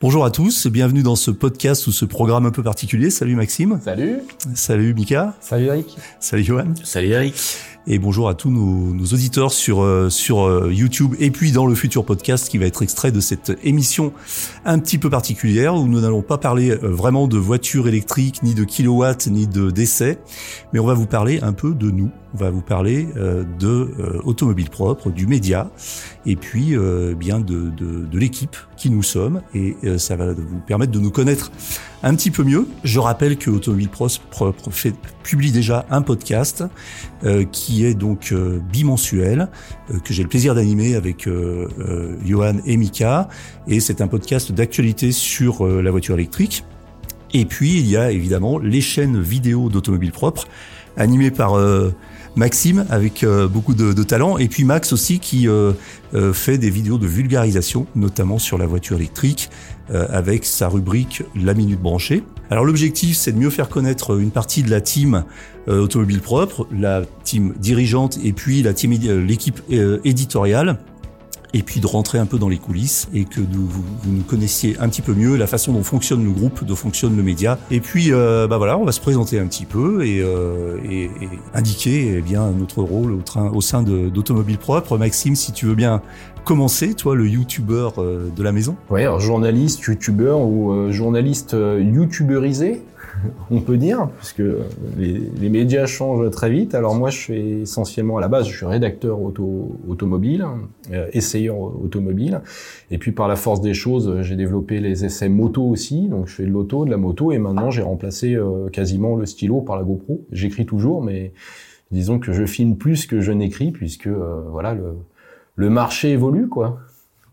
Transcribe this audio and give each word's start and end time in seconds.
Bonjour 0.00 0.24
à 0.24 0.30
tous 0.30 0.64
et 0.66 0.70
bienvenue 0.70 1.02
dans 1.02 1.16
ce 1.16 1.32
podcast 1.32 1.88
ou 1.88 1.90
ce 1.90 2.04
programme 2.04 2.46
un 2.46 2.52
peu 2.52 2.62
particulier. 2.62 3.10
Salut 3.10 3.34
Maxime. 3.34 3.80
Salut. 3.82 4.20
Salut 4.54 4.94
Mika. 4.94 5.34
Salut 5.40 5.66
Eric. 5.66 5.96
Salut 6.20 6.44
Johan. 6.44 6.74
Salut 6.84 7.08
Eric. 7.08 7.34
Et 7.86 7.98
bonjour 7.98 8.28
à 8.28 8.34
tous 8.34 8.50
nos, 8.50 8.92
nos 8.92 9.04
auditeurs 9.04 9.52
sur 9.52 9.82
euh, 9.82 10.10
sur 10.10 10.40
euh, 10.42 10.70
YouTube 10.72 11.14
et 11.20 11.30
puis 11.30 11.52
dans 11.52 11.64
le 11.64 11.74
futur 11.74 12.04
podcast 12.04 12.48
qui 12.48 12.58
va 12.58 12.66
être 12.66 12.82
extrait 12.82 13.12
de 13.12 13.20
cette 13.20 13.56
émission 13.62 14.12
un 14.66 14.78
petit 14.78 14.98
peu 14.98 15.08
particulière 15.08 15.74
où 15.74 15.86
nous 15.86 16.00
n'allons 16.00 16.20
pas 16.20 16.36
parler 16.36 16.70
euh, 16.70 16.78
vraiment 16.82 17.28
de 17.28 17.38
voitures 17.38 17.88
électriques 17.88 18.42
ni 18.42 18.54
de 18.54 18.64
kilowatts 18.64 19.28
ni 19.28 19.46
de 19.46 19.70
décès, 19.70 20.18
mais 20.72 20.80
on 20.80 20.86
va 20.86 20.94
vous 20.94 21.06
parler 21.06 21.40
un 21.40 21.52
peu 21.52 21.72
de 21.72 21.90
nous. 21.90 22.10
On 22.34 22.36
va 22.36 22.50
vous 22.50 22.60
parler 22.60 23.08
de 23.58 24.20
automobile 24.22 24.68
propre, 24.68 25.10
du 25.10 25.26
média 25.26 25.70
et 26.26 26.36
puis 26.36 26.76
bien 27.16 27.40
de, 27.40 27.70
de, 27.70 28.04
de 28.04 28.18
l'équipe 28.18 28.54
qui 28.76 28.90
nous 28.90 29.02
sommes 29.02 29.40
et 29.54 29.74
ça 29.96 30.14
va 30.14 30.34
vous 30.34 30.60
permettre 30.66 30.92
de 30.92 30.98
nous 30.98 31.10
connaître 31.10 31.50
un 32.02 32.14
petit 32.14 32.30
peu 32.30 32.44
mieux. 32.44 32.68
Je 32.84 32.98
rappelle 32.98 33.36
que 33.36 33.50
Automobile 33.50 33.88
Propre 33.88 34.54
publie 35.22 35.52
déjà 35.52 35.86
un 35.90 36.02
podcast 36.02 36.64
euh, 37.24 37.44
qui 37.44 37.84
est 37.84 37.94
donc 37.94 38.32
euh, 38.32 38.60
bimensuel, 38.72 39.48
euh, 39.90 39.98
que 39.98 40.14
j'ai 40.14 40.22
le 40.22 40.28
plaisir 40.28 40.54
d'animer 40.54 40.94
avec 40.94 41.28
Johan 42.24 42.56
et 42.64 42.76
Mika. 42.76 43.28
Et 43.66 43.80
c'est 43.80 44.00
un 44.00 44.08
podcast 44.08 44.52
d'actualité 44.52 45.12
sur 45.12 45.66
la 45.66 45.90
voiture 45.90 46.14
électrique. 46.14 46.64
Et 47.34 47.44
puis, 47.44 47.78
il 47.78 47.86
y 47.86 47.96
a 47.96 48.10
évidemment 48.10 48.58
les 48.58 48.80
chaînes 48.80 49.20
vidéo 49.20 49.68
d'Automobile 49.68 50.12
Propre, 50.12 50.48
animées 50.96 51.30
par 51.30 51.58
Maxime 52.38 52.86
avec 52.88 53.26
beaucoup 53.50 53.74
de, 53.74 54.02
talent, 54.02 54.38
et 54.38 54.48
puis 54.48 54.64
Max 54.64 54.92
aussi 54.92 55.18
qui 55.18 55.48
fait 56.32 56.58
des 56.58 56.70
vidéos 56.70 56.96
de 56.96 57.06
vulgarisation, 57.06 57.86
notamment 57.94 58.38
sur 58.38 58.56
la 58.58 58.66
voiture 58.66 58.96
électrique, 58.96 59.50
euh, 59.90 60.06
avec 60.10 60.44
sa 60.44 60.68
rubrique 60.68 61.22
La 61.34 61.54
Minute 61.54 61.80
Branchée. 61.80 62.22
Alors 62.50 62.66
l'objectif, 62.66 63.16
c'est 63.16 63.32
de 63.32 63.38
mieux 63.38 63.48
faire 63.48 63.70
connaître 63.70 64.20
une 64.20 64.30
partie 64.30 64.62
de 64.62 64.70
la 64.70 64.82
team 64.82 65.24
euh, 65.66 65.80
automobile 65.80 66.20
propre, 66.20 66.66
la 66.70 67.04
team 67.24 67.54
dirigeante 67.58 68.18
et 68.22 68.34
puis 68.34 68.62
la 68.62 68.74
team 68.74 68.92
euh, 68.92 69.24
l'équipe 69.24 69.62
éditoriale 70.04 70.78
et 71.54 71.62
puis 71.62 71.80
de 71.80 71.86
rentrer 71.86 72.18
un 72.18 72.26
peu 72.26 72.38
dans 72.38 72.48
les 72.48 72.58
coulisses 72.58 73.08
et 73.14 73.24
que 73.24 73.40
vous, 73.40 73.66
vous, 73.66 74.12
nous 74.12 74.22
connaissiez 74.22 74.76
un 74.80 74.88
petit 74.88 75.02
peu 75.02 75.14
mieux 75.14 75.36
la 75.36 75.46
façon 75.46 75.72
dont 75.72 75.82
fonctionne 75.82 76.24
le 76.24 76.30
groupe, 76.30 76.64
dont 76.64 76.76
fonctionne 76.76 77.16
le 77.16 77.22
média. 77.22 77.58
Et 77.70 77.80
puis, 77.80 78.12
euh, 78.12 78.46
bah 78.46 78.58
voilà, 78.58 78.78
on 78.78 78.84
va 78.84 78.92
se 78.92 79.00
présenter 79.00 79.38
un 79.38 79.46
petit 79.46 79.64
peu 79.64 80.04
et, 80.04 80.20
euh, 80.20 80.78
et, 80.88 81.04
et 81.04 81.28
indiquer 81.54 82.16
eh 82.18 82.22
bien 82.22 82.50
notre 82.50 82.82
rôle 82.82 83.12
au, 83.12 83.22
train, 83.22 83.50
au 83.50 83.60
sein 83.60 83.82
d'Automobile 83.82 84.58
Propre. 84.58 84.98
Maxime, 84.98 85.36
si 85.36 85.52
tu 85.52 85.66
veux 85.66 85.74
bien 85.74 86.02
commencer, 86.48 86.94
toi, 86.94 87.14
le 87.14 87.28
youtubeur 87.28 88.00
euh, 88.00 88.30
de 88.34 88.42
la 88.42 88.52
maison. 88.52 88.74
Oui, 88.88 89.02
alors 89.02 89.20
journaliste, 89.20 89.82
youtubeur 89.82 90.40
ou 90.40 90.72
euh, 90.72 90.90
journaliste 90.90 91.52
euh, 91.52 91.78
youtuberisé. 91.78 92.82
on 93.50 93.60
peut 93.60 93.76
dire, 93.76 94.08
puisque 94.18 94.42
les, 94.96 95.48
médias 95.48 95.86
changent 95.86 96.30
très 96.30 96.50
vite. 96.50 96.74
Alors 96.74 96.94
moi, 96.94 97.10
je 97.10 97.18
fais 97.18 97.48
essentiellement 97.60 98.18
à 98.18 98.20
la 98.20 98.28
base, 98.28 98.48
je 98.48 98.56
suis 98.56 98.66
rédacteur 98.66 99.20
auto, 99.20 99.76
automobile, 99.88 100.44
euh, 100.92 101.08
essayeur 101.12 101.58
automobile, 101.58 102.40
et 102.90 102.98
puis 102.98 103.12
par 103.12 103.28
la 103.28 103.36
force 103.36 103.60
des 103.60 103.74
choses, 103.74 104.22
j'ai 104.22 104.36
développé 104.36 104.80
les 104.80 105.04
essais 105.04 105.28
moto 105.28 105.62
aussi. 105.62 106.08
Donc 106.08 106.28
je 106.28 106.34
fais 106.34 106.44
de 106.44 106.50
l'auto, 106.50 106.84
de 106.84 106.90
la 106.90 106.96
moto, 106.96 107.32
et 107.32 107.38
maintenant 107.38 107.70
j'ai 107.70 107.82
remplacé 107.82 108.34
euh, 108.34 108.68
quasiment 108.68 109.16
le 109.16 109.26
stylo 109.26 109.60
par 109.60 109.76
la 109.76 109.82
GoPro. 109.82 110.20
J'écris 110.32 110.66
toujours, 110.66 111.02
mais 111.02 111.32
disons 111.90 112.18
que 112.18 112.32
je 112.32 112.44
filme 112.44 112.76
plus 112.76 113.06
que 113.06 113.20
je 113.20 113.32
n'écris, 113.32 113.70
puisque 113.70 114.06
euh, 114.06 114.42
voilà 114.50 114.74
le, 114.74 114.94
le 115.56 115.70
marché 115.70 116.10
évolue 116.10 116.48
quoi, 116.48 116.78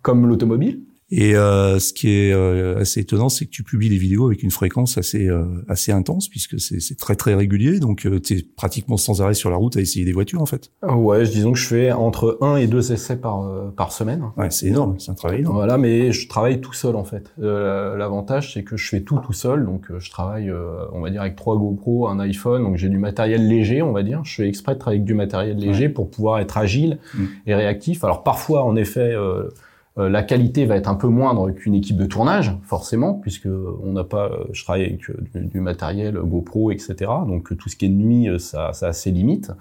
comme 0.02 0.28
l'automobile. 0.28 0.80
Et 1.12 1.36
euh, 1.36 1.78
ce 1.80 1.94
qui 1.94 2.10
est 2.10 2.34
euh, 2.34 2.80
assez 2.80 3.02
étonnant, 3.02 3.30
c'est 3.30 3.46
que 3.46 3.52
tu 3.52 3.64
publies 3.64 3.90
des 3.90 3.98
vidéos 3.98 4.26
avec 4.26 4.42
une 4.42 4.50
fréquence 4.50 4.98
assez 4.98 5.28
euh, 5.28 5.46
assez 5.68 5.92
intense, 5.92 6.28
puisque 6.28 6.60
c'est 6.60 6.98
très 6.98 7.16
très 7.16 7.36
régulier. 7.36 7.80
Donc 7.80 8.06
euh, 8.06 8.20
tu 8.20 8.38
es 8.38 8.42
pratiquement 8.56 8.98
sans 8.98 9.22
arrêt 9.22 9.36
sur 9.36 9.52
la 9.52 9.56
route 9.56 9.78
à 9.78 9.82
essayer 9.82 10.04
des 10.04 10.14
voitures, 10.14 10.42
en 10.42 10.48
fait. 10.48 10.72
Ouais, 10.82 11.24
disons 11.26 11.52
que 11.52 11.60
je 11.60 11.68
fais 11.68 11.92
entre 11.92 12.40
un 12.42 12.56
et 12.56 12.66
deux 12.66 12.92
essais 12.92 13.18
par 13.18 13.46
par 13.76 13.92
semaine. 13.92 14.24
Ouais, 14.36 14.50
c'est 14.50 14.68
énorme, 14.68 15.00
c'est 15.00 15.12
un 15.12 15.16
travail 15.16 15.42
énorme. 15.42 15.56
Voilà, 15.56 15.78
mais 15.78 16.12
je 16.12 16.28
travaille 16.28 16.60
tout 16.60 16.74
seul 16.74 16.96
en 16.96 17.04
fait. 17.04 17.32
L'avantage, 17.38 18.54
c'est 18.54 18.64
que 18.64 18.76
je 18.76 18.90
fais 18.90 19.02
tout 19.02 19.20
tout 19.20 19.34
seul. 19.34 19.66
Donc 19.66 19.92
je 19.98 20.10
travaille, 20.10 20.52
on 20.92 21.02
va 21.02 21.12
dire, 21.12 21.22
avec 21.22 21.36
trois 21.36 21.58
GoPro, 21.58 22.08
un 22.08 22.20
iPhone. 22.20 22.64
Donc 22.64 22.78
j'ai 22.78 22.90
du 22.90 22.98
matériel 22.98 23.48
léger, 23.48 23.84
on 23.84 23.92
va 23.92 24.02
dire. 24.02 24.22
Je 24.24 24.36
fais 24.36 24.48
exprès 24.48 24.74
de 24.74 24.80
travailler 24.80 25.00
avec 25.00 25.08
du 25.08 25.14
matériel 25.14 25.58
léger 25.58 25.88
pour 25.88 26.10
pouvoir 26.10 26.40
être 26.40 26.58
agile 26.58 26.98
mm. 27.14 27.26
et 27.46 27.54
réactif. 27.54 28.04
Alors 28.04 28.24
parfois, 28.24 28.64
en 28.64 28.76
effet 28.76 29.14
euh, 29.14 29.50
la 29.98 30.24
qualité 30.24 30.66
va 30.66 30.76
être 30.76 30.90
un 30.90 30.96
peu 30.96 31.08
moindre 31.08 31.52
qu'une 31.52 31.74
équipe 31.74 31.96
de 31.96 32.06
tournage, 32.06 32.52
forcément, 32.64 33.14
puisque 33.14 33.48
on 33.48 33.94
n'a 33.94 34.04
pas, 34.04 34.26
euh, 34.26 34.44
je 34.52 34.64
travaille 34.64 34.84
avec 34.84 35.10
euh, 35.10 35.16
du, 35.36 35.62
matériel 35.62 36.18
GoPro, 36.18 36.72
etc. 36.72 36.96
Donc 37.28 37.58
tout 37.58 37.70
ce 37.70 37.78
qui 37.78 37.86
est 37.86 37.90
nuit, 37.90 38.28
ça, 38.40 38.74
ça 38.74 38.90
a 38.90 38.94
ses 38.94 39.12
limites. 39.12 39.52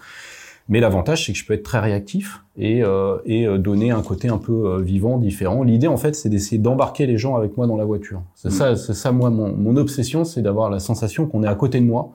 Mais 0.68 0.80
l'avantage, 0.80 1.26
c'est 1.26 1.32
que 1.32 1.38
je 1.38 1.46
peux 1.46 1.54
être 1.54 1.62
très 1.62 1.78
réactif 1.78 2.42
et, 2.56 2.82
et 3.26 3.58
donner 3.58 3.90
un 3.90 4.00
côté 4.00 4.28
un 4.28 4.38
peu 4.38 4.80
vivant, 4.80 5.18
différent. 5.18 5.62
L'idée, 5.62 5.88
en 5.88 5.98
fait, 5.98 6.14
c'est 6.14 6.30
d'essayer 6.30 6.56
d'embarquer 6.56 7.04
les 7.04 7.18
gens 7.18 7.36
avec 7.36 7.58
moi 7.58 7.66
dans 7.66 7.76
la 7.76 7.84
voiture. 7.84 8.22
C'est 8.34 8.48
mm. 8.48 8.52
ça, 8.52 8.76
c'est 8.76 8.94
ça, 8.94 9.12
moi, 9.12 9.28
mon, 9.28 9.54
mon 9.54 9.76
obsession, 9.76 10.24
c'est 10.24 10.40
d'avoir 10.40 10.70
la 10.70 10.78
sensation 10.78 11.26
qu'on 11.26 11.42
est 11.42 11.46
à 11.46 11.54
côté 11.54 11.80
de 11.80 11.84
moi 11.84 12.12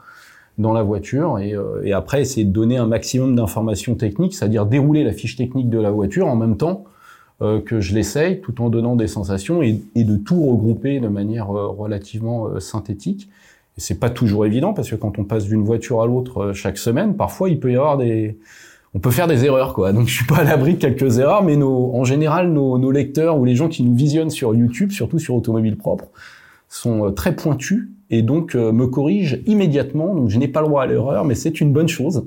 dans 0.58 0.74
la 0.74 0.82
voiture 0.82 1.38
et, 1.38 1.54
et 1.84 1.94
après 1.94 2.22
essayer 2.22 2.44
de 2.44 2.52
donner 2.52 2.78
un 2.78 2.88
maximum 2.88 3.36
d'informations 3.36 3.94
techniques, 3.94 4.34
c'est-à-dire 4.34 4.66
dérouler 4.66 5.04
la 5.04 5.14
fiche 5.14 5.36
technique 5.36 5.70
de 5.70 5.78
la 5.78 5.92
voiture 5.92 6.26
en 6.26 6.36
même 6.36 6.58
temps 6.58 6.86
euh, 7.42 7.62
que 7.62 7.80
je 7.80 7.96
l'essaye 7.96 8.42
tout 8.42 8.62
en 8.62 8.70
donnant 8.70 8.98
des 8.98 9.08
sensations 9.08 9.64
et, 9.64 9.82
et 9.96 10.04
de 10.04 10.18
tout 10.18 10.44
regrouper 10.46 11.00
de 11.00 11.08
manière 11.08 11.56
euh, 11.56 11.68
relativement 11.68 12.48
euh, 12.48 12.60
synthétique. 12.60 13.30
Et 13.78 13.82
c'est 13.82 13.98
pas 13.98 14.10
toujours 14.10 14.46
évident 14.46 14.74
parce 14.74 14.90
que 14.90 14.98
quand 14.98 15.20
on 15.20 15.24
passe 15.24 15.46
d'une 15.46 15.64
voiture 15.64 16.02
à 16.02 16.06
l'autre 16.06 16.52
chaque 16.52 16.78
semaine, 16.78 17.16
parfois 17.16 17.50
il 17.50 17.58
peut 17.58 17.72
y 17.72 17.78
avoir 17.78 17.98
des, 17.98 18.38
on 18.94 19.00
peut 19.00 19.12
faire 19.12 19.28
des 19.28 19.46
erreurs 19.46 19.74
quoi. 19.74 19.94
Donc 19.94 20.10
je 20.10 20.16
suis 20.16 20.26
pas 20.26 20.40
à 20.40 20.44
l'abri 20.44 20.74
de 20.74 20.80
quelques 20.80 21.20
erreurs, 21.20 21.42
mais 21.42 21.56
nos, 21.56 21.96
en 21.96 22.04
général 22.04 22.52
nos, 22.52 22.78
nos, 22.78 22.92
lecteurs 22.92 23.38
ou 23.38 23.46
les 23.46 23.56
gens 23.56 23.70
qui 23.70 23.84
nous 23.84 23.96
visionnent 23.96 24.32
sur 24.32 24.54
YouTube, 24.54 24.92
surtout 24.92 25.18
sur 25.18 25.34
Automobile 25.34 25.78
Propre, 25.78 26.10
sont 26.68 27.10
très 27.14 27.38
pointus 27.38 27.88
et 28.10 28.22
donc 28.22 28.54
me 28.56 28.86
corrigent 28.86 29.38
immédiatement. 29.46 30.14
Donc 30.14 30.28
je 30.28 30.38
n'ai 30.38 30.50
pas 30.50 30.60
le 30.60 30.68
droit 30.68 30.84
à 30.84 30.88
l'erreur, 30.88 31.24
mais 31.24 31.36
c'est 31.36 31.62
une 31.62 31.72
bonne 31.72 31.88
chose 31.88 32.26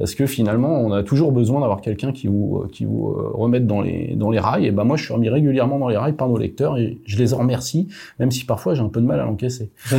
parce 0.00 0.14
que 0.14 0.24
finalement, 0.24 0.80
on 0.80 0.92
a 0.92 1.02
toujours 1.02 1.30
besoin 1.30 1.60
d'avoir 1.60 1.82
quelqu'un 1.82 2.10
qui 2.10 2.26
vous 2.26 2.64
qui 2.72 2.86
vous 2.86 3.10
euh, 3.10 3.30
remette 3.34 3.66
dans 3.66 3.82
les 3.82 4.14
dans 4.16 4.30
les 4.30 4.40
rails. 4.40 4.64
Et 4.64 4.70
ben 4.70 4.84
moi, 4.84 4.96
je 4.96 5.04
suis 5.04 5.12
remis 5.12 5.28
régulièrement 5.28 5.78
dans 5.78 5.88
les 5.88 5.98
rails 5.98 6.14
par 6.14 6.26
nos 6.26 6.38
lecteurs 6.38 6.78
et 6.78 6.98
je 7.04 7.18
les 7.18 7.34
en 7.34 7.38
remercie, 7.38 7.86
même 8.18 8.30
si 8.30 8.46
parfois 8.46 8.72
j'ai 8.74 8.80
un 8.80 8.88
peu 8.88 9.02
de 9.02 9.06
mal 9.06 9.20
à 9.20 9.24
l'encaisser. 9.24 9.70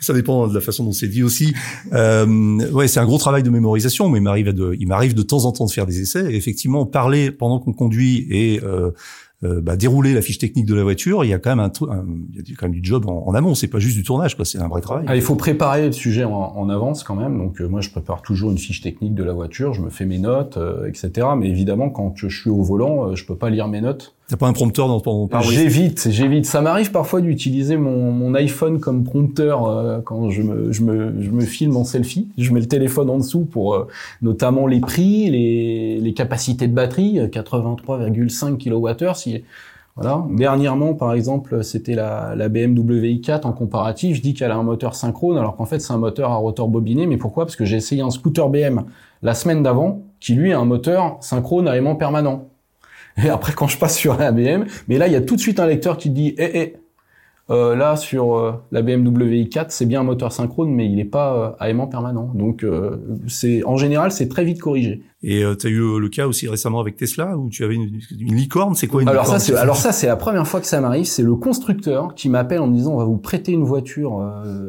Ça 0.00 0.12
dépend 0.12 0.46
de 0.46 0.54
la 0.54 0.60
façon 0.60 0.84
dont 0.84 0.92
c'est 0.92 1.08
dit 1.08 1.22
aussi. 1.22 1.54
Euh, 1.92 2.70
ouais, 2.70 2.86
c'est 2.86 3.00
un 3.00 3.04
gros 3.04 3.18
travail 3.18 3.42
de 3.42 3.50
mémorisation, 3.50 4.08
mais 4.08 4.18
il 4.18 4.22
m'arrive 4.22 4.52
de, 4.52 4.76
il 4.78 4.86
m'arrive 4.86 5.14
de 5.14 5.22
temps 5.22 5.44
en 5.44 5.50
temps 5.50 5.64
de 5.64 5.72
faire 5.72 5.86
des 5.86 6.00
essais. 6.00 6.32
Et 6.32 6.36
effectivement, 6.36 6.86
parler 6.86 7.32
pendant 7.32 7.58
qu'on 7.58 7.72
conduit 7.72 8.26
et 8.30 8.60
euh, 8.62 8.92
euh, 9.44 9.60
bah, 9.60 9.76
dérouler 9.76 10.14
la 10.14 10.22
fiche 10.22 10.38
technique 10.38 10.66
de 10.66 10.74
la 10.74 10.82
voiture, 10.82 11.24
il 11.24 11.28
y 11.28 11.32
a 11.32 11.38
quand 11.38 11.54
même 11.54 11.60
un, 11.60 11.72
il 12.32 12.48
y 12.48 12.52
a 12.52 12.56
quand 12.56 12.66
même 12.66 12.74
du 12.74 12.82
job 12.82 13.06
en, 13.06 13.24
en 13.26 13.34
amont. 13.34 13.54
C'est 13.54 13.68
pas 13.68 13.78
juste 13.78 13.96
du 13.96 14.02
tournage, 14.02 14.34
quoi. 14.34 14.44
C'est 14.44 14.58
un 14.58 14.66
vrai 14.66 14.80
travail. 14.80 15.04
Ah, 15.08 15.14
il 15.14 15.22
faut 15.22 15.36
préparer 15.36 15.86
le 15.86 15.92
sujet 15.92 16.24
en, 16.24 16.68
avance 16.68 17.04
quand 17.04 17.14
même. 17.14 17.38
Donc 17.38 17.60
euh, 17.60 17.68
moi, 17.68 17.80
je 17.80 17.90
prépare 17.90 18.22
toujours 18.22 18.50
une 18.50 18.58
fiche 18.58 18.80
technique 18.80 19.14
de 19.14 19.22
la 19.22 19.32
voiture, 19.32 19.74
je 19.74 19.80
me 19.80 19.90
fais 19.90 20.06
mes 20.06 20.18
notes, 20.18 20.56
euh, 20.56 20.88
etc. 20.88 21.28
Mais 21.36 21.48
évidemment, 21.48 21.88
quand 21.88 22.14
je 22.16 22.28
suis 22.28 22.50
au 22.50 22.62
volant, 22.62 23.14
je 23.14 23.24
peux 23.24 23.36
pas 23.36 23.48
lire 23.48 23.68
mes 23.68 23.80
notes 23.80 24.16
T'as 24.28 24.36
pas 24.36 24.46
un 24.46 24.52
prompteur 24.52 24.88
dans 24.88 25.00
ton 25.00 25.26
pare 25.26 25.42
J'évite, 25.42 26.08
j'évite. 26.10 26.44
Ça 26.44 26.60
m'arrive 26.60 26.90
parfois 26.90 27.22
d'utiliser 27.22 27.78
mon, 27.78 28.12
mon, 28.12 28.34
iPhone 28.34 28.78
comme 28.78 29.02
prompteur 29.02 29.66
euh, 29.66 30.00
quand 30.04 30.28
je 30.28 30.42
me, 30.42 30.70
je, 30.70 30.82
me, 30.82 31.22
je 31.22 31.30
me 31.30 31.40
filme 31.40 31.78
en 31.78 31.84
selfie. 31.84 32.28
Je 32.36 32.52
mets 32.52 32.60
le 32.60 32.68
téléphone 32.68 33.08
en 33.08 33.16
dessous 33.16 33.46
pour 33.46 33.74
euh, 33.74 33.86
notamment 34.20 34.66
les 34.66 34.80
prix, 34.80 35.30
les, 35.30 35.98
les 35.98 36.12
capacités 36.12 36.68
de 36.68 36.74
batterie, 36.74 37.18
83,5 37.18 38.58
kWh. 38.58 39.14
Si, 39.14 39.44
voilà. 39.96 40.26
Dernièrement, 40.30 40.92
par 40.92 41.14
exemple, 41.14 41.64
c'était 41.64 41.94
la, 41.94 42.34
la 42.36 42.50
BMW 42.50 43.14
i4 43.14 43.46
en 43.46 43.52
comparatif. 43.52 44.18
Je 44.18 44.20
dis 44.20 44.34
qu'elle 44.34 44.50
a 44.50 44.56
un 44.56 44.62
moteur 44.62 44.94
synchrone, 44.94 45.38
alors 45.38 45.56
qu'en 45.56 45.64
fait 45.64 45.80
c'est 45.80 45.94
un 45.94 45.98
moteur 45.98 46.32
à 46.32 46.36
rotor 46.36 46.68
bobiné. 46.68 47.06
Mais 47.06 47.16
pourquoi? 47.16 47.46
Parce 47.46 47.56
que 47.56 47.64
j'ai 47.64 47.76
essayé 47.76 48.02
un 48.02 48.10
scooter 48.10 48.50
BM 48.50 48.84
la 49.22 49.32
semaine 49.32 49.62
d'avant, 49.62 50.02
qui 50.20 50.34
lui 50.34 50.52
a 50.52 50.58
un 50.60 50.66
moteur 50.66 51.16
synchrone 51.20 51.66
à 51.66 51.76
aimant 51.78 51.96
permanent. 51.96 52.50
Et 53.24 53.28
après, 53.28 53.52
quand 53.52 53.66
je 53.68 53.78
passe 53.78 53.96
sur 53.96 54.16
la 54.16 54.32
BM, 54.32 54.64
mais 54.88 54.98
là, 54.98 55.06
il 55.06 55.12
y 55.12 55.16
a 55.16 55.20
tout 55.20 55.36
de 55.36 55.40
suite 55.40 55.60
un 55.60 55.66
lecteur 55.66 55.96
qui 55.98 56.10
dit, 56.10 56.34
eh, 56.38 56.50
eh, 56.60 56.76
Euh, 57.50 57.74
là, 57.74 57.96
sur 57.96 58.36
euh, 58.36 58.52
la 58.72 58.82
BMW 58.82 59.44
i4, 59.44 59.66
c'est 59.70 59.86
bien 59.86 60.00
un 60.00 60.04
moteur 60.04 60.32
synchrone, 60.32 60.70
mais 60.70 60.84
il 60.84 60.96
n'est 60.96 61.04
pas 61.06 61.56
euh, 61.62 61.66
aimant 61.66 61.86
permanent. 61.86 62.30
Donc, 62.34 62.62
euh, 62.62 62.98
c'est 63.26 63.64
en 63.64 63.76
général, 63.76 64.12
c'est 64.12 64.28
très 64.28 64.44
vite 64.44 64.60
corrigé. 64.60 65.02
Et 65.22 65.42
tu 65.58 65.66
as 65.66 65.70
eu 65.70 65.98
le 65.98 66.08
cas 66.08 66.28
aussi 66.28 66.46
récemment 66.48 66.78
avec 66.78 66.96
Tesla 66.96 67.36
où 67.36 67.48
tu 67.48 67.64
avais 67.64 67.74
une, 67.74 68.00
une 68.20 68.34
licorne. 68.36 68.76
C'est 68.76 68.86
quoi 68.86 69.02
une 69.02 69.08
alors 69.08 69.24
licorne 69.24 69.40
ça, 69.40 69.44
c'est, 69.44 69.56
alors 69.56 69.76
ça, 69.76 69.90
c'est 69.90 70.06
la 70.06 70.14
première 70.14 70.46
fois 70.46 70.60
que 70.60 70.66
ça 70.66 70.80
m'arrive. 70.80 71.06
C'est 71.06 71.24
le 71.24 71.34
constructeur 71.34 72.14
qui 72.14 72.28
m'appelle 72.28 72.60
en 72.60 72.68
me 72.68 72.74
disant 72.74 72.94
on 72.94 72.98
va 72.98 73.04
vous 73.04 73.16
prêter 73.16 73.50
une 73.50 73.64
voiture 73.64 74.24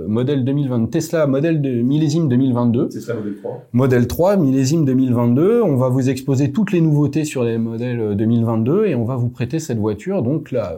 modèle 0.08 0.44
2020 0.44 0.88
Tesla 0.88 1.28
modèle 1.28 1.62
de 1.62 1.82
millésime 1.82 2.28
2022. 2.30 2.90
Tesla 2.90 3.14
modèle 3.14 3.36
3. 3.36 3.68
Modèle 3.74 4.08
3 4.08 4.38
millésime 4.38 4.86
2022. 4.86 5.62
On 5.62 5.76
va 5.76 5.90
vous 5.90 6.10
exposer 6.10 6.52
toutes 6.52 6.72
les 6.72 6.82
nouveautés 6.82 7.26
sur 7.26 7.44
les 7.44 7.60
modèles 7.60 8.16
2022 8.16 8.86
et 8.88 8.96
on 8.96 9.06
va 9.06 9.16
vous 9.18 9.30
prêter 9.30 9.60
cette 9.60 9.78
voiture. 9.78 10.24
Donc 10.24 10.52
là, 10.52 10.78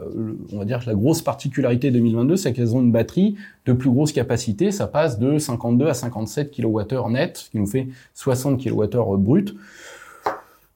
on 0.52 0.58
va 0.58 0.64
dire 0.66 0.80
que 0.80 0.86
la 0.86 0.94
grosse 0.94 1.22
particularité 1.22 1.90
2022, 1.90 2.36
c'est 2.36 2.52
qu'elles 2.52 2.76
ont 2.76 2.80
une 2.80 2.92
batterie 2.92 3.36
de 3.66 3.72
plus 3.72 3.90
grosse 3.90 4.12
capacité. 4.12 4.70
Ça 4.72 4.86
passe 4.86 5.18
de 5.18 5.38
52 5.38 5.86
à 5.88 5.94
57 5.94 6.50
kWh 6.50 7.10
net, 7.10 7.36
ce 7.36 7.50
qui 7.50 7.58
nous 7.58 7.66
fait 7.66 7.88
60 8.14 8.62
kWh 8.62 9.16
brut. 9.16 9.54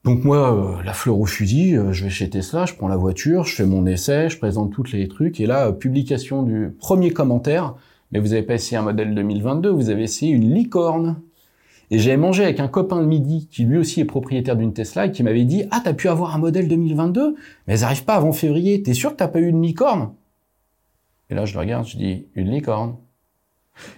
Donc 0.07 0.23
moi, 0.23 0.55
euh, 0.55 0.83
la 0.85 0.93
fleur 0.93 1.19
au 1.19 1.25
fusil, 1.25 1.75
euh, 1.75 1.91
je 1.91 2.05
vais 2.05 2.09
chez 2.09 2.29
Tesla, 2.29 2.65
je 2.65 2.73
prends 2.73 2.87
la 2.87 2.95
voiture, 2.95 3.43
je 3.43 3.53
fais 3.53 3.65
mon 3.65 3.85
essai, 3.85 4.29
je 4.29 4.37
présente 4.37 4.71
tous 4.71 4.93
les 4.93 5.09
trucs, 5.09 5.41
et 5.41 5.45
là, 5.45 5.67
euh, 5.67 5.71
publication 5.73 6.43
du 6.43 6.69
premier 6.79 7.11
commentaire, 7.11 7.75
mais 8.13 8.19
vous 8.19 8.31
avez 8.31 8.43
pas 8.43 8.53
essayé 8.53 8.77
un 8.77 8.83
modèle 8.83 9.13
2022, 9.13 9.69
vous 9.69 9.89
avez 9.89 10.03
essayé 10.03 10.31
une 10.31 10.53
licorne. 10.53 11.17
Et 11.91 11.99
j'avais 11.99 12.15
mangé 12.15 12.43
avec 12.43 12.61
un 12.61 12.69
copain 12.69 13.01
le 13.01 13.05
midi, 13.05 13.49
qui 13.51 13.65
lui 13.65 13.77
aussi 13.77 13.99
est 13.99 14.05
propriétaire 14.05 14.55
d'une 14.55 14.71
Tesla, 14.71 15.07
et 15.07 15.11
qui 15.11 15.23
m'avait 15.23 15.43
dit, 15.43 15.65
ah, 15.71 15.81
t'as 15.83 15.93
pu 15.93 16.07
avoir 16.07 16.33
un 16.33 16.39
modèle 16.39 16.69
2022, 16.69 17.35
mais 17.67 17.73
elles 17.73 17.83
arrivent 17.83 18.05
pas 18.05 18.15
avant 18.15 18.31
février, 18.31 18.81
t'es 18.83 18.93
sûr 18.93 19.11
que 19.11 19.17
t'as 19.17 19.27
pas 19.27 19.39
eu 19.39 19.47
une 19.47 19.61
licorne? 19.61 20.11
Et 21.29 21.35
là, 21.35 21.45
je 21.45 21.53
le 21.53 21.59
regarde, 21.59 21.85
je 21.87 21.97
dis, 21.97 22.27
une 22.35 22.49
licorne 22.49 22.95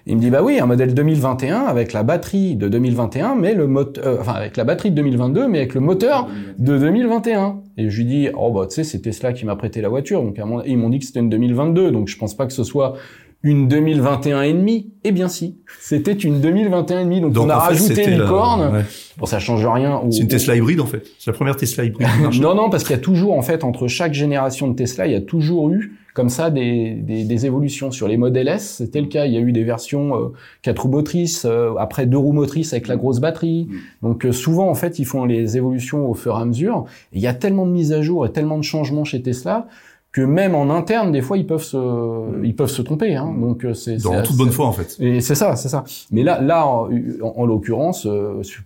il 0.06 0.16
me 0.16 0.22
dit 0.22 0.30
bah 0.30 0.44
oui, 0.44 0.60
un 0.60 0.66
modèle 0.66 0.94
2021 0.94 1.62
avec 1.62 1.94
la 1.94 2.04
batterie 2.04 2.56
de 2.56 2.68
2021, 2.68 3.36
mais 3.36 3.54
le 3.54 3.68
moteur, 3.68 4.20
enfin 4.20 4.34
avec 4.34 4.58
la 4.58 4.64
batterie 4.64 4.92
de 4.92 4.96
2022, 4.96 5.48
mais 5.48 5.60
avec 5.60 5.74
le 5.74 5.82
moteur 5.82 6.28
de 6.58 6.78
2021. 6.78 7.62
Et 7.78 7.90
je 7.90 7.98
lui 7.98 8.06
dis 8.06 8.30
oh 8.36 8.52
bah 8.52 8.68
tu 8.68 8.76
sais 8.76 8.84
c'est 8.84 9.00
Tesla 9.00 9.34
qui 9.34 9.46
m'a 9.46 9.56
prêté 9.56 9.82
la 9.82 9.90
voiture, 9.90 10.22
donc 10.24 10.40
ils 10.66 10.78
m'ont 10.78 10.90
dit 10.90 11.00
que 11.00 11.06
c'était 11.06 11.20
une 11.20 11.30
2022, 11.30 11.92
donc 11.92 12.08
je 12.08 12.18
pense 12.18 12.36
pas 12.36 12.46
que 12.46 12.54
ce 12.54 12.64
soit 12.64 12.96
une 13.44 13.68
2021 13.68 14.42
et 14.42 14.54
demi. 14.54 14.92
Eh 15.04 15.12
bien 15.12 15.30
si, 15.30 15.58
c'était 15.80 16.14
une 16.14 16.42
2021 16.42 17.00
et 17.00 17.04
demi, 17.06 17.22
donc, 17.22 17.38
on 17.38 17.50
a 17.50 17.58
rajouté 17.58 18.12
une 18.12 18.26
corne. 18.26 18.84
Bon 19.18 19.26
ça 19.26 19.40
change 19.40 19.66
rien. 19.66 20.02
C'est 20.12 20.20
une 20.20 20.28
Tesla 20.28 20.56
hybride 20.56 20.82
en 20.82 20.86
fait. 20.86 21.04
C'est 21.20 21.32
la 21.32 21.36
première 21.36 21.56
Tesla 21.56 21.86
hybride. 21.86 22.08
non 22.42 22.56
non 22.56 22.70
parce 22.70 22.84
qu'il 22.84 22.96
y 22.96 23.00
a 23.00 23.02
toujours 23.02 23.38
en 23.38 23.42
fait 23.42 23.64
entre 23.64 23.88
chaque 23.88 24.14
génération 24.14 24.68
de 24.68 24.76
Tesla, 24.76 25.08
il 25.08 25.14
y 25.14 25.16
a 25.16 25.22
toujours 25.22 25.70
eu 25.70 25.94
comme 26.20 26.28
ça 26.30 26.50
des, 26.50 26.96
des, 26.96 27.24
des, 27.24 27.46
évolutions. 27.46 27.92
Sur 27.92 28.10
les 28.10 28.18
modèles 28.18 28.50
S, 28.50 28.76
c'était 28.80 29.00
le 29.00 29.08
cas. 29.08 29.26
Il 29.26 29.34
y 29.34 29.38
a 29.38 29.40
eu 29.40 29.54
des 29.54 29.64
versions 29.64 30.18
euh, 30.18 30.34
4 30.64 30.82
roues 30.82 30.90
motrices, 30.90 31.46
euh, 31.46 31.76
après 31.80 32.08
deux 32.08 32.18
roues 32.18 32.34
motrices 32.34 32.74
avec 32.74 32.90
la 32.90 32.98
grosse 32.98 33.20
batterie. 33.20 33.70
Mm. 33.70 34.08
Donc 34.08 34.26
euh, 34.26 34.34
souvent, 34.34 34.70
en 34.70 34.74
fait, 34.74 35.00
ils 35.00 35.06
font 35.06 35.24
les 35.24 35.56
évolutions 35.56 36.10
au 36.10 36.16
fur 36.16 36.38
et 36.38 36.42
à 36.42 36.44
mesure. 36.46 36.86
Et 37.14 37.18
il 37.18 37.22
y 37.22 37.28
a 37.28 37.34
tellement 37.34 37.66
de 37.66 37.72
mises 37.72 37.94
à 37.94 38.02
jour 38.02 38.26
et 38.26 38.34
tellement 38.34 38.58
de 38.58 38.64
changements 38.64 39.06
chez 39.06 39.22
Tesla 39.22 39.68
que 40.12 40.22
même 40.22 40.56
en 40.56 40.70
interne, 40.72 41.12
des 41.12 41.22
fois, 41.22 41.38
ils 41.38 41.46
peuvent 41.46 41.64
se, 41.64 41.78
mm. 41.78 42.44
ils 42.44 42.56
peuvent 42.56 42.70
se 42.70 42.82
tromper. 42.82 43.16
Hein. 43.16 43.34
Donc 43.40 43.64
euh, 43.64 43.74
c'est 43.74 43.98
dans 43.98 44.22
toute 44.24 44.38
bonne 44.38 44.52
foi 44.52 44.66
en 44.66 44.72
fait. 44.72 44.96
Et 45.00 45.22
c'est 45.22 45.36
ça, 45.36 45.56
c'est 45.56 45.70
ça. 45.70 45.84
Mais 46.12 46.24
là, 46.24 46.42
là, 46.42 46.66
en, 46.68 46.90
en, 47.22 47.46
l'occurrence, 47.46 48.08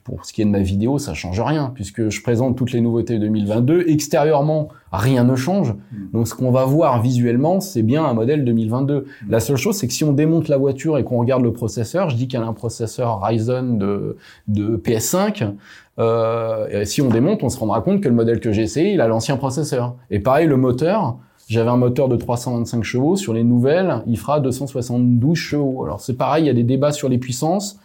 pour 0.03 0.25
ce 0.25 0.33
qui 0.33 0.41
est 0.41 0.45
de 0.45 0.49
ma 0.49 0.61
vidéo, 0.61 0.99
ça 0.99 1.13
change 1.13 1.39
rien 1.41 1.71
puisque 1.75 2.09
je 2.09 2.21
présente 2.21 2.57
toutes 2.57 2.71
les 2.71 2.81
nouveautés 2.81 3.19
2022. 3.19 3.85
Extérieurement, 3.87 4.69
rien 4.93 5.23
ne 5.23 5.35
change. 5.35 5.73
Hmm. 5.73 6.11
Donc 6.13 6.27
ce 6.27 6.35
qu'on 6.35 6.51
va 6.51 6.65
voir 6.65 7.01
visuellement, 7.01 7.59
c'est 7.59 7.81
bien 7.81 8.05
un 8.05 8.13
modèle 8.13 8.45
2022. 8.45 8.99
Hmm. 8.99 9.05
La 9.29 9.39
seule 9.39 9.57
chose, 9.57 9.75
c'est 9.75 9.87
que 9.87 9.93
si 9.93 10.03
on 10.03 10.13
démonte 10.13 10.47
la 10.47 10.57
voiture 10.57 10.97
et 10.97 11.03
qu'on 11.03 11.19
regarde 11.19 11.43
le 11.43 11.51
processeur, 11.51 12.09
je 12.09 12.15
dis 12.15 12.27
qu'elle 12.27 12.43
a 12.43 12.47
un 12.47 12.53
processeur 12.53 13.21
Ryzen 13.21 13.77
de, 13.77 14.17
de 14.47 14.77
PS5. 14.77 15.51
Euh, 15.99 16.85
si 16.85 17.01
on 17.01 17.09
démonte, 17.09 17.43
on 17.43 17.49
se 17.49 17.59
rendra 17.59 17.81
compte 17.81 18.01
que 18.01 18.07
le 18.07 18.15
modèle 18.15 18.39
que 18.39 18.51
j'ai 18.51 18.63
essayé, 18.63 18.93
il 18.93 19.01
a 19.01 19.07
l'ancien 19.07 19.37
processeur. 19.37 19.95
Et 20.09 20.19
pareil, 20.19 20.47
le 20.47 20.57
moteur, 20.57 21.17
j'avais 21.53 21.69
un 21.69 21.77
moteur 21.77 22.09
de 22.09 22.15
325 22.15 22.83
chevaux. 22.83 23.15
Sur 23.15 23.33
les 23.33 23.44
nouvelles, 23.44 24.03
il 24.07 24.17
fera 24.17 24.39
272 24.39 25.38
chevaux. 25.38 25.85
Alors 25.85 26.01
c'est 26.01 26.17
pareil, 26.17 26.44
il 26.44 26.47
y 26.47 26.50
a 26.50 26.53
des 26.53 26.63
débats 26.63 26.91
sur 26.91 27.09
les 27.09 27.17
puissances. 27.17 27.79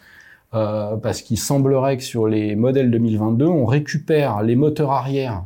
Euh, 0.55 0.97
parce 0.97 1.21
qu'il 1.21 1.37
semblerait 1.37 1.97
que 1.97 2.03
sur 2.03 2.27
les 2.27 2.55
modèles 2.55 2.89
2022, 2.89 3.45
on 3.45 3.65
récupère 3.65 4.41
les 4.41 4.55
moteurs 4.55 4.91
arrière 4.91 5.43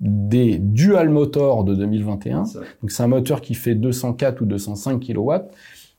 des 0.00 0.58
dual 0.58 1.10
motors 1.10 1.64
de 1.64 1.74
2021. 1.74 2.44
Donc 2.80 2.90
c'est 2.90 3.02
un 3.02 3.08
moteur 3.08 3.42
qui 3.42 3.54
fait 3.54 3.74
204 3.74 4.40
ou 4.40 4.46
205 4.46 4.98
kW, 4.98 5.30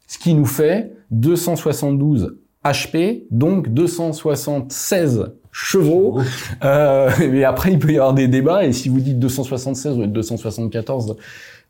ce 0.08 0.18
qui 0.18 0.34
nous 0.34 0.46
fait 0.46 0.92
272 1.12 2.38
HP, 2.66 3.26
donc 3.30 3.70
276 3.70 5.32
chevaux. 5.52 6.20
Euh, 6.64 7.10
mais 7.20 7.44
après, 7.44 7.74
il 7.74 7.80
peut 7.80 7.92
y 7.92 7.98
avoir 7.98 8.14
des 8.14 8.28
débats, 8.28 8.66
et 8.66 8.74
si 8.74 8.90
vous 8.90 9.00
dites 9.00 9.20
276 9.20 9.98
ou 9.98 10.06
274, 10.08 11.16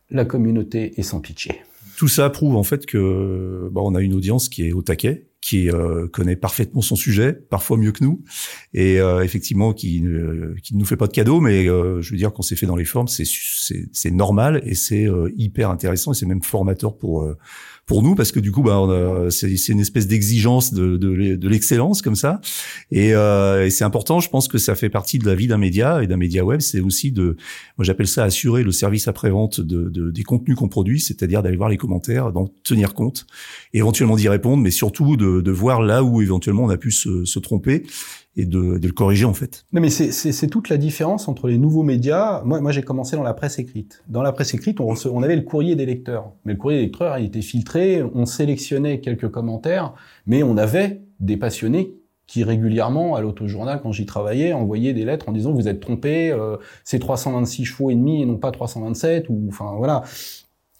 la 0.09 0.25
communauté 0.25 0.99
est 0.99 1.03
sans 1.03 1.19
pitié. 1.19 1.61
Tout 1.97 2.07
ça 2.07 2.29
prouve 2.29 2.55
en 2.55 2.63
fait 2.63 2.85
que 2.85 3.69
bah, 3.71 3.81
on 3.83 3.95
a 3.95 4.01
une 4.01 4.13
audience 4.13 4.49
qui 4.49 4.67
est 4.67 4.71
au 4.71 4.83
taquet, 4.83 5.27
qui 5.41 5.69
euh, 5.71 6.07
connaît 6.07 6.35
parfaitement 6.35 6.81
son 6.81 6.95
sujet, 6.95 7.33
parfois 7.33 7.77
mieux 7.77 7.91
que 7.91 8.03
nous, 8.03 8.23
et 8.73 8.99
euh, 8.99 9.23
effectivement 9.23 9.73
qui 9.73 10.01
ne, 10.01 10.53
qui 10.61 10.75
ne 10.75 10.79
nous 10.79 10.85
fait 10.85 10.97
pas 10.97 11.07
de 11.07 11.13
cadeaux, 11.13 11.39
mais 11.39 11.67
euh, 11.67 12.01
je 12.01 12.11
veux 12.11 12.17
dire 12.17 12.33
qu'on 12.33 12.41
s'est 12.41 12.55
fait 12.55 12.65
dans 12.65 12.75
les 12.75 12.85
formes, 12.85 13.07
c'est 13.07 13.23
c'est 13.25 14.11
normal 14.11 14.61
et 14.65 14.75
c'est 14.75 15.07
hyper 15.35 15.69
intéressant 15.69 16.11
et 16.11 16.15
c'est 16.15 16.25
même 16.25 16.43
formateur 16.43 16.97
pour 16.97 17.27
pour 17.87 18.03
nous 18.03 18.15
parce 18.15 18.31
que 18.33 18.39
du 18.39 18.51
coup 18.51 18.61
bah 18.61 18.85
c'est 19.29 19.69
une 19.69 19.79
espèce 19.79 20.07
d'exigence 20.07 20.73
de, 20.73 20.97
de, 20.97 21.35
de 21.35 21.49
l'excellence 21.49 22.01
comme 22.01 22.15
ça. 22.15 22.41
Et, 22.91 23.15
euh, 23.15 23.65
et 23.65 23.69
c'est 23.69 23.85
important 23.85 24.19
je 24.19 24.29
pense 24.29 24.47
que 24.47 24.57
ça 24.57 24.75
fait 24.75 24.89
partie 24.89 25.17
de 25.17 25.25
la 25.25 25.33
vie 25.33 25.47
d'un 25.47 25.57
média 25.57 26.03
et 26.03 26.07
d'un 26.07 26.17
média 26.17 26.43
web 26.43 26.59
c'est 26.59 26.81
aussi 26.81 27.11
de 27.11 27.37
moi 27.77 27.85
j'appelle 27.85 28.07
ça 28.07 28.25
assurer 28.25 28.63
le 28.63 28.73
service 28.73 29.07
après 29.07 29.29
vente 29.29 29.61
de, 29.61 29.89
de 29.89 30.11
des 30.11 30.23
contenus 30.23 30.57
qu'on 30.57 30.67
produit 30.67 30.99
c'est-à-dire 30.99 31.41
d'aller 31.41 31.55
voir 31.57 31.69
les 31.69 31.77
commentaires 31.77 32.33
d'en 32.33 32.49
tenir 32.63 32.93
compte 32.93 33.25
éventuellement 33.73 34.17
d'y 34.17 34.27
répondre 34.27 34.61
mais 34.61 34.71
surtout 34.71 35.15
de, 35.15 35.39
de 35.39 35.51
voir 35.51 35.81
là 35.81 36.03
où 36.03 36.21
éventuellement 36.21 36.65
on 36.65 36.69
a 36.69 36.77
pu 36.77 36.91
se, 36.91 37.23
se 37.23 37.39
tromper 37.39 37.83
et 38.37 38.45
de, 38.45 38.79
le 38.81 38.91
corriger 38.91 39.25
en 39.25 39.33
fait. 39.33 39.65
Non 39.73 39.81
mais 39.81 39.89
c'est 39.89 40.47
toute 40.47 40.69
la 40.69 40.77
différence 40.77 41.27
entre 41.27 41.47
les 41.47 41.57
nouveaux 41.57 41.83
médias. 41.83 42.41
Moi, 42.45 42.71
j'ai 42.71 42.83
commencé 42.83 43.15
dans 43.15 43.23
la 43.23 43.33
presse 43.33 43.59
écrite. 43.59 44.03
Dans 44.07 44.21
la 44.21 44.31
presse 44.31 44.53
écrite, 44.53 44.79
on, 44.79 44.93
on 45.11 45.23
avait 45.23 45.35
le 45.35 45.41
courrier 45.41 45.75
des 45.75 45.85
lecteurs. 45.85 46.31
Mais 46.45 46.53
le 46.53 46.59
courrier 46.59 46.77
des 46.77 46.85
lecteurs, 46.85 47.17
il 47.17 47.25
était 47.25 47.41
filtré, 47.41 48.03
on 48.03 48.25
sélectionnait 48.25 48.99
quelques 49.01 49.29
commentaires, 49.29 49.95
mais 50.27 50.43
on 50.43 50.55
avait 50.55 51.01
des 51.19 51.35
passionnés 51.35 51.95
qui 52.27 52.43
régulièrement, 52.43 53.15
à 53.15 53.21
l'autojournal, 53.21 53.79
quand 53.81 53.93
j'y 53.93 54.05
travaillais, 54.05 54.51
envoyaient 54.53 54.93
des 54.93 55.05
lettres 55.05 55.29
en 55.29 55.31
disant 55.31 55.53
vous 55.53 55.67
êtes 55.67 55.79
trompé, 55.79 56.29
euh, 56.29 56.57
c'est 56.83 56.99
326 56.99 57.65
chevaux 57.65 57.89
et 57.89 57.95
demi 57.95 58.21
et 58.21 58.25
non 58.25 58.37
pas 58.37 58.51
327, 58.51 59.29
ou 59.29 59.45
enfin 59.47 59.73
voilà. 59.77 60.03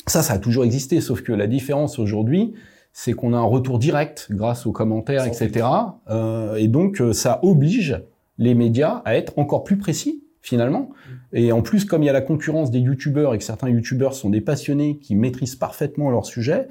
Ça, 0.06 0.22
ça 0.22 0.34
a 0.34 0.40
toujours 0.40 0.64
existé, 0.64 1.02
sauf 1.02 1.22
que 1.22 1.34
la 1.34 1.48
différence 1.48 2.00
aujourd'hui, 2.00 2.54
c'est 3.00 3.14
qu'on 3.14 3.34
a 3.34 3.38
un 3.38 3.44
retour 3.44 3.78
direct 3.78 4.26
grâce 4.32 4.66
aux 4.66 4.72
commentaires, 4.72 5.24
etc. 5.28 5.68
Euh, 6.10 6.56
et 6.56 6.68
donc, 6.68 7.00
euh, 7.00 7.14
ça 7.14 7.40
oblige 7.44 8.02
les 8.40 8.56
médias 8.56 9.04
à 9.06 9.16
être 9.16 9.38
encore 9.38 9.64
plus 9.64 9.78
précis 9.78 10.24
finalement. 10.42 10.90
Et 11.34 11.52
en 11.52 11.62
plus, 11.62 11.84
comme 11.86 12.04
il 12.04 12.06
y 12.06 12.10
a 12.10 12.14
la 12.14 12.22
concurrence 12.22 12.72
des 12.72 12.80
youtubeurs 12.80 13.34
et 13.34 13.38
que 13.38 13.44
certains 13.44 13.70
youtubeurs 13.70 14.14
sont 14.14 14.30
des 14.30 14.42
passionnés 14.42 14.98
qui 14.98 15.16
maîtrisent 15.16 15.56
parfaitement 15.56 16.10
leur 16.10 16.26
sujet, 16.26 16.68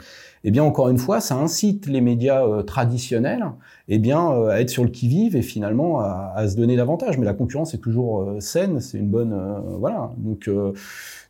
eh 0.48 0.52
bien 0.52 0.62
encore 0.62 0.88
une 0.88 0.98
fois, 0.98 1.20
ça 1.20 1.34
incite 1.34 1.86
les 1.86 2.00
médias 2.00 2.46
euh, 2.46 2.62
traditionnels, 2.62 3.44
eh 3.88 3.98
bien 3.98 4.30
euh, 4.30 4.48
à 4.50 4.60
être 4.60 4.70
sur 4.70 4.84
le 4.84 4.90
qui-vive 4.90 5.34
et 5.34 5.42
finalement 5.42 5.98
à, 5.98 6.46
se 6.48 6.54
donner 6.56 6.76
davantage. 6.76 7.18
Mais 7.18 7.24
la 7.24 7.34
concurrence 7.34 7.74
est 7.74 7.78
toujours 7.78 8.22
euh, 8.22 8.38
saine, 8.38 8.80
c'est 8.80 8.96
une 8.96 9.08
bonne, 9.08 9.36
voilà. 9.80 10.12
Donc 10.18 10.48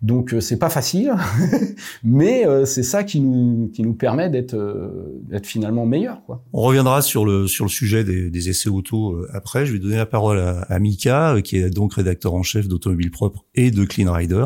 donc 0.03 0.35
c'est 0.41 0.59
pas 0.59 0.69
facile, 0.69 1.15
mais 2.05 2.45
c'est 2.67 2.83
ça 2.83 3.05
qui 3.05 3.21
nous 3.21 3.71
qui 3.73 3.83
nous 3.83 3.95
permet 3.95 4.29
d'être 4.29 4.55
d'être 5.23 5.47
finalement 5.47 5.87
meilleur. 5.87 6.23
Quoi. 6.27 6.43
On 6.53 6.61
reviendra 6.61 7.01
sur 7.01 7.25
le 7.25 7.47
sur 7.47 7.65
le 7.65 7.71
sujet 7.71 8.05
des, 8.05 8.29
des 8.29 8.51
essais 8.51 8.69
auto 8.69 9.25
après. 9.33 9.65
Je 9.65 9.73
vais 9.73 9.79
donner 9.79 9.97
la 9.97 10.05
parole 10.05 10.39
à, 10.39 10.61
à 10.61 10.79
Mika, 10.79 11.37
qui 11.43 11.57
est 11.57 11.71
donc 11.71 11.95
rédacteur 11.95 12.35
en 12.35 12.43
chef 12.43 12.69
d'Automobile 12.69 13.11
Propre 13.17 13.45
et 13.55 13.71
de 13.71 13.85
Clean 13.85 14.13
Rider 14.13 14.45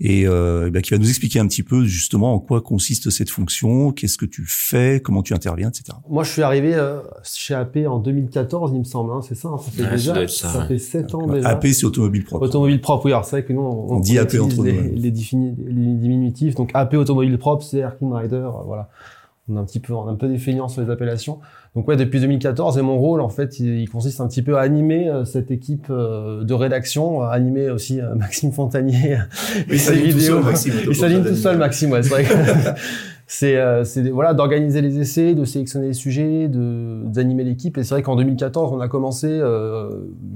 et 0.00 0.26
euh, 0.26 0.70
bah, 0.70 0.82
qui 0.82 0.90
va 0.90 0.98
nous 0.98 1.08
expliquer 1.08 1.38
un 1.38 1.46
petit 1.46 1.62
peu 1.62 1.84
justement 1.84 2.34
en 2.34 2.40
quoi 2.40 2.60
consiste 2.60 3.10
cette 3.10 3.30
fonction, 3.30 3.92
qu'est-ce 3.92 4.18
que 4.18 4.26
tu 4.26 4.44
fais, 4.46 5.00
comment 5.00 5.22
tu 5.22 5.34
interviens, 5.34 5.68
etc. 5.68 5.96
Moi, 6.08 6.24
je 6.24 6.32
suis 6.32 6.42
arrivé 6.42 6.74
euh, 6.74 7.00
chez 7.22 7.54
AP 7.54 7.78
en 7.86 8.00
2014, 8.00 8.72
il 8.74 8.80
me 8.80 8.84
semble, 8.84 9.12
hein, 9.12 9.20
c'est 9.22 9.36
ça, 9.36 9.48
hein, 9.48 9.58
ça 9.58 9.70
fait 9.70 9.90
déjà, 9.90 10.14
ça, 10.26 10.48
ça, 10.48 10.66
fait 10.66 10.78
7 10.78 11.14
ans 11.14 11.26
déjà. 11.28 11.48
AP, 11.48 11.66
c'est 11.68 11.86
automobile 11.86 12.24
propre. 12.24 12.44
Automobile 12.44 12.80
propre, 12.80 13.06
oui, 13.06 13.12
alors 13.12 13.24
c'est 13.24 13.36
vrai 13.36 13.44
que 13.44 13.52
nous, 13.52 13.60
on, 13.60 13.94
on 13.94 14.00
dit 14.00 14.18
AP 14.18 14.34
entre 14.40 14.64
les, 14.64 14.72
les, 14.72 14.96
les, 14.96 15.10
diminutifs, 15.10 16.56
donc 16.56 16.70
AP 16.74 16.94
automobile 16.94 17.38
propre, 17.38 17.64
c'est 17.64 17.78
Airkin 17.78 18.16
Rider, 18.16 18.48
voilà. 18.66 18.88
On 19.48 19.56
a 19.56 19.60
un 19.60 19.64
petit 19.64 19.80
peu, 19.80 19.92
on 19.92 20.08
a 20.08 20.10
un 20.10 20.14
peu 20.14 20.26
des 20.26 20.38
feignants 20.38 20.68
sur 20.68 20.80
les 20.80 20.90
appellations. 20.90 21.38
Donc 21.74 21.86
ouais, 21.86 21.96
depuis 21.96 22.18
2014, 22.18 22.78
et 22.78 22.82
mon 22.82 22.98
rôle, 22.98 23.20
en 23.20 23.28
fait, 23.28 23.60
il, 23.60 23.88
consiste 23.90 24.20
un 24.22 24.26
petit 24.26 24.42
peu 24.42 24.56
à 24.56 24.60
animer 24.60 25.08
euh, 25.08 25.26
cette 25.26 25.50
équipe 25.50 25.88
euh, 25.90 26.44
de 26.44 26.54
rédaction, 26.54 27.20
à 27.20 27.30
animer 27.30 27.68
aussi 27.68 28.00
euh, 28.00 28.14
Maxime 28.16 28.52
Fontanier 28.52 29.18
et 29.68 29.76
ses 29.76 29.96
vidéos. 29.96 30.40
Il 30.88 30.96
s'aligne 30.96 31.24
tout 31.24 31.34
seul, 31.34 31.58
Maxime, 31.58 31.90
ouais, 31.90 32.02
c'est 32.02 32.08
vrai. 32.08 32.24
c'est 33.26 33.84
c'est 33.84 34.08
voilà 34.10 34.34
d'organiser 34.34 34.80
les 34.82 34.98
essais, 34.98 35.34
de 35.34 35.44
sélectionner 35.44 35.88
les 35.88 35.92
sujets, 35.94 36.48
d'animer 36.48 37.44
l'équipe. 37.44 37.78
Et 37.78 37.84
c'est 37.84 37.94
vrai 37.94 38.02
qu'en 38.02 38.16
2014, 38.16 38.72
on 38.72 38.80
a 38.80 38.88
commencé. 38.88 39.28
Euh, 39.28 39.90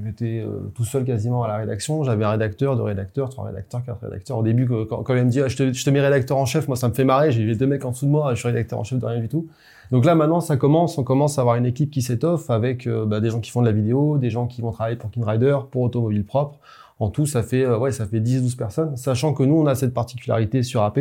J'étais 0.05 0.45
tout 0.75 0.85
seul 0.85 1.05
quasiment 1.05 1.43
à 1.45 1.49
la 1.49 1.57
rédaction. 1.57 2.03
J'avais 2.03 2.25
un 2.25 2.31
rédacteur, 2.31 2.77
deux 2.77 2.83
rédacteurs, 2.83 3.29
trois 3.29 3.45
rédacteurs, 3.45 3.85
quatre 3.85 4.03
rédacteurs. 4.03 4.39
Au 4.39 4.43
début, 4.43 4.67
quand, 4.67 5.03
quand 5.03 5.15
elle 5.15 5.27
me 5.27 5.31
dit 5.31 5.41
ah, 5.43 5.49
je, 5.49 5.57
te, 5.57 5.73
je 5.73 5.85
te 5.85 5.91
mets 5.91 6.01
rédacteur 6.01 6.39
en 6.39 6.47
chef, 6.47 6.67
moi 6.67 6.77
ça 6.77 6.89
me 6.89 6.95
fait 6.95 7.05
marrer. 7.05 7.31
J'ai 7.31 7.55
deux 7.55 7.67
mecs 7.67 7.85
en 7.85 7.91
dessous 7.91 8.07
de 8.07 8.11
moi, 8.11 8.35
je 8.35 8.39
suis 8.39 8.49
rédacteur 8.49 8.79
en 8.79 8.85
chef 8.85 8.99
de 8.99 9.07
rien 9.07 9.21
du 9.21 9.29
tout. 9.29 9.47
Donc 9.91 10.05
là, 10.05 10.15
maintenant, 10.15 10.41
ça 10.41 10.57
commence. 10.57 10.99
On 10.99 11.05
commence 11.05 11.39
à 11.39 11.43
avoir 11.43 11.57
une 11.57 11.67
équipe 11.67 11.91
qui 11.91 12.03
s'étoffe 12.03 12.51
avec 12.51 12.87
euh, 12.87 13.07
bah, 13.07 13.21
des 13.21 13.31
gens 13.31 13.41
qui 13.41 13.51
font 13.51 13.61
de 13.61 13.67
la 13.67 13.73
vidéo, 13.73 14.19
des 14.19 14.31
gens 14.31 14.47
qui 14.47 14.61
vont 14.61 14.71
travailler 14.71 14.97
pour 14.97 15.11
KinRider, 15.11 15.57
pour 15.71 15.83
Automobile 15.83 16.25
Propre. 16.25 16.59
En 17.01 17.11
tout, 17.11 17.27
ça 17.27 17.43
fait 17.43 17.65
euh, 17.65 17.79
ouais, 17.79 17.93
ça 17.93 18.07
fait 18.07 18.21
10-12 18.21 18.57
personnes. 18.57 18.97
Sachant 18.97 19.33
que 19.33 19.43
nous, 19.43 19.55
on 19.55 19.67
a 19.67 19.75
cette 19.75 19.95
particularité 19.95 20.63
sur 20.63 20.83
AP 20.83 21.01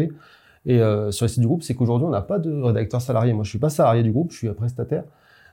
et 0.68 0.80
euh, 0.80 1.12
sur 1.12 1.26
le 1.26 1.30
site 1.30 1.40
du 1.40 1.48
groupe, 1.48 1.64
c'est 1.64 1.74
qu'aujourd'hui, 1.74 2.06
on 2.06 2.12
n'a 2.12 2.22
pas 2.22 2.38
de 2.38 2.52
rédacteur 2.62 3.02
salarié. 3.02 3.34
Moi, 3.34 3.44
je 3.44 3.50
suis 3.50 3.60
pas 3.60 3.70
salarié 3.70 4.04
du 4.04 4.12
groupe, 4.12 4.32
je 4.32 4.38
suis 4.38 4.54
prestataire. 4.54 5.04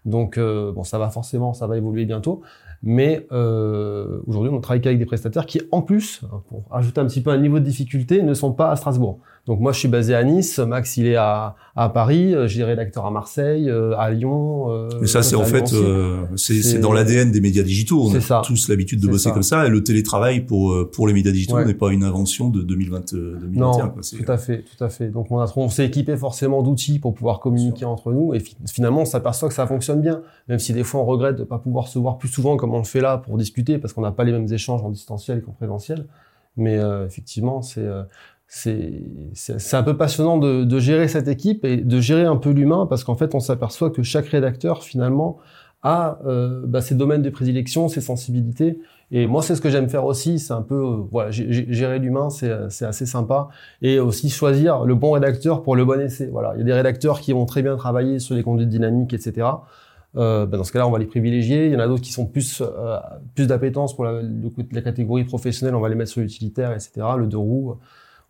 Donc 0.04 0.38
bon, 0.38 0.85
ça 0.85 0.99
va 0.99 1.09
forcément, 1.09 1.54
ça 1.54 1.66
va 1.66 1.78
évoluer 1.78 2.04
bientôt. 2.04 2.42
Mais 2.87 3.26
euh, 3.33 4.21
aujourd'hui, 4.26 4.53
on 4.53 4.61
travaille 4.61 4.83
qu'avec 4.83 4.99
des 4.99 5.07
prestataires 5.07 5.47
qui, 5.47 5.61
en 5.73 5.83
plus, 5.83 6.21
pour 6.49 6.64
ajouter 6.71 7.00
un 7.00 7.07
petit 7.07 7.23
peu 7.23 7.31
un 7.31 7.38
niveau 7.38 7.59
de 7.59 7.64
difficulté, 7.64 8.23
ne 8.23 8.35
sont 8.35 8.53
pas 8.53 8.71
à 8.71 8.76
Strasbourg. 8.76 9.19
Donc 9.47 9.61
moi, 9.61 9.73
je 9.73 9.79
suis 9.79 9.88
basé 9.88 10.14
à 10.14 10.23
Nice, 10.25 10.59
Max, 10.59 10.97
il 10.97 11.07
est 11.07 11.17
à, 11.17 11.55
à 11.76 11.88
Paris, 11.88 12.35
j'ai 12.47 12.59
des 12.59 12.64
rédacteurs 12.64 13.05
à 13.05 13.11
Marseille, 13.11 13.69
euh, 13.69 13.97
à 13.99 14.11
Lyon. 14.11 14.71
Euh, 14.71 14.88
Mais 15.00 15.07
ça, 15.07 15.23
c'est 15.23 15.37
en 15.37 15.45
fait, 15.45 15.73
euh, 15.73 16.25
c'est 16.37 16.79
dans 16.79 16.93
l'ADN 16.93 17.31
des 17.31 17.41
médias 17.41 17.62
digitaux. 17.62 18.09
On 18.09 18.14
a 18.14 18.21
ça. 18.21 18.43
tous 18.45 18.69
l'habitude 18.69 19.00
de 19.00 19.09
bosser 19.09 19.31
comme 19.33 19.43
ça. 19.43 19.67
Et 19.67 19.69
le 19.69 19.83
télétravail 19.83 20.41
pour 20.41 20.73
euh, 20.73 20.91
pour 20.91 21.07
les 21.07 21.14
médias 21.14 21.33
digitaux 21.33 21.62
n'est 21.64 21.75
pas 21.75 21.93
une 21.93 22.05
invention 22.05 22.49
de 22.49 22.62
2020, 22.62 23.14
2021. 23.14 23.61
Non, 23.61 23.73
quoi. 23.73 24.03
tout 24.03 24.33
à 24.33 24.37
fait, 24.37 24.62
tout 24.62 24.83
à 24.85 24.88
fait. 24.88 25.09
Donc 25.09 25.31
on 25.31 25.41
a 25.41 25.53
on 25.57 25.69
s'est 25.69 25.87
équipé 25.87 26.17
forcément 26.17 26.62
d'outils 26.62 26.99
pour 26.99 27.14
pouvoir 27.14 27.41
communiquer 27.41 27.85
entre 27.85 28.12
nous. 28.12 28.35
Et 28.35 28.43
finalement, 28.73 29.03
on 29.03 29.07
s'aperçoit 29.07 29.49
que 29.49 29.55
ça 29.55 29.67
fonctionne 29.67 30.00
bien, 30.00 30.23
même 30.49 30.59
si 30.59 30.73
des 30.73 30.85
fois 30.85 31.00
on 31.00 31.05
regrette 31.05 31.37
de 31.37 31.45
pas 31.45 31.59
pouvoir 31.59 31.88
se 31.88 31.99
voir 31.99 32.19
plus 32.19 32.29
souvent 32.29 32.57
comme 32.57 32.74
on 32.75 32.78
le 32.78 32.85
fait 32.85 33.00
là 33.00 33.19
pour 33.19 33.37
discuter, 33.38 33.78
parce 33.78 33.93
qu'on 33.93 34.02
n'a 34.02 34.12
pas 34.12 34.25
les 34.25 34.33
mêmes 34.33 34.52
échanges 34.52 34.83
en 34.83 34.90
distanciel 34.90 35.43
qu'en 35.43 35.52
présentiel. 35.52 36.07
Mais 36.57 36.78
effectivement, 37.04 37.62
c'est 37.62 37.85
c'est 38.47 39.75
un 39.75 39.83
peu 39.83 39.97
passionnant 39.97 40.38
de, 40.38 40.78
gérer 40.78 41.09
cette 41.09 41.28
équipe 41.28 41.64
et 41.64 41.78
de 41.78 42.00
gérer 42.00 42.25
un 42.25 42.37
peu 42.37 42.50
l'humain 42.50 42.87
parce 42.87 43.04
qu'en 43.04 43.16
fait 43.16 43.35
on 43.35 43.40
s'aperçoit 43.40 43.90
que 43.90 44.02
chaque 44.02 44.26
rédacteur 44.26 44.83
finalement 44.83 45.38
a 45.83 46.19
euh, 46.25 46.62
bah, 46.66 46.81
ses 46.81 46.95
domaines 46.95 47.23
de 47.23 47.31
prédilection, 47.31 47.88
ses 47.88 48.00
sensibilités 48.00 48.78
et 49.11 49.26
moi 49.26 49.43
c'est 49.43 49.54
ce 49.54 49.61
que 49.61 49.71
j'aime 49.71 49.88
faire 49.88 50.04
aussi, 50.04 50.38
c'est 50.38 50.52
un 50.52 50.62
peu 50.62 51.07
euh, 51.14 51.31
gérer 51.31 51.99
l'humain, 51.99 52.31
c'est 52.31 52.85
assez 52.85 53.07
sympa 53.07 53.49
et 53.83 53.99
aussi 53.99 54.31
choisir 54.31 54.85
le 54.85 54.95
bon 54.95 55.12
rédacteur 55.12 55.62
pour 55.62 55.75
le 55.75 55.85
bon 55.85 56.00
essai. 56.00 56.28
Voilà, 56.31 56.52
il 56.54 56.61
y 56.61 56.62
a 56.62 56.64
des 56.64 56.73
rédacteurs 56.73 57.21
qui 57.21 57.33
vont 57.33 57.47
très 57.47 57.62
bien 57.62 57.76
travailler 57.76 58.19
sur 58.19 58.35
les 58.35 58.43
conduites 58.43 58.69
dynamiques, 58.69 59.12
etc. 59.12 59.47
Euh, 60.16 60.47
bah 60.47 60.56
dans 60.56 60.64
ce 60.64 60.73
cas-là, 60.73 60.87
on 60.87 60.90
va 60.90 60.99
les 60.99 61.06
privilégier. 61.06 61.66
Il 61.66 61.73
y 61.73 61.76
en 61.76 61.80
a 61.80 61.88
d'autres 61.88 62.02
qui 62.02 62.12
sont 62.12 62.26
plus 62.26 62.62
euh, 62.62 62.99
plus 63.35 63.47
d'appétence 63.47 63.94
pour 63.94 64.04
la, 64.04 64.21
la, 64.23 64.83
catégorie 64.83 65.25
professionnelle, 65.25 65.75
on 65.75 65.80
va 65.80 65.88
les 65.88 65.94
mettre 65.94 66.11
sur 66.11 66.21
l'utilitaire, 66.21 66.73
etc. 66.73 67.06
Le 67.18 67.26
deux 67.26 67.38
roues. 67.38 67.76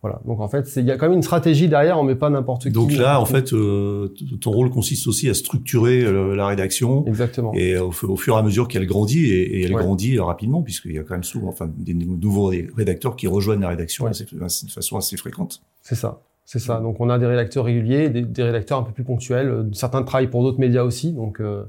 Voilà. 0.05 0.21
Donc 0.23 0.39
en 0.39 0.47
fait, 0.47 0.71
il 0.75 0.85
y 0.85 0.91
a 0.91 0.97
quand 0.97 1.07
même 1.07 1.17
une 1.17 1.23
stratégie 1.23 1.67
derrière. 1.67 1.97
On 1.97 2.03
met 2.03 2.13
pas 2.13 2.29
n'importe 2.29 2.65
qui. 2.65 2.69
Donc 2.69 2.93
là, 2.93 3.19
en 3.19 3.25
fait, 3.25 3.53
euh, 3.53 4.13
ton 4.39 4.51
rôle 4.51 4.69
consiste 4.69 5.07
aussi 5.07 5.27
à 5.29 5.33
structurer 5.33 6.03
euh, 6.03 6.35
la 6.35 6.45
rédaction. 6.45 7.03
Exactement. 7.07 7.51
Et 7.55 7.75
au, 7.77 7.91
fur 7.91 8.35
et 8.35 8.37
à 8.37 8.43
mesure 8.43 8.67
qu'elle 8.67 8.85
grandit, 8.85 9.25
et, 9.25 9.63
elle 9.63 9.71
grandit 9.71 10.19
rapidement, 10.19 10.61
puisqu'il 10.61 10.93
y 10.93 10.99
a 10.99 11.03
quand 11.03 11.15
même 11.15 11.23
souvent, 11.23 11.47
enfin, 11.47 11.71
des 11.75 11.95
nouveaux 11.95 12.51
rédacteurs 12.77 13.15
qui 13.15 13.25
rejoignent 13.25 13.61
la 13.61 13.69
rédaction 13.69 14.07
de 14.07 14.71
façon 14.71 14.97
assez 14.97 15.17
fréquente. 15.17 15.63
C'est 15.81 15.95
ça. 15.95 16.21
C'est 16.45 16.59
ça. 16.59 16.79
Donc 16.79 16.99
on 16.99 17.09
a 17.09 17.17
des 17.17 17.25
rédacteurs 17.25 17.65
réguliers, 17.65 18.09
des, 18.09 18.21
des, 18.21 18.43
rédacteurs 18.43 18.79
un 18.79 18.83
peu 18.83 18.91
plus 18.91 19.03
ponctuels. 19.03 19.67
Certains 19.73 20.03
travaillent 20.03 20.29
pour 20.29 20.43
d'autres 20.43 20.59
médias 20.59 20.83
aussi. 20.83 21.11
Donc 21.11 21.41
euh, 21.41 21.63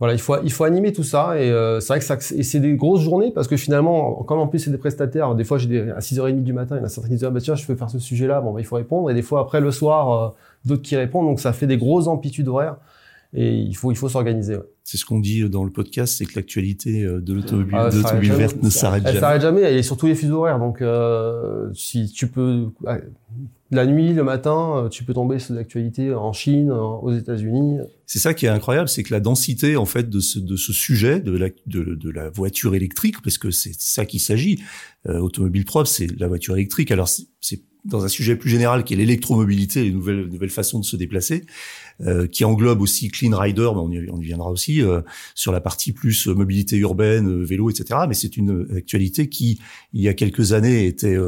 voilà, 0.00 0.14
il 0.14 0.18
faut 0.18 0.34
il 0.42 0.50
faut 0.50 0.64
animer 0.64 0.94
tout 0.94 1.02
ça 1.02 1.38
et 1.38 1.50
euh, 1.50 1.78
c'est 1.78 1.88
vrai 1.88 1.98
que 1.98 2.06
ça 2.06 2.16
et 2.34 2.42
c'est 2.42 2.58
des 2.58 2.74
grosses 2.74 3.02
journées 3.02 3.30
parce 3.32 3.46
que 3.46 3.58
finalement 3.58 4.24
comme 4.24 4.38
en 4.38 4.48
plus 4.48 4.58
c'est 4.58 4.70
des 4.70 4.78
prestataires, 4.78 5.34
des 5.34 5.44
fois 5.44 5.58
j'ai 5.58 5.68
des 5.68 5.90
à 5.90 5.98
6h30 5.98 6.42
du 6.42 6.54
matin, 6.54 6.76
il 6.76 6.78
y 6.78 6.82
en 6.82 6.86
a 6.86 6.88
certains 6.88 7.08
qui 7.08 7.16
disent 7.16 7.24
ah 7.24 7.30
bah 7.30 7.40
tiens, 7.40 7.54
je 7.54 7.66
veux 7.66 7.76
faire 7.76 7.90
ce 7.90 7.98
sujet-là, 7.98 8.40
bon 8.40 8.54
bah, 8.54 8.60
il 8.60 8.64
faut 8.64 8.76
répondre 8.76 9.10
et 9.10 9.14
des 9.14 9.20
fois 9.20 9.40
après 9.40 9.60
le 9.60 9.70
soir 9.70 10.10
euh, 10.10 10.28
d'autres 10.64 10.80
qui 10.80 10.96
répondent 10.96 11.26
donc 11.26 11.38
ça 11.38 11.52
fait 11.52 11.66
des 11.66 11.76
grosses 11.76 12.06
amplitudes 12.06 12.48
horaires 12.48 12.76
et 13.34 13.54
il 13.54 13.76
faut 13.76 13.92
il 13.92 13.94
faut 13.94 14.08
s'organiser. 14.08 14.56
Ouais. 14.56 14.64
C'est 14.84 14.96
ce 14.96 15.04
qu'on 15.04 15.20
dit 15.20 15.46
dans 15.50 15.64
le 15.64 15.70
podcast, 15.70 16.16
c'est 16.16 16.24
que 16.24 16.34
l'actualité 16.34 17.04
euh, 17.04 17.20
de 17.20 17.34
l'automobile 17.34 17.76
ah, 17.76 17.90
verte 17.90 18.62
ne 18.62 18.70
s'arrête 18.70 19.02
jamais. 19.02 19.14
Elle 19.16 19.20
s'arrête 19.20 19.42
jamais, 19.42 19.60
elle 19.60 19.76
est 19.76 19.82
sur 19.82 19.98
tous 19.98 20.06
les 20.06 20.14
fuseaux 20.14 20.38
horaires 20.38 20.58
donc 20.58 20.82
si 21.74 22.10
tu 22.10 22.26
peux 22.26 22.68
la 23.70 23.86
nuit, 23.86 24.12
le 24.12 24.24
matin, 24.24 24.84
euh, 24.84 24.88
tu 24.88 25.04
peux 25.04 25.14
tomber 25.14 25.38
sur 25.38 25.54
l'actualité 25.54 26.12
en 26.12 26.32
Chine, 26.32 26.70
aux 26.72 27.12
États-Unis. 27.12 27.78
C'est 28.06 28.18
ça 28.18 28.34
qui 28.34 28.46
est 28.46 28.48
incroyable, 28.48 28.88
c'est 28.88 29.02
que 29.02 29.12
la 29.12 29.20
densité 29.20 29.76
en 29.76 29.84
fait 29.84 30.10
de 30.10 30.20
ce, 30.20 30.72
sujet, 30.72 31.20
de 31.20 31.36
la, 31.36 31.48
de, 31.66 31.94
de 31.94 32.10
la 32.10 32.30
voiture 32.30 32.74
électrique, 32.74 33.22
parce 33.22 33.38
que 33.38 33.50
c'est 33.50 33.74
ça 33.78 34.04
qu'il 34.04 34.20
s'agit. 34.20 34.60
Euh, 35.08 35.18
automobile 35.18 35.64
propre, 35.64 35.88
c'est 35.88 36.08
la 36.18 36.26
voiture 36.26 36.56
électrique. 36.56 36.90
Alors 36.90 37.08
c'est 37.08 37.62
dans 37.84 38.04
un 38.04 38.08
sujet 38.08 38.36
plus 38.36 38.50
général 38.50 38.84
qui 38.84 38.94
est 38.94 38.96
l'électromobilité, 38.96 39.84
les 39.84 39.92
nouvelles, 39.92 40.26
nouvelles 40.26 40.50
façons 40.50 40.80
de 40.80 40.84
se 40.84 40.96
déplacer. 40.96 41.44
Euh, 42.06 42.26
qui 42.26 42.46
englobe 42.46 42.80
aussi 42.80 43.08
Clean 43.08 43.36
Rider, 43.36 43.68
mais 43.74 43.80
on 43.80 43.90
y, 43.90 44.10
on 44.10 44.16
viendra 44.16 44.50
aussi 44.50 44.80
euh, 44.80 45.02
sur 45.34 45.52
la 45.52 45.60
partie 45.60 45.92
plus 45.92 46.28
euh, 46.28 46.34
mobilité 46.34 46.78
urbaine, 46.78 47.44
vélo, 47.44 47.68
etc. 47.68 48.00
Mais 48.08 48.14
c'est 48.14 48.38
une 48.38 48.66
actualité 48.74 49.28
qui, 49.28 49.60
il 49.92 50.00
y 50.00 50.08
a 50.08 50.14
quelques 50.14 50.54
années, 50.54 50.86
était 50.86 51.18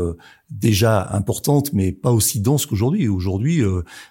déjà 0.50 1.09
importante, 1.12 1.73
mais 1.75 1.93
pas 1.93 2.11
aussi 2.11 2.41
dense 2.41 2.64
qu'aujourd'hui. 2.64 3.09
Aujourd'hui, 3.09 3.62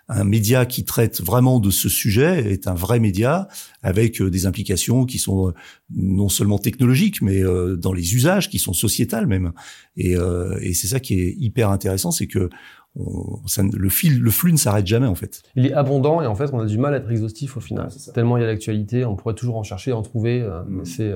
un 0.08 0.24
média 0.24 0.66
qui 0.66 0.86
traite 0.86 1.22
vraiment 1.22 1.60
de 1.60 1.70
ce 1.70 1.90
sujet 1.90 2.52
est 2.52 2.68
un 2.68 2.74
vrai 2.74 3.00
média 3.00 3.48
avec 3.82 4.22
des 4.22 4.46
implications 4.46 5.06
qui 5.06 5.20
sont 5.20 5.54
non 5.94 6.30
seulement 6.30 6.58
technologiques, 6.58 7.22
mais 7.22 7.42
dans 7.78 7.94
les 7.94 8.16
usages, 8.16 8.50
qui 8.50 8.60
sont 8.60 8.74
sociétales 8.74 9.28
même. 9.28 9.52
Et, 9.98 10.16
et 10.62 10.74
c'est 10.74 10.88
ça 10.88 11.00
qui 11.00 11.20
est 11.20 11.36
hyper 11.38 11.70
intéressant, 11.70 12.12
c'est 12.12 12.28
que 12.28 12.50
le 12.96 13.90
fil, 13.90 14.20
le 14.20 14.32
flux 14.32 14.52
ne 14.52 14.58
s'arrête 14.58 14.86
jamais 14.86 15.08
en 15.08 15.16
fait. 15.16 15.44
Il 15.56 15.66
est 15.66 15.74
abondant 15.74 16.22
et 16.22 16.28
en 16.28 16.36
fait 16.36 16.50
on 16.54 16.60
a 16.60 16.66
du 16.66 16.78
mal 16.78 16.94
à 16.94 16.98
être 16.98 17.10
exhaustif 17.10 17.56
au 17.58 17.62
final. 17.62 17.90
Tellement 18.14 18.38
il 18.38 18.42
y 18.42 18.44
a 18.44 18.48
l'actualité, 18.48 19.06
on 19.06 19.16
pourrait 19.16 19.36
toujours 19.36 19.58
en 19.58 19.64
chercher, 19.64 19.94
en 19.94 20.02
trouver. 20.02 20.42
Euh, 20.42 20.62
mm. 20.68 20.86
c'est, 20.86 21.14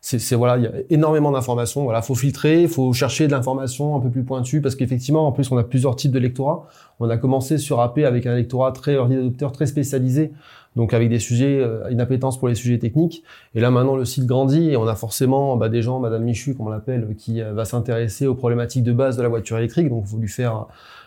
c'est, 0.00 0.18
c'est 0.18 0.34
voilà, 0.34 0.58
il 0.58 0.64
y 0.64 0.66
a 0.66 0.72
énormément 0.90 1.30
d'informations. 1.30 1.84
Voilà, 1.84 2.02
faut 2.02 2.16
filtrer, 2.16 2.62
il 2.62 2.68
faut 2.68 2.92
chercher 2.92 3.26
de 3.26 3.32
l'information 3.32 3.96
un 3.96 4.00
peu 4.00 4.10
plus 4.10 4.24
pointue 4.24 4.60
parce 4.60 4.74
qu'effectivement 4.74 5.26
en 5.26 5.32
plus 5.32 5.50
on 5.52 5.56
a 5.56 5.64
plusieurs 5.64 5.94
types 5.94 6.12
de 6.12 6.18
lectorat. 6.18 6.66
On 6.98 7.08
a 7.08 7.16
commencé 7.16 7.58
sur 7.58 7.80
AP 7.80 7.98
avec 7.98 8.26
un 8.26 8.34
lectorat 8.34 8.72
très 8.72 8.94
early 8.94 9.16
adopter, 9.16 9.48
très 9.52 9.66
spécialisé. 9.66 10.32
Donc 10.74 10.92
avec 10.92 11.08
des 11.08 11.20
sujets, 11.20 11.60
euh, 11.60 11.88
une 11.88 12.00
appétence 12.00 12.38
pour 12.38 12.48
les 12.48 12.56
sujets 12.56 12.78
techniques. 12.78 13.22
Et 13.54 13.60
là 13.60 13.70
maintenant 13.70 13.94
le 13.94 14.04
site 14.04 14.26
grandit 14.26 14.70
et 14.70 14.76
on 14.76 14.88
a 14.88 14.96
forcément 14.96 15.56
bah, 15.56 15.68
des 15.68 15.82
gens, 15.82 16.00
Madame 16.00 16.24
Michu 16.24 16.54
comme 16.54 16.66
on 16.66 16.70
l'appelle, 16.70 17.14
qui 17.16 17.40
euh, 17.40 17.52
va 17.52 17.64
s'intéresser 17.64 18.26
aux 18.26 18.34
problématiques 18.34 18.82
de 18.82 18.92
base 18.92 19.16
de 19.16 19.22
la 19.22 19.28
voiture 19.28 19.56
électrique. 19.58 19.88
Donc 19.88 20.04
il 20.06 20.10
faut 20.10 20.18
lui 20.18 20.28
faire 20.28 20.66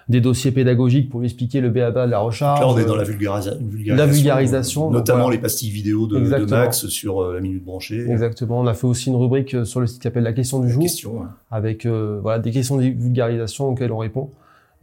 des 0.10 0.22
dossiers 0.22 0.52
pédagogiques 0.52 1.10
pour 1.10 1.20
lui 1.20 1.28
expliquer 1.28 1.60
le 1.60 1.70
BABA 1.70 2.06
de 2.06 2.12
la 2.12 2.20
recharge. 2.20 2.62
Là, 2.62 2.68
on 2.68 2.78
est 2.78 2.86
dans 2.86 2.96
la, 2.96 3.04
vulgarisation. 3.04 3.60
La 3.88 4.06
vulgarisation. 4.06 4.90
Notamment 4.90 5.30
les 5.30 5.38
pastilles 5.38 5.70
vidéo 5.70 6.08
de, 6.08 6.20
de 6.20 6.46
Max 6.46 6.88
sur 6.88 7.22
euh, 7.22 7.34
la 7.34 7.42
minute 7.42 7.64
branchée. 7.64 8.10
Exactement. 8.10 8.60
On 8.62 8.68
a 8.68 8.74
fait 8.74 8.88
aussi 8.88 9.10
une 9.10 9.18
rubrique 9.18 9.54
euh, 9.54 9.66
sur 9.66 9.82
le 9.82 9.88
site 9.88 9.98
qui 9.98 10.04
s'appelle 10.04 10.24
la 10.24 10.34
question 10.34 10.60
du 10.60 10.70
jour. 10.70 10.82
Question, 10.82 11.26
Avec 11.52 11.86
euh, 11.86 12.20
voilà, 12.22 12.40
des 12.40 12.52
questions 12.52 12.78
de 12.78 12.84
vulgarisation 12.84 13.68
auxquelles 13.70 13.92
on 13.92 13.98
répond. 13.98 14.32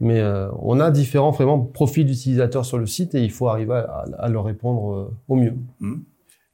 Mais 0.01 0.21
on 0.61 0.81
a 0.81 0.91
différents 0.91 1.31
vraiment 1.31 1.57
profils 1.57 2.05
d'utilisateurs 2.05 2.65
sur 2.65 2.77
le 2.77 2.85
site 2.85 3.15
et 3.15 3.23
il 3.23 3.31
faut 3.31 3.47
arriver 3.47 3.81
à, 4.19 4.27
leur 4.27 4.43
répondre 4.43 5.13
au 5.29 5.35
mieux. 5.37 5.53
Mmh. 5.79 5.93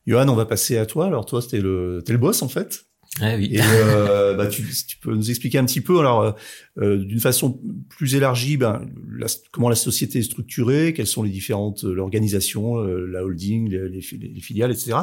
Johan, 0.05 0.29
on 0.29 0.35
va 0.35 0.45
passer 0.45 0.77
à 0.77 0.85
toi. 0.85 1.07
Alors 1.07 1.25
toi, 1.25 1.41
c'était 1.41 1.59
le, 1.59 2.03
t'es 2.05 2.13
le 2.13 2.19
boss 2.19 2.43
en 2.43 2.47
fait. 2.47 2.85
Ah 3.19 3.35
oui. 3.35 3.49
Et 3.51 3.59
euh, 3.61 4.35
bah, 4.35 4.47
tu, 4.47 4.63
tu, 4.87 4.97
peux 4.97 5.13
nous 5.13 5.29
expliquer 5.29 5.57
un 5.57 5.65
petit 5.65 5.81
peu, 5.81 5.99
alors 5.99 6.35
euh, 6.81 6.97
d'une 6.97 7.19
façon 7.19 7.59
plus 7.89 8.15
élargie, 8.15 8.57
ben, 8.57 8.89
la, 9.11 9.27
comment 9.51 9.69
la 9.69 9.75
société 9.75 10.19
est 10.19 10.23
structurée, 10.23 10.93
quelles 10.93 11.07
sont 11.07 11.21
les 11.21 11.29
différentes 11.29 11.83
euh, 11.83 11.93
l'organisation, 11.93 12.77
euh, 12.77 13.05
la 13.05 13.23
holding, 13.23 13.69
les, 13.69 13.87
les, 13.89 14.01
les, 14.17 14.41
filiales, 14.41 14.71
etc. 14.71 14.93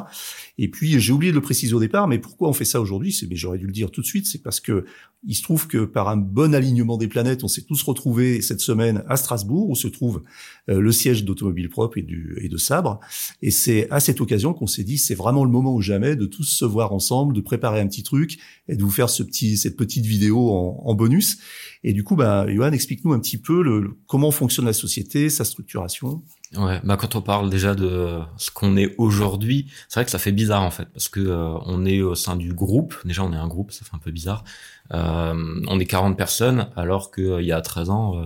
Et 0.59 0.69
puis 0.69 0.99
j'ai 0.99 1.13
oublié 1.13 1.31
de 1.31 1.37
le 1.37 1.43
préciser 1.43 1.75
au 1.75 1.81
départ, 1.81 2.09
mais 2.09 2.19
pourquoi 2.19 2.49
on 2.49 2.53
fait 2.53 2.65
ça 2.65 2.81
aujourd'hui 2.81 3.13
C'est, 3.13 3.29
mais 3.29 3.37
j'aurais 3.37 3.59
dû 3.59 3.67
le 3.67 3.73
dire 3.73 3.93
tout 3.93 4.01
de 4.01 4.07
suite, 4.07 4.27
c'est 4.27 4.43
parce 4.43 4.59
que 4.59 4.87
il 5.27 5.35
se 5.35 5.43
trouve 5.43 5.67
que 5.67 5.85
par 5.85 6.09
un 6.09 6.17
bon 6.17 6.55
alignement 6.55 6.97
des 6.97 7.09
planètes, 7.09 7.43
on 7.43 7.49
s'est 7.49 7.63
tous 7.63 7.83
retrouvés 7.83 8.41
cette 8.41 8.61
semaine 8.61 9.03
à 9.09 9.17
Strasbourg, 9.17 9.69
où 9.69 9.75
se 9.75 9.89
trouve 9.89 10.23
le 10.69 10.93
siège 10.93 11.25
d'Automobile 11.25 11.69
Propre 11.69 11.99
et, 11.99 12.03
du, 12.03 12.39
et 12.41 12.49
de 12.49 12.57
Sabre. 12.57 13.01
Et 13.43 13.51
c'est 13.51 13.91
à 13.91 13.99
cette 13.99 14.21
occasion 14.21 14.55
qu'on 14.55 14.69
s'est 14.69 14.85
dit, 14.85 14.97
c'est 14.97 15.17
vraiment 15.17 15.45
le 15.45 15.51
moment 15.51 15.75
ou 15.75 15.81
jamais 15.81 16.15
de 16.15 16.25
tous 16.25 16.45
se 16.45 16.65
voir 16.65 16.93
ensemble, 16.93 17.35
de 17.35 17.41
préparer 17.41 17.81
un 17.81 17.89
petit 17.89 18.05
truc 18.05 18.39
et 18.69 18.77
de 18.77 18.83
vous 18.83 18.91
faire 18.91 19.11
ce 19.11 19.25
petit, 19.25 19.57
cette 19.57 19.77
petite 19.77 20.07
vidéo 20.07 20.51
en, 20.51 20.83
en 20.85 20.95
bonus. 20.95 21.39
Et 21.85 21.93
du 21.93 22.05
coup, 22.05 22.17
bah, 22.17 22.47
Johan, 22.49 22.73
explique-nous 22.73 23.13
un 23.13 23.21
petit 23.21 23.39
peu 23.39 23.63
le, 23.63 23.97
comment 24.07 24.31
fonctionne 24.31 24.67
la 24.67 24.73
société, 24.73 25.31
sa 25.31 25.45
structuration. 25.45 26.23
Ouais, 26.57 26.81
bah 26.83 26.97
quand 26.97 27.15
on 27.15 27.21
parle 27.21 27.51
déjà 27.51 27.75
de 27.75 28.21
ce 28.39 28.51
qu'on 28.51 28.79
est 28.79 28.95
aujourd'hui, 28.97 29.71
c'est 29.89 30.01
vrai 30.01 30.07
que 30.07 30.11
ça 30.11 30.19
fait 30.19 30.33
bizarre 30.33 30.63
en 30.63 30.71
fait, 30.71 30.87
parce 30.87 31.09
que 31.11 31.21
euh, 31.21 31.53
on 31.67 31.85
est 31.85 32.01
au 32.01 32.15
sein 32.15 32.37
du 32.37 32.55
groupe. 32.55 32.95
Déjà, 33.05 33.23
on 33.23 33.35
est 33.35 33.37
un 33.37 33.49
groupe, 33.49 33.71
ça 33.71 33.85
fait 33.85 33.95
un 33.95 33.99
peu 33.99 34.11
bizarre. 34.11 34.45
Euh, 34.93 35.63
on 35.67 35.81
est 35.81 35.85
40 35.85 36.17
personnes, 36.17 36.71
alors 36.77 37.11
qu'il 37.11 37.25
euh, 37.25 37.43
y 37.43 37.53
a 37.53 37.61
13 37.61 37.91
ans, 37.91 38.23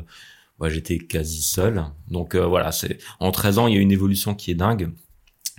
euh, 0.60 0.68
j'étais 0.68 0.98
quasi 0.98 1.42
seul. 1.42 1.84
Donc 2.08 2.36
voilà, 2.36 2.70
c'est 2.72 2.98
en 3.18 3.32
13 3.32 3.58
ans, 3.58 3.66
il 3.66 3.74
y 3.74 3.78
a 3.78 3.80
une 3.80 3.92
évolution 3.92 4.34
qui 4.34 4.50
est 4.50 4.54
dingue. 4.54 4.90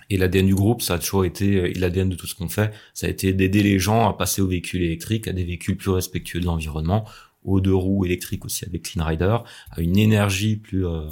Et 0.09 0.17
l'ADN 0.17 0.45
du 0.45 0.55
groupe, 0.55 0.81
ça 0.81 0.95
a 0.95 0.99
toujours 0.99 1.25
été, 1.25 1.55
et 1.55 1.73
l'ADN 1.73 2.09
de 2.09 2.15
tout 2.15 2.27
ce 2.27 2.35
qu'on 2.35 2.49
fait, 2.49 2.73
ça 2.93 3.07
a 3.07 3.09
été 3.09 3.33
d'aider 3.33 3.63
les 3.63 3.79
gens 3.79 4.07
à 4.07 4.13
passer 4.13 4.41
aux 4.41 4.47
véhicules 4.47 4.81
électriques, 4.81 5.27
à 5.27 5.33
des 5.33 5.43
véhicules 5.43 5.75
plus 5.75 5.91
respectueux 5.91 6.39
de 6.39 6.45
l'environnement, 6.45 7.05
aux 7.43 7.62
deux 7.62 7.75
roues 7.75 8.05
électriques 8.05 8.45
aussi 8.45 8.65
avec 8.65 8.83
Clean 8.83 9.05
Rider, 9.05 9.38
à 9.71 9.81
une 9.81 9.97
énergie 9.97 10.55
plus 10.55 10.85
euh, 10.85 11.07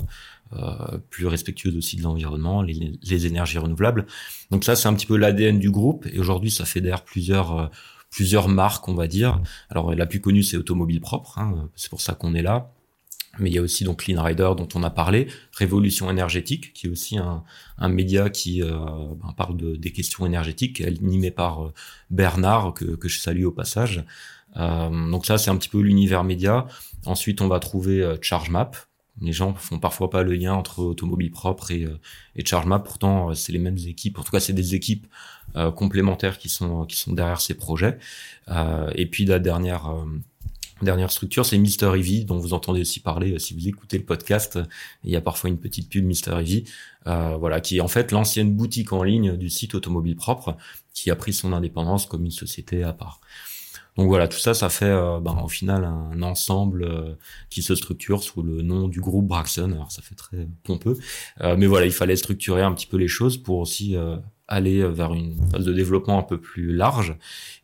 euh, 0.54 0.98
plus 1.10 1.28
respectueuse 1.28 1.78
aussi 1.78 1.96
de 1.96 2.04
l'environnement, 2.04 2.62
les, 2.62 3.26
énergies 3.26 3.58
renouvelables. 3.58 4.06
Donc 4.50 4.66
ça, 4.66 4.76
c'est 4.76 4.90
un 4.90 4.94
petit 4.94 5.06
peu 5.06 5.16
l'ADN 5.16 5.60
du 5.60 5.72
groupe. 5.72 6.06
Et 6.12 6.20
aujourd'hui, 6.20 6.52
ça 6.52 6.66
fédère 6.66 7.06
plusieurs 7.06 7.58
euh, 7.58 7.68
plusieurs 8.10 8.50
marques, 8.50 8.88
on 8.90 8.94
va 8.94 9.08
dire. 9.08 9.42
Alors 9.70 9.96
la 9.96 10.06
plus 10.06 10.20
connue, 10.20 10.44
c'est 10.44 10.58
Automobile 10.58 11.00
Propre. 11.00 11.40
Hein, 11.40 11.70
c'est 11.76 11.90
pour 11.90 12.02
ça 12.02 12.16
qu'on 12.16 12.34
est 12.34 12.42
là. 12.42 12.74
Mais 13.40 13.50
il 13.50 13.56
y 13.56 13.58
a 13.58 13.62
aussi 13.62 13.84
donc 13.86 14.04
Clean 14.04 14.22
Rider 14.22 14.52
dont 14.58 14.68
on 14.76 14.84
a 14.84 14.90
parlé, 14.90 15.28
Révolution 15.54 16.10
énergétique, 16.10 16.74
qui 16.74 16.88
est 16.88 16.90
aussi 16.90 17.18
un, 17.18 17.44
un 17.78 17.90
média 17.90 18.30
qui 18.30 18.62
euh, 18.62 18.76
ben, 19.22 19.34
parle 19.38 19.56
de, 19.56 19.76
des 19.76 19.92
questions 19.92 20.26
énergétiques, 20.26 20.82
animé 20.82 21.32
par 21.32 21.64
euh, 21.64 21.74
Bernard 22.10 22.74
que, 22.74 22.86
que 22.86 23.08
je 23.08 23.20
salue 23.20 23.46
au 23.46 23.52
passage. 23.52 24.04
Euh, 24.58 25.10
donc 25.10 25.26
ça, 25.26 25.38
c'est 25.38 25.50
un 25.50 25.58
petit 25.58 25.70
peu 25.70 25.80
l'univers 25.80 26.24
média. 26.24 26.68
Ensuite, 27.06 27.42
on 27.42 27.48
va 27.48 27.60
trouver 27.60 28.02
euh, 28.02 28.18
ChargeMap, 28.22 28.76
les 29.22 29.34
gens 29.34 29.54
font 29.54 29.80
parfois 29.80 30.10
pas 30.10 30.24
le 30.24 30.34
lien 30.34 30.54
entre 30.54 30.80
automobile 30.80 31.32
propre 31.32 31.72
et, 31.72 31.84
euh, 31.84 32.00
et 32.36 32.46
ChargeMap. 32.46 32.84
Pourtant, 32.84 33.34
c'est 33.34 33.52
les 33.52 33.60
mêmes 33.60 33.78
équipes. 33.78 34.18
En 34.20 34.24
tout 34.24 34.32
cas, 34.32 34.40
c'est 34.40 34.54
des 34.54 34.76
équipes 34.76 35.08
complémentaires 35.76 36.38
qui 36.38 36.48
sont 36.48 36.86
qui 36.86 36.96
sont 36.96 37.12
derrière 37.12 37.42
ces 37.42 37.56
projets. 37.56 38.00
Et 38.96 39.06
puis 39.06 39.26
la 39.26 39.38
dernière 39.38 39.94
dernière 40.86 41.12
structure, 41.12 41.46
c'est 41.46 41.58
Mister 41.58 41.92
Eevee, 41.96 42.26
dont 42.26 42.38
vous 42.38 42.54
entendez 42.54 42.82
aussi 42.82 43.00
parler 43.00 43.40
si 43.40 43.54
vous 43.54 43.68
écoutez 43.68 43.98
le 43.98 44.06
podcast. 44.06 44.60
Il 45.04 45.12
y 45.12 45.16
a 45.16 45.22
parfois 45.22 45.50
une 45.50 45.60
petite 45.60 45.90
pub 45.90 46.06
Mister 46.06 46.32
Eevee, 46.32 46.66
voilà, 47.06 47.62
qui 47.62 47.78
est 47.78 47.82
en 47.82 47.88
fait 47.88 48.12
l'ancienne 48.12 48.52
boutique 48.52 48.94
en 48.94 49.04
ligne 49.04 49.38
du 49.38 49.50
site 49.50 49.76
automobile 49.76 50.16
propre, 50.16 50.58
qui 50.94 51.10
a 51.12 51.16
pris 51.16 51.34
son 51.34 51.54
indépendance 51.54 52.06
comme 52.06 52.26
une 52.26 52.32
société 52.32 52.84
à 52.84 52.94
part. 52.94 53.20
Donc 53.98 54.08
voilà, 54.08 54.30
tout 54.30 54.38
ça, 54.38 54.54
ça 54.54 54.70
fait 54.70 54.86
euh, 54.86 55.20
ben, 55.20 55.38
au 55.44 55.50
final 55.50 55.84
un 55.84 56.22
ensemble 56.22 56.84
euh, 56.84 57.14
qui 57.50 57.62
se 57.62 57.76
structure 57.76 58.24
sous 58.24 58.42
le 58.42 58.62
nom 58.62 58.88
du 58.88 59.02
groupe 59.02 59.28
Braxton. 59.28 59.74
Alors 59.74 59.92
ça 59.92 60.02
fait 60.02 60.16
très 60.16 60.48
pompeux, 60.64 60.98
euh, 61.42 61.58
mais 61.58 61.68
voilà, 61.68 61.86
il 61.86 61.92
fallait 61.92 62.16
structurer 62.16 62.62
un 62.62 62.74
petit 62.74 62.88
peu 62.88 62.96
les 62.96 63.10
choses 63.10 63.36
pour 63.36 63.58
aussi 63.58 63.98
aller 64.48 64.84
vers 64.84 65.14
une 65.14 65.36
phase 65.52 65.66
de 65.66 65.74
développement 65.74 66.20
un 66.20 66.24
peu 66.24 66.40
plus 66.40 66.74
large. 66.74 67.18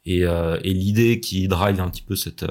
Et, 0.05 0.21
et 0.21 0.73
l'idée 0.73 1.19
qui 1.19 1.47
drive 1.47 1.79
un 1.79 1.89
petit 1.89 2.01
peu 2.01 2.15
cette 2.15 2.45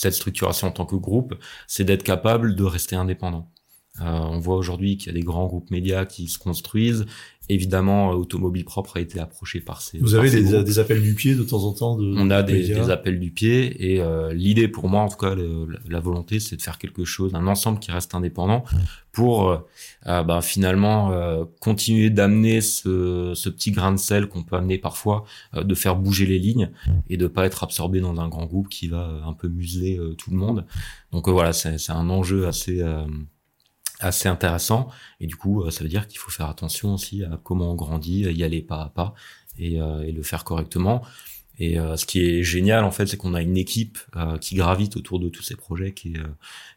cette 0.00 0.14
structuration 0.14 0.68
en 0.68 0.70
tant 0.70 0.86
que 0.86 0.96
groupe, 0.96 1.34
c'est 1.66 1.84
d'être 1.84 2.02
capable 2.02 2.54
de 2.54 2.64
rester 2.64 2.96
indépendant. 2.96 3.50
Euh, 4.00 4.04
on 4.04 4.38
voit 4.38 4.56
aujourd'hui 4.56 4.96
qu'il 4.96 5.08
y 5.08 5.10
a 5.10 5.18
des 5.18 5.24
grands 5.24 5.46
groupes 5.46 5.70
médias 5.70 6.06
qui 6.06 6.26
se 6.26 6.38
construisent. 6.38 7.04
Évidemment, 7.50 8.12
euh, 8.12 8.14
Automobile 8.14 8.64
Propre 8.64 8.98
a 8.98 9.00
été 9.00 9.18
approché 9.18 9.60
par 9.60 9.82
ces. 9.82 9.98
Vous 9.98 10.14
avez 10.14 10.30
des, 10.30 10.78
appels 10.78 11.02
du 11.02 11.14
pied 11.14 11.34
de 11.34 11.42
temps 11.42 11.64
en 11.64 11.72
temps 11.72 11.96
de, 11.96 12.14
On 12.16 12.30
a 12.30 12.44
des, 12.44 12.90
appels 12.90 13.18
du 13.18 13.32
pied 13.32 13.92
et 13.92 14.00
euh, 14.00 14.32
l'idée 14.32 14.68
pour 14.68 14.88
moi, 14.88 15.00
en 15.00 15.08
tout 15.08 15.16
cas, 15.16 15.34
la 15.88 15.98
volonté, 15.98 16.38
c'est 16.38 16.54
de 16.54 16.62
faire 16.62 16.78
quelque 16.78 17.04
chose, 17.04 17.34
un 17.34 17.48
ensemble 17.48 17.80
qui 17.80 17.90
reste 17.90 18.14
indépendant 18.14 18.62
pour 19.10 19.64
bah, 20.04 20.40
finalement 20.40 21.12
continuer 21.58 22.10
d'amener 22.10 22.60
ce, 22.60 23.32
ce, 23.34 23.48
petit 23.48 23.72
grain 23.72 23.90
de 23.90 23.98
sel 23.98 24.28
qu'on 24.28 24.44
peut 24.44 24.54
amener 24.54 24.78
parfois, 24.78 25.24
de 25.60 25.74
faire 25.74 25.96
bouger 25.96 26.26
les 26.26 26.38
lignes 26.38 26.70
et 27.08 27.16
de 27.16 27.26
pas 27.26 27.46
être 27.46 27.64
absorbé 27.64 28.00
dans 28.00 28.20
un 28.20 28.28
grand 28.28 28.46
groupe 28.46 28.68
qui 28.68 28.86
va 28.86 29.20
un 29.26 29.32
peu 29.32 29.48
museler 29.48 29.98
tout 30.16 30.30
le 30.30 30.36
monde. 30.36 30.64
Donc 31.10 31.28
voilà, 31.28 31.52
c'est 31.52 31.90
un 31.90 32.08
enjeu 32.08 32.46
assez 32.46 32.80
assez 34.00 34.28
intéressant. 34.28 34.88
Et 35.20 35.26
du 35.26 35.36
coup, 35.36 35.62
euh, 35.62 35.70
ça 35.70 35.82
veut 35.84 35.90
dire 35.90 36.08
qu'il 36.08 36.18
faut 36.18 36.30
faire 36.30 36.48
attention 36.48 36.94
aussi 36.94 37.24
à 37.24 37.38
comment 37.42 37.72
on 37.72 37.74
grandit, 37.74 38.22
y 38.22 38.44
aller 38.44 38.62
pas 38.62 38.82
à 38.82 38.88
pas 38.88 39.14
et, 39.58 39.80
euh, 39.80 40.02
et 40.02 40.12
le 40.12 40.22
faire 40.22 40.44
correctement. 40.44 41.02
Et 41.58 41.78
euh, 41.78 41.96
ce 41.98 42.06
qui 42.06 42.20
est 42.20 42.42
génial, 42.42 42.84
en 42.84 42.90
fait, 42.90 43.06
c'est 43.06 43.18
qu'on 43.18 43.34
a 43.34 43.42
une 43.42 43.58
équipe 43.58 43.98
qui 44.40 44.54
gravite 44.54 44.96
autour 44.96 45.20
de 45.20 45.28
tous 45.28 45.42
ces 45.42 45.56
projets, 45.56 45.92
qui 45.92 46.14
est, 46.14 46.20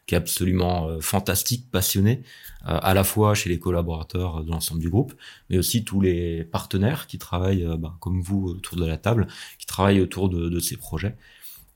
qui 0.06 0.14
est 0.14 0.18
absolument 0.18 1.00
fantastique, 1.00 1.70
passionnée, 1.70 2.22
à 2.66 2.92
la 2.92 3.02
fois 3.02 3.34
chez 3.34 3.48
les 3.48 3.58
collaborateurs 3.58 4.44
de 4.44 4.50
l'ensemble 4.50 4.82
du 4.82 4.90
groupe, 4.90 5.14
mais 5.48 5.56
aussi 5.56 5.84
tous 5.84 6.02
les 6.02 6.44
partenaires 6.44 7.06
qui 7.06 7.16
travaillent, 7.18 7.66
bah, 7.78 7.96
comme 8.00 8.20
vous, 8.20 8.48
autour 8.48 8.76
de 8.76 8.84
la 8.84 8.98
table, 8.98 9.26
qui 9.58 9.64
travaillent 9.64 10.02
autour 10.02 10.28
de, 10.28 10.50
de 10.50 10.58
ces 10.60 10.76
projets. 10.76 11.16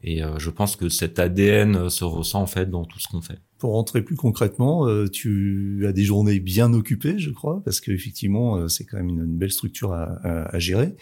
Et 0.03 0.21
je 0.37 0.51
pense 0.51 0.77
que 0.77 0.91
cet 0.91 1.19
ADN 1.19 1.89
se 1.89 2.05
ressent 2.05 2.43
en 2.43 2.47
fait 2.47 2.69
dans 2.69 2.85
tout 2.85 2.99
ce 2.99 3.09
qu'on 3.09 3.23
fait 3.23 3.41
pour 3.59 3.73
rentrer 3.73 4.03
plus 4.03 4.17
concrètement, 4.17 4.87
euh, 4.87 5.09
tu 5.09 5.85
as 5.87 5.93
des 5.93 6.05
journées 6.05 6.41
bien 6.41 6.73
occupées, 6.73 7.19
je 7.19 7.31
crois, 7.31 7.61
parce 7.65 7.81
qu'effectivement, 7.81 8.57
euh, 8.57 8.69
c'est 8.69 8.85
quand 8.85 8.97
même 8.97 9.09
une, 9.09 9.27
belle 9.27 9.51
structure 9.51 9.93
à, 9.93 10.19
à, 10.23 10.59
gérer. 10.59 10.95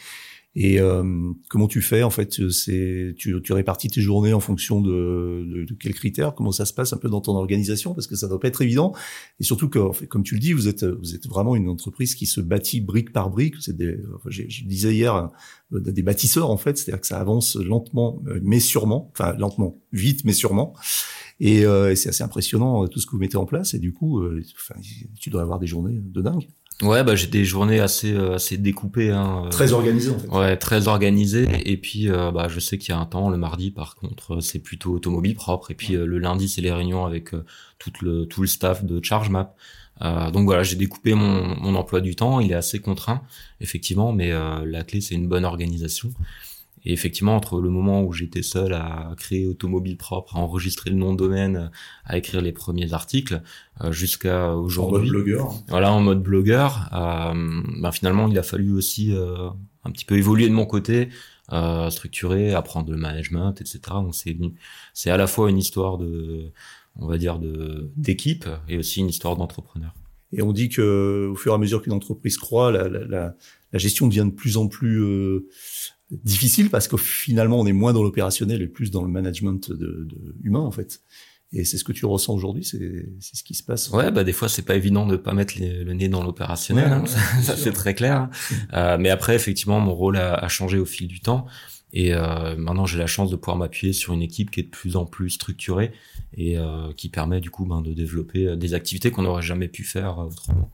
Et 0.58 0.80
euh, 0.80 1.04
comment 1.50 1.68
tu 1.68 1.82
fais 1.82 2.02
en 2.02 2.08
fait 2.08 2.48
C'est 2.50 3.14
tu, 3.18 3.42
tu, 3.42 3.52
répartis 3.52 3.88
tes 3.88 4.00
journées 4.00 4.32
en 4.32 4.40
fonction 4.40 4.80
de, 4.80 5.44
de, 5.46 5.64
de, 5.64 5.74
quels 5.74 5.92
critères? 5.92 6.34
Comment 6.34 6.50
ça 6.50 6.64
se 6.64 6.72
passe 6.72 6.94
un 6.94 6.96
peu 6.96 7.10
dans 7.10 7.20
ton 7.20 7.32
organisation? 7.32 7.92
Parce 7.92 8.06
que 8.06 8.16
ça 8.16 8.26
doit 8.26 8.40
pas 8.40 8.48
être 8.48 8.62
évident. 8.62 8.94
Et 9.38 9.44
surtout 9.44 9.68
que, 9.68 9.78
en 9.78 9.92
fait, 9.92 10.06
comme 10.06 10.22
tu 10.22 10.32
le 10.32 10.40
dis, 10.40 10.54
vous 10.54 10.66
êtes 10.66 10.84
vous 10.84 11.14
êtes 11.14 11.26
vraiment 11.28 11.56
une 11.56 11.68
entreprise 11.68 12.14
qui 12.14 12.24
se 12.24 12.40
bâtit 12.40 12.80
brique 12.80 13.12
par 13.12 13.28
brique. 13.28 13.56
C'est 13.60 13.76
des, 13.76 13.98
enfin, 14.14 14.30
je 14.30 14.64
disais 14.64 14.94
hier 14.94 15.30
des 15.72 16.02
bâtisseurs 16.02 16.48
en 16.48 16.56
fait, 16.56 16.78
c'est-à-dire 16.78 17.02
que 17.02 17.06
ça 17.06 17.20
avance 17.20 17.56
lentement 17.56 18.22
mais 18.40 18.60
sûrement, 18.60 19.10
enfin 19.12 19.34
lentement, 19.36 19.78
vite 19.92 20.24
mais 20.24 20.32
sûrement. 20.32 20.74
Et, 21.40 21.64
euh, 21.64 21.94
c'est 21.94 22.08
assez 22.08 22.22
impressionnant 22.22 22.84
euh, 22.84 22.86
tout 22.86 23.00
ce 23.00 23.06
que 23.06 23.12
vous 23.12 23.18
mettez 23.18 23.36
en 23.36 23.46
place. 23.46 23.74
Et 23.74 23.78
du 23.78 23.92
coup, 23.92 24.20
euh, 24.20 24.42
tu 25.20 25.30
dois 25.30 25.42
avoir 25.42 25.58
des 25.58 25.66
journées 25.66 25.98
de 26.00 26.22
dingue. 26.22 26.48
Ouais, 26.82 27.02
bah 27.02 27.16
j'ai 27.16 27.26
des 27.26 27.46
journées 27.46 27.80
assez 27.80 28.14
assez 28.14 28.58
découpées. 28.58 29.10
Hein, 29.10 29.48
très 29.50 29.72
organisées 29.72 30.10
en 30.10 30.18
fait. 30.18 30.28
Ouais, 30.28 30.56
très 30.58 30.88
organisées. 30.88 31.48
Et 31.64 31.78
puis, 31.78 32.08
bah 32.08 32.48
je 32.50 32.60
sais 32.60 32.76
qu'il 32.76 32.90
y 32.90 32.92
a 32.92 32.98
un 32.98 33.06
temps, 33.06 33.30
le 33.30 33.38
mardi 33.38 33.70
par 33.70 33.94
contre, 33.96 34.40
c'est 34.42 34.58
plutôt 34.58 34.92
automobile 34.92 35.34
propre. 35.34 35.70
Et 35.70 35.74
puis 35.74 35.94
le 35.94 36.18
lundi, 36.18 36.50
c'est 36.50 36.60
les 36.60 36.72
réunions 36.72 37.06
avec 37.06 37.30
tout 37.78 37.92
le 38.02 38.26
tout 38.26 38.42
le 38.42 38.46
staff 38.46 38.84
de 38.84 39.00
ChargeMap. 39.02 39.56
Euh, 40.02 40.30
donc 40.30 40.44
voilà, 40.44 40.62
j'ai 40.62 40.76
découpé 40.76 41.14
mon, 41.14 41.56
mon 41.58 41.74
emploi 41.76 42.02
du 42.02 42.14
temps. 42.14 42.40
Il 42.40 42.52
est 42.52 42.56
assez 42.56 42.78
contraint, 42.78 43.22
effectivement, 43.62 44.12
mais 44.12 44.30
la 44.30 44.84
clé 44.84 45.00
c'est 45.00 45.14
une 45.14 45.28
bonne 45.28 45.46
organisation. 45.46 46.12
Et 46.86 46.92
effectivement, 46.92 47.34
entre 47.34 47.60
le 47.60 47.68
moment 47.68 48.04
où 48.04 48.12
j'étais 48.12 48.42
seul 48.42 48.72
à 48.72 49.12
créer 49.16 49.46
Automobile 49.46 49.96
Propre, 49.96 50.36
à 50.36 50.38
enregistrer 50.38 50.90
le 50.90 50.96
nom 50.96 51.12
de 51.12 51.18
domaine, 51.18 51.72
à 52.04 52.16
écrire 52.16 52.40
les 52.40 52.52
premiers 52.52 52.92
articles, 52.92 53.42
euh, 53.82 53.90
jusqu'à 53.90 54.54
aujourd'hui. 54.54 54.98
En 54.98 55.02
mode 55.02 55.24
blogueur. 55.24 55.54
Voilà, 55.68 55.92
en 55.92 56.00
mode 56.00 56.22
blogueur. 56.22 56.88
Euh, 56.92 57.62
ben 57.80 57.90
finalement, 57.90 58.28
il 58.28 58.38
a 58.38 58.44
fallu 58.44 58.72
aussi 58.72 59.12
euh, 59.12 59.50
un 59.84 59.90
petit 59.90 60.04
peu 60.04 60.16
évoluer 60.16 60.48
de 60.48 60.54
mon 60.54 60.64
côté, 60.64 61.08
euh, 61.52 61.90
structurer, 61.90 62.54
apprendre 62.54 62.92
le 62.92 62.96
management, 62.96 63.60
etc. 63.60 63.80
Donc 63.90 64.14
c'est 64.14 64.36
c'est 64.94 65.10
à 65.10 65.16
la 65.16 65.26
fois 65.26 65.50
une 65.50 65.58
histoire 65.58 65.98
de, 65.98 66.52
on 66.94 67.08
va 67.08 67.18
dire 67.18 67.40
de 67.40 67.90
d'équipe 67.96 68.48
et 68.68 68.78
aussi 68.78 69.00
une 69.00 69.08
histoire 69.08 69.36
d'entrepreneur. 69.36 69.92
Et 70.32 70.42
on 70.42 70.52
dit 70.52 70.68
que 70.68 71.28
au 71.32 71.34
fur 71.34 71.52
et 71.52 71.54
à 71.54 71.58
mesure 71.58 71.82
qu'une 71.82 71.92
entreprise 71.92 72.36
croît, 72.36 72.70
la, 72.70 72.88
la, 72.88 73.04
la, 73.04 73.34
la 73.72 73.78
gestion 73.78 74.06
devient 74.06 74.26
de 74.26 74.34
plus 74.34 74.56
en 74.56 74.68
plus 74.68 75.02
euh, 75.02 75.48
difficile 76.10 76.70
parce 76.70 76.88
que 76.88 76.96
finalement 76.96 77.58
on 77.60 77.66
est 77.66 77.72
moins 77.72 77.92
dans 77.92 78.02
l'opérationnel 78.02 78.62
et 78.62 78.66
plus 78.66 78.90
dans 78.90 79.02
le 79.02 79.08
management 79.08 79.70
de, 79.70 80.06
de 80.08 80.36
humain 80.42 80.60
en 80.60 80.70
fait. 80.70 81.00
Et 81.52 81.64
c'est 81.64 81.78
ce 81.78 81.84
que 81.84 81.92
tu 81.92 82.06
ressens 82.06 82.34
aujourd'hui, 82.34 82.64
c'est 82.64 83.06
ce 83.20 83.42
qui 83.44 83.54
se 83.54 83.62
passe. 83.62 83.90
Ouais, 83.90 84.10
bah 84.10 84.24
des 84.24 84.32
fois 84.32 84.48
c'est 84.48 84.62
pas 84.62 84.74
évident 84.74 85.06
de 85.06 85.16
pas 85.16 85.32
mettre 85.32 85.54
le 85.58 85.92
nez 85.92 86.08
dans 86.08 86.22
l'opérationnel, 86.22 86.92
hein, 86.92 87.04
ça, 87.06 87.56
c'est 87.56 87.72
très 87.72 87.94
clair. 87.94 88.28
Euh, 88.72 88.96
mais 88.98 89.10
après 89.10 89.34
effectivement 89.36 89.80
mon 89.80 89.94
rôle 89.94 90.16
a, 90.16 90.34
a, 90.34 90.48
changé 90.48 90.78
au 90.78 90.84
fil 90.84 91.06
du 91.06 91.20
temps 91.20 91.46
et 91.92 92.12
euh, 92.12 92.56
maintenant 92.56 92.84
j'ai 92.84 92.98
la 92.98 93.06
chance 93.06 93.30
de 93.30 93.36
pouvoir 93.36 93.56
m'appuyer 93.56 93.92
sur 93.92 94.12
une 94.12 94.22
équipe 94.22 94.50
qui 94.50 94.60
est 94.60 94.64
de 94.64 94.68
plus 94.68 94.96
en 94.96 95.06
plus 95.06 95.30
structurée 95.30 95.92
et 96.36 96.58
euh, 96.58 96.92
qui 96.96 97.08
permet 97.08 97.40
du 97.40 97.50
coup 97.50 97.64
ben, 97.64 97.80
de 97.80 97.92
développer 97.92 98.48
euh, 98.48 98.56
des 98.56 98.74
activités 98.74 99.10
qu'on 99.10 99.22
n'aurait 99.22 99.42
jamais 99.42 99.68
pu 99.68 99.84
faire 99.84 100.18
euh, 100.18 100.24
autrement. 100.24 100.70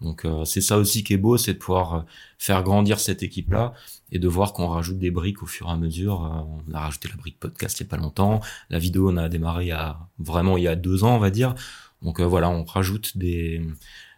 Donc 0.00 0.24
euh, 0.24 0.44
c'est 0.44 0.60
ça 0.60 0.78
aussi 0.78 1.02
qui 1.02 1.14
est 1.14 1.18
beau, 1.18 1.36
c'est 1.36 1.54
de 1.54 1.58
pouvoir 1.58 1.94
euh, 1.94 2.00
faire 2.38 2.62
grandir 2.62 3.00
cette 3.00 3.22
équipe-là 3.22 3.74
et 4.12 4.18
de 4.18 4.28
voir 4.28 4.52
qu'on 4.52 4.68
rajoute 4.68 4.98
des 4.98 5.10
briques 5.10 5.42
au 5.42 5.46
fur 5.46 5.68
et 5.68 5.70
à 5.70 5.76
mesure. 5.76 6.24
Euh, 6.24 6.58
on 6.68 6.74
a 6.74 6.80
rajouté 6.80 7.08
la 7.08 7.16
brique 7.16 7.38
podcast 7.40 7.80
il 7.80 7.84
y 7.84 7.86
a 7.86 7.90
pas 7.90 7.96
longtemps, 7.96 8.40
la 8.70 8.78
vidéo 8.78 9.10
on 9.10 9.16
a 9.16 9.28
démarré 9.28 9.72
a 9.72 9.98
vraiment 10.18 10.56
il 10.56 10.64
y 10.64 10.68
a 10.68 10.76
deux 10.76 11.04
ans 11.04 11.16
on 11.16 11.18
va 11.18 11.30
dire. 11.30 11.54
Donc 12.02 12.20
voilà, 12.20 12.48
on 12.48 12.64
rajoute 12.64 13.18
des 13.18 13.60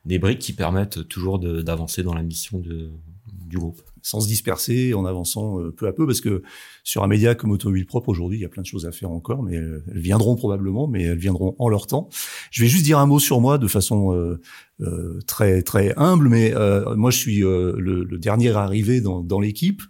des 0.04 0.18
briques 0.18 0.40
qui 0.40 0.52
permettent 0.52 1.08
toujours 1.08 1.38
d'avancer 1.38 2.02
dans 2.02 2.14
la 2.14 2.22
mission 2.22 2.58
du 2.58 3.58
groupe, 3.58 3.82
sans 4.02 4.20
se 4.20 4.28
disperser, 4.28 4.94
en 4.94 5.04
avançant 5.04 5.58
peu 5.76 5.86
à 5.86 5.92
peu, 5.92 6.06
parce 6.06 6.20
que 6.20 6.42
sur 6.84 7.02
un 7.02 7.06
média 7.06 7.34
comme 7.34 7.50
Automobile 7.50 7.86
Propre 7.86 8.08
aujourd'hui, 8.08 8.38
il 8.38 8.42
y 8.42 8.44
a 8.44 8.48
plein 8.48 8.62
de 8.62 8.66
choses 8.66 8.86
à 8.86 8.92
faire 8.92 9.10
encore, 9.10 9.42
mais 9.42 9.54
elles 9.56 9.82
viendront 9.94 10.36
probablement, 10.36 10.88
mais 10.88 11.02
elles 11.02 11.18
viendront 11.18 11.54
en 11.58 11.68
leur 11.68 11.86
temps. 11.86 12.08
Je 12.50 12.62
vais 12.62 12.68
juste 12.68 12.84
dire 12.84 12.98
un 12.98 13.06
mot 13.06 13.18
sur 13.18 13.40
moi 13.40 13.58
de 13.58 13.66
façon 13.66 14.38
euh, 14.82 15.18
très 15.26 15.60
très 15.60 15.92
humble, 15.98 16.30
mais 16.30 16.54
euh, 16.54 16.96
moi 16.96 17.10
je 17.10 17.18
suis 17.18 17.44
euh, 17.44 17.74
le, 17.76 18.02
le, 18.02 18.16
dernier 18.16 18.56
arrivé 18.56 19.02
dans, 19.02 19.22
dans 19.22 19.38
l'équipe. 19.38 19.82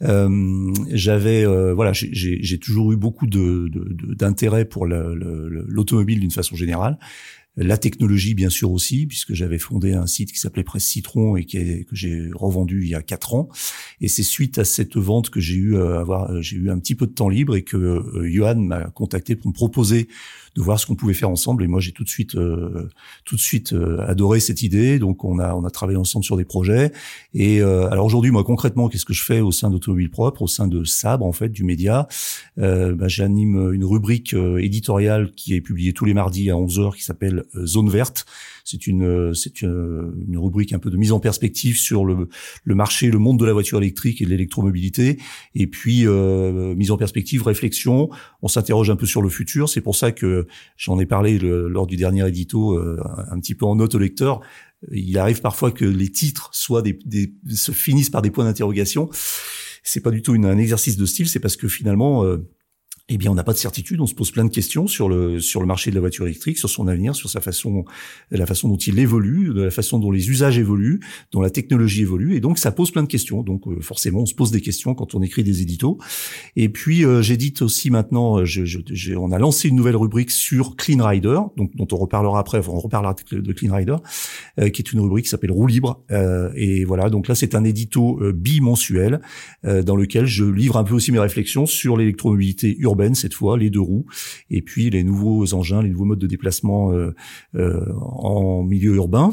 J'avais 0.00 1.46
voilà, 1.72 1.92
j'ai 1.94 2.58
toujours 2.58 2.92
eu 2.92 2.96
beaucoup 2.96 3.26
de 3.26 3.70
d'intérêt 4.14 4.66
pour 4.66 4.86
l'automobile 4.86 6.20
d'une 6.20 6.30
façon 6.30 6.56
générale 6.56 6.98
la 7.56 7.78
technologie 7.78 8.34
bien 8.34 8.50
sûr 8.50 8.72
aussi, 8.72 9.06
puisque 9.06 9.32
j'avais 9.34 9.58
fondé 9.58 9.92
un 9.92 10.06
site 10.06 10.32
qui 10.32 10.38
s'appelait 10.38 10.64
Presse 10.64 10.84
Citron 10.84 11.36
et 11.36 11.44
qui 11.44 11.84
que 11.84 11.94
j'ai 11.94 12.30
revendu 12.34 12.82
il 12.82 12.88
y 12.88 12.94
a 12.94 13.02
quatre 13.02 13.34
ans. 13.34 13.48
Et 14.00 14.08
c'est 14.08 14.22
suite 14.22 14.58
à 14.58 14.64
cette 14.64 14.96
vente 14.96 15.30
que 15.30 15.40
j'ai 15.40 15.54
eu 15.54 15.76
avoir, 15.76 16.42
j'ai 16.42 16.56
eu 16.56 16.70
un 16.70 16.78
petit 16.78 16.94
peu 16.94 17.06
de 17.06 17.12
temps 17.12 17.28
libre 17.28 17.54
et 17.54 17.62
que 17.62 18.02
Johan 18.24 18.56
m'a 18.56 18.90
contacté 18.90 19.36
pour 19.36 19.48
me 19.48 19.54
proposer 19.54 20.08
de 20.54 20.62
voir 20.62 20.78
ce 20.78 20.86
qu'on 20.86 20.94
pouvait 20.94 21.14
faire 21.14 21.30
ensemble. 21.30 21.64
Et 21.64 21.66
moi, 21.66 21.80
j'ai 21.80 21.92
tout 21.92 22.04
de 22.04 22.08
suite, 22.08 22.36
euh, 22.36 22.88
tout 23.24 23.36
de 23.36 23.40
suite 23.40 23.72
euh, 23.72 24.04
adoré 24.06 24.40
cette 24.40 24.62
idée. 24.62 24.98
Donc, 24.98 25.24
on 25.24 25.38
a, 25.38 25.54
on 25.54 25.64
a 25.64 25.70
travaillé 25.70 25.98
ensemble 25.98 26.24
sur 26.24 26.36
des 26.36 26.44
projets. 26.44 26.92
Et 27.32 27.60
euh, 27.60 27.90
alors 27.90 28.06
aujourd'hui, 28.06 28.30
moi 28.30 28.44
concrètement, 28.44 28.88
qu'est-ce 28.88 29.04
que 29.04 29.14
je 29.14 29.22
fais 29.22 29.40
au 29.40 29.52
sein 29.52 29.70
d'Automobile 29.70 30.10
Propre, 30.10 30.42
au 30.42 30.46
sein 30.46 30.68
de 30.68 30.84
Sabre 30.84 31.26
en 31.26 31.32
fait, 31.32 31.48
du 31.48 31.64
média? 31.64 32.06
Bah, 32.56 33.08
J'anime 33.08 33.72
une 33.72 33.84
rubrique 33.84 34.34
éditoriale 34.34 35.32
qui 35.34 35.54
est 35.54 35.60
publiée 35.60 35.92
tous 35.92 36.04
les 36.04 36.14
mardis 36.14 36.50
à 36.50 36.56
11 36.56 36.80
h 36.80 36.96
qui 36.96 37.02
s'appelle 37.02 37.44
Zone 37.64 37.90
verte 37.90 38.26
c'est 38.64 38.86
une 38.86 39.34
c'est 39.34 39.62
une, 39.62 40.36
rubrique 40.36 40.72
un 40.72 40.78
peu 40.78 40.90
de 40.90 40.96
mise 40.96 41.12
en 41.12 41.20
perspective 41.20 41.78
sur 41.78 42.04
le, 42.04 42.28
le 42.64 42.74
marché, 42.74 43.10
le 43.10 43.18
monde 43.18 43.38
de 43.38 43.44
la 43.44 43.52
voiture 43.52 43.78
électrique 43.78 44.22
et 44.22 44.24
de 44.24 44.30
l'électromobilité. 44.30 45.18
Et 45.54 45.66
puis 45.66 46.06
euh, 46.06 46.74
mise 46.74 46.90
en 46.90 46.96
perspective, 46.96 47.42
réflexion. 47.42 48.08
On 48.42 48.48
s'interroge 48.48 48.90
un 48.90 48.96
peu 48.96 49.06
sur 49.06 49.22
le 49.22 49.28
futur. 49.28 49.68
C'est 49.68 49.82
pour 49.82 49.96
ça 49.96 50.12
que 50.12 50.46
j'en 50.76 50.98
ai 50.98 51.06
parlé 51.06 51.38
lors 51.38 51.86
du 51.86 51.96
dernier 51.96 52.26
édito, 52.26 52.74
euh, 52.74 53.00
un 53.30 53.38
petit 53.38 53.54
peu 53.54 53.66
en 53.66 53.76
note 53.76 53.94
au 53.94 53.98
lecteur. 53.98 54.40
Il 54.92 55.18
arrive 55.18 55.40
parfois 55.40 55.70
que 55.70 55.84
les 55.84 56.10
titres 56.10 56.50
soient 56.52 56.82
des, 56.82 56.98
des 57.04 57.34
se 57.48 57.72
finissent 57.72 58.10
par 58.10 58.22
des 58.22 58.30
points 58.30 58.44
d'interrogation. 58.44 59.08
C'est 59.82 60.00
pas 60.00 60.10
du 60.10 60.22
tout 60.22 60.34
une, 60.34 60.46
un 60.46 60.58
exercice 60.58 60.96
de 60.96 61.04
style. 61.04 61.28
C'est 61.28 61.40
parce 61.40 61.56
que 61.56 61.68
finalement 61.68 62.24
euh, 62.24 62.48
eh 63.10 63.18
bien, 63.18 63.30
on 63.30 63.34
n'a 63.34 63.44
pas 63.44 63.52
de 63.52 63.58
certitude. 63.58 64.00
On 64.00 64.06
se 64.06 64.14
pose 64.14 64.30
plein 64.30 64.46
de 64.46 64.50
questions 64.50 64.86
sur 64.86 65.10
le 65.10 65.38
sur 65.38 65.60
le 65.60 65.66
marché 65.66 65.90
de 65.90 65.94
la 65.94 66.00
voiture 66.00 66.24
électrique, 66.24 66.56
sur 66.56 66.70
son 66.70 66.88
avenir, 66.88 67.14
sur 67.14 67.28
sa 67.28 67.42
façon, 67.42 67.84
la 68.30 68.46
façon 68.46 68.66
dont 68.66 68.78
il 68.78 68.98
évolue, 68.98 69.52
de 69.52 69.60
la 69.60 69.70
façon 69.70 69.98
dont 69.98 70.10
les 70.10 70.30
usages 70.30 70.58
évoluent, 70.58 71.00
dont 71.30 71.42
la 71.42 71.50
technologie 71.50 72.00
évolue. 72.00 72.34
Et 72.34 72.40
donc, 72.40 72.58
ça 72.58 72.72
pose 72.72 72.90
plein 72.90 73.02
de 73.02 73.08
questions. 73.08 73.42
Donc, 73.42 73.66
euh, 73.66 73.78
forcément, 73.82 74.20
on 74.20 74.26
se 74.26 74.34
pose 74.34 74.50
des 74.50 74.62
questions 74.62 74.94
quand 74.94 75.14
on 75.14 75.20
écrit 75.20 75.44
des 75.44 75.60
éditos. 75.60 75.98
Et 76.56 76.70
puis, 76.70 77.04
euh, 77.04 77.20
j'édite 77.20 77.60
aussi 77.60 77.90
maintenant. 77.90 78.38
Euh, 78.38 78.46
je, 78.46 78.64
je, 78.64 79.14
on 79.14 79.32
a 79.32 79.38
lancé 79.38 79.68
une 79.68 79.76
nouvelle 79.76 79.96
rubrique 79.96 80.30
sur 80.30 80.74
Clean 80.74 81.06
Rider, 81.06 81.40
donc 81.58 81.76
dont 81.76 81.88
on 81.92 81.96
reparlera 81.96 82.38
après. 82.38 82.66
on 82.66 82.80
reparlera 82.80 83.14
de 83.30 83.52
Clean 83.52 83.74
Rider, 83.74 83.96
qui 84.56 84.80
est 84.80 84.92
une 84.92 85.00
rubrique 85.00 85.26
qui 85.26 85.30
s'appelle 85.30 85.52
Roue 85.52 85.66
libre. 85.66 86.02
et 86.56 86.86
voilà. 86.86 87.10
Donc 87.10 87.28
là, 87.28 87.34
c'est 87.34 87.54
un 87.54 87.64
édito 87.64 88.18
bimensuel 88.32 89.20
dans 89.62 89.96
lequel 89.96 90.24
je 90.24 90.44
livre 90.44 90.78
un 90.78 90.84
peu 90.84 90.94
aussi 90.94 91.12
mes 91.12 91.18
réflexions 91.18 91.66
sur 91.66 91.96
l'électromobilité 91.96 92.76
urbaine 92.78 92.93
cette 93.14 93.34
fois, 93.34 93.58
les 93.58 93.70
deux 93.70 93.80
roues, 93.80 94.06
et 94.50 94.62
puis 94.62 94.90
les 94.90 95.04
nouveaux 95.04 95.54
engins, 95.54 95.82
les 95.82 95.90
nouveaux 95.90 96.04
modes 96.04 96.18
de 96.18 96.26
déplacement 96.26 96.92
euh, 96.92 97.14
euh, 97.54 97.92
en 98.00 98.62
milieu 98.62 98.94
urbain. 98.94 99.32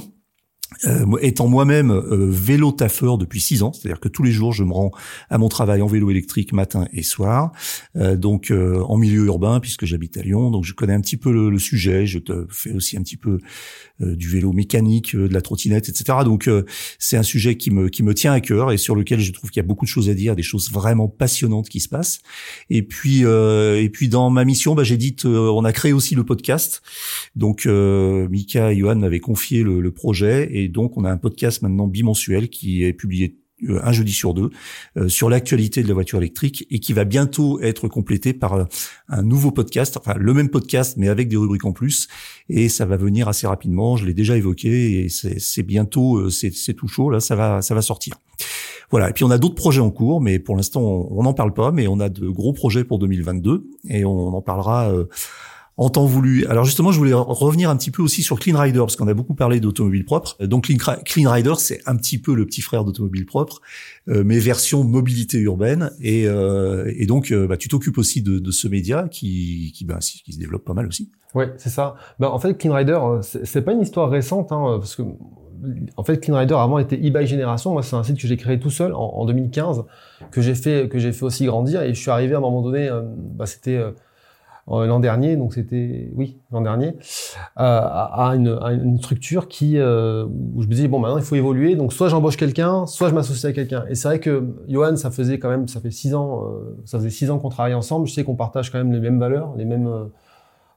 Euh, 0.86 1.18
étant 1.22 1.48
moi-même 1.48 1.92
euh, 1.92 2.28
vélo 2.30 2.72
taffeur 2.72 3.18
depuis 3.18 3.42
six 3.42 3.62
ans, 3.62 3.74
c'est-à-dire 3.74 4.00
que 4.00 4.08
tous 4.08 4.24
les 4.24 4.32
jours 4.32 4.54
je 4.54 4.64
me 4.64 4.72
rends 4.72 4.92
à 5.30 5.38
mon 5.38 5.50
travail 5.50 5.82
en 5.82 5.88
vélo 5.88 6.10
électrique 6.10 6.54
matin 6.54 6.88
et 6.94 7.04
soir, 7.04 7.52
euh, 7.98 8.16
donc 8.16 8.52
euh, 8.52 8.82
en 8.88 8.98
milieu 8.98 9.26
urbain 9.26 9.60
puisque 9.60 9.86
j'habite 9.86 10.16
à 10.18 10.22
Lyon, 10.22 10.50
donc 10.50 10.64
je 10.64 10.74
connais 10.74 10.94
un 10.94 11.02
petit 11.02 11.18
peu 11.18 11.32
le, 11.32 11.60
sujet. 11.60 12.08
Je 12.08 12.18
fais 12.50 12.72
aussi 12.72 12.98
un 12.98 13.04
petit 13.04 13.18
peu 13.18 13.38
du 14.00 14.30
vélo 14.30 14.52
mécanique, 14.52 15.16
de 15.16 15.32
la 15.32 15.42
trottinette, 15.42 15.90
etc. 15.90 16.20
Donc 16.26 16.50
c'est 16.98 17.18
un 17.18 17.24
sujet 17.24 17.56
qui 17.56 17.70
me 17.70 17.90
qui 17.90 18.02
me 18.02 18.16
tient 18.16 18.32
à 18.32 18.40
cœur 18.40 18.72
et 18.72 18.78
sur 18.78 18.96
lequel 18.96 19.20
je 19.20 19.32
trouve 19.32 19.52
qu'il 19.52 19.62
y 19.62 19.66
a 19.66 19.68
beaucoup 19.68 19.86
de 19.86 19.90
choses 19.90 20.10
à 20.10 20.16
dire, 20.16 20.36
des 20.36 20.42
choses 20.42 20.72
vraiment 20.72 21.08
passionnantes 21.08 21.70
qui 21.70 21.82
se 21.82 21.90
passent. 21.90 22.22
Et 22.72 22.82
puis 22.82 23.22
et 23.22 23.90
puis 23.94 24.08
dans 24.08 24.30
ma 24.32 24.44
mission, 24.46 24.74
bah, 24.74 24.84
j'ai 24.84 24.98
dit, 24.98 25.16
on 25.26 25.64
a 25.66 25.74
créé 25.74 25.94
aussi 25.94 26.16
le 26.16 26.24
podcast. 26.24 26.82
Donc 27.36 27.66
Mika 27.68 28.72
et 28.72 28.78
Johan 28.78 28.96
m'avaient 28.96 29.20
confié 29.20 29.62
le, 29.62 29.82
le 29.82 29.92
projet 29.92 30.50
et 30.52 30.61
et 30.64 30.68
donc 30.68 30.98
on 30.98 31.06
a 31.06 31.12
un 31.12 31.18
podcast 31.18 31.62
maintenant 31.62 31.88
bimensuel 31.88 32.50
qui 32.50 32.84
est 32.84 32.94
publié 32.94 33.42
euh, 33.70 33.80
un 33.84 33.92
jeudi 33.92 34.12
sur 34.12 34.34
deux 34.34 34.50
euh, 34.98 35.08
sur 35.08 35.30
l'actualité 35.30 35.84
de 35.84 35.88
la 35.88 35.94
voiture 35.94 36.18
électrique 36.18 36.66
et 36.72 36.80
qui 36.80 36.94
va 36.94 37.04
bientôt 37.04 37.60
être 37.62 37.88
complété 37.88 38.34
par 38.34 38.54
euh, 38.54 38.64
un 39.08 39.22
nouveau 39.22 39.52
podcast, 39.52 39.98
enfin 39.98 40.16
le 40.18 40.34
même 40.34 40.50
podcast 40.50 40.98
mais 40.98 41.10
avec 41.10 41.28
des 41.28 41.38
rubriques 41.38 41.66
en 41.66 41.72
plus 41.72 42.08
et 42.50 42.70
ça 42.70 42.86
va 42.86 42.98
venir 42.98 43.28
assez 43.28 43.46
rapidement. 43.46 43.98
Je 43.98 44.06
l'ai 44.06 44.16
déjà 44.16 44.36
évoqué 44.36 45.04
et 45.04 45.10
c'est 45.10 45.64
bientôt, 45.64 46.30
c'est 46.32 46.74
tout 46.74 46.88
chaud 46.88 47.12
là, 47.12 47.20
ça 47.20 47.36
va 47.36 47.62
ça 47.62 47.76
va 47.76 47.84
sortir. 47.84 48.16
Voilà. 48.90 49.10
Et 49.10 49.14
puis 49.14 49.24
on 49.24 49.32
a 49.32 49.38
d'autres 49.38 49.56
projets 49.56 49.82
en 49.82 49.92
cours, 49.92 50.22
mais 50.22 50.40
pour 50.40 50.56
l'instant 50.56 50.82
on 50.82 51.22
n'en 51.22 51.34
parle 51.34 51.54
pas, 51.54 51.72
mais 51.72 51.88
on 51.88 52.00
a 52.00 52.10
de 52.10 52.28
gros 52.30 52.54
projets 52.54 52.84
pour 52.84 52.98
2022 52.98 53.70
et 53.90 54.06
on 54.06 54.34
en 54.34 54.42
parlera 54.42 54.92
en 55.82 55.90
temps 55.90 56.06
voulu. 56.06 56.46
Alors 56.46 56.64
justement, 56.64 56.92
je 56.92 57.00
voulais 57.00 57.14
revenir 57.14 57.72
un 57.72 57.76
petit 57.76 57.90
peu 57.90 58.04
aussi 58.04 58.22
sur 58.22 58.40
Clean 58.40 58.58
Rider, 58.58 58.80
parce 58.80 58.96
qu'on 58.96 59.08
a 59.08 59.16
beaucoup 59.16 59.34
parlé 59.34 59.60
d'automobile 59.60 60.06
propre. 60.06 60.38
Donc 60.46 60.70
Clean, 61.06 61.32
Rider, 61.32 61.54
c'est 61.58 61.82
un 61.88 61.96
petit 61.96 62.20
peu 62.20 62.36
le 62.36 62.46
petit 62.46 62.62
frère 62.62 62.84
d'automobile 62.84 63.26
propre, 63.26 63.62
euh, 64.08 64.22
mais 64.24 64.38
version 64.38 64.84
mobilité 64.84 65.40
urbaine. 65.40 65.92
Et, 66.00 66.28
euh, 66.28 66.94
et 66.96 67.08
donc, 67.08 67.32
euh, 67.32 67.48
bah, 67.48 67.58
tu 67.58 67.68
t'occupes 67.68 67.98
aussi 67.98 68.22
de, 68.22 68.38
de, 68.38 68.52
ce 68.52 68.68
média 68.68 69.08
qui, 69.10 69.72
qui, 69.76 69.84
bah, 69.84 69.98
qui 70.00 70.32
se 70.32 70.38
développe 70.38 70.64
pas 70.64 70.76
mal 70.76 70.86
aussi. 70.86 71.10
Ouais, 71.34 71.52
c'est 71.58 71.70
ça. 71.70 71.96
Bah, 72.20 72.30
en 72.30 72.38
fait, 72.38 72.56
Clean 72.60 72.76
Rider, 72.76 73.00
euh, 73.02 73.22
c'est 73.24 73.64
pas 73.64 73.72
une 73.72 73.82
histoire 73.82 74.12
récente, 74.12 74.52
hein, 74.52 74.78
parce 74.78 74.96
que 74.96 75.02
en 75.98 76.04
fait, 76.04 76.20
Clean 76.20 76.38
Rider 76.38 76.56
avant 76.56 76.78
était 76.78 76.98
e-buy 76.98 77.26
Génération. 77.26 77.72
Moi, 77.74 77.82
c'est 77.82 77.96
un 77.96 78.04
site 78.04 78.20
que 78.20 78.28
j'ai 78.28 78.38
créé 78.38 78.60
tout 78.60 78.70
seul 78.70 78.94
en, 78.94 79.00
en 79.00 79.26
2015, 79.26 79.84
que 80.32 80.42
j'ai 80.42 80.56
fait 80.56 80.90
que 80.90 81.00
j'ai 81.00 81.12
fait 81.12 81.24
aussi 81.24 81.46
grandir. 81.46 81.82
Et 81.82 81.94
je 81.96 82.00
suis 82.00 82.12
arrivé 82.12 82.36
à 82.36 82.38
un 82.38 82.42
moment 82.42 82.62
donné, 82.62 82.90
bah, 83.36 83.48
c'était 83.48 83.78
euh, 83.78 83.92
l'an 84.72 85.00
dernier, 85.00 85.36
donc 85.36 85.54
c'était 85.54 86.12
oui 86.16 86.38
l'an 86.52 86.62
dernier, 86.62 86.96
euh, 87.60 87.82
à, 87.84 88.34
une, 88.36 88.98
structure 89.00 89.48
qui 89.48 89.78
euh, 89.78 90.26
où 90.26 90.62
je 90.62 90.68
me 90.68 90.74
disais 90.74 90.88
bon 90.88 91.00
maintenant 91.00 91.18
il 91.18 91.24
faut 91.24 91.36
évoluer, 91.36 91.76
donc 91.76 91.94
soit 91.94 92.10
j'embauche 92.10 92.38
quelqu'un, 92.38 92.86
soit 92.86 93.10
je 93.10 93.14
m'associe 93.14 93.52
à 93.52 93.54
quelqu'un. 93.54 93.86
Et 93.90 93.96
c'est 93.96 94.08
vrai 94.08 94.20
que 94.20 94.56
Johan, 94.68 94.96
ça 94.96 95.12
faisait 95.12 95.40
quand 95.40 95.50
même, 95.50 95.68
ça 95.68 95.80
fait 95.80 95.92
six 95.92 96.16
ans, 96.16 96.46
euh, 96.46 96.78
ça 96.86 96.98
faisait 97.00 97.10
six 97.10 97.30
ans 97.32 97.40
qu'on 97.40 97.50
travaille 97.50 97.74
ensemble. 97.74 98.08
Je 98.08 98.14
sais 98.14 98.24
qu'on 98.24 98.36
partage 98.36 98.72
quand 98.72 98.78
même 98.78 98.92
les 98.92 99.00
mêmes 99.00 99.20
valeurs, 99.20 99.54
les 99.58 99.66
mêmes 99.66 99.90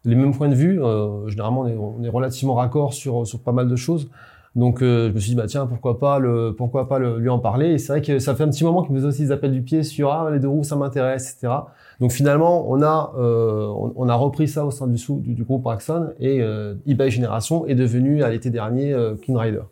les 0.05 0.17
mêmes 0.17 0.35
points 0.35 0.49
de 0.49 0.55
vue. 0.55 0.81
généralement, 1.29 1.63
on 1.63 1.67
est, 1.67 1.77
on 1.77 2.03
est, 2.03 2.11
relativement 2.11 2.55
raccord 2.55 2.93
sur 2.93 3.27
sur 3.27 3.41
pas 3.41 3.53
mal 3.53 3.69
de 3.69 3.77
choses. 3.77 4.11
Donc 4.57 4.81
je 4.81 5.11
me 5.11 5.19
suis 5.19 5.31
dit 5.31 5.37
bah 5.37 5.47
tiens 5.49 5.67
pourquoi 5.67 5.99
pas 5.99 6.21
le 6.21 6.55
pourquoi 6.57 6.89
pas 6.89 7.01
le, 7.01 7.19
lui 7.19 7.29
en 7.29 7.41
parler. 7.41 7.73
Et 7.73 7.79
c'est 7.79 7.93
vrai 7.93 8.03
que 8.03 8.21
ça 8.21 8.35
fait 8.35 8.45
un 8.45 8.51
petit 8.51 8.63
moment 8.63 8.83
qu'il 8.83 8.93
me 8.93 8.99
faisait 8.99 9.09
aussi 9.09 9.23
des 9.23 9.33
appels 9.33 9.53
du 9.53 9.63
pied 9.63 9.83
sur 9.83 10.13
ah 10.13 10.31
les 10.31 10.39
deux 10.39 10.49
roues 10.49 10.63
ça 10.63 10.77
m'intéresse 10.77 11.33
etc. 11.33 11.53
Donc 12.01 12.13
finalement, 12.13 12.69
on 12.69 12.83
a, 12.83 13.13
euh, 13.17 13.67
on, 13.97 14.09
a 14.09 14.15
repris 14.15 14.49
ça 14.49 14.65
au 14.65 14.71
sein 14.71 14.87
du, 14.87 15.01
du, 15.21 15.35
du 15.35 15.45
groupe 15.45 15.67
Axon 15.67 16.11
et 16.19 16.41
euh, 16.41 16.75
eBay 16.87 17.11
Génération 17.11 17.67
est 17.67 17.75
devenu 17.75 18.23
à 18.23 18.31
l'été 18.31 18.51
dernier 18.51 18.93
euh, 18.93 19.15
Clean 19.15 19.39
Rider. 19.39 19.63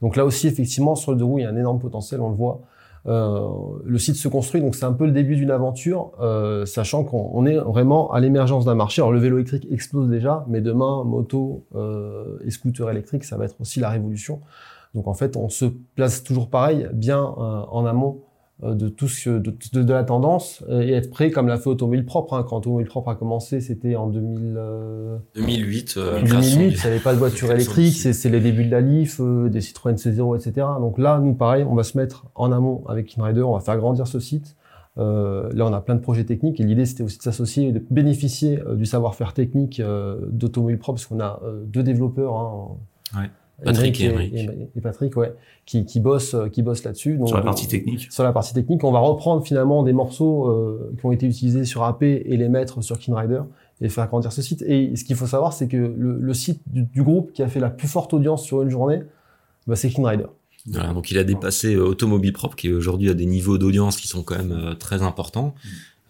Donc 0.00 0.16
là 0.16 0.24
aussi, 0.24 0.46
effectivement, 0.46 0.94
sur 0.94 1.12
le 1.12 1.18
deux 1.18 1.24
roues, 1.24 1.38
il 1.38 1.42
y 1.42 1.44
a 1.44 1.50
un 1.50 1.56
énorme 1.56 1.78
potentiel, 1.78 2.20
on 2.20 2.28
le 2.28 2.36
voit. 2.36 2.60
Euh, 3.06 3.48
le 3.84 3.98
site 3.98 4.16
se 4.16 4.28
construit, 4.28 4.60
donc 4.60 4.74
c'est 4.74 4.84
un 4.84 4.92
peu 4.92 5.06
le 5.06 5.12
début 5.12 5.34
d'une 5.36 5.50
aventure, 5.50 6.12
euh, 6.20 6.64
sachant 6.66 7.02
qu'on 7.04 7.46
est 7.46 7.56
vraiment 7.56 8.12
à 8.12 8.20
l'émergence 8.20 8.64
d'un 8.64 8.74
marché. 8.74 9.02
Alors 9.02 9.12
le 9.12 9.18
vélo 9.18 9.38
électrique 9.38 9.66
explose 9.70 10.08
déjà, 10.08 10.44
mais 10.48 10.60
demain, 10.60 11.02
moto 11.04 11.64
euh, 11.74 12.38
et 12.44 12.50
scooter 12.50 12.88
électrique, 12.90 13.24
ça 13.24 13.36
va 13.36 13.44
être 13.44 13.60
aussi 13.60 13.80
la 13.80 13.90
révolution. 13.90 14.40
Donc 14.94 15.08
en 15.08 15.14
fait, 15.14 15.36
on 15.36 15.48
se 15.48 15.64
place 15.94 16.22
toujours 16.22 16.48
pareil, 16.48 16.88
bien 16.92 17.22
en 17.22 17.86
amont 17.86 18.20
de 18.62 18.88
tout 18.88 19.08
ce 19.08 19.30
de, 19.30 19.54
de, 19.72 19.92
la 19.92 20.04
tendance 20.04 20.62
euh, 20.68 20.82
et 20.82 20.92
être 20.92 21.10
prêt 21.10 21.30
comme 21.30 21.48
l'a 21.48 21.58
fait 21.58 21.68
Automobile 21.68 22.04
Propre. 22.04 22.34
Hein. 22.34 22.44
Quand 22.48 22.58
Automobile 22.58 22.86
Propre 22.86 23.08
a 23.10 23.14
commencé, 23.16 23.60
c'était 23.60 23.96
en 23.96 24.06
2000, 24.06 24.60
2008. 25.34 25.94
Euh, 25.96 26.22
2008, 26.22 26.54
il 26.54 26.68
n'y 26.68 26.80
avait 26.86 26.98
pas 27.00 27.12
de 27.12 27.18
voiture 27.18 27.50
électrique, 27.50 27.94
c'est 27.94 28.28
les 28.28 28.40
débuts 28.40 28.64
de 28.64 28.70
la 28.70 28.80
Leaf, 28.80 29.20
des 29.20 29.60
Citroën 29.60 29.94
C0, 29.94 30.36
etc. 30.36 30.66
Donc 30.78 30.98
là, 30.98 31.18
nous, 31.18 31.34
pareil, 31.34 31.64
on 31.68 31.74
va 31.74 31.82
se 31.82 31.98
mettre 31.98 32.26
en 32.34 32.52
amont 32.52 32.84
avec 32.86 33.16
InRider, 33.18 33.42
on 33.42 33.54
va 33.54 33.60
faire 33.60 33.76
grandir 33.76 34.06
ce 34.06 34.20
site. 34.20 34.56
Euh, 34.98 35.50
là, 35.54 35.66
on 35.66 35.72
a 35.72 35.80
plein 35.80 35.94
de 35.94 36.00
projets 36.00 36.24
techniques 36.24 36.60
et 36.60 36.64
l'idée, 36.64 36.86
c'était 36.86 37.02
aussi 37.02 37.18
de 37.18 37.22
s'associer 37.22 37.68
et 37.68 37.72
de 37.72 37.82
bénéficier 37.90 38.60
du 38.76 38.86
savoir-faire 38.86 39.32
technique 39.32 39.82
d'Automobile 40.30 40.78
Propre, 40.78 40.98
parce 40.98 41.06
qu'on 41.06 41.20
a 41.20 41.40
deux 41.66 41.82
développeurs. 41.82 42.36
Hein, 42.36 42.68
ouais. 43.16 43.30
Patrick 43.64 44.00
et, 44.00 44.70
et, 44.76 44.80
Patrick, 44.80 45.16
ouais, 45.16 45.32
qui, 45.66 45.84
qui 45.84 46.00
bossent, 46.00 46.36
qui 46.52 46.62
bossent 46.62 46.84
là-dessus. 46.84 47.18
Sur 47.24 47.36
la 47.36 47.42
partie 47.42 47.68
technique. 47.68 48.10
Sur 48.10 48.24
la 48.24 48.32
partie 48.32 48.54
technique, 48.54 48.84
on 48.84 48.92
va 48.92 48.98
reprendre 48.98 49.44
finalement 49.44 49.82
des 49.82 49.92
morceaux 49.92 50.48
euh, 50.48 50.92
qui 50.98 51.06
ont 51.06 51.12
été 51.12 51.26
utilisés 51.26 51.64
sur 51.64 51.84
AP 51.84 52.02
et 52.02 52.36
les 52.36 52.48
mettre 52.48 52.82
sur 52.82 52.98
KinRider 52.98 53.42
et 53.80 53.88
faire 53.88 54.08
grandir 54.08 54.32
ce 54.32 54.42
site. 54.42 54.62
Et 54.62 54.94
ce 54.96 55.04
qu'il 55.04 55.16
faut 55.16 55.26
savoir, 55.26 55.52
c'est 55.52 55.68
que 55.68 55.76
le, 55.76 56.18
le 56.18 56.34
site 56.34 56.60
du, 56.66 56.82
du, 56.82 57.02
groupe 57.02 57.32
qui 57.32 57.42
a 57.42 57.48
fait 57.48 57.60
la 57.60 57.70
plus 57.70 57.88
forte 57.88 58.14
audience 58.14 58.44
sur 58.44 58.62
une 58.62 58.70
journée, 58.70 59.02
bah, 59.66 59.76
c'est 59.76 59.90
KinRider. 59.90 60.26
Voilà, 60.66 60.92
donc 60.92 61.10
il 61.10 61.18
a 61.18 61.24
dépassé 61.24 61.74
euh, 61.74 61.84
Automobile 61.84 62.32
Propre, 62.32 62.54
qui 62.54 62.72
aujourd'hui 62.72 63.10
a 63.10 63.14
des 63.14 63.26
niveaux 63.26 63.58
d'audience 63.58 63.96
qui 63.96 64.06
sont 64.06 64.22
quand 64.22 64.36
même 64.36 64.52
euh, 64.52 64.74
très 64.74 65.02
importants. 65.02 65.54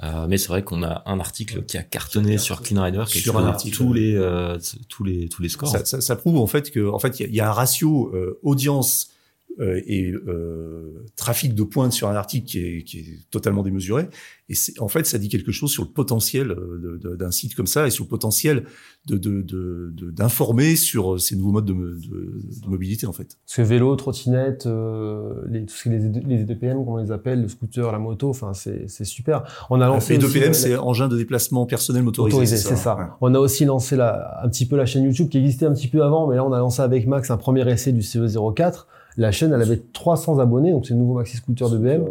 Euh, 0.03 0.27
mais 0.29 0.37
c'est 0.37 0.49
vrai 0.49 0.65
qu'on 0.65 0.83
a 0.83 1.03
un 1.07 1.21
article 1.21 1.63
qui 1.65 1.79
a 1.79 1.83
cartonné 1.83 2.37
sur 2.37 2.63
Clean 2.63 2.83
Rider, 2.83 3.05
qui 3.07 3.21
Sur 3.21 3.39
un 3.39 3.47
article, 3.47 3.77
tous 3.77 3.93
les 3.93 4.17
euh, 4.17 4.59
tous 4.89 5.05
les 5.05 5.29
tous 5.29 5.43
les 5.43 5.49
scores. 5.49 5.69
Ça, 5.69 5.85
ça, 5.85 6.01
ça 6.01 6.17
prouve 6.17 6.39
en 6.39 6.49
fait 6.49 6.73
que 6.73 6.89
en 6.89 6.99
fait 6.99 7.21
il 7.21 7.31
y 7.31 7.37
y, 7.37 7.41
a 7.41 7.49
un 7.49 7.53
ratio 7.53 8.11
euh, 8.13 8.41
audience 8.43 9.12
et 9.61 10.13
euh, 10.13 11.05
trafic 11.17 11.55
de 11.55 11.63
pointe 11.63 11.93
sur 11.93 12.09
un 12.09 12.15
article 12.17 12.47
qui 12.47 12.59
est, 12.59 12.83
qui 12.85 12.99
est 13.01 13.31
totalement 13.31 13.63
démesuré. 13.63 14.09
Et 14.49 14.55
c'est 14.55 14.79
en 14.81 14.89
fait 14.89 15.07
ça 15.07 15.19
dit 15.19 15.29
quelque 15.29 15.53
chose 15.53 15.71
sur 15.71 15.83
le 15.85 15.89
potentiel 15.91 16.51
euh, 16.51 16.99
d'un 17.17 17.31
site 17.31 17.55
comme 17.55 17.67
ça 17.67 17.87
et 17.87 17.91
sur 17.91 18.05
le 18.05 18.09
potentiel 18.09 18.65
de 19.07 19.17
de- 19.19 19.43
de- 19.43 19.91
de- 19.95 20.11
d'informer 20.11 20.77
sur 20.77 21.21
ces 21.21 21.37
nouveaux 21.37 21.53
modes 21.53 21.65
de, 21.65 21.73
de, 21.75 22.41
de 22.63 22.69
mobilité 22.69 23.07
en 23.07 23.13
fait. 23.13 23.37
Parce 23.47 23.57
que 23.57 23.63
vélo, 23.63 23.95
trottinette, 23.97 24.67
euh, 24.67 25.35
les, 25.49 25.65
tout 25.67 25.75
ce 25.75 25.83
qui 25.85 25.89
est 25.91 25.99
les, 25.99 26.21
les 26.37 26.43
EDPM, 26.43 26.85
comme 26.85 26.95
on 26.95 26.97
les 26.99 27.11
appelle, 27.13 27.43
le 27.43 27.49
scooter, 27.49 27.91
la 27.93 27.99
moto, 27.99 28.29
enfin 28.31 28.53
c'est 28.55 28.89
c'est 28.89 29.05
super. 29.05 29.45
On 29.71 29.81
a 29.81 29.87
lancé 29.87 30.19
2PM 30.19 30.51
euh, 30.51 30.53
c'est 30.53 30.77
engin 30.77 31.09
de 31.09 31.17
déplacement 31.17 31.67
personnel 31.67 32.03
motorisé. 32.03 32.35
autorisé, 32.37 32.57
c'est 32.57 32.77
ça. 32.77 32.97
Ouais. 32.97 33.05
On 33.21 33.35
a 33.35 33.39
aussi 33.39 33.65
lancé 33.65 33.97
la, 33.97 34.41
un 34.43 34.49
petit 34.49 34.67
peu 34.67 34.77
la 34.77 34.87
chaîne 34.87 35.05
YouTube 35.05 35.29
qui 35.29 35.39
existait 35.39 35.67
un 35.67 35.73
petit 35.73 35.89
peu 35.89 36.03
avant, 36.03 36.27
mais 36.27 36.37
là 36.37 36.45
on 36.45 36.53
a 36.53 36.59
lancé 36.59 36.83
avec 36.83 37.07
Max 37.07 37.31
un 37.31 37.37
premier 37.37 37.69
essai 37.71 37.93
du 37.93 38.01
CE04. 38.01 38.87
La 39.19 39.31
chaîne, 39.31 39.53
elle 39.53 39.61
avait 39.63 39.77
300 39.93 40.39
abonnés, 40.39 40.73
donc 40.73 40.87
c'est 40.87 40.95
le 40.95 41.01
nouveau 41.01 41.15
maxi 41.15 41.37
scooter 41.37 41.69
de 41.71 41.77
BM. 41.79 42.05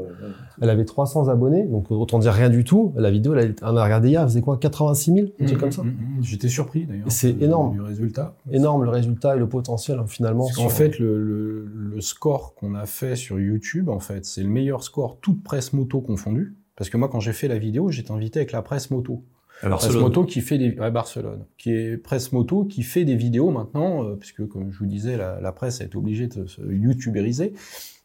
Elle 0.62 0.70
avait 0.70 0.86
300 0.86 1.30
abonnés, 1.30 1.64
donc 1.66 1.90
autant 1.90 2.20
dire 2.20 2.34
rien 2.34 2.50
du 2.50 2.64
tout. 2.64 2.94
La 2.96 3.10
vidéo, 3.10 3.34
elle 3.34 3.56
on 3.64 3.76
a 3.76 3.84
regardé 3.84 4.10
hier, 4.10 4.22
elle 4.22 4.28
faisait 4.28 4.42
quoi 4.42 4.58
86 4.58 5.14
000 5.14 5.28
Un 5.40 5.46
truc 5.46 5.60
comme 5.60 5.72
ça 5.72 5.82
Mm, 5.82 5.88
mm, 5.88 6.20
mm. 6.20 6.24
J'étais 6.24 6.48
surpris 6.50 6.86
d'ailleurs. 6.86 7.06
C'est 7.10 7.42
énorme. 7.42 7.74
Du 7.74 7.82
résultat. 7.82 8.36
Énorme 8.52 8.84
le 8.84 8.90
résultat 8.90 9.36
et 9.36 9.40
le 9.40 9.50
potentiel 9.50 9.98
hein, 10.00 10.06
finalement. 10.08 10.46
Sur- 10.46 10.72
fait, 10.72 11.00
le, 11.00 11.24
le, 11.24 11.66
le 11.96 12.02
score 12.02 12.54
qu'on 12.56 12.76
a 12.76 12.86
fait 12.86 13.16
sur 13.16 13.40
YouTube, 13.40 13.90
en 13.90 14.00
fait, 14.00 14.26
c'est 14.26 14.44
le 14.44 14.50
meilleur 14.50 14.84
score 14.84 15.18
toute 15.22 15.42
presse 15.44 15.74
moto 15.74 16.02
confondue. 16.02 16.56
Parce 16.76 16.90
que 16.90 16.98
moi, 16.98 17.10
quand 17.10 17.20
j'ai 17.20 17.34
fait 17.34 17.48
la 17.48 17.58
vidéo, 17.58 17.90
j'étais 17.90 18.12
invité 18.12 18.40
avec 18.40 18.52
la 18.52 18.62
presse 18.62 18.92
moto. 18.92 19.24
Barcelone. 19.70 20.02
moto 20.02 20.26
qui 20.26 20.42
fait 20.42 20.58
des 20.58 20.78
ouais, 20.80 20.92
Barcelone, 20.92 21.46
qui 21.58 21.72
est 21.72 21.98
presse 21.98 22.32
moto 22.32 22.66
qui 22.66 22.84
fait 22.84 23.06
des 23.06 23.16
vidéos 23.16 23.52
maintenant, 23.52 24.04
euh, 24.04 24.16
puisque 24.16 24.48
comme 24.48 24.72
je 24.72 24.80
vous 24.80 24.86
disais, 24.88 25.18
la, 25.18 25.40
la 25.40 25.52
presse 25.52 25.82
a 25.82 25.86
été 25.86 25.98
obligée 25.98 26.28
de 26.28 26.46
se 26.46 26.62
youtuberiser. 26.62 27.54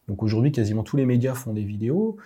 Donc 0.08 0.22
aujourd'hui, 0.22 0.52
quasiment 0.52 0.82
tous 0.82 0.96
les 0.96 1.06
médias 1.06 1.34
font 1.34 1.52
des 1.52 1.64
vidéos. 1.64 2.16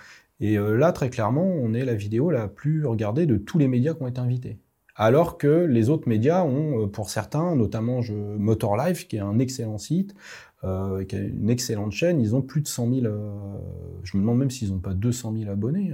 Et 0.41 0.59
euh, 0.59 0.77
là, 0.77 0.93
très 0.93 1.11
clairement, 1.11 1.47
on 1.47 1.75
est 1.75 1.85
la 1.85 1.95
vidéo 1.95 2.31
la 2.31 2.49
plus 2.49 2.87
regardée 2.87 3.27
de 3.27 3.37
tous 3.37 3.59
les 3.59 3.69
médias 3.69 3.95
qui 3.95 4.03
ont 4.03 4.09
été 4.09 4.21
invités. 4.21 4.59
Alors 4.97 5.39
que 5.39 5.47
les 5.47 5.89
autres 5.89 6.09
médias 6.09 6.45
ont, 6.45 6.83
euh, 6.83 6.87
pour 6.87 7.09
certains, 7.09 7.57
notamment 7.57 8.03
je, 8.03 8.13
Motor 8.15 8.77
Life, 8.77 9.09
qui 9.09 9.17
est 9.17 9.21
un 9.21 9.39
excellent 9.39 9.79
site, 9.79 10.15
euh, 10.63 11.05
qui 11.05 11.17
a 11.17 11.21
une 11.21 11.49
excellente 11.49 11.93
chaîne, 11.93 12.21
ils 12.21 12.35
ont 12.35 12.43
plus 12.43 12.61
de 12.61 12.69
100 12.69 12.93
000. 12.93 13.07
euh, 13.07 13.31
je 14.03 14.17
me 14.17 14.23
demande 14.23 14.39
même 14.39 14.51
s'ils 14.51 14.71
n'ont 14.73 14.79
pas 14.79 14.93
200 14.93 15.35
000 15.39 15.51
abonnés. 15.51 15.93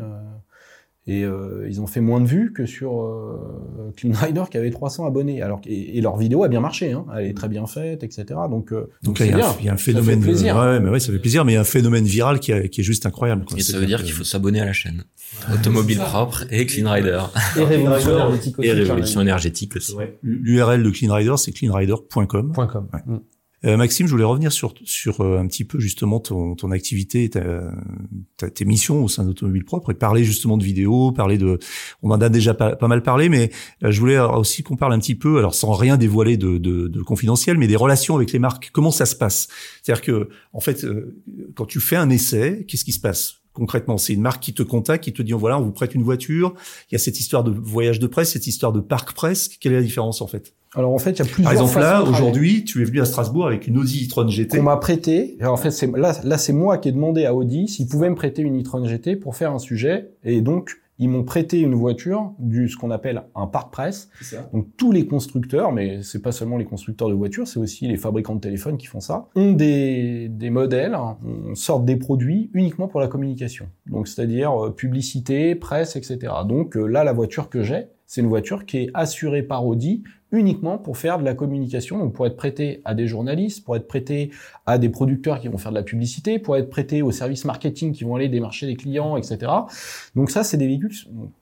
Et 1.08 1.24
euh, 1.24 1.66
ils 1.68 1.80
ont 1.80 1.86
fait 1.86 2.00
moins 2.00 2.20
de 2.20 2.26
vues 2.26 2.52
que 2.52 2.66
sur 2.66 3.00
euh, 3.02 3.92
Clean 3.96 4.12
Rider 4.12 4.42
qui 4.50 4.56
avait 4.58 4.70
300 4.70 5.06
abonnés. 5.06 5.40
Alors 5.42 5.60
que- 5.60 5.68
et, 5.68 5.96
et 5.96 6.00
leur 6.00 6.16
vidéo 6.16 6.42
a 6.42 6.48
bien 6.48 6.60
marché, 6.60 6.92
hein. 6.92 7.04
elle 7.16 7.26
est 7.26 7.34
très 7.34 7.48
bien 7.48 7.66
faite, 7.66 8.02
etc. 8.02 8.24
Donc, 8.50 8.72
euh, 8.72 8.88
Donc 9.02 9.18
là, 9.20 9.26
il 9.26 9.30
y, 9.30 9.34
a 9.40 9.48
un, 9.50 9.62
y 9.62 9.68
a 9.68 9.76
phénomène. 9.76 10.20
de- 10.20 10.26
ouais, 10.26 10.80
mais 10.80 10.90
ouais, 10.90 10.98
ça 11.00 11.12
fait 11.12 11.18
plaisir, 11.18 11.44
mais 11.44 11.52
il 11.52 11.54
y 11.54 11.58
a 11.58 11.60
un 11.60 11.64
phénomène 11.64 12.04
viral 12.04 12.40
qui, 12.40 12.52
a- 12.52 12.66
qui 12.68 12.80
est 12.80 12.84
juste 12.84 13.06
incroyable. 13.06 13.44
quoi. 13.44 13.56
Et 13.56 13.62
ça 13.62 13.78
veut 13.78 13.86
dire 13.86 14.02
qu'il 14.02 14.12
faut 14.12 14.24
s'abonner 14.24 14.60
à 14.60 14.64
la 14.64 14.72
chaîne. 14.72 15.04
Automobile 15.52 15.98
propre 15.98 16.44
et 16.50 16.66
Clean 16.66 16.90
Rider. 16.90 17.20
Et 17.56 17.64
révolution 17.64 18.10
énergétique 18.12 18.58
aussi. 18.58 18.68
Et 18.68 18.72
révolution 18.72 19.20
énergétique 19.20 19.76
aussi. 19.76 19.94
L'URL 20.22 20.82
de 20.82 20.90
Clean 20.90 21.12
Rider, 21.14 21.34
c'est 21.36 21.52
cleanrider.com. 21.52 22.52
Com. 22.54 22.88
Euh, 23.66 23.76
Maxime, 23.76 24.06
je 24.06 24.12
voulais 24.12 24.24
revenir 24.24 24.52
sur 24.52 24.74
sur 24.84 25.20
euh, 25.22 25.38
un 25.38 25.46
petit 25.48 25.64
peu 25.64 25.80
justement 25.80 26.20
ton, 26.20 26.54
ton 26.54 26.70
activité, 26.70 27.28
ta, 27.28 27.72
ta- 28.36 28.48
tes 28.48 28.64
missions 28.64 29.02
au 29.02 29.08
sein 29.08 29.24
d'Automobile 29.24 29.64
Propre 29.64 29.90
et 29.90 29.94
parler 29.94 30.22
justement 30.22 30.56
de 30.56 30.62
vidéos, 30.62 31.10
parler 31.10 31.36
de, 31.36 31.58
on 32.02 32.10
en 32.12 32.20
a 32.20 32.28
déjà 32.28 32.54
pas, 32.54 32.76
mal 32.86 33.02
parlé, 33.02 33.28
mais 33.28 33.50
euh, 33.82 33.90
je 33.90 33.98
voulais 33.98 34.18
aussi 34.20 34.62
qu'on 34.62 34.76
parle 34.76 34.92
un 34.92 35.00
petit 35.00 35.16
peu, 35.16 35.38
alors 35.38 35.54
sans 35.54 35.72
rien 35.72 35.96
dévoiler 35.96 36.36
de, 36.36 36.58
de, 36.58 36.86
de 36.86 37.02
confidentiel, 37.02 37.58
mais 37.58 37.66
des 37.66 37.74
relations 37.76 38.14
avec 38.14 38.32
les 38.32 38.38
marques. 38.38 38.70
Comment 38.72 38.92
ça 38.92 39.04
se 39.04 39.16
passe? 39.16 39.48
C'est-à-dire 39.82 40.02
que 40.02 40.28
en 40.52 40.60
fait, 40.60 40.84
euh, 40.84 41.16
quand 41.56 41.66
tu 41.66 41.80
fais 41.80 41.96
un 41.96 42.08
essai, 42.10 42.64
qu'est-ce 42.68 42.84
qui 42.84 42.92
se 42.92 43.00
passe? 43.00 43.36
Concrètement, 43.52 43.98
c'est 43.98 44.12
une 44.12 44.20
marque 44.20 44.42
qui 44.42 44.52
te 44.54 44.62
contacte, 44.62 45.02
qui 45.02 45.12
te 45.12 45.22
dit 45.22 45.32
voilà, 45.32 45.58
on 45.58 45.62
vous 45.62 45.72
prête 45.72 45.94
une 45.94 46.02
voiture. 46.04 46.54
Il 46.90 46.94
y 46.94 46.96
a 46.96 46.98
cette 46.98 47.18
histoire 47.18 47.42
de 47.42 47.50
voyage 47.50 47.98
de 47.98 48.06
presse, 48.06 48.32
cette 48.32 48.46
histoire 48.46 48.72
de 48.72 48.80
parc 48.80 49.12
presse. 49.14 49.48
Quelle 49.48 49.72
est 49.72 49.76
la 49.76 49.82
différence 49.82 50.20
en 50.20 50.26
fait? 50.28 50.52
Alors 50.76 50.92
en 50.92 50.98
fait, 50.98 51.12
il 51.12 51.18
y 51.18 51.22
a 51.22 51.24
plusieurs 51.24 51.44
Par 51.44 51.52
exemple, 51.52 51.80
là, 51.80 52.02
aujourd'hui, 52.02 52.64
tu 52.64 52.82
es 52.82 52.84
venu 52.84 53.00
à 53.00 53.06
Strasbourg 53.06 53.46
avec 53.46 53.66
une 53.66 53.78
Audi 53.78 54.06
e-tron 54.06 54.28
GT. 54.28 54.58
qu'on 54.58 54.62
m'a 54.62 54.76
prêté. 54.76 55.36
Alors, 55.40 55.54
en 55.54 55.56
fait, 55.56 55.70
c'est 55.70 55.90
là, 55.96 56.12
là, 56.22 56.38
c'est 56.38 56.52
moi 56.52 56.76
qui 56.76 56.90
ai 56.90 56.92
demandé 56.92 57.24
à 57.24 57.34
Audi 57.34 57.66
s'ils 57.66 57.88
pouvaient 57.88 58.10
me 58.10 58.14
prêter 58.14 58.42
une 58.42 58.60
e-tron 58.60 58.84
GT 58.84 59.16
pour 59.16 59.36
faire 59.36 59.52
un 59.52 59.58
sujet. 59.58 60.10
Et 60.22 60.42
donc, 60.42 60.76
ils 60.98 61.08
m'ont 61.08 61.24
prêté 61.24 61.60
une 61.60 61.74
voiture 61.74 62.32
du 62.38 62.68
ce 62.68 62.76
qu'on 62.76 62.90
appelle 62.90 63.22
un 63.34 63.46
parc 63.46 63.72
presse. 63.72 64.08
Donc 64.52 64.66
tous 64.76 64.92
les 64.92 65.06
constructeurs, 65.06 65.72
mais 65.72 66.02
c'est 66.02 66.22
pas 66.22 66.32
seulement 66.32 66.56
les 66.56 66.64
constructeurs 66.64 67.08
de 67.08 67.14
voitures, 67.14 67.46
c'est 67.46 67.58
aussi 67.58 67.86
les 67.86 67.96
fabricants 67.96 68.34
de 68.34 68.40
téléphones 68.40 68.78
qui 68.78 68.86
font 68.86 69.00
ça, 69.00 69.28
ont 69.34 69.52
des, 69.52 70.28
des 70.30 70.50
modèles, 70.50 70.94
hein, 70.94 71.18
on 71.24 71.54
sortent 71.54 71.84
des 71.84 71.96
produits 71.96 72.50
uniquement 72.54 72.88
pour 72.88 73.00
la 73.00 73.08
communication. 73.08 73.66
Donc 73.86 74.08
c'est-à-dire 74.08 74.52
euh, 74.52 74.70
publicité, 74.70 75.54
presse, 75.54 75.96
etc. 75.96 76.32
Donc 76.46 76.76
euh, 76.76 76.86
là, 76.86 77.04
la 77.04 77.12
voiture 77.12 77.50
que 77.50 77.62
j'ai, 77.62 77.88
c'est 78.06 78.20
une 78.20 78.28
voiture 78.28 78.64
qui 78.64 78.78
est 78.78 78.90
assurée 78.94 79.42
par 79.42 79.66
Audi 79.66 80.02
uniquement 80.32 80.78
pour 80.78 80.98
faire 80.98 81.18
de 81.18 81.24
la 81.24 81.34
communication, 81.34 81.98
donc 81.98 82.12
pour 82.12 82.26
être 82.26 82.36
prêtée 82.36 82.80
à 82.84 82.94
des 82.94 83.06
journalistes, 83.06 83.64
pour 83.64 83.76
être 83.76 83.86
prêtée 83.86 84.30
à 84.66 84.76
des 84.78 84.88
producteurs 84.88 85.40
qui 85.40 85.48
vont 85.48 85.58
faire 85.58 85.70
de 85.70 85.76
la 85.76 85.84
publicité, 85.84 86.38
pour 86.38 86.56
être 86.56 86.68
prêtée 86.68 87.00
aux 87.02 87.12
services 87.12 87.44
marketing 87.44 87.92
qui 87.92 88.04
vont 88.04 88.16
aller 88.16 88.28
démarcher 88.28 88.66
des 88.66 88.74
clients, 88.74 89.16
etc. 89.16 89.52
Donc 90.16 90.30
ça, 90.30 90.42
c'est 90.42 90.56
des 90.56 90.66
véhicules. 90.66 90.94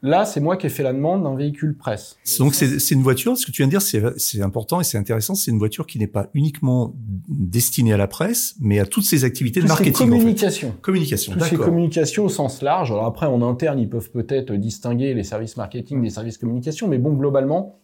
Là, 0.02 0.26
c'est 0.26 0.40
moi 0.40 0.56
qui 0.56 0.66
ai 0.66 0.68
fait 0.68 0.82
la 0.82 0.92
demande 0.92 1.22
d'un 1.22 1.34
véhicule 1.34 1.76
presse. 1.76 2.16
Donc 2.38 2.54
c'est 2.54 2.90
une 2.94 3.02
voiture, 3.02 3.36
ce 3.38 3.46
que 3.46 3.52
tu 3.52 3.62
viens 3.62 3.66
de 3.66 3.70
dire, 3.78 4.12
c'est 4.16 4.42
important 4.42 4.80
et 4.80 4.84
c'est 4.84 4.98
intéressant, 4.98 5.34
c'est 5.34 5.50
une 5.50 5.58
voiture 5.58 5.86
qui 5.86 5.98
n'est 5.98 6.06
pas 6.06 6.28
uniquement 6.34 6.94
destinée 7.28 7.92
à 7.94 7.96
la 7.96 8.06
presse, 8.06 8.54
mais 8.60 8.80
à 8.80 8.86
toutes 8.86 9.04
ces 9.04 9.24
activités 9.24 9.60
de 9.60 9.64
Tout 9.64 9.68
marketing. 9.68 9.94
en 9.94 10.10
fait. 10.10 10.18
communication. 10.18 10.74
Communication, 10.82 11.32
Tout 11.32 11.40
ce 11.40 11.44
qui 11.48 11.54
est 11.54 11.58
d'accord. 11.58 11.72
communication 11.72 12.24
au 12.24 12.28
sens 12.28 12.60
large. 12.62 12.92
Alors 12.92 13.06
après, 13.06 13.26
en 13.26 13.40
interne, 13.42 13.78
ils 13.78 13.88
peuvent 13.88 14.10
peut-être 14.10 14.52
distinguer 14.52 15.14
les 15.14 15.24
services 15.24 15.56
marketing 15.56 16.02
des 16.02 16.10
services 16.10 16.38
communication, 16.38 16.88
mais 16.88 16.98
bon, 16.98 17.12
globalement, 17.14 17.78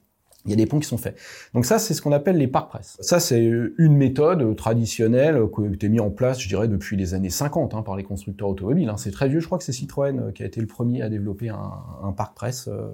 il 0.47 0.51
y 0.51 0.55
a 0.55 0.57
des 0.57 0.67
ponts 0.67 0.79
qui 0.79 0.89
sont 0.89 0.97
faits. 0.97 1.17
Donc 1.55 1.65
ça, 1.67 1.79
c'est 1.79 1.93
ce 1.95 2.01
qu'on 2.01 2.13
appelle 2.13 2.37
les 2.37 2.47
parcs 2.49 2.69
presse. 2.71 2.97
Ça, 3.01 3.21
c'est 3.21 3.45
une 3.45 3.97
méthode 3.97 4.57
traditionnelle 4.57 5.39
qui 5.55 5.63
a 5.63 5.67
été 5.67 5.89
mise 5.89 6.01
en 6.01 6.11
place, 6.11 6.41
je 6.41 6.49
dirais, 6.49 6.69
depuis 6.69 6.97
les 6.97 7.13
années 7.15 7.31
50 7.31 7.75
hein, 7.75 7.83
par 7.83 7.97
les 7.97 8.05
constructeurs 8.05 8.49
automobiles. 8.49 8.89
hein. 8.89 8.97
C'est 8.97 9.11
très 9.11 9.29
vieux. 9.29 9.41
Je 9.41 9.47
crois 9.47 9.59
que 9.59 9.65
c'est 9.65 9.73
Citroën 9.73 10.19
euh, 10.19 10.33
qui 10.33 10.43
a 10.43 10.47
été 10.47 10.61
le 10.61 10.67
premier 10.67 11.03
à 11.03 11.09
développer 11.09 11.49
un, 11.51 11.71
un 12.03 12.13
parc 12.13 12.35
presse 12.35 12.69
euh, 12.69 12.89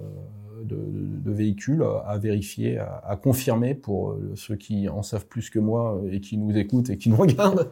de, 0.63 0.75
de- 0.75 1.31
véhicules 1.31 1.81
euh, 1.83 1.99
à 2.05 2.17
vérifier, 2.17 2.79
à, 2.79 3.01
à 3.07 3.15
confirmer 3.15 3.75
pour 3.75 4.11
euh, 4.11 4.31
ceux 4.35 4.55
qui 4.55 4.89
en 4.89 5.03
savent 5.03 5.27
plus 5.27 5.49
que 5.49 5.59
moi 5.59 6.01
et 6.11 6.19
qui 6.19 6.37
nous 6.37 6.57
écoutent 6.57 6.89
et 6.89 6.97
qui 6.97 7.09
nous 7.09 7.15
regardent. 7.25 7.69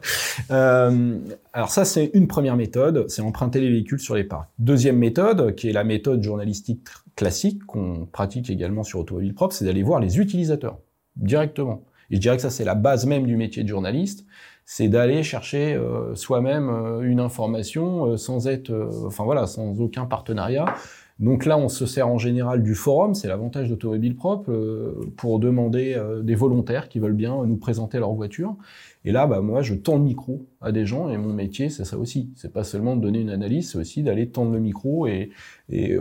Euh, 0.50 1.18
alors 1.52 1.70
ça, 1.70 1.84
c'est 1.84 2.10
une 2.14 2.28
première 2.28 2.56
méthode, 2.56 3.06
c'est 3.08 3.22
emprunter 3.22 3.60
les 3.60 3.70
véhicules 3.70 4.00
sur 4.00 4.14
les 4.14 4.24
parcs. 4.24 4.48
Deuxième 4.58 4.96
méthode, 4.98 5.54
qui 5.54 5.68
est 5.68 5.72
la 5.72 5.84
méthode 5.84 6.22
journalistique 6.22 6.82
classique 7.16 7.64
qu'on 7.66 8.06
pratique 8.06 8.50
également 8.50 8.82
sur 8.82 9.00
Automobile 9.00 9.34
Propre, 9.34 9.54
c'est 9.54 9.64
d'aller 9.64 9.82
voir 9.82 10.00
les 10.00 10.18
utilisateurs 10.18 10.78
directement. 11.16 11.84
Et 12.10 12.16
je 12.16 12.20
dirais 12.20 12.36
que 12.36 12.42
ça, 12.42 12.50
c'est 12.50 12.64
la 12.64 12.74
base 12.74 13.06
même 13.06 13.26
du 13.26 13.36
métier 13.36 13.64
de 13.64 13.68
journaliste, 13.68 14.26
c'est 14.64 14.88
d'aller 14.88 15.22
chercher 15.22 15.74
euh, 15.74 16.14
soi-même 16.14 16.68
euh, 16.68 17.00
une 17.00 17.20
information 17.20 18.06
euh, 18.06 18.16
sans 18.16 18.46
être, 18.46 18.72
enfin 19.06 19.24
voilà, 19.24 19.46
sans 19.46 19.80
aucun 19.80 20.06
partenariat. 20.06 20.66
Donc 21.18 21.46
là, 21.46 21.56
on 21.56 21.68
se 21.68 21.86
sert 21.86 22.08
en 22.08 22.18
général 22.18 22.62
du 22.62 22.74
forum, 22.74 23.14
c'est 23.14 23.26
l'avantage 23.26 23.70
d'Automobile 23.70 24.16
Propre, 24.16 24.50
euh, 24.50 25.10
pour 25.16 25.38
demander 25.38 25.94
euh, 25.94 26.22
des 26.22 26.34
volontaires 26.34 26.90
qui 26.90 26.98
veulent 26.98 27.14
bien 27.14 27.46
nous 27.46 27.56
présenter 27.56 27.98
leur 27.98 28.12
voiture. 28.12 28.56
Et 29.06 29.12
là, 29.12 29.26
bah, 29.26 29.40
moi, 29.40 29.62
je 29.62 29.74
tends 29.74 29.96
le 29.96 30.02
micro 30.02 30.46
à 30.60 30.72
des 30.72 30.84
gens, 30.84 31.08
et 31.08 31.16
mon 31.16 31.32
métier, 31.32 31.70
c'est 31.70 31.86
ça 31.86 31.96
aussi. 31.96 32.30
C'est 32.36 32.52
pas 32.52 32.64
seulement 32.64 32.96
de 32.96 33.00
donner 33.00 33.20
une 33.20 33.30
analyse, 33.30 33.70
c'est 33.72 33.78
aussi 33.78 34.02
d'aller 34.02 34.28
tendre 34.28 34.52
le 34.52 34.60
micro, 34.60 35.06
et, 35.06 35.30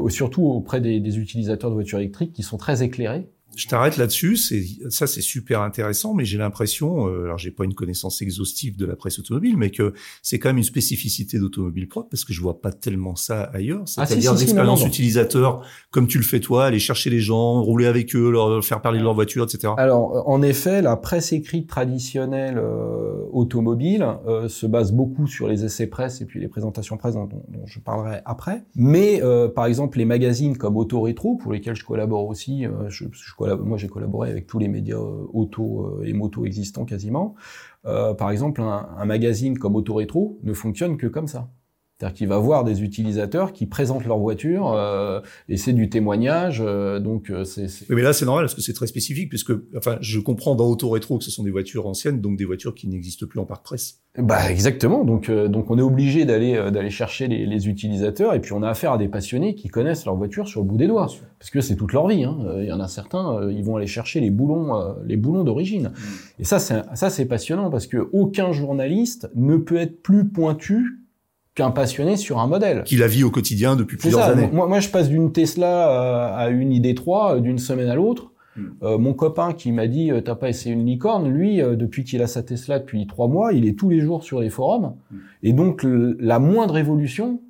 surtout 0.10 0.44
auprès 0.44 0.82
des 0.82 1.20
utilisateurs 1.20 1.70
de 1.70 1.76
voitures 1.76 2.00
électriques 2.00 2.34
qui 2.34 2.44
sont 2.44 2.58
très 2.58 2.84
éclairés. 2.84 3.30
Je 3.56 3.68
t'arrête 3.68 3.98
là-dessus. 3.98 4.38
C'est 4.38 4.64
ça, 4.90 5.08
c'est 5.08 5.22
super 5.22 5.62
intéressant, 5.62 6.14
mais 6.14 6.26
j'ai 6.26 6.38
l'impression, 6.38 7.08
euh, 7.08 7.26
alors 7.26 7.38
j'ai 7.38 7.52
pas 7.52 7.66
une 7.66 7.74
connaissance 7.74 8.22
exhaustive 8.22 8.78
de 8.78 8.86
la 8.86 8.96
presse 8.96 9.20
automobile, 9.20 9.58
mais 9.58 9.70
que 9.70 9.94
c'est 10.22 10.40
quand 10.40 10.50
même 10.50 10.58
une 10.58 10.64
spécificité 10.64 11.40
d'automobile 11.40 11.88
propre 11.88 12.10
parce 12.10 12.26
que 12.26 12.34
je 12.34 12.42
vois 12.42 12.62
pas 12.62 12.72
tellement 12.72 13.16
ça 13.16 13.44
ailleurs. 13.44 13.84
Ah, 13.98 14.06
si, 14.06 14.14
C'est-à-dire 14.14 14.34
si, 14.34 14.40
l'expérience 14.46 14.86
utilisateur, 14.86 15.66
comme 15.92 16.08
tu 16.08 16.18
le 16.18 16.24
fais 16.24 16.40
toi, 16.40 16.66
aller 16.66 16.80
chercher 16.80 17.10
les 17.10 17.20
gens, 17.20 17.62
rouler 17.62 17.86
avec 17.86 18.16
eux, 18.16 18.32
leur 18.32 18.64
faire 18.64 18.82
parler 18.82 19.00
de 19.00 19.04
leur 19.04 19.14
voiture, 19.14 19.44
etc. 19.44 19.74
Alors, 19.78 20.28
en 20.28 20.42
effet, 20.42 20.82
la 20.82 20.98
presse 20.98 21.34
écrite 21.34 21.68
traditionnelle 21.68 22.58
euh, 22.58 23.16
automobile 23.32 24.06
euh, 24.28 24.48
se 24.48 24.66
base 24.66 24.92
beaucoup 24.92 25.28
sur 25.28 25.48
les 25.48 25.66
essais 25.66 25.88
presse 25.88 26.22
et 26.22 26.26
puis 26.26 26.40
les 26.40 26.48
présentations 26.48 26.98
presse 26.98 27.16
dont, 27.16 27.30
je 27.66 27.80
parlerai 27.80 28.20
après. 28.26 28.64
Mais, 28.76 29.22
euh, 29.22 29.48
par 29.48 29.66
exemple, 29.66 29.98
les 29.98 30.06
magazines 30.06 30.58
comme 30.58 30.78
Auto 30.78 31.02
Rétro, 31.02 31.36
pour 31.36 31.52
lesquels 31.52 31.76
je 31.76 31.86
collabore 31.86 32.28
aussi, 32.28 32.66
euh, 32.66 32.90
je, 32.90 33.06
je 33.12 33.34
moi 33.64 33.78
j'ai 33.78 33.88
collaboré 33.88 34.30
avec 34.32 34.48
tous 34.48 34.60
les 34.60 34.68
médias 34.68 34.98
auto 34.98 36.02
et 36.04 36.14
moto 36.14 36.46
existants 36.46 36.86
quasiment. 36.86 37.36
par 37.84 38.32
exemple, 38.32 38.62
un, 38.62 38.90
un 38.98 39.06
magazine 39.06 39.58
comme 39.58 39.76
Auto 39.76 39.94
Rétro 39.96 40.40
ne 40.44 40.54
fonctionne 40.54 40.98
que 40.98 41.08
comme 41.08 41.28
ça. 41.28 41.50
C'est-à-dire 41.98 42.18
qu'il 42.18 42.28
va 42.28 42.40
voir 42.40 42.66
des 42.66 42.84
utilisateurs 42.84 43.54
qui 43.54 43.68
présentent 43.68 44.04
leur 44.04 44.18
voiture 44.18 44.74
euh, 44.74 45.22
et 45.48 45.56
c'est 45.56 45.72
du 45.72 45.88
témoignage. 45.88 46.62
Euh, 46.62 47.00
donc 47.00 47.30
euh, 47.30 47.46
c'est. 47.46 47.68
Oui, 47.90 47.96
mais 47.96 48.02
là 48.02 48.12
c'est 48.12 48.26
normal 48.26 48.44
parce 48.44 48.54
que 48.54 48.60
c'est 48.60 48.74
très 48.74 48.88
spécifique 48.88 49.30
puisque 49.30 49.54
enfin 49.78 49.98
je 50.02 50.20
comprends 50.20 50.56
dans 50.56 50.68
auto 50.68 50.90
rétro 50.90 51.18
que 51.18 51.24
ce 51.24 51.32
sont 51.32 51.44
des 51.44 51.52
voitures 51.52 51.88
anciennes 51.88 52.20
donc 52.20 52.36
des 52.36 52.44
voitures 52.44 52.76
qui 52.76 52.90
n'existent 52.90 53.28
plus 53.28 53.40
en 53.40 53.46
parc 53.46 53.64
presse. 53.64 54.02
Bah 54.18 54.52
exactement. 54.52 55.06
Donc 55.06 55.32
donc 55.32 55.72
on 55.72 55.78
est 55.78 55.82
obligé 55.82 56.26
d'aller 56.26 56.70
d'aller 56.70 56.90
chercher 56.90 57.30
les, 57.30 57.46
les, 57.46 57.70
utilisateurs 57.70 58.34
et 58.34 58.42
puis 58.42 58.52
on 58.52 58.62
a 58.62 58.70
affaire 58.70 58.92
à 58.92 58.98
des 58.98 59.08
passionnés 59.08 59.56
qui 59.56 59.70
connaissent 59.70 60.04
leur 60.04 60.16
voiture 60.16 60.50
sur 60.50 60.62
le 60.62 60.68
bout 60.68 60.78
des 60.78 60.88
doigts 60.88 61.08
parce 61.40 61.50
que 61.50 61.62
c'est 61.62 61.78
toute 61.78 61.94
leur 61.94 62.10
vie. 62.10 62.26
Hein. 62.26 62.38
Il 62.60 62.66
y 62.66 62.74
en 62.74 62.82
a 62.82 62.90
certains 62.90 63.50
ils 63.50 63.64
vont 63.64 63.78
aller 63.78 63.88
chercher 63.88 64.20
les 64.20 64.32
boulons 64.32 64.96
les 65.06 65.16
boulons 65.16 65.46
d'origine. 65.46 65.94
Mmh. 65.94 66.42
Et 66.42 66.44
ça 66.44 66.60
c'est 66.60 66.82
ça 66.94 67.10
c'est 67.10 67.26
passionnant 67.26 67.70
parce 67.70 67.88
que 67.88 68.10
aucun 68.12 68.52
journaliste 68.52 69.30
ne 69.34 69.56
peut 69.56 69.78
être 69.78 70.02
plus 70.02 70.28
pointu 70.28 71.05
qu'un 71.56 71.72
passionné 71.72 72.18
sur 72.18 72.40
un 72.40 72.48
modèle. 72.48 72.84
Qui 72.84 72.98
la 72.98 73.08
vit 73.08 73.24
au 73.24 73.32
quotidien 73.32 73.76
depuis 73.76 73.98
plusieurs 73.98 74.24
années. 74.24 74.50
Moi, 74.52 74.68
moi, 74.68 74.80
je 74.82 74.90
passe 74.90 75.10
d'une 75.10 75.32
Tesla 75.32 75.90
euh, 75.90 76.38
à 76.38 76.50
une 76.50 76.72
ID3 76.72 77.38
euh, 77.38 77.40
d'une 77.40 77.58
semaine 77.58 77.88
à 77.88 77.96
l'autre. 77.96 78.32
Hmm. 78.58 78.68
Euh, 78.84 78.98
mon 78.98 79.14
copain 79.14 79.54
qui 79.54 79.72
m'a 79.72 79.88
dit 79.88 80.12
t'as 80.24 80.36
pas 80.36 80.50
essayé 80.50 80.74
une 80.74 80.86
licorne, 80.86 81.30
lui 81.30 81.58
depuis 81.58 82.04
qu'il 82.04 82.22
a 82.22 82.28
sa 82.28 82.44
Tesla 82.44 82.80
depuis 82.80 83.06
trois 83.08 83.28
mois, 83.28 83.52
il 83.52 83.68
est 83.68 83.78
tous 83.78 83.90
les 83.90 84.00
jours 84.00 84.24
sur 84.24 84.40
les 84.40 84.50
forums 84.50 84.96
hmm. 85.12 85.18
et 85.44 85.54
donc 85.54 85.86
la 85.86 86.40
moindre 86.40 86.78
évolution, 86.78 87.42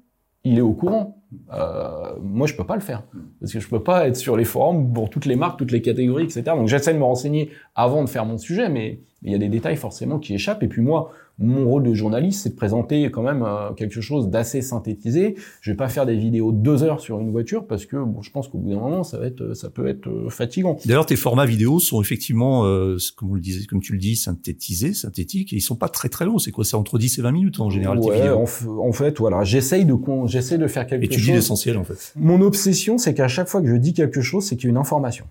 il 0.44 0.58
est 0.58 0.62
au 0.62 0.74
courant. 0.74 1.22
Euh, 1.54 2.14
moi, 2.22 2.48
je 2.48 2.56
peux 2.56 2.64
pas 2.64 2.76
le 2.76 2.82
faire 2.82 3.04
parce 3.40 3.52
que 3.52 3.60
je 3.60 3.68
peux 3.68 3.84
pas 3.84 4.08
être 4.08 4.16
sur 4.16 4.38
les 4.38 4.46
forums 4.46 4.94
pour 4.94 5.10
toutes 5.10 5.26
les 5.26 5.36
marques, 5.36 5.58
toutes 5.60 5.72
les 5.72 5.82
catégories, 5.82 6.24
etc. 6.24 6.44
Donc, 6.56 6.68
j'essaie 6.68 6.94
de 6.94 7.00
me 7.00 7.04
renseigner 7.04 7.50
avant 7.74 8.04
de 8.04 8.10
faire 8.10 8.26
mon 8.26 8.38
sujet, 8.38 8.70
mais 8.70 9.02
il 9.24 9.32
y 9.32 9.36
a 9.36 9.38
des 9.38 9.50
détails 9.50 9.76
forcément 9.76 10.20
qui 10.20 10.34
échappent. 10.34 10.64
Et 10.64 10.68
puis 10.68 10.82
moi, 10.82 11.12
mon 11.38 11.66
rôle 11.68 11.84
de 11.84 11.94
journaliste, 11.94 12.44
c'est 12.44 12.50
de 12.50 12.56
présenter 12.56 13.04
quand 13.12 13.22
même 13.22 13.44
euh, 13.44 13.72
quelque 13.74 14.00
chose 14.02 14.30
d'assez 14.30 14.62
synthétisé. 14.62 15.36
Je 15.62 15.72
vais 15.72 15.78
pas 15.78 15.90
faire 15.90 16.06
des 16.06 16.16
vidéos 16.16 16.52
de 16.52 16.58
deux 16.58 16.84
heures 16.84 17.02
sur 17.02 17.20
une 17.20 17.32
voiture 17.32 17.68
parce 17.68 17.86
que 17.86 17.98
bon, 17.98 18.22
je 18.22 18.32
pense 18.32 18.48
qu'au 18.48 18.58
bout 18.58 18.70
d'un 18.70 18.80
moment, 18.80 19.04
ça 19.04 19.18
va 19.18 19.28
être, 19.28 19.54
ça 19.54 19.70
peut 19.70 19.88
être 19.88 20.08
euh, 20.08 20.30
fatigant. 20.30 20.78
D'ailleurs, 20.86 21.06
tes 21.06 21.16
formats 21.16 21.46
vidéo 21.46 21.80
sont 21.80 22.02
effectivement, 22.02 22.66
euh, 22.66 22.98
comme 23.16 23.36
le 23.36 23.66
comme 23.68 23.82
tu 23.82 23.94
le 23.94 24.00
dis, 24.00 24.16
synthétisés, 24.16 24.94
synthétiques, 24.94 25.54
et 25.54 25.58
ils 25.58 25.62
sont 25.62 25.76
pas 25.76 25.90
très 25.90 26.10
très 26.10 26.26
longs. 26.26 26.40
C'est 26.40 26.52
quoi? 26.52 26.64
C'est 26.64 26.76
entre 26.76 26.98
10 26.98 27.20
et 27.20 27.22
20 27.22 27.32
minutes 27.32 27.60
en 27.60 27.70
général. 27.70 28.00
Ouais, 28.00 28.22
tes 28.22 28.30
En, 28.30 28.46
en, 28.80 28.92
fait, 28.92 29.20
voilà, 29.20 29.44
j'essaye 29.44 29.86
de 29.86 29.96
j'essaie 30.26 30.58
de 30.58 30.68
faire 30.68 30.88
quelque 30.88 31.06
chose. 31.06 31.14
Et 31.14 31.18
tu 31.18 31.22
dis 31.22 31.32
l'essentiel 31.32 31.78
en 31.78 31.84
fait. 31.84 32.14
Mon 32.16 32.42
obsession, 32.42 32.98
c'est 32.98 33.14
qu'à 33.14 33.28
chaque 33.28 33.48
fois 33.48 33.62
que 33.62 33.68
je 33.68 33.76
dis 33.76 33.94
quelque 33.94 34.22
chose, 34.22 34.46
c'est 34.46 34.56
qu'il 34.56 34.66
y 34.66 34.68
a 34.68 34.72
une 34.72 34.78
information 34.78 35.26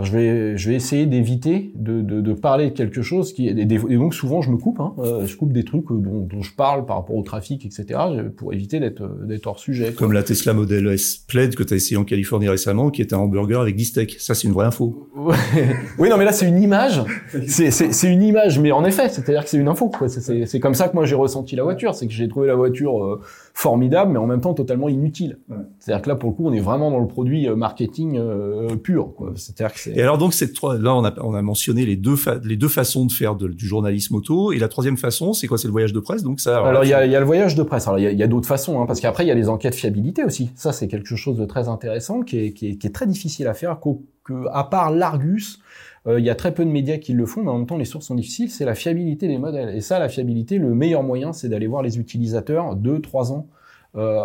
je 0.00 0.12
vais, 0.12 0.56
je 0.56 0.70
vais 0.70 0.74
essayer 0.74 1.06
d'éviter 1.06 1.72
de, 1.74 2.00
de, 2.00 2.20
de, 2.20 2.32
parler 2.32 2.70
de 2.70 2.74
quelque 2.74 3.02
chose 3.02 3.32
qui 3.32 3.48
et, 3.48 3.64
donc 3.64 4.14
souvent 4.14 4.40
je 4.40 4.50
me 4.50 4.56
coupe, 4.56 4.80
hein, 4.80 4.94
euh, 4.98 5.26
je 5.26 5.36
coupe 5.36 5.52
des 5.52 5.64
trucs 5.64 5.86
dont, 5.90 6.20
dont, 6.20 6.40
je 6.40 6.54
parle 6.54 6.86
par 6.86 6.96
rapport 6.96 7.16
au 7.16 7.22
trafic, 7.22 7.66
etc. 7.66 8.00
pour 8.36 8.54
éviter 8.54 8.80
d'être 8.80 9.02
d'être 9.26 9.46
hors 9.46 9.58
sujet. 9.58 9.92
Comme 9.92 10.12
la 10.12 10.22
Tesla 10.22 10.54
Model 10.54 10.86
S 10.88 11.18
Plaid 11.28 11.54
que 11.54 11.62
tu 11.62 11.74
as 11.74 11.76
essayé 11.76 11.96
en 11.96 12.04
Californie 12.04 12.48
récemment, 12.48 12.90
qui 12.90 13.02
est 13.02 13.12
un 13.12 13.18
hamburger 13.18 13.60
avec 13.60 13.76
10 13.76 13.84
steaks. 13.84 14.16
Ça 14.18 14.34
c'est 14.34 14.48
une 14.48 14.54
vraie 14.54 14.66
info. 14.66 15.08
oui 15.98 16.08
non 16.08 16.16
mais 16.16 16.24
là 16.24 16.32
c'est 16.32 16.48
une 16.48 16.62
image, 16.62 17.02
c'est 17.46 18.10
une 18.10 18.22
image, 18.22 18.58
mais 18.58 18.72
en 18.72 18.84
effet 18.84 19.08
c'est-à-dire 19.10 19.44
que 19.44 19.50
c'est 19.50 19.58
une 19.58 19.68
info. 19.68 19.90
C'est 20.08 20.60
comme 20.60 20.74
ça 20.74 20.88
que 20.88 20.94
moi 20.94 21.04
j'ai 21.04 21.16
ressenti 21.16 21.54
la 21.54 21.64
voiture, 21.64 21.94
c'est 21.94 22.06
que 22.06 22.12
j'ai 22.12 22.28
trouvé 22.28 22.46
la 22.46 22.54
voiture 22.54 23.04
euh, 23.04 23.20
formidable, 23.54 24.12
mais 24.12 24.18
en 24.18 24.26
même 24.26 24.40
temps 24.40 24.54
totalement 24.54 24.88
inutile. 24.88 25.38
C'est-à-dire 25.78 26.02
que 26.02 26.08
là, 26.08 26.16
pour 26.16 26.30
le 26.30 26.34
coup, 26.36 26.46
on 26.46 26.52
est 26.52 26.60
vraiment 26.60 26.90
dans 26.90 27.00
le 27.00 27.06
produit 27.06 27.48
euh, 27.48 27.54
marketing 27.54 28.18
euh, 28.18 28.76
pur. 28.76 29.12
C'est-à-dire 29.34 29.74
que 29.74 29.90
et 29.90 30.02
alors 30.02 30.18
donc, 30.18 30.32
cette, 30.32 30.54
là, 30.62 30.94
on 30.94 31.04
a, 31.04 31.14
on 31.20 31.34
a 31.34 31.42
mentionné 31.42 31.84
les 31.84 31.96
deux, 31.96 32.16
les 32.44 32.56
deux 32.56 32.68
façons 32.68 33.06
de 33.06 33.12
faire 33.12 33.34
du 33.34 33.66
journalisme 33.66 34.14
auto. 34.14 34.52
Et 34.52 34.58
la 34.58 34.68
troisième 34.68 34.96
façon, 34.96 35.32
c'est 35.32 35.46
quoi? 35.46 35.58
C'est 35.58 35.68
le 35.68 35.72
voyage 35.72 35.92
de 35.92 36.00
presse. 36.00 36.22
Donc 36.22 36.40
ça. 36.40 36.64
Alors, 36.64 36.84
il 36.84 36.90
y 36.90 36.94
a, 36.94 37.04
y 37.04 37.14
a, 37.14 37.20
le 37.20 37.26
voyage 37.26 37.54
de 37.54 37.62
presse. 37.62 37.86
Alors 37.86 37.98
il 37.98 38.04
y 38.04 38.06
a, 38.06 38.12
y 38.12 38.22
a 38.22 38.26
d'autres 38.26 38.48
façons, 38.48 38.80
hein, 38.80 38.86
parce 38.86 39.00
qu'après 39.00 39.24
il 39.24 39.28
y 39.28 39.32
a 39.32 39.34
les 39.34 39.48
enquêtes 39.48 39.74
fiabilité 39.74 40.24
aussi. 40.24 40.50
Ça, 40.54 40.72
c'est 40.72 40.88
quelque 40.88 41.14
chose 41.14 41.36
de 41.36 41.44
très 41.44 41.68
intéressant, 41.68 42.22
qui 42.22 42.38
est, 42.38 42.52
qui 42.52 42.70
est, 42.70 42.76
qui 42.76 42.86
est 42.86 42.90
très 42.90 43.06
difficile 43.06 43.46
à 43.48 43.54
faire. 43.54 43.78
Que, 44.24 44.32
à 44.52 44.64
part 44.64 44.92
l'Argus, 44.92 45.58
euh, 46.06 46.18
il 46.18 46.26
y 46.26 46.30
a 46.30 46.34
très 46.34 46.52
peu 46.52 46.64
de 46.64 46.70
médias 46.70 46.98
qui 46.98 47.12
le 47.12 47.26
font, 47.26 47.42
mais 47.42 47.50
en 47.50 47.58
même 47.58 47.66
temps, 47.66 47.76
les 47.76 47.84
sources 47.84 48.06
sont 48.06 48.14
difficiles. 48.14 48.50
C'est 48.50 48.64
la 48.64 48.74
fiabilité 48.74 49.28
des 49.28 49.38
modèles. 49.38 49.74
Et 49.76 49.80
ça, 49.80 49.98
la 49.98 50.08
fiabilité, 50.08 50.58
le 50.58 50.74
meilleur 50.74 51.02
moyen, 51.02 51.32
c'est 51.32 51.48
d'aller 51.48 51.66
voir 51.66 51.82
les 51.82 51.98
utilisateurs 51.98 52.74
deux, 52.74 53.00
trois 53.00 53.32
ans 53.32 53.46
euh, 53.94 54.20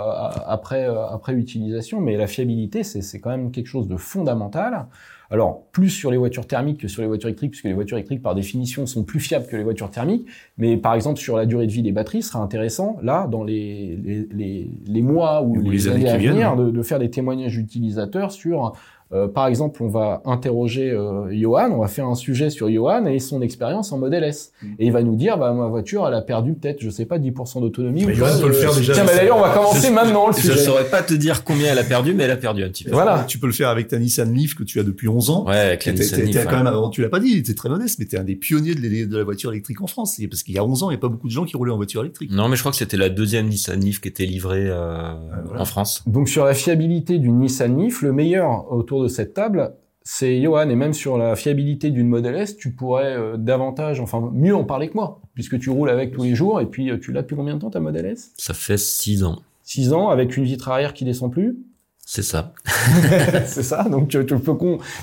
après 0.48 0.88
euh, 0.88 1.06
après 1.08 1.34
utilisation. 1.34 2.02
Mais 2.02 2.18
la 2.18 2.28
fiabilité, 2.28 2.84
c'est 2.84 3.20
quand 3.20 3.30
même 3.30 3.52
quelque 3.52 3.68
chose 3.68 3.88
de 3.88 3.98
fondamental. 3.98 4.88
Alors, 5.30 5.63
plus 5.74 5.90
sur 5.90 6.10
les 6.10 6.16
voitures 6.16 6.48
thermiques 6.48 6.80
que 6.80 6.88
sur 6.88 7.02
les 7.02 7.08
voitures 7.08 7.28
électriques, 7.28 7.52
puisque 7.52 7.66
les 7.66 7.74
voitures 7.74 7.98
électriques, 7.98 8.22
par 8.22 8.34
définition, 8.34 8.86
sont 8.86 9.04
plus 9.04 9.20
fiables 9.20 9.46
que 9.46 9.58
les 9.58 9.63
voitures 9.63 9.92
thermiques. 9.92 10.26
Mais 10.58 10.78
par 10.78 10.96
exemple, 10.96 11.20
sur 11.20 11.36
la 11.36 11.46
durée 11.46 11.68
de 11.68 11.72
vie 11.72 11.84
des 11.84 11.92
batteries, 11.92 12.24
ce 12.24 12.30
sera 12.30 12.40
intéressant, 12.42 12.98
là, 13.04 13.28
dans 13.28 13.44
les, 13.44 13.98
les, 13.98 14.28
les, 14.32 14.72
les 14.88 15.02
mois 15.02 15.44
ou, 15.44 15.60
les, 15.60 15.90
années, 15.90 16.10
à 16.10 16.18
venir, 16.18 16.56
de, 16.56 16.72
de, 16.72 16.82
faire 16.82 16.98
des 16.98 17.10
témoignages 17.10 17.58
utilisateurs 17.58 18.32
sur 18.32 18.74
euh, 19.13 19.28
par 19.28 19.48
exemple, 19.48 19.82
on 19.84 19.88
va 19.88 20.22
interroger 20.26 20.91
euh, 20.91 21.32
Johan, 21.32 21.72
on 21.72 21.80
va 21.80 21.88
faire 21.88 22.08
un 22.08 22.15
sujet 22.15 22.50
sur 22.50 22.70
Johan 22.70 23.06
et 23.06 23.20
son 23.20 23.41
expérience 23.41 23.93
en 23.93 23.98
modèle 23.98 24.26
S. 24.26 24.52
Mm. 24.62 24.67
Et 24.80 24.86
il 24.88 24.91
va 24.91 25.02
nous 25.02 25.15
dire, 25.15 25.38
bah, 25.38 25.54
ma 25.54 25.67
voiture, 25.67 26.06
elle 26.08 26.13
a 26.13 26.22
perdu 26.22 26.54
peut-être, 26.54 26.82
je 26.82 26.89
sais 26.89 27.06
pas, 27.06 27.17
10% 27.17 27.62
d'autonomie. 27.62 28.02
Johan 28.13 28.39
peut 28.41 28.48
le 28.48 28.54
faire 28.54 28.76
déjà. 28.76 28.93
Tiens, 28.93 29.06
bah, 29.06 29.15
d'ailleurs, 29.15 29.38
on 29.38 29.41
va 29.41 29.54
commencer 29.54 29.91
maintenant 29.91 30.28
le 30.28 30.34
sujet. 30.34 30.54
Je 30.54 30.58
saurais 30.58 30.89
pas 30.89 31.02
te 31.04 31.13
dire 31.13 31.46
combien 31.46 31.72
elle 31.72 31.80
a 31.80 31.86
perdu, 31.86 32.13
mais 32.13 32.24
elle 32.24 32.32
a 32.32 32.38
perdu 32.38 32.63
un 32.63 32.70
petit 32.70 32.84
peu. 32.84 32.91
Voilà. 32.91 33.24
Tu 33.28 33.39
peux 33.39 33.48
le 33.48 33.54
faire 33.54 33.70
avec 33.70 33.88
ta 33.88 33.98
Nissan 33.98 34.34
Leaf 34.34 34.56
que 34.56 34.63
tu 34.63 34.80
as 34.80 34.84
depuis 34.84 35.08
11 35.08 35.30
ans. 35.30 35.46
Ouais, 35.46 35.56
avec 35.56 35.86
la 35.86 35.93
Nissan 35.93 36.22
Leaf. 36.22 36.46
quand 36.46 36.63
même, 36.63 36.74
tu 36.91 37.02
l'as 37.02 37.10
pas 37.10 37.20
dit, 37.22 37.41
tu 37.43 37.52
es 37.52 37.54
très 37.54 37.70
modeste, 37.70 38.00
mais 38.00 38.06
tu 38.06 38.15
es 38.17 38.20
un 38.20 38.26
des 38.26 38.36
pionniers 38.36 38.76
de, 38.76 39.17
la 39.17 39.24
voiture 39.24 39.52
électrique 39.52 39.82
en 39.82 39.88
France. 39.88 40.20
Parce 40.30 40.43
qu'il 40.43 40.54
y 40.54 40.58
a 40.58 40.65
11 40.65 40.84
ans, 40.84 40.89
il 40.89 40.93
n'y 40.93 40.98
a 40.98 41.02
pas 41.02 41.08
beaucoup 41.08 41.28
de 41.28 41.32
gens 41.32 41.46
qui 41.46 41.56
roulaient 41.56 41.72
en 41.72 41.78
voiture 41.78 42.02
électrique. 42.02 42.32
Non, 42.32 42.50
mais 42.50 42.58
je 42.58 42.62
crois 42.62 42.72
que 42.72 42.78
c'était 42.78 42.98
la 42.98 43.10
deuxième 43.10 43.48
Nissan 43.48 43.80
Leaf 43.80 44.02
qui 44.02 44.10
était 44.10 44.26
livrée 44.26 44.67
euh, 44.67 45.13
en 45.58 45.65
France. 45.65 46.04
Donc 46.08 46.28
sur 46.28 46.43
la 46.43 46.54
fiabilité 46.54 47.20
d'une 47.20 47.39
Nissan 47.39 47.80
Leaf, 47.80 48.02
le 48.02 48.12
meilleur 48.12 48.72
autour 48.72 48.97
de 49.04 49.08
cette 49.08 49.34
table, 49.34 49.74
c'est 50.10 50.42
Johan, 50.42 50.70
et 50.70 50.76
même 50.76 50.94
sur 50.94 51.18
la 51.18 51.36
fiabilité 51.36 51.90
d'une 51.90 52.08
Model 52.08 52.34
S, 52.36 52.56
tu 52.56 52.72
pourrais 52.72 53.18
euh, 53.18 53.36
davantage, 53.36 54.00
enfin 54.00 54.32
mieux 54.34 54.56
en 54.56 54.64
parler 54.64 54.88
que 54.88 54.94
moi, 54.94 55.20
puisque 55.34 55.60
tu 55.60 55.70
roules 55.70 55.90
avec 55.90 56.14
tous 56.14 56.24
les 56.24 56.34
jours, 56.34 56.62
et 56.62 56.66
puis 56.66 56.90
euh, 56.90 56.98
tu 56.98 57.12
l'as 57.12 57.24
depuis 57.24 57.36
combien 57.36 57.56
de 57.56 57.60
temps 57.60 57.70
ta 57.70 57.82
Model 57.82 58.06
S? 58.06 58.32
Ça 58.38 58.54
fait 58.54 58.78
six 58.78 59.26
ans. 59.26 59.42
Six 59.64 59.92
ans, 59.92 60.08
avec 60.08 60.38
une 60.38 60.46
vitre 60.46 60.70
arrière 60.70 60.94
qui 60.94 61.04
descend 61.04 61.30
plus? 61.30 61.58
C'est 62.06 62.22
ça. 62.22 62.54
c'est 63.48 63.64
ça. 63.64 63.84
Donc 63.84 64.08
tu, 64.08 64.18
peux 64.20 64.26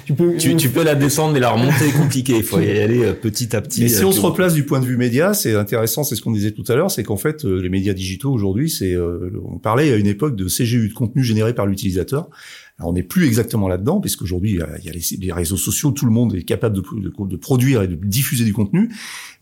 tu 0.07 0.15
peux 0.15 0.37
tu, 0.39 0.57
tu, 0.57 0.71
peux 0.71 0.83
la 0.83 0.95
descendre 0.95 1.35
mais 1.35 1.41
la 1.41 1.51
remonter 1.51 1.89
est 1.89 1.93
compliqué. 1.93 2.39
Il 2.39 2.43
faut 2.43 2.59
y 2.61 2.71
aller 2.71 3.05
euh, 3.05 3.13
petit 3.13 3.55
à 3.55 3.61
petit. 3.61 3.83
Mais 3.83 3.89
si 3.91 4.07
on 4.07 4.13
se 4.13 4.23
replace 4.23 4.55
du 4.55 4.65
point 4.65 4.81
de 4.81 4.87
vue 4.87 4.97
média, 4.97 5.35
c'est 5.35 5.55
intéressant. 5.55 6.03
C'est 6.03 6.17
ce 6.17 6.23
qu'on 6.23 6.33
disait 6.33 6.53
tout 6.53 6.65
à 6.67 6.77
l'heure, 6.77 6.91
c'est 6.91 7.03
qu'en 7.03 7.19
fait 7.19 7.45
les 7.45 7.69
médias 7.69 7.93
digitaux 7.93 8.33
aujourd'hui, 8.33 8.71
c'est 8.71 8.97
on 8.97 9.59
parlait 9.59 9.93
à 9.93 9.97
une 9.97 10.07
époque 10.07 10.35
de 10.35 10.47
CGU 10.47 10.89
de 10.89 10.95
contenu 10.95 11.23
généré 11.23 11.55
par 11.55 11.67
l'utilisateur. 11.67 12.31
Alors, 12.79 12.91
on 12.91 12.95
n'est 12.95 13.05
plus 13.05 13.27
exactement 13.27 13.69
là-dedans, 13.69 14.01
puisqu'aujourd'hui, 14.01 14.51
il 14.51 14.85
y 14.85 14.91
a 14.91 14.93
les, 15.21 15.33
réseaux 15.33 15.57
sociaux, 15.57 15.93
tout 15.93 16.07
le 16.07 16.11
monde 16.11 16.35
est 16.35 16.43
capable 16.43 16.75
de, 16.75 17.37
produire 17.37 17.83
et 17.83 17.89
de 17.89 17.95
diffuser 17.95 18.45
du 18.45 18.53
contenu. 18.53 18.93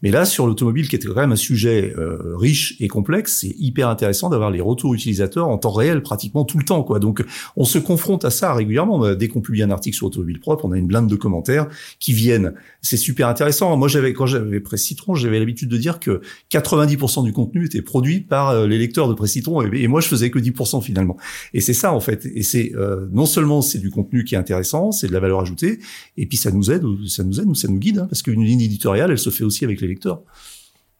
Mais 0.02 0.10
là, 0.10 0.26
sur 0.26 0.46
l'automobile, 0.46 0.86
qui 0.86 0.96
était 0.96 1.08
quand 1.08 1.20
même 1.20 1.32
un 1.32 1.36
sujet 1.36 1.94
euh, 1.96 2.36
riche 2.36 2.76
et 2.78 2.88
complexe, 2.88 3.38
c'est 3.40 3.54
hyper 3.58 3.88
intéressant 3.88 4.28
d'avoir 4.28 4.50
les 4.50 4.60
retours 4.60 4.92
utilisateurs 4.92 5.48
en 5.48 5.56
temps 5.56 5.72
réel, 5.72 6.02
pratiquement 6.02 6.44
tout 6.44 6.58
le 6.58 6.64
temps. 6.64 6.82
quoi. 6.82 6.98
Donc, 6.98 7.24
on 7.56 7.64
se 7.64 7.78
confronte 7.78 8.26
à 8.26 8.30
ça 8.30 8.52
régulièrement. 8.52 9.14
Dès 9.14 9.28
qu'on 9.28 9.40
publie 9.40 9.62
un 9.62 9.70
article 9.70 9.96
sur 9.96 10.08
Automobile 10.08 10.38
Propre, 10.38 10.66
on 10.66 10.72
a 10.72 10.76
une 10.76 10.86
blinde 10.86 11.08
de 11.08 11.16
commentaires 11.16 11.68
qui 12.00 12.12
viennent. 12.12 12.52
C'est 12.82 12.98
super 12.98 13.28
intéressant. 13.28 13.74
Moi, 13.78 13.88
j'avais 13.88 14.12
quand 14.12 14.26
j'avais 14.26 14.60
Presse 14.60 14.82
Citron, 14.82 15.14
j'avais 15.14 15.38
l'habitude 15.38 15.70
de 15.70 15.78
dire 15.78 16.00
que 16.00 16.20
90% 16.50 17.24
du 17.24 17.32
contenu 17.32 17.64
était 17.64 17.80
produit 17.80 18.20
par 18.20 18.50
euh, 18.50 18.66
les 18.66 18.76
lecteurs 18.76 19.08
de 19.08 19.14
Presse 19.14 19.32
Citron, 19.32 19.62
et, 19.62 19.88
moi, 19.88 20.02
je 20.02 20.08
faisais 20.08 20.30
que 20.30 20.38
10% 20.38 20.82
finalement. 20.82 21.16
Et 21.54 21.62
c'est 21.62 21.72
ça, 21.72 21.94
en 21.94 22.00
fait. 22.00 22.26
Et 22.26 22.42
c'est 22.42 22.72
euh, 22.74 23.06
seulement 23.26 23.62
c'est 23.62 23.78
du 23.78 23.90
contenu 23.90 24.24
qui 24.24 24.34
est 24.34 24.38
intéressant, 24.38 24.92
c'est 24.92 25.06
de 25.06 25.12
la 25.12 25.20
valeur 25.20 25.40
ajoutée, 25.40 25.78
et 26.16 26.26
puis 26.26 26.36
ça 26.36 26.50
nous 26.50 26.70
aide, 26.70 26.84
ça 27.06 27.24
nous 27.24 27.40
aide, 27.40 27.54
ça 27.56 27.68
nous 27.68 27.78
guide, 27.78 27.98
hein, 27.98 28.06
parce 28.08 28.22
qu'une 28.22 28.44
ligne 28.44 28.60
éditoriale, 28.60 29.10
elle 29.10 29.18
se 29.18 29.30
fait 29.30 29.44
aussi 29.44 29.64
avec 29.64 29.80
les 29.80 29.88
lecteurs 29.88 30.22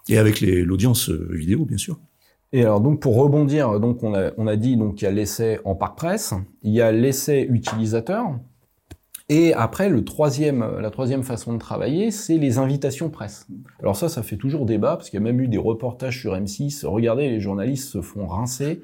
et 0.09 0.19
avec 0.19 0.41
l'audience 0.41 1.11
euh, 1.11 1.29
vidéo, 1.33 1.65
bien 1.65 1.79
sûr. 1.79 1.99
Et 2.53 2.63
alors 2.63 2.81
donc 2.81 3.01
pour 3.01 3.17
rebondir, 3.17 3.81
donc 3.81 4.03
on 4.03 4.15
a, 4.15 4.33
on 4.37 4.47
a 4.47 4.57
dit 4.57 4.77
donc 4.77 5.01
il 5.01 5.07
y 5.07 5.09
a 5.09 5.11
l'essai 5.11 5.59
en 5.65 5.75
parc 5.75 5.97
presse, 5.97 6.35
il 6.63 6.73
y 6.73 6.83
a 6.83 6.93
l'essai 6.93 7.47
utilisateur, 7.51 8.39
et 9.35 9.55
après 9.55 9.89
le 9.89 10.05
troisième, 10.05 10.63
la 10.79 10.91
troisième 10.91 11.23
façon 11.23 11.55
de 11.55 11.59
travailler, 11.59 12.11
c'est 12.11 12.37
les 12.37 12.59
invitations 12.59 13.09
presse. 13.09 13.47
Alors 13.81 13.97
ça, 13.97 14.11
ça 14.11 14.23
fait 14.23 14.37
toujours 14.37 14.67
débat 14.67 14.97
parce 14.97 15.09
qu'il 15.09 15.19
y 15.19 15.23
a 15.23 15.25
même 15.25 15.41
eu 15.41 15.49
des 15.49 15.57
reportages 15.57 16.21
sur 16.21 16.35
M6. 16.35 16.85
Regardez, 16.85 17.31
les 17.31 17.41
journalistes 17.41 17.89
se 17.89 18.03
font 18.03 18.27
rincer. 18.27 18.83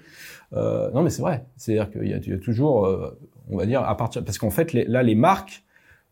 Euh, 0.55 0.91
non, 0.93 1.03
mais 1.03 1.11
c'est 1.11 1.21
vrai. 1.21 1.45
C'est-à-dire 1.59 1.91
qu'il 1.91 2.05
y, 2.05 2.31
y, 2.31 2.33
a 2.33 2.39
toujours, 2.39 2.87
euh, 2.87 3.19
on 3.51 3.59
va 3.59 3.67
dire, 3.67 3.83
à 3.83 3.95
partir 3.95 4.25
parce 4.25 4.39
qu'en 4.39 4.49
fait, 4.49 4.73
là, 4.73 5.03
les 5.03 5.15
marques 5.15 5.65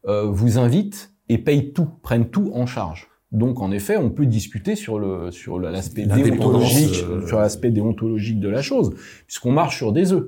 euh, 0.06 0.26
vous 0.26 0.58
invitent 0.58 1.14
et 1.30 1.38
payent 1.38 1.72
tout, 1.72 1.88
prennent 2.02 2.28
tout 2.28 2.50
en 2.52 2.66
charge. 2.66 3.08
Donc, 3.32 3.62
en 3.62 3.70
effet, 3.70 3.96
on 3.96 4.10
peut 4.10 4.26
discuter 4.26 4.76
sur 4.76 4.98
le 4.98 5.30
sur 5.30 5.58
l'aspect 5.58 6.04
déontologique, 6.04 7.02
sur 7.26 7.38
l'aspect 7.38 7.70
déontologique 7.70 8.38
de 8.38 8.50
la 8.50 8.60
chose, 8.60 8.94
puisqu'on 9.26 9.52
marche 9.52 9.78
sur 9.78 9.94
des 9.94 10.12
œufs. 10.12 10.26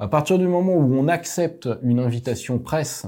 À 0.00 0.08
partir 0.08 0.40
du 0.40 0.48
moment 0.48 0.74
où 0.74 0.92
on 0.96 1.06
accepte 1.06 1.68
une 1.82 2.00
invitation 2.00 2.58
presse 2.58 3.06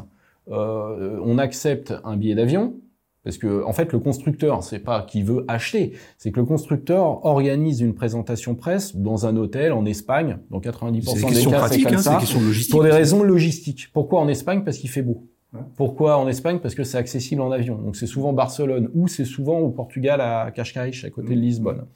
on 0.51 1.39
accepte 1.39 1.95
un 2.05 2.17
billet 2.17 2.35
d'avion, 2.35 2.75
parce 3.23 3.37
que 3.37 3.63
en 3.65 3.73
fait 3.73 3.93
le 3.93 3.99
constructeur, 3.99 4.63
c'est 4.63 4.79
pas 4.79 5.03
qu'il 5.03 5.25
veut 5.25 5.45
acheter, 5.47 5.93
c'est 6.17 6.33
que 6.33 6.41
le 6.41 6.47
constructeur 6.47 7.25
organise 7.25 7.81
une 7.81 7.95
présentation 7.95 8.55
presse 8.55 8.97
dans 8.97 9.27
un 9.27 9.37
hôtel 9.37 9.73
en 9.73 9.85
Espagne, 9.85 10.39
dans 10.51 10.61
90% 10.61 11.35
des 11.35 11.51
cas 11.51 11.69
c'est 11.69 11.83
comme 11.83 11.95
hein, 11.95 11.99
ça, 11.99 12.19
pour 12.71 12.83
des 12.83 12.91
raisons 12.91 13.23
logistiques. 13.23 13.89
Pourquoi 13.93 14.21
en 14.21 14.29
Espagne? 14.29 14.63
Parce 14.65 14.79
qu'il 14.79 14.91
fait 14.91 15.03
beau. 15.03 15.27
Pourquoi 15.77 16.17
en 16.17 16.29
Espagne? 16.29 16.61
Parce 16.61 16.75
que 16.75 16.85
c'est 16.85 16.99
accessible 16.99 17.43
en 17.43 17.51
avion. 17.51 17.77
Donc 17.77 17.97
c'est 17.97 18.07
souvent 18.07 18.33
Barcelone 18.33 18.89
ou 18.95 19.09
c'est 19.09 19.25
souvent 19.25 19.59
au 19.59 19.71
Portugal 19.71 20.21
à 20.21 20.51
Cascais, 20.53 20.93
à 21.05 21.11
côté 21.11 21.35
de 21.35 21.41
Lisbonne. 21.41 21.87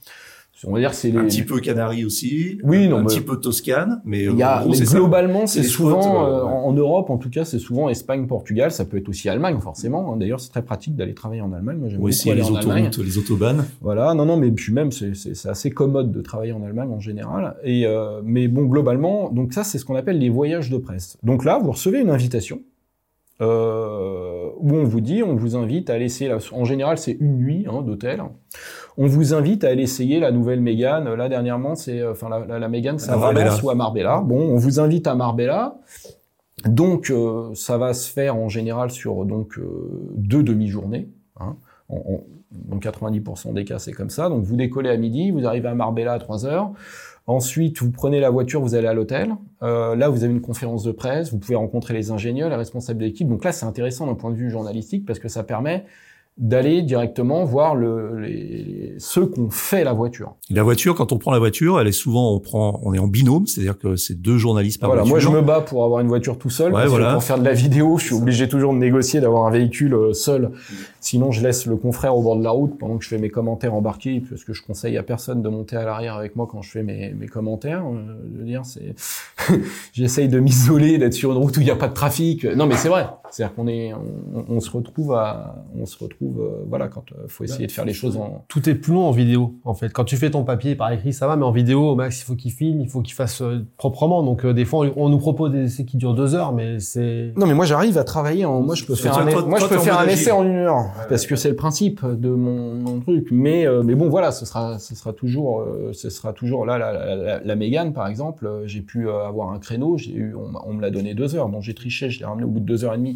On 0.67 0.73
va 0.73 0.79
dire 0.79 0.95
c'est 0.95 1.11
les... 1.11 1.19
un 1.19 1.25
petit 1.25 1.43
peu 1.43 1.61
Canaries 1.61 2.05
aussi, 2.05 2.59
oui, 2.63 2.89
non, 2.89 2.99
un 2.99 3.05
petit 3.05 3.21
peu 3.21 3.39
Toscane, 3.39 4.01
mais, 4.05 4.25
il 4.25 4.37
y 4.37 4.43
a, 4.43 4.61
gros, 4.61 4.71
mais 4.71 4.87
globalement 4.87 5.47
c'est 5.47 5.63
souvent 5.63 6.01
spots, 6.01 6.25
euh, 6.25 6.45
ouais. 6.45 6.51
en 6.51 6.73
Europe 6.73 7.11
en 7.11 7.19
tout 7.19 7.29
cas 7.29 7.45
c'est 7.45 7.59
souvent 7.59 7.89
Espagne, 7.89 8.27
Portugal, 8.27 8.71
ça 8.71 8.85
peut 8.85 8.97
être 8.97 9.09
aussi 9.09 9.29
Allemagne 9.29 9.59
forcément. 9.61 10.13
hein. 10.13 10.17
D'ailleurs 10.17 10.41
c'est 10.41 10.51
très 10.51 10.63
pratique 10.63 10.95
d'aller 10.97 11.13
travailler 11.15 11.43
en 11.43 11.53
Allemagne. 11.53 11.79
Moi 11.79 11.89
j'aime 11.89 12.01
Oui, 12.01 12.13
beaucoup 12.17 12.31
aller 12.31 12.41
les 12.41 12.51
en 12.51 12.55
Allemagne. 12.55 12.91
les 12.97 13.19
autobahnes. 13.19 13.65
Voilà, 13.81 14.15
non, 14.15 14.25
non, 14.25 14.37
mais 14.37 14.51
puis 14.53 14.73
même, 14.73 14.93
c'est 14.93 15.47
assez 15.49 15.71
commode 15.71 16.13
de 16.13 16.21
travailler 16.21 16.53
en 16.53 16.63
Allemagne 16.63 16.91
en 16.91 17.01
général. 17.01 17.57
Et 17.65 17.87
euh, 17.87 18.21
mais 18.25 18.49
bon, 18.49 18.65
globalement, 18.65 19.31
donc 19.31 19.53
ça, 19.53 19.65
c'est 19.65 19.79
ce 19.79 19.85
qu'on 19.85 19.97
appelle 19.97 20.19
les 20.19 20.31
voyages 20.31 20.71
de 20.71 20.79
presse. 20.79 21.19
Donc 21.23 21.45
là, 21.45 21.59
vous 21.63 21.73
recevez 21.73 22.01
une 22.01 22.11
invitation 22.11 22.61
euh, 23.41 24.49
où 24.59 24.73
on 24.75 24.85
vous 24.85 25.01
dit, 25.01 25.23
on 25.23 25.35
vous 25.35 25.57
invite 25.57 25.91
à 25.91 25.99
laisser, 25.99 26.29
la, 26.29 26.39
en 26.53 26.65
général, 26.65 26.99
c'est 26.99 27.17
une 27.21 27.37
nuit 27.39 27.67
hein, 27.69 27.83
d'hôtel. 27.83 28.23
On 28.97 29.07
vous 29.07 29.35
invite 29.35 29.65
à 29.65 29.69
aller 29.71 29.83
essayer 29.83 30.21
la 30.21 30.31
nouvelle 30.31 30.61
Mégane. 30.61 31.13
Là, 31.15 31.29
dernièrement, 31.29 31.75
c'est, 31.75 32.01
euh, 32.01 32.13
enfin, 32.13 32.29
la, 32.29 32.47
la, 32.47 32.59
la 32.61 32.69
Mégane, 32.69 32.99
c'est 32.99 33.11
À 33.11 33.17
Marbella. 33.17 33.45
Valence 33.47 33.63
ou 33.63 33.71
à 33.71 33.75
Marbella. 33.75 34.21
Bon, 34.25 34.39
on 34.41 34.57
vous 34.57 34.79
invite 34.79 35.07
à 35.07 35.15
Marbella. 35.15 35.75
Donc, 36.67 37.11
euh, 37.11 37.51
ça 37.55 37.77
va 37.79 37.93
se 37.93 38.11
faire 38.11 38.37
en 38.37 38.49
général 38.49 38.91
sur 38.91 39.25
donc 39.25 39.59
euh, 39.59 39.65
deux 40.17 40.43
demi-journées. 40.43 41.09
Hein. 41.41 41.57
En- 41.89 41.97
en- 41.97 42.25
dans 42.53 42.79
90% 42.79 43.53
des 43.53 43.65
cas, 43.65 43.81
c'est 43.81 43.91
comme 43.93 44.11
ça. 44.11 44.29
Donc, 44.29 44.45
vous 44.45 44.55
décollez 44.55 44.89
à 44.91 44.97
midi, 44.97 45.33
vous 45.33 45.45
arrivez 45.45 45.67
à 45.69 45.75
Marbella 45.75 46.13
à 46.13 46.19
3 46.21 46.47
heures. 46.47 46.71
Ensuite, 47.27 47.81
vous 47.81 47.91
prenez 47.91 48.21
la 48.21 48.31
voiture, 48.31 48.61
vous 48.61 48.77
allez 48.77 48.87
à 48.87 48.95
l'hôtel. 48.95 49.35
Euh, 49.65 49.97
là, 49.97 50.09
vous 50.09 50.23
avez 50.23 50.33
une 50.33 50.41
conférence 50.43 50.85
de 50.85 50.93
presse, 50.93 51.33
vous 51.33 51.39
pouvez 51.39 51.57
rencontrer 51.57 51.95
les 51.95 52.13
ingénieurs, 52.13 52.49
les 52.51 52.55
responsables 52.57 53.01
de 53.01 53.07
l'équipe. 53.07 53.27
Donc 53.29 53.45
là, 53.45 53.51
c'est 53.51 53.67
intéressant 53.67 54.07
d'un 54.07 54.15
point 54.15 54.31
de 54.31 54.37
vue 54.37 54.51
journalistique 54.51 55.05
parce 55.05 55.19
que 55.19 55.29
ça 55.29 55.43
permet 55.43 55.85
d'aller 56.37 56.83
directement 56.83 57.45
voir 57.45 57.77
le, 57.77 58.19
les, 58.19 58.95
ceux 58.99 59.27
qui 59.29 59.39
ont 59.39 59.51
fait 59.51 59.85
la 59.85 59.93
voiture. 59.93 60.35
La 60.51 60.65
voiture, 60.65 60.97
quand 60.97 61.13
on 61.13 61.19
prend 61.19 61.31
la 61.31 61.39
voiture, 61.39 61.79
elle 61.81 61.87
est 61.87 61.93
souvent, 61.93 62.33
on 62.35 62.41
prend, 62.41 62.81
on 62.83 62.93
est 62.93 62.99
en 62.99 63.07
binôme, 63.07 63.47
c'est-à-dire 63.47 63.79
que 63.79 63.95
c'est 63.95 64.21
deux 64.21 64.37
journalistes 64.37 64.81
par 64.81 64.89
Voilà, 64.91 65.03
voiture. 65.03 65.31
moi, 65.31 65.39
je 65.39 65.43
me 65.43 65.47
bats 65.47 65.61
pour 65.61 65.85
avoir 65.85 66.01
une 66.01 66.09
voiture 66.09 66.37
tout 66.37 66.51
seul. 66.51 66.73
Ouais, 66.73 66.81
parce 66.81 66.91
voilà. 66.91 67.09
que 67.11 67.13
pour 67.15 67.23
faire 67.23 67.39
de 67.39 67.45
la 67.45 67.53
vidéo, 67.53 67.99
je 67.99 68.07
suis 68.07 68.15
obligé 68.17 68.49
toujours 68.49 68.73
de 68.73 68.79
négocier 68.79 69.21
d'avoir 69.21 69.47
un 69.47 69.51
véhicule 69.51 69.95
euh, 69.95 70.13
seul. 70.13 70.51
Sinon, 71.01 71.31
je 71.31 71.41
laisse 71.41 71.67
le 71.67 71.77
confrère 71.77 72.17
au 72.17 72.23
bord 72.23 72.37
de 72.37 72.43
la 72.43 72.51
route 72.51 72.79
pendant 72.79 72.97
que 72.99 73.05
je 73.05 73.11
fais 73.11 73.19
mes 73.19 73.31
commentaires 73.31 73.75
embarqués, 73.75 74.21
parce 74.29 74.43
que 74.43 74.53
je 74.53 74.63
conseille 74.63 74.97
à 74.99 75.05
personne 75.05 75.41
de 75.41 75.49
monter 75.49 75.77
à 75.77 75.85
l'arrière 75.85 76.15
avec 76.15 76.35
moi 76.35 76.49
quand 76.51 76.63
je 76.63 76.71
fais 76.71 76.83
mes, 76.83 77.13
mes 77.13 77.27
commentaires. 77.29 77.85
Euh, 77.87 78.17
Je 78.33 78.39
veux 78.41 78.45
dire, 78.45 78.63
c'est, 78.65 78.95
j'essaye 79.93 80.27
de 80.27 80.41
m'isoler, 80.41 80.99
d'être 80.99 81.15
sur 81.15 81.31
une 81.31 81.39
route 81.39 81.57
où 81.57 81.61
il 81.61 81.65
n'y 81.65 81.71
a 81.71 81.77
pas 81.77 81.89
de 81.89 81.95
trafic. 81.95 82.45
Non, 82.45 82.67
mais 82.67 82.75
c'est 82.77 82.89
vrai. 82.89 83.07
C'est-à-dire 83.31 83.55
qu'on 83.55 83.69
est, 83.69 83.93
on, 83.95 84.45
on 84.49 84.61
se 84.61 84.71
retrouve 84.71 85.13
à, 85.13 85.65
on 85.79 85.87
se 85.87 85.99
retrouve, 85.99 86.24
euh, 86.39 86.65
voilà, 86.69 86.89
quand 86.89 87.05
euh, 87.13 87.25
faut 87.29 87.45
essayer 87.45 87.67
de 87.67 87.73
faire 87.73 87.85
les 87.85 87.93
choses 87.93 88.17
en, 88.17 88.45
Tout 88.49 88.69
est 88.69 88.75
plus 88.75 88.93
long 88.93 89.07
en 89.07 89.11
vidéo, 89.11 89.55
en 89.65 89.75
fait. 89.75 89.93
Quand 89.93 90.05
tu 90.05 90.17
fais 90.17 90.31
ton 90.31 90.45
papier 90.45 90.75
par 90.75 90.91
écrit, 90.93 91.13
ça 91.13 91.27
va, 91.27 91.37
mais 91.37 91.45
en 91.45 91.51
vidéo, 91.51 91.91
au 91.91 91.95
max, 91.95 92.21
il 92.21 92.25
faut 92.25 92.35
qu'il 92.35 92.53
filme, 92.53 92.81
il 92.81 92.89
faut 92.89 93.03
qu'il 93.03 93.15
fasse 93.15 93.43
euh, 93.43 93.67
proprement. 93.77 94.23
Donc, 94.23 94.45
euh, 94.45 94.53
des 94.53 94.65
fois, 94.65 94.87
on, 94.87 95.05
on 95.05 95.09
nous 95.09 95.19
propose 95.19 95.53
des 95.53 95.65
essais 95.65 95.85
qui 95.85 95.97
durent 95.97 96.15
deux 96.15 96.35
heures, 96.35 96.53
mais 96.53 96.81
c'est... 96.81 97.33
Non, 97.37 97.47
mais 97.47 97.55
moi 97.55 97.65
j'arrive 97.65 97.99
à 97.99 98.05
travailler 98.05 98.45
en. 98.45 98.61
Moi 98.63 98.75
je 98.75 98.85
peux 98.85 98.95
faire 98.95 99.17
un, 99.19 99.27
toi, 99.27 99.43
moi 99.47 99.59
je 99.59 99.67
toi, 99.67 99.69
peux 99.69 99.75
t'es 99.77 99.81
en 99.81 99.85
faire 99.85 99.99
un 99.99 100.05
mode 100.05 100.13
essai 100.13 100.31
en 100.31 100.45
une 100.45 100.57
heure 100.57 100.85
parce 101.09 101.27
que 101.27 101.37
c'est 101.37 101.49
le 101.49 101.57
principe 101.57 102.05
de 102.05 102.29
mon, 102.31 102.75
mon 102.75 103.01
truc. 103.01 103.29
Mais 103.31 103.67
euh, 103.67 103.83
mais 103.83 103.95
bon 103.95 104.09
voilà, 104.09 104.33
ce 104.33 104.47
sera 104.47 104.79
ce 104.79 104.95
sera 104.95 105.13
toujours 105.13 105.61
euh, 105.61 105.91
ce 105.93 106.11
sera 106.11 106.33
toujours 106.33 106.65
là 106.67 106.79
la 106.79 106.93
la, 106.93 107.17
la, 107.17 107.41
la 107.41 107.57
Mégane 107.57 107.93
par 107.93 108.07
exemple. 108.07 108.47
euh, 108.47 108.67
J'ai 108.67 108.81
pu 108.81 109.09
euh, 109.09 109.27
avoir 109.27 109.51
un 109.51 109.59
créneau. 109.59 109.97
J'ai 109.99 110.13
eu 110.15 110.35
on, 110.37 110.73
me 110.75 110.81
l'a 110.81 110.91
donné 110.91 111.15
deux 111.15 111.35
heures. 111.35 111.49
Bon 111.49 111.61
j'ai 111.61 111.75
triché, 111.75 112.11
je 112.11 112.19
l'ai 112.21 112.25
ramené 112.25 112.45
au 112.45 112.49
bout 112.49 112.61
de 112.61 112.65
deux 112.67 112.85
heures 112.85 112.95
et 112.95 112.99
demie. 112.99 113.15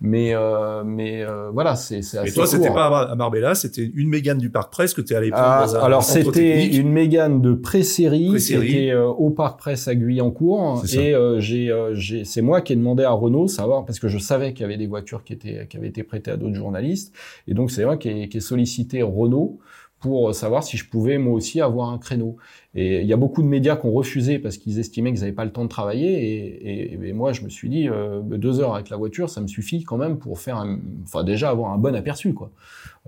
Mais 0.00 0.34
euh, 0.34 0.82
mais 0.84 1.22
euh, 1.22 1.50
voilà 1.52 1.76
c'est 1.76 2.02
c'est 2.02 2.18
assez 2.18 2.29
Et 2.30 2.34
toi, 2.34 2.46
c'était 2.46 2.68
pas 2.70 2.86
à 2.86 2.90
Mar- 2.90 3.10
à 3.10 3.14
Marbella, 3.16 3.54
c'était 3.54 3.90
une 3.94 4.08
Mégane 4.08 4.38
du 4.38 4.50
Parc 4.50 4.72
Presse 4.72 4.94
que 4.94 5.00
tu 5.00 5.12
es 5.12 5.16
allé 5.16 5.30
prendre 5.30 5.44
Ah, 5.76 5.84
alors 5.84 6.02
c'était 6.02 6.66
une 6.66 6.90
Mégane 6.90 7.40
de 7.42 7.52
pré-série, 7.52 8.28
Pré-série. 8.28 8.68
c'était 8.70 8.90
euh, 8.90 9.06
au 9.06 9.30
Parc 9.30 9.58
Presse 9.58 9.88
à 9.88 9.94
Guyancourt. 9.94 10.82
Et 10.94 11.14
euh, 11.14 11.40
j'ai 11.40 11.70
euh, 11.70 11.94
j'ai 11.94 12.24
c'est 12.24 12.42
moi 12.42 12.60
qui 12.60 12.72
ai 12.72 12.76
demandé 12.76 13.04
à 13.04 13.10
Renault 13.10 13.48
savoir 13.48 13.84
parce 13.84 13.98
que 13.98 14.08
je 14.08 14.18
savais 14.18 14.52
qu'il 14.52 14.62
y 14.62 14.64
avait 14.64 14.76
des 14.76 14.86
voitures 14.86 15.24
qui 15.24 15.32
étaient 15.32 15.66
qui 15.68 15.76
avaient 15.76 15.88
été 15.88 16.02
prêtées 16.02 16.30
à 16.30 16.36
d'autres 16.36 16.54
journalistes. 16.54 17.12
Et 17.48 17.54
donc 17.54 17.70
c'est 17.70 17.84
moi 17.84 17.96
qui 17.96 18.08
ai, 18.08 18.28
qui 18.28 18.36
ai 18.38 18.40
sollicité 18.40 19.02
Renault 19.02 19.58
pour 20.00 20.34
savoir 20.34 20.62
si 20.64 20.76
je 20.76 20.88
pouvais 20.88 21.18
moi 21.18 21.34
aussi 21.34 21.60
avoir 21.60 21.90
un 21.90 21.98
créneau. 21.98 22.36
Et 22.74 23.00
il 23.00 23.06
y 23.06 23.12
a 23.12 23.16
beaucoup 23.16 23.42
de 23.42 23.46
médias 23.48 23.76
qui 23.76 23.86
ont 23.86 23.92
refusé 23.92 24.38
parce 24.38 24.56
qu'ils 24.56 24.78
estimaient 24.78 25.12
qu'ils 25.12 25.20
n'avaient 25.20 25.32
pas 25.32 25.44
le 25.44 25.52
temps 25.52 25.64
de 25.64 25.68
travailler. 25.68 26.08
Et, 26.10 26.94
et- 26.94 27.08
et 27.08 27.12
moi, 27.12 27.32
je 27.32 27.42
me 27.42 27.48
suis 27.48 27.68
dit, 27.68 27.88
euh, 27.88 28.20
deux 28.22 28.60
heures 28.60 28.74
avec 28.74 28.88
la 28.90 28.96
voiture, 28.96 29.28
ça 29.28 29.40
me 29.40 29.46
suffit 29.46 29.82
quand 29.84 29.96
même 29.98 30.18
pour 30.18 30.38
faire, 30.38 30.56
un, 30.56 30.78
enfin 31.02 31.22
déjà 31.24 31.50
avoir 31.50 31.72
un 31.72 31.78
bon 31.78 31.94
aperçu, 31.94 32.32
quoi. 32.34 32.50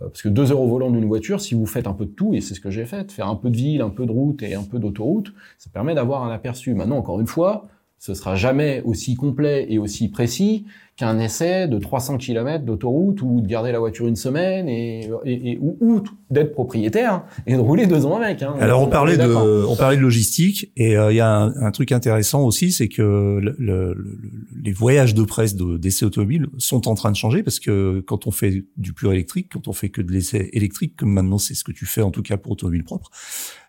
Euh, 0.01 0.07
Parce 0.09 0.22
que 0.22 0.28
deux 0.28 0.53
heures 0.53 0.61
au 0.61 0.68
volant 0.68 0.90
d'une 0.90 1.07
voiture, 1.07 1.40
si 1.40 1.55
vous 1.55 1.66
faites 1.66 1.86
un 1.86 1.93
peu 1.95 2.05
de 2.05 2.11
tout, 2.11 2.34
et 2.34 2.40
c'est 2.40 2.55
ce 2.55 2.61
que 2.61 2.70
j'ai 2.70 2.84
fait, 2.86 3.11
faire 3.12 3.28
un 3.28 3.36
peu 3.36 3.51
de 3.51 3.57
ville, 3.57 3.80
un 3.82 3.90
peu 3.90 4.05
de 4.07 4.12
route 4.12 4.43
et 4.43 4.55
un 4.55 4.62
peu 4.64 4.78
d'autoroute, 4.78 5.32
ça 5.59 5.70
permet 5.72 5.95
d'avoir 5.95 6.24
un 6.24 6.30
aperçu. 6.32 6.74
Maintenant, 6.74 6.97
encore 6.99 7.20
une 7.20 7.26
fois, 7.26 7.64
ce 7.99 8.14
sera 8.14 8.34
jamais 8.34 8.82
aussi 8.84 9.14
complet 9.14 9.66
et 9.70 9.78
aussi 9.78 10.09
précis 10.09 10.64
qu'un 11.03 11.18
essai 11.18 11.66
de 11.66 11.78
300 11.78 12.16
km 12.18 12.64
d'autoroute 12.64 13.22
ou 13.22 13.40
de 13.40 13.46
garder 13.48 13.72
la 13.72 13.80
voiture 13.80 14.07
une 14.07 14.14
semaine 14.14 14.68
et, 14.68 15.11
et, 15.24 15.50
et- 15.53 15.59
ou, 15.61 15.76
ou 15.80 16.03
d'être 16.30 16.53
propriétaire 16.53 17.24
et 17.44 17.55
de 17.55 17.59
rouler 17.59 17.88
deux 17.88 18.07
ans 18.07 18.16
avec. 18.16 18.40
Hein. 18.42 18.55
Alors 18.61 18.82
on 18.82 18.86
parlait 18.86 19.16
de, 19.16 19.64
on 19.66 19.74
parlait 19.74 19.96
de 19.96 20.03
logistique 20.03 20.70
et 20.76 20.96
euh, 20.96 21.11
il 21.12 21.16
y 21.16 21.20
a 21.20 21.28
un, 21.28 21.53
un 21.57 21.70
truc 21.72 21.90
intéressant 21.90 22.44
aussi, 22.44 22.70
c'est 22.70 22.86
que 22.88 23.03
le- 23.03 23.57
le- 23.59 23.94
le- 23.94 24.18
les 24.62 24.72
voyages 24.72 25.12
de 25.14 25.24
presse 25.24 25.57
de- 25.57 25.76
d'essais 25.76 26.05
automobiles 26.05 26.46
sont 26.59 26.86
en 26.86 26.94
train 26.94 27.11
de 27.11 27.16
changer 27.16 27.42
parce 27.42 27.59
que 27.59 27.98
quand 28.07 28.28
on 28.28 28.30
fait 28.30 28.64
du 28.76 28.92
pur 28.92 29.12
électrique, 29.12 29.48
quand 29.53 29.66
on 29.66 29.72
fait 29.72 29.88
que 29.88 30.03
de 30.03 30.12
l'essai 30.12 30.50
électrique, 30.53 30.94
comme 30.96 31.12
maintenant 31.12 31.38
c'est 31.38 31.55
ce 31.55 31.64
que 31.64 31.72
tu 31.72 31.84
fais 31.84 32.03
en 32.03 32.12
tout 32.12 32.22
cas 32.22 32.36
pour 32.36 32.53
automobile 32.53 32.84
propre, 32.84 33.11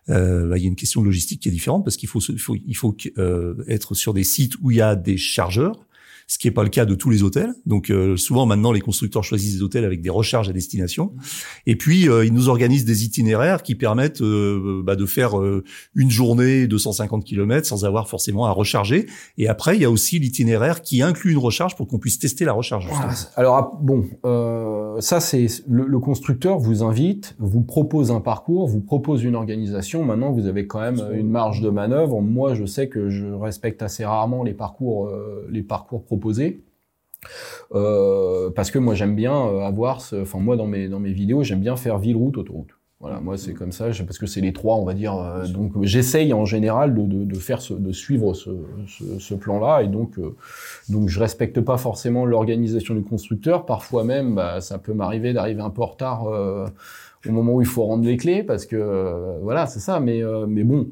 euh, 0.08 0.46
bah, 0.48 0.56
il 0.56 0.62
y 0.62 0.66
a 0.66 0.68
une 0.68 0.76
question 0.76 1.00
de 1.00 1.06
logistique 1.06 1.40
qui 1.40 1.48
est 1.48 1.52
différente 1.52 1.84
parce 1.84 1.96
qu'il 1.96 2.08
faut, 2.08 2.20
il 2.20 2.38
faut, 2.38 2.54
il 2.64 2.76
faut 2.76 2.92
que, 2.92 3.08
euh, 3.18 3.54
être 3.66 3.94
sur 3.94 4.14
des 4.14 4.22
sites 4.22 4.52
où 4.62 4.70
il 4.70 4.76
y 4.76 4.80
a 4.80 4.94
des 4.94 5.16
chargeurs. 5.16 5.84
Ce 6.26 6.38
qui 6.38 6.46
n'est 6.46 6.54
pas 6.54 6.62
le 6.62 6.68
cas 6.68 6.84
de 6.84 6.94
tous 6.94 7.10
les 7.10 7.22
hôtels. 7.22 7.54
Donc 7.66 7.90
euh, 7.90 8.16
souvent 8.16 8.46
maintenant 8.46 8.72
les 8.72 8.80
constructeurs 8.80 9.24
choisissent 9.24 9.56
des 9.56 9.62
hôtels 9.62 9.84
avec 9.84 10.00
des 10.00 10.10
recharges 10.10 10.48
à 10.48 10.52
destination. 10.52 11.12
Et 11.66 11.76
puis 11.76 12.08
euh, 12.08 12.24
ils 12.24 12.32
nous 12.32 12.48
organisent 12.48 12.84
des 12.84 13.04
itinéraires 13.04 13.62
qui 13.62 13.74
permettent 13.74 14.22
euh, 14.22 14.82
bah, 14.84 14.96
de 14.96 15.06
faire 15.06 15.38
euh, 15.38 15.64
une 15.94 16.10
journée 16.10 16.66
250 16.66 17.24
km 17.24 17.66
sans 17.66 17.84
avoir 17.84 18.08
forcément 18.08 18.46
à 18.46 18.50
recharger. 18.50 19.06
Et 19.38 19.48
après 19.48 19.76
il 19.76 19.82
y 19.82 19.84
a 19.84 19.90
aussi 19.90 20.18
l'itinéraire 20.18 20.82
qui 20.82 21.02
inclut 21.02 21.32
une 21.32 21.38
recharge 21.38 21.76
pour 21.76 21.86
qu'on 21.86 21.98
puisse 21.98 22.18
tester 22.18 22.44
la 22.44 22.52
recharge. 22.52 22.86
Voilà. 22.88 23.12
Alors 23.36 23.56
ah, 23.56 23.72
bon, 23.80 24.04
euh, 24.24 25.00
ça 25.00 25.20
c'est 25.20 25.46
le, 25.68 25.86
le 25.86 25.98
constructeur 25.98 26.58
vous 26.58 26.82
invite, 26.82 27.34
vous 27.38 27.62
propose 27.62 28.10
un 28.10 28.20
parcours, 28.20 28.66
vous 28.66 28.80
propose 28.80 29.24
une 29.24 29.34
organisation. 29.34 30.04
Maintenant, 30.04 30.32
vous 30.32 30.46
avez 30.46 30.66
quand 30.66 30.80
même 30.80 31.02
une 31.12 31.28
marge 31.28 31.60
de 31.60 31.70
manœuvre. 31.70 32.20
Moi, 32.20 32.54
je 32.54 32.64
sais 32.64 32.88
que 32.88 33.08
je 33.08 33.26
respecte 33.26 33.82
assez 33.82 34.04
rarement 34.04 34.42
les 34.42 34.54
parcours, 34.54 35.06
euh, 35.06 35.46
les 35.50 35.62
parcours 35.62 36.04
Euh, 37.74 38.50
parce 38.50 38.70
que 38.70 38.78
moi 38.78 38.94
j'aime 38.94 39.14
bien 39.16 39.34
euh, 39.46 39.60
avoir, 39.60 40.00
ce- 40.00 40.16
enfin 40.22 40.38
moi 40.38 40.56
dans 40.56 40.66
mes 40.66 40.88
dans 40.88 41.00
mes 41.00 41.12
vidéos 41.12 41.42
j'aime 41.42 41.60
bien 41.60 41.76
faire 41.76 41.98
ville 41.98 42.16
route 42.16 42.36
autoroute. 42.36 42.70
Voilà, 43.00 43.20
moi 43.20 43.36
c'est 43.36 43.52
comme 43.52 43.72
ça, 43.72 43.86
parce 44.06 44.16
que 44.18 44.26
c'est 44.26 44.40
les 44.40 44.52
trois, 44.54 44.76
on 44.76 44.84
va 44.84 44.94
dire. 44.94 45.14
euh, 45.14 45.46
donc 45.46 45.72
j'essaye 45.82 46.32
en 46.32 46.46
général 46.46 46.94
de, 46.94 47.02
de, 47.02 47.24
de 47.24 47.34
faire 47.34 47.60
ce, 47.60 47.74
de 47.74 47.92
suivre 47.92 48.32
ce, 48.32 48.50
ce, 48.86 49.18
ce 49.18 49.34
plan-là, 49.34 49.82
et 49.82 49.88
donc 49.88 50.18
euh, 50.18 50.34
donc 50.88 51.08
je 51.08 51.20
respecte 51.20 51.60
pas 51.60 51.76
forcément 51.76 52.24
l'organisation 52.24 52.94
du 52.94 53.02
constructeur. 53.02 53.66
Parfois 53.66 54.04
même, 54.04 54.34
bah, 54.34 54.60
ça 54.62 54.78
peut 54.78 54.94
m'arriver 54.94 55.32
d'arriver 55.34 55.60
un 55.60 55.70
peu 55.70 55.82
en 55.82 55.86
retard 55.86 56.26
euh, 56.28 56.66
au 57.28 57.32
moment 57.32 57.54
où 57.54 57.60
il 57.60 57.66
faut 57.66 57.84
rendre 57.84 58.04
les 58.04 58.16
clés, 58.16 58.42
parce 58.42 58.64
que 58.64 59.38
voilà, 59.42 59.66
c'est 59.66 59.80
ça. 59.80 60.00
Mais 60.00 60.22
mais 60.48 60.64
bon, 60.64 60.86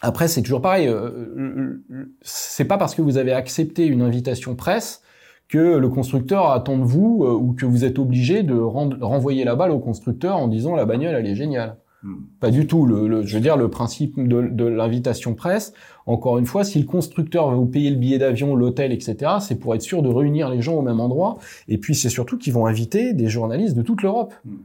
après 0.00 0.28
c'est 0.28 0.42
toujours 0.42 0.60
pareil. 0.62 0.86
euh, 0.88 1.10
euh, 1.36 1.82
c'est 2.22 2.64
pas 2.66 2.78
parce 2.78 2.94
que 2.94 3.02
vous 3.02 3.16
avez 3.16 3.32
accepté 3.32 3.86
une 3.86 4.02
invitation 4.02 4.54
presse 4.54 5.02
que 5.48 5.76
le 5.78 5.88
constructeur 5.88 6.50
attend 6.50 6.76
de 6.78 6.84
vous 6.84 7.24
euh, 7.24 7.32
ou 7.32 7.52
que 7.54 7.64
vous 7.66 7.84
êtes 7.84 7.98
obligé 7.98 8.42
de 8.42 8.54
renvoyer 8.54 9.44
la 9.44 9.54
balle 9.56 9.70
au 9.70 9.78
constructeur 9.78 10.36
en 10.36 10.46
disant 10.48 10.76
la 10.76 10.84
bagnole 10.84 11.14
elle 11.14 11.26
est 11.26 11.34
géniale. 11.34 11.76
Hmm. 12.02 12.14
Pas 12.38 12.50
du 12.52 12.66
tout. 12.68 12.86
Le, 12.86 13.08
le- 13.08 13.22
je 13.26 13.34
veux 13.34 13.40
dire 13.40 13.56
le 13.56 13.68
principe 13.70 14.16
de, 14.28 14.42
de 14.42 14.64
l'invitation 14.64 15.34
presse. 15.34 15.72
Encore 16.06 16.38
une 16.38 16.46
fois, 16.46 16.62
si 16.62 16.78
le 16.78 16.84
constructeur 16.86 17.48
va 17.50 17.56
vous 17.56 17.66
payer 17.66 17.90
le 17.90 17.96
billet 17.96 18.18
d'avion, 18.18 18.54
l'hôtel, 18.54 18.92
etc., 18.92 19.16
c'est 19.40 19.56
pour 19.56 19.74
être 19.74 19.82
sûr 19.82 20.00
de 20.02 20.08
réunir 20.08 20.48
les 20.48 20.62
gens 20.62 20.74
au 20.74 20.82
même 20.82 21.00
endroit. 21.00 21.38
Et 21.66 21.76
puis 21.78 21.96
c'est 21.96 22.08
surtout 22.08 22.38
qu'ils 22.38 22.52
vont 22.52 22.66
inviter 22.66 23.14
des 23.14 23.26
journalistes 23.28 23.74
de 23.76 23.82
toute 23.82 24.02
l'Europe. 24.02 24.32
Hmm. 24.44 24.58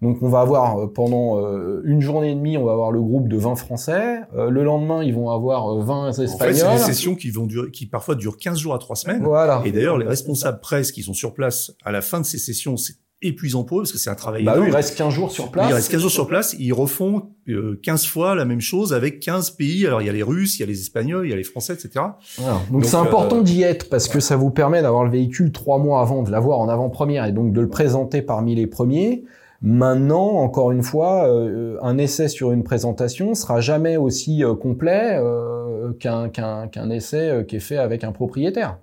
Donc 0.00 0.18
on 0.22 0.28
va 0.28 0.40
avoir 0.40 0.78
euh, 0.78 0.86
pendant 0.86 1.40
euh, 1.40 1.82
une 1.84 2.00
journée 2.00 2.30
et 2.30 2.34
demie, 2.34 2.56
on 2.56 2.64
va 2.64 2.72
avoir 2.72 2.92
le 2.92 3.00
groupe 3.00 3.28
de 3.28 3.36
20 3.36 3.56
Français. 3.56 4.20
Euh, 4.36 4.48
le 4.48 4.62
lendemain, 4.62 5.02
ils 5.02 5.14
vont 5.14 5.30
avoir 5.30 5.76
20 5.76 6.10
Espagnols. 6.10 6.34
En 6.34 6.38
fait, 6.38 6.54
c'est 6.54 6.72
des 6.72 6.94
sessions 6.94 7.14
qui 7.16 7.30
vont 7.30 7.46
durer, 7.46 7.70
qui 7.70 7.86
parfois 7.86 8.14
durent 8.14 8.36
15 8.36 8.58
jours 8.58 8.74
à 8.74 8.78
3 8.78 8.96
semaines. 8.96 9.22
Voilà. 9.24 9.62
Et 9.64 9.72
d'ailleurs, 9.72 9.98
les 9.98 10.06
responsables 10.06 10.60
presse 10.60 10.92
qui 10.92 11.02
sont 11.02 11.14
sur 11.14 11.34
place 11.34 11.72
à 11.84 11.90
la 11.90 12.00
fin 12.00 12.20
de 12.20 12.26
ces 12.26 12.38
sessions, 12.38 12.76
c'est 12.76 12.94
épuisant 13.20 13.64
pour 13.64 13.78
eux 13.78 13.82
parce 13.82 13.92
que 13.92 13.98
c'est 13.98 14.10
un 14.10 14.14
travail 14.14 14.44
bah 14.44 14.52
énorme. 14.52 14.66
Oui, 14.66 14.72
il 14.72 14.76
reste 14.76 14.96
15 14.96 15.12
jours 15.12 15.30
sur 15.30 15.50
place. 15.50 15.68
Il 15.68 15.74
reste 15.74 15.90
15 15.90 16.00
jours 16.00 16.10
sur 16.10 16.26
place, 16.26 16.54
ils 16.58 16.72
refont 16.72 17.30
15 17.82 18.06
fois 18.06 18.34
la 18.34 18.44
même 18.44 18.60
chose 18.60 18.92
avec 18.92 19.20
15 19.20 19.50
pays. 19.50 19.86
Alors 19.86 20.02
il 20.02 20.06
y 20.06 20.10
a 20.10 20.12
les 20.12 20.22
Russes, 20.22 20.58
il 20.58 20.60
y 20.60 20.62
a 20.62 20.66
les 20.66 20.80
Espagnols, 20.80 21.26
il 21.26 21.30
y 21.30 21.32
a 21.32 21.36
les 21.36 21.42
Français, 21.42 21.74
etc. 21.74 22.04
Voilà. 22.38 22.60
Donc 22.70 22.84
c'est 22.84 22.96
important 22.96 23.38
euh, 23.38 23.42
d'y 23.42 23.62
être 23.62 23.88
parce 23.88 24.08
que 24.08 24.20
ça 24.20 24.36
vous 24.36 24.50
permet 24.50 24.82
d'avoir 24.82 25.04
le 25.04 25.10
véhicule 25.10 25.50
trois 25.50 25.78
mois 25.78 26.00
avant, 26.00 26.22
de 26.22 26.30
l'avoir 26.30 26.60
en 26.60 26.68
avant-première 26.68 27.24
et 27.24 27.32
donc 27.32 27.52
de 27.52 27.60
le 27.60 27.68
présenter 27.68 28.22
parmi 28.22 28.54
les 28.54 28.66
premiers. 28.66 29.24
Maintenant, 29.60 30.36
encore 30.36 30.70
une 30.70 30.84
fois, 30.84 31.28
euh, 31.28 31.78
un 31.82 31.98
essai 31.98 32.28
sur 32.28 32.52
une 32.52 32.62
présentation 32.62 33.34
sera 33.34 33.60
jamais 33.60 33.96
aussi 33.96 34.44
euh, 34.44 34.54
complet 34.54 35.18
euh, 35.18 35.92
qu'un 35.98 36.90
essai 36.90 37.44
qui 37.48 37.56
est 37.56 37.60
fait 37.60 37.76
avec 37.76 38.04
un 38.04 38.12
propriétaire. 38.12 38.78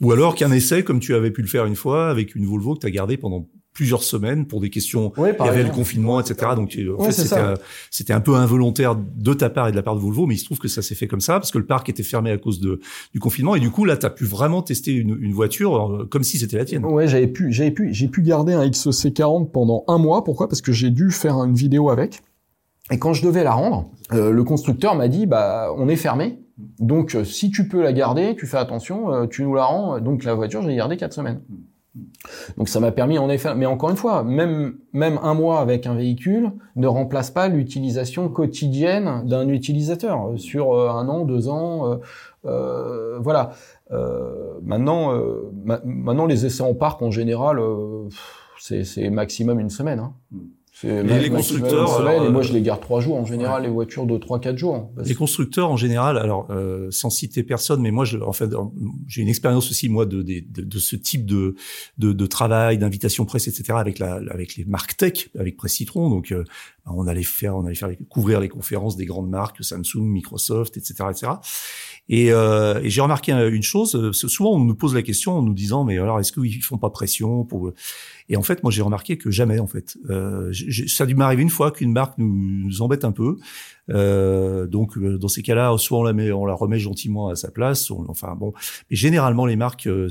Ou 0.00 0.12
alors 0.12 0.34
qu'un 0.34 0.50
essai, 0.50 0.82
comme 0.82 0.98
tu 0.98 1.14
avais 1.14 1.30
pu 1.30 1.42
le 1.42 1.48
faire 1.48 1.64
une 1.64 1.76
fois, 1.76 2.10
avec 2.10 2.34
une 2.34 2.44
Volvo 2.44 2.74
que 2.74 2.80
tu 2.80 2.86
as 2.86 2.90
gardée 2.90 3.16
pendant 3.16 3.46
plusieurs 3.76 4.02
semaines 4.02 4.46
pour 4.46 4.62
des 4.62 4.70
questions. 4.70 5.12
Oui, 5.18 5.28
il 5.38 5.44
y 5.44 5.48
avait 5.48 5.60
exemple. 5.60 5.68
le 5.68 5.74
confinement, 5.74 6.18
etc. 6.18 6.52
Donc 6.56 6.74
en 6.74 7.02
Ouais, 7.02 7.12
fait, 7.12 7.58
c'était 7.90 8.14
un, 8.14 8.20
peu 8.20 8.34
involontaire 8.34 8.96
de 8.96 9.34
ta 9.34 9.50
part 9.50 9.68
et 9.68 9.70
de 9.70 9.76
la 9.76 9.82
part 9.82 9.94
de 9.94 10.00
Volvo, 10.00 10.24
mais 10.24 10.34
il 10.34 10.38
se 10.38 10.46
trouve 10.46 10.58
que 10.58 10.66
ça 10.68 10.80
s'est 10.80 10.94
fait 10.94 11.06
comme 11.06 11.20
ça 11.20 11.34
parce 11.34 11.50
que 11.50 11.58
le 11.58 11.66
parc 11.66 11.90
était 11.90 12.02
fermé 12.02 12.30
à 12.30 12.38
cause 12.38 12.58
de 12.58 12.80
du 13.12 13.20
confinement 13.20 13.54
et 13.54 13.60
du 13.60 13.70
coup 13.70 13.84
là, 13.84 13.98
tu 13.98 14.06
as 14.06 14.10
pu 14.10 14.24
vraiment 14.24 14.62
tester 14.62 14.92
une, 14.92 15.18
une 15.20 15.32
voiture 15.34 15.76
euh, 15.76 16.08
comme 16.10 16.22
si 16.24 16.38
c'était 16.38 16.56
la 16.56 16.64
tienne. 16.64 16.86
Ouais, 16.86 17.06
j'avais 17.06 17.26
pu, 17.26 17.52
j'avais 17.52 17.70
pu, 17.70 17.92
j'ai 17.92 18.08
pu 18.08 18.22
garder 18.22 18.54
un 18.54 18.66
XC40 18.66 19.50
pendant 19.50 19.84
un 19.88 19.98
mois. 19.98 20.24
Pourquoi? 20.24 20.48
Parce 20.48 20.62
que 20.62 20.72
j'ai 20.72 20.88
dû 20.90 21.10
faire 21.10 21.36
une 21.44 21.54
vidéo 21.54 21.90
avec. 21.90 22.22
Et 22.90 22.98
quand 22.98 23.12
je 23.12 23.22
devais 23.26 23.44
la 23.44 23.52
rendre, 23.52 23.90
euh, 24.12 24.30
le 24.30 24.44
constructeur 24.44 24.94
m'a 24.94 25.08
dit, 25.08 25.26
bah, 25.26 25.68
on 25.76 25.88
est 25.88 25.96
fermé. 25.96 26.38
Donc, 26.78 27.14
euh, 27.14 27.24
si 27.24 27.50
tu 27.50 27.68
peux 27.68 27.82
la 27.82 27.92
garder, 27.92 28.34
tu 28.38 28.46
fais 28.46 28.56
attention, 28.56 29.12
euh, 29.12 29.26
tu 29.26 29.42
nous 29.42 29.54
la 29.54 29.64
rends. 29.64 30.00
Donc, 30.00 30.24
la 30.24 30.34
voiture, 30.34 30.62
je 30.62 30.68
l'ai 30.68 30.76
gardée 30.76 30.96
quatre 30.96 31.12
semaines. 31.12 31.40
Donc, 32.56 32.68
ça 32.68 32.80
m'a 32.80 32.92
permis, 32.92 33.18
en 33.18 33.28
effet, 33.30 33.54
mais 33.54 33.66
encore 33.66 33.90
une 33.90 33.96
fois, 33.96 34.22
même, 34.22 34.76
même 34.92 35.18
un 35.22 35.34
mois 35.34 35.60
avec 35.60 35.86
un 35.86 35.94
véhicule 35.94 36.52
ne 36.74 36.86
remplace 36.86 37.30
pas 37.30 37.48
l'utilisation 37.48 38.28
quotidienne 38.28 39.22
d'un 39.26 39.48
utilisateur 39.48 40.32
sur 40.36 40.74
euh, 40.74 40.88
un 40.90 41.08
an, 41.08 41.24
deux 41.24 41.48
ans. 41.48 41.90
euh, 41.90 41.96
euh, 42.44 43.18
voilà. 43.20 43.50
Euh, 43.92 44.58
maintenant, 44.62 45.14
euh, 45.14 45.50
ma- 45.64 45.80
maintenant, 45.84 46.26
les 46.26 46.44
essais 46.46 46.62
en 46.62 46.74
parc, 46.74 47.02
en 47.02 47.10
général, 47.10 47.58
euh, 47.58 48.08
c'est 48.58 49.10
maximum 49.10 49.60
une 49.60 49.70
semaine. 49.70 50.00
Hein. 50.00 50.12
Ma- 50.84 51.18
les 51.18 51.30
constructeurs, 51.30 52.00
alors, 52.00 52.26
et 52.26 52.30
moi, 52.30 52.40
euh, 52.42 52.44
je 52.44 52.52
les 52.52 52.60
garde 52.60 52.80
trois 52.82 53.00
jours. 53.00 53.16
En 53.16 53.24
général, 53.24 53.62
les 53.62 53.70
voitures 53.70 54.04
de 54.04 54.18
trois, 54.18 54.38
quatre 54.40 54.58
jours. 54.58 54.90
Parce 54.94 55.08
Les 55.08 55.14
constructeurs 55.14 55.70
en 55.70 55.76
général, 55.78 56.18
alors 56.18 56.48
euh, 56.50 56.88
sans 56.90 57.08
citer 57.08 57.42
personne, 57.42 57.80
mais 57.80 57.90
moi, 57.90 58.04
je, 58.04 58.18
en 58.18 58.32
fait, 58.32 58.50
j'ai 59.08 59.22
une 59.22 59.28
expérience 59.28 59.70
aussi 59.70 59.88
moi 59.88 60.04
de, 60.04 60.20
de, 60.20 60.42
de, 60.46 60.62
de 60.62 60.78
ce 60.78 60.94
type 60.96 61.24
de, 61.24 61.54
de, 61.96 62.12
de 62.12 62.26
travail, 62.26 62.76
d'invitation 62.76 63.24
presse, 63.24 63.48
etc. 63.48 63.72
avec 63.78 63.98
la, 63.98 64.20
avec 64.30 64.56
les 64.56 64.66
marques 64.66 64.96
tech, 64.98 65.30
avec 65.38 65.56
Presse 65.56 65.72
Citron. 65.72 66.10
Donc, 66.10 66.30
euh, 66.30 66.44
on 66.84 67.06
allait 67.06 67.22
faire, 67.22 67.56
on 67.56 67.64
allait 67.64 67.74
faire 67.74 67.90
couvrir 68.10 68.38
les 68.40 68.48
conférences 68.48 68.96
des 68.96 69.06
grandes 69.06 69.28
marques, 69.30 69.64
Samsung, 69.64 70.02
Microsoft, 70.02 70.76
etc., 70.76 71.04
etc. 71.10 71.32
Et, 72.08 72.30
euh, 72.32 72.80
et 72.82 72.90
j'ai 72.90 73.00
remarqué 73.00 73.32
une 73.32 73.62
chose. 73.62 73.96
euh, 73.96 74.12
Souvent, 74.12 74.52
on 74.52 74.60
nous 74.60 74.74
pose 74.76 74.94
la 74.94 75.02
question 75.02 75.32
en 75.32 75.42
nous 75.42 75.54
disant, 75.54 75.84
mais 75.84 75.98
alors, 75.98 76.20
est-ce 76.20 76.32
qu'ils 76.32 76.62
font 76.62 76.78
pas 76.78 76.90
pression 76.90 77.44
pour 77.44 77.72
Et 78.28 78.36
en 78.36 78.42
fait, 78.42 78.62
moi, 78.62 78.72
j'ai 78.72 78.82
remarqué 78.82 79.18
que 79.18 79.30
jamais, 79.30 79.58
en 79.58 79.66
fait. 79.66 79.96
Euh, 80.10 80.52
ça 80.88 81.04
a 81.04 81.06
dû 81.06 81.14
m'arriver 81.14 81.42
une 81.42 81.50
fois 81.50 81.70
qu'une 81.70 81.92
marque 81.92 82.18
nous, 82.18 82.80
embête 82.80 83.04
un 83.04 83.12
peu. 83.12 83.36
Euh, 83.90 84.66
donc 84.66 84.98
euh, 84.98 85.16
dans 85.16 85.28
ces 85.28 85.42
cas-là, 85.42 85.76
soit 85.78 85.98
on 85.98 86.02
la 86.02 86.12
met, 86.12 86.32
on 86.32 86.44
la 86.44 86.54
remet 86.54 86.78
gentiment 86.78 87.28
à 87.28 87.36
sa 87.36 87.52
place. 87.52 87.90
enfin 88.08 88.34
bon, 88.34 88.52
mais 88.90 88.96
généralement 88.96 89.46
les 89.46 89.54
marques 89.54 89.86
euh, 89.86 90.08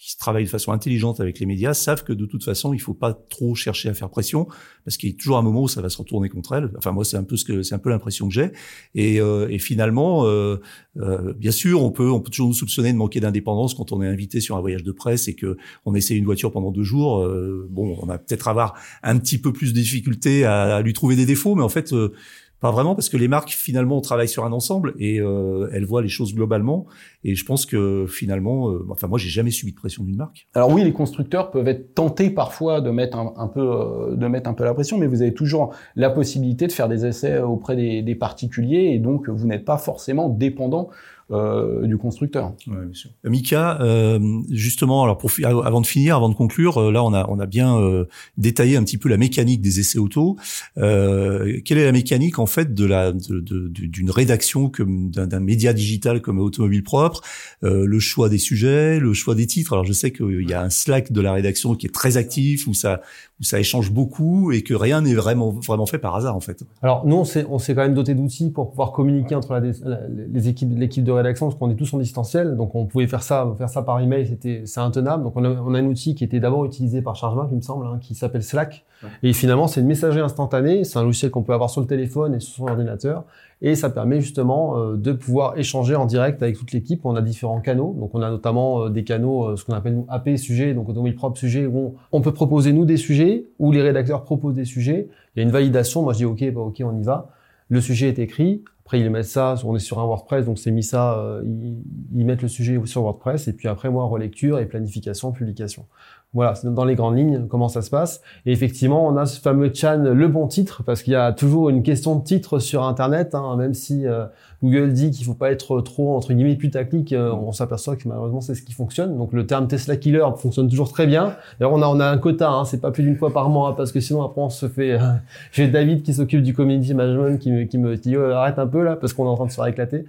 qui 0.00 0.16
travaillent 0.16 0.44
de 0.44 0.48
façon 0.48 0.72
intelligente 0.72 1.20
avec 1.20 1.38
les 1.38 1.46
médias 1.46 1.74
savent 1.74 2.02
que 2.02 2.12
de 2.12 2.26
toute 2.26 2.42
façon, 2.42 2.72
il 2.72 2.80
faut 2.80 2.94
pas 2.94 3.12
trop 3.12 3.54
chercher 3.54 3.90
à 3.90 3.94
faire 3.94 4.08
pression 4.08 4.48
parce 4.84 4.96
qu'il 4.96 5.10
y 5.10 5.12
a 5.12 5.16
toujours 5.16 5.36
un 5.36 5.42
moment 5.42 5.62
où 5.62 5.68
ça 5.68 5.82
va 5.82 5.90
se 5.90 5.98
retourner 5.98 6.28
contre 6.28 6.54
elles. 6.54 6.70
Enfin 6.78 6.90
moi, 6.92 7.04
c'est 7.04 7.16
un 7.16 7.22
peu 7.22 7.36
ce 7.36 7.44
que 7.44 7.62
c'est 7.62 7.74
un 7.74 7.78
peu 7.78 7.90
l'impression 7.90 8.26
que 8.26 8.34
j'ai. 8.34 8.50
Et, 8.94 9.20
euh, 9.20 9.48
et 9.50 9.58
finalement, 9.58 10.24
euh, 10.24 10.56
euh, 10.96 11.32
bien 11.34 11.50
sûr, 11.50 11.84
on 11.84 11.90
peut 11.90 12.10
on 12.10 12.20
peut 12.20 12.30
toujours 12.30 12.48
nous 12.48 12.54
soupçonner 12.54 12.92
de 12.92 12.98
manquer 12.98 13.20
d'indépendance 13.20 13.74
quand 13.74 13.92
on 13.92 14.02
est 14.02 14.08
invité 14.08 14.40
sur 14.40 14.56
un 14.56 14.60
voyage 14.60 14.82
de 14.82 14.92
presse 14.92 15.28
et 15.28 15.34
que 15.34 15.56
on 15.84 15.94
essaie 15.94 16.16
une 16.16 16.24
voiture 16.24 16.50
pendant 16.50 16.70
deux 16.70 16.82
jours. 16.82 17.24
Euh, 17.50 17.66
bon, 17.70 17.96
on 18.00 18.06
va 18.06 18.18
peut-être 18.18 18.48
avoir 18.48 18.74
un 19.02 19.18
petit 19.18 19.38
peu 19.38 19.52
plus 19.52 19.72
de 19.72 19.80
difficulté 19.80 20.44
à, 20.44 20.80
lui 20.80 20.92
trouver 20.92 21.16
des 21.16 21.26
défauts, 21.26 21.54
mais 21.54 21.62
en 21.62 21.68
fait. 21.68 21.92
euh, 21.92 22.12
pas 22.60 22.70
vraiment, 22.70 22.94
parce 22.94 23.08
que 23.08 23.16
les 23.16 23.26
marques, 23.26 23.50
finalement, 23.50 23.96
on 23.96 24.00
travaille 24.02 24.28
sur 24.28 24.44
un 24.44 24.52
ensemble 24.52 24.94
et 24.98 25.18
euh, 25.18 25.70
elles 25.72 25.86
voient 25.86 26.02
les 26.02 26.08
choses 26.08 26.34
globalement. 26.34 26.84
Et 27.24 27.34
je 27.34 27.44
pense 27.44 27.64
que 27.64 28.04
finalement, 28.06 28.70
euh, 28.70 28.86
enfin, 28.90 29.06
moi, 29.06 29.18
j'ai 29.18 29.30
jamais 29.30 29.50
subi 29.50 29.72
de 29.72 29.76
pression 29.76 30.04
d'une 30.04 30.16
marque. 30.16 30.46
Alors 30.54 30.70
oui, 30.70 30.84
les 30.84 30.92
constructeurs 30.92 31.50
peuvent 31.50 31.68
être 31.68 31.94
tentés 31.94 32.28
parfois 32.28 32.82
de 32.82 32.90
mettre 32.90 33.16
un, 33.18 33.32
un 33.36 33.48
peu 33.48 33.60
euh, 33.60 34.14
de 34.14 34.26
mettre 34.26 34.48
un 34.48 34.52
peu 34.52 34.64
la 34.64 34.74
pression, 34.74 34.98
mais 34.98 35.06
vous 35.06 35.22
avez 35.22 35.32
toujours 35.32 35.74
la 35.96 36.10
possibilité 36.10 36.66
de 36.66 36.72
faire 36.72 36.88
des 36.88 37.06
essais 37.06 37.40
auprès 37.40 37.76
des, 37.76 38.02
des 38.02 38.14
particuliers 38.14 38.90
et 38.92 38.98
donc 38.98 39.30
vous 39.30 39.46
n'êtes 39.46 39.64
pas 39.64 39.78
forcément 39.78 40.28
dépendant 40.28 40.90
euh, 41.32 41.86
du 41.86 41.96
constructeur. 41.96 42.54
Ouais, 42.66 42.84
bien 42.84 42.94
sûr. 42.94 43.10
Mika, 43.24 43.80
euh, 43.80 44.18
justement, 44.50 45.04
alors 45.04 45.18
pour 45.18 45.30
avant 45.44 45.80
de 45.80 45.86
finir, 45.86 46.16
avant 46.16 46.28
de 46.28 46.34
conclure, 46.34 46.78
euh, 46.78 46.90
là, 46.92 47.04
on 47.04 47.12
a 47.14 47.26
on 47.28 47.38
a 47.38 47.46
bien 47.46 47.78
euh, 47.78 48.04
détaillé 48.36 48.76
un 48.76 48.84
petit 48.84 48.98
peu 48.98 49.08
la 49.08 49.16
mécanique 49.16 49.60
des 49.60 49.80
essais 49.80 49.98
auto. 49.98 50.36
Euh, 50.78 51.60
quelle 51.64 51.78
est 51.78 51.84
la 51.84 51.92
mécanique 51.92 52.38
en 52.38 52.46
fait 52.46 52.74
de 52.74 52.84
la 52.84 53.12
de- 53.12 53.40
de- 53.40 53.68
de- 53.68 53.86
d'une 53.86 54.10
rédaction 54.10 54.68
comme 54.68 55.10
d'un 55.10 55.26
d'un 55.26 55.40
média 55.40 55.72
digital 55.72 56.20
comme 56.20 56.38
Automobile 56.38 56.82
Propre, 56.82 57.20
euh, 57.62 57.86
le 57.86 57.98
choix 58.00 58.28
des 58.28 58.38
sujets, 58.38 58.98
le 58.98 59.12
choix 59.12 59.34
des 59.34 59.46
titres. 59.46 59.72
Alors 59.72 59.84
je 59.84 59.92
sais 59.92 60.12
qu'il 60.12 60.48
y 60.48 60.54
a 60.54 60.62
un 60.62 60.70
Slack 60.70 61.12
de 61.12 61.20
la 61.20 61.32
rédaction 61.32 61.74
qui 61.74 61.86
est 61.86 61.94
très 61.94 62.16
actif 62.16 62.66
où 62.66 62.74
ça 62.74 63.00
où 63.40 63.44
ça 63.44 63.58
échange 63.58 63.90
beaucoup 63.90 64.52
et 64.52 64.62
que 64.62 64.74
rien 64.74 65.00
n'est 65.00 65.14
vraiment 65.14 65.50
vraiment 65.50 65.86
fait 65.86 65.98
par 65.98 66.14
hasard 66.14 66.36
en 66.36 66.40
fait. 66.40 66.62
Alors 66.82 67.06
nous, 67.06 67.16
on 67.16 67.24
s'est, 67.24 67.46
on 67.48 67.58
s'est 67.58 67.74
quand 67.74 67.80
même 67.82 67.94
doté 67.94 68.14
d'outils 68.14 68.50
pour 68.50 68.68
pouvoir 68.70 68.92
communiquer 68.92 69.34
entre 69.34 69.54
la, 69.54 69.60
la- 69.60 70.00
les 70.08 70.48
équipes, 70.48 70.70
l'équipe 70.76 71.02
de 71.04 71.10
rédaction, 71.12 71.19
parce 71.22 71.54
qu'on 71.54 71.70
est 71.70 71.76
tous 71.76 71.92
en 71.94 71.98
distanciel, 71.98 72.56
donc 72.56 72.74
on 72.74 72.86
pouvait 72.86 73.06
faire 73.06 73.22
ça, 73.22 73.46
faire 73.56 73.68
ça 73.68 73.82
par 73.82 74.00
email, 74.00 74.26
c'était, 74.26 74.62
c'est 74.64 74.80
intenable. 74.80 75.24
Donc 75.24 75.36
on 75.36 75.44
a, 75.44 75.48
on 75.48 75.74
a 75.74 75.78
un 75.78 75.86
outil 75.86 76.14
qui 76.14 76.24
était 76.24 76.40
d'abord 76.40 76.64
utilisé 76.64 77.02
par 77.02 77.16
ChargeMap, 77.16 77.48
il 77.50 77.56
me 77.56 77.62
semble, 77.62 77.86
hein, 77.86 77.98
qui 78.00 78.14
s'appelle 78.14 78.42
Slack. 78.42 78.84
Et 79.22 79.32
finalement, 79.32 79.66
c'est 79.66 79.80
une 79.80 79.86
messagerie 79.86 80.20
instantanée. 80.20 80.84
C'est 80.84 80.98
un 80.98 81.04
logiciel 81.04 81.30
qu'on 81.30 81.42
peut 81.42 81.52
avoir 81.52 81.70
sur 81.70 81.80
le 81.80 81.86
téléphone 81.86 82.34
et 82.34 82.40
sur 82.40 82.54
son 82.54 82.68
ordinateur. 82.68 83.24
Et 83.62 83.74
ça 83.74 83.90
permet 83.90 84.20
justement 84.20 84.78
euh, 84.78 84.96
de 84.96 85.12
pouvoir 85.12 85.58
échanger 85.58 85.94
en 85.94 86.06
direct 86.06 86.42
avec 86.42 86.56
toute 86.56 86.72
l'équipe. 86.72 87.04
On 87.04 87.14
a 87.14 87.22
différents 87.22 87.60
canaux. 87.60 87.94
Donc 87.98 88.14
on 88.14 88.22
a 88.22 88.30
notamment 88.30 88.84
euh, 88.84 88.88
des 88.90 89.04
canaux, 89.04 89.44
euh, 89.44 89.56
ce 89.56 89.64
qu'on 89.64 89.74
appelle 89.74 89.94
nous 89.94 90.06
AP 90.08 90.36
sujets, 90.36 90.72
donc 90.72 90.88
automobile 90.88 91.14
propre 91.14 91.38
sujet, 91.38 91.66
où 91.66 91.78
on, 91.78 91.94
on 92.12 92.20
peut 92.22 92.32
proposer 92.32 92.72
nous 92.72 92.86
des 92.86 92.96
sujets, 92.96 93.44
où 93.58 93.72
les 93.72 93.82
rédacteurs 93.82 94.24
proposent 94.24 94.54
des 94.54 94.64
sujets. 94.64 95.08
Il 95.34 95.40
y 95.40 95.42
a 95.42 95.42
une 95.44 95.52
validation. 95.52 96.02
Moi 96.02 96.14
je 96.14 96.18
dis 96.18 96.24
OK, 96.24 96.42
bah 96.52 96.60
OK, 96.60 96.82
on 96.84 96.96
y 96.96 97.02
va. 97.02 97.30
Le 97.70 97.80
sujet 97.80 98.08
est 98.08 98.18
écrit. 98.18 98.62
Après 98.84 99.00
ils 99.00 99.08
mettent 99.08 99.24
ça. 99.24 99.54
On 99.64 99.76
est 99.76 99.78
sur 99.80 100.00
un 100.00 100.04
WordPress, 100.04 100.44
donc 100.44 100.58
c'est 100.58 100.72
mis 100.72 100.82
ça. 100.82 101.18
euh, 101.18 101.42
ils, 101.44 101.82
ils 102.12 102.26
mettent 102.26 102.42
le 102.42 102.48
sujet 102.48 102.78
sur 102.84 103.02
WordPress. 103.02 103.48
Et 103.48 103.52
puis 103.52 103.68
après 103.68 103.88
moi 103.88 104.04
relecture 104.04 104.58
et 104.58 104.66
planification, 104.66 105.32
publication. 105.32 105.86
Voilà, 106.32 106.54
c'est 106.54 106.72
dans 106.72 106.84
les 106.84 106.94
grandes 106.94 107.16
lignes 107.18 107.46
comment 107.48 107.68
ça 107.68 107.82
se 107.82 107.90
passe. 107.90 108.20
Et 108.46 108.52
effectivement, 108.52 109.04
on 109.04 109.16
a 109.16 109.26
ce 109.26 109.40
fameux 109.40 109.72
chan 109.74 109.98
le 109.98 110.28
bon 110.28 110.46
titre 110.46 110.84
parce 110.84 111.02
qu'il 111.02 111.12
y 111.12 111.16
a 111.16 111.32
toujours 111.32 111.70
une 111.70 111.82
question 111.82 112.14
de 112.14 112.22
titre 112.22 112.60
sur 112.60 112.84
Internet, 112.84 113.34
hein, 113.34 113.56
même 113.56 113.74
si 113.74 114.06
euh, 114.06 114.26
Google 114.62 114.92
dit 114.92 115.10
qu'il 115.10 115.26
faut 115.26 115.34
pas 115.34 115.50
être 115.50 115.80
trop 115.80 116.14
entre 116.16 116.32
guillemets 116.32 116.54
putaclic, 116.54 117.12
euh, 117.12 117.32
on 117.32 117.50
s'aperçoit 117.50 117.96
que 117.96 118.06
malheureusement 118.06 118.40
c'est 118.40 118.54
ce 118.54 118.62
qui 118.62 118.72
fonctionne. 118.72 119.18
Donc 119.18 119.32
le 119.32 119.44
terme 119.44 119.66
Tesla 119.66 119.96
killer 119.96 120.24
fonctionne 120.36 120.68
toujours 120.68 120.92
très 120.92 121.08
bien. 121.08 121.34
D'ailleurs 121.58 121.72
on 121.72 121.82
a 121.82 121.88
on 121.88 121.98
a 121.98 122.06
un 122.08 122.18
quota, 122.18 122.48
hein, 122.48 122.64
c'est 122.64 122.80
pas 122.80 122.92
plus 122.92 123.02
d'une 123.02 123.16
fois 123.16 123.32
par 123.32 123.48
mois 123.48 123.74
parce 123.74 123.90
que 123.90 123.98
sinon 123.98 124.22
après 124.22 124.40
on 124.40 124.50
se 124.50 124.68
fait. 124.68 124.92
euh, 124.92 124.98
J'ai 125.52 125.66
David 125.66 126.02
qui 126.04 126.14
s'occupe 126.14 126.42
du 126.42 126.54
community 126.54 126.94
management 126.94 127.40
qui 127.40 127.50
me 127.50 127.64
qui 127.64 127.76
me 127.76 127.96
dit 127.96 128.16
oh, 128.16 128.22
arrête 128.30 128.60
un 128.60 128.68
peu 128.68 128.84
là 128.84 128.94
parce 128.94 129.14
qu'on 129.14 129.24
est 129.24 129.30
en 129.30 129.34
train 129.34 129.46
de 129.46 129.50
se 129.50 129.56
faire 129.56 129.66
éclater. 129.66 130.04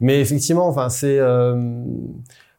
Mais 0.00 0.22
effectivement, 0.22 0.66
enfin 0.68 0.88
c'est 0.88 1.18
euh, 1.18 1.82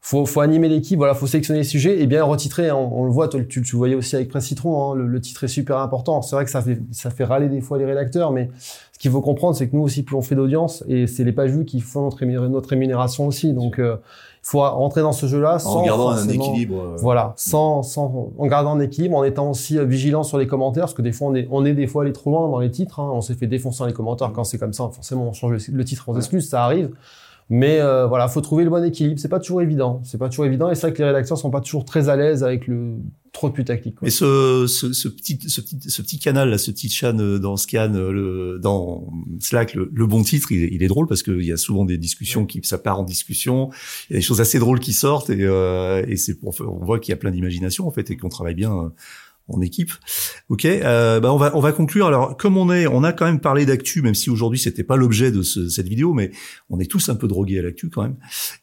faut, 0.10 0.26
faut 0.26 0.40
animer 0.42 0.70
l'équipe, 0.70 0.98
voilà, 0.98 1.14
faut 1.14 1.28
sélectionner 1.28 1.60
les 1.60 1.66
sujets 1.66 2.02
et 2.02 2.08
bien 2.08 2.24
retitrer. 2.24 2.70
hein. 2.70 2.76
on, 2.76 3.02
on 3.02 3.04
le 3.06 3.12
voit, 3.12 3.28
tu, 3.28 3.46
tu 3.48 3.60
le 3.62 3.78
voyais 3.78 3.96
aussi 3.96 4.16
avec 4.16 4.30
Presse 4.30 4.46
Citron, 4.46 4.92
hein, 4.92 4.96
le, 4.96 5.06
le 5.08 5.20
titre 5.20 5.44
est 5.44 5.48
super 5.50 5.78
important. 5.80 6.22
C'est 6.22 6.36
vrai 6.36 6.46
que 6.46 6.52
ça 6.52 6.62
fait, 6.62 6.80
ça 6.92 7.10
fait 7.10 7.26
râler 7.26 7.50
des 7.50 7.60
fois 7.62 7.78
les 7.78 7.86
rédacteurs, 7.86 8.32
mais 8.32 8.50
ce 8.94 9.00
qu'il 9.00 9.12
faut 9.12 9.22
comprendre, 9.22 9.56
c'est 9.58 9.68
que 9.70 9.76
nous 9.76 9.82
aussi, 9.84 10.04
plus 10.04 10.16
on 10.16 10.22
fait 10.22 10.36
d'audience, 10.36 10.84
et 10.88 11.08
c'est 11.08 11.24
les 11.26 11.34
pages 11.34 11.52
vues 11.52 11.66
qui 11.66 11.82
font 11.82 12.04
notre, 12.04 12.18
rémunération- 12.18 12.50
notre 12.52 12.70
rémunération 12.70 13.28
aussi. 13.28 13.52
Donc, 13.54 13.80
euh, 13.80 13.98
il 14.44 14.50
faut 14.50 14.60
rentrer 14.62 15.02
dans 15.02 15.12
ce 15.12 15.26
jeu-là 15.26 15.60
sans 15.60 15.80
En 15.80 15.86
gardant 15.86 16.10
un 16.10 16.30
équilibre. 16.30 16.76
euh, 16.82 16.96
Voilà, 17.02 17.34
sans, 17.36 17.84
sans, 17.84 18.32
en 18.38 18.46
gardant 18.48 18.72
un 18.76 18.80
équilibre, 18.80 19.18
en 19.18 19.24
étant 19.26 19.50
aussi 19.50 19.78
euh, 19.78 19.84
vigilant 19.84 20.24
sur 20.24 20.38
les 20.38 20.48
commentaires, 20.48 20.84
parce 20.86 20.94
que 20.94 21.02
des 21.02 21.12
fois, 21.12 21.28
on 21.28 21.36
est, 21.36 21.48
on 21.52 21.66
est 21.66 21.74
des 21.74 21.86
fois 21.86 22.04
allé 22.04 22.14
trop 22.14 22.30
loin 22.32 22.48
dans 22.50 22.60
les 22.60 22.72
titres. 22.72 23.02
hein. 23.02 23.12
on 23.14 23.20
s'est 23.22 23.34
fait 23.36 23.48
défoncer 23.48 23.80
dans 23.80 23.88
les 23.88 23.94
commentaires 23.94 24.32
quand 24.34 24.46
c'est 24.46 24.58
comme 24.58 24.74
ça. 24.74 24.90
Forcément, 24.94 25.26
on 25.28 25.34
change 25.34 25.52
le, 25.70 25.76
le 25.78 25.84
titre, 25.84 26.06
on 26.08 26.14
s'excuse, 26.16 26.48
ça 26.50 26.64
arrive. 26.64 26.92
Mais 27.50 27.80
euh, 27.80 28.08
voilà, 28.08 28.28
faut 28.28 28.42
trouver 28.42 28.64
le 28.64 28.70
bon 28.70 28.84
équilibre. 28.84 29.20
C'est 29.20 29.30
pas 29.30 29.40
toujours 29.40 29.62
évident. 29.62 30.02
C'est 30.04 30.18
pas 30.18 30.30
toujours 30.30 30.46
évident. 30.46 30.70
Et 30.70 30.76
c'est 30.76 30.88
vrai 30.88 30.94
que 30.94 31.00
les 31.00 31.08
rédacteurs 31.08 31.38
sont 31.38 31.52
pas 31.52 31.62
toujours 31.62 31.86
très 31.86 32.10
à 32.10 32.16
l'aise 32.16 32.44
avec 32.44 32.68
le 32.68 32.98
trop 33.32 33.50
de 33.50 33.54
putaclic. 33.54 33.96
Mais 34.02 34.10
ce, 34.10 34.66
ce, 34.68 34.94
ce, 34.94 35.08
petit, 35.08 35.40
ce 35.48 35.62
petit, 35.62 35.78
ce 35.90 36.02
petit 36.02 36.20
canal 36.20 36.50
là, 36.50 36.58
ce 36.58 36.72
petit 36.72 36.90
chan 36.90 37.18
euh, 37.20 37.38
dans 37.40 37.56
Scan, 37.56 37.94
euh, 37.94 38.12
le, 38.12 38.60
dans 38.60 39.08
Slack, 39.40 39.76
le, 39.76 39.90
le 39.94 40.08
bon 40.08 40.24
titre, 40.24 40.52
il 40.52 40.64
est, 40.64 40.70
il 40.72 40.84
est 40.84 40.88
drôle 40.88 41.08
parce 41.08 41.24
qu'il 41.24 41.44
y 41.44 41.52
a 41.52 41.58
souvent 41.58 41.86
des 41.86 41.98
discussions 41.98 42.46
qui, 42.46 42.60
ça 42.64 42.78
part 42.78 43.00
en 43.00 43.04
discussion. 43.04 43.70
Il 44.10 44.14
y 44.14 44.16
a 44.16 44.20
des 44.20 44.26
choses 44.26 44.42
assez 44.42 44.60
drôles 44.60 44.80
qui 44.80 44.94
sortent 44.94 45.30
et, 45.30 45.44
euh, 45.44 46.04
et 46.08 46.18
c'est, 46.18 46.38
on 46.44 46.84
voit 46.84 47.00
qu'il 47.00 47.12
y 47.12 47.14
a 47.14 47.18
plein 47.18 47.32
d'imagination 47.32 47.88
en 47.88 47.92
fait 47.92 48.10
et 48.10 48.18
qu'on 48.18 48.30
travaille 48.30 48.56
bien 48.56 48.76
euh, 48.76 48.90
en 49.48 49.62
équipe. 49.62 49.92
Ok, 50.50 50.66
euh, 50.66 51.20
bah 51.20 51.34
on 51.34 51.38
va 51.38 51.56
on 51.56 51.60
va 51.60 51.72
conclure. 51.72 52.08
Alors 52.08 52.38
comme 52.38 52.58
on 52.58 52.72
est, 52.72 52.88
on 52.88 53.04
a 53.04 53.14
quand 53.14 53.26
même 53.26 53.40
parlé 53.40 53.66
d'actu, 53.66 54.02
même 54.02 54.16
si 54.16 54.30
aujourd'hui 54.30 54.60
c'était 54.60 54.84
pas 54.84 54.96
l'objet 54.96 55.32
de 55.32 55.42
ce, 55.42 55.70
cette 55.70 55.88
vidéo, 55.88 56.14
mais 56.14 56.32
on 56.70 56.80
est 56.80 56.90
tous 56.90 57.10
un 57.10 57.16
peu 57.16 57.28
drogués 57.28 57.60
à 57.60 57.62
l'actu 57.62 57.90
quand 57.90 58.04
même. 58.04 58.18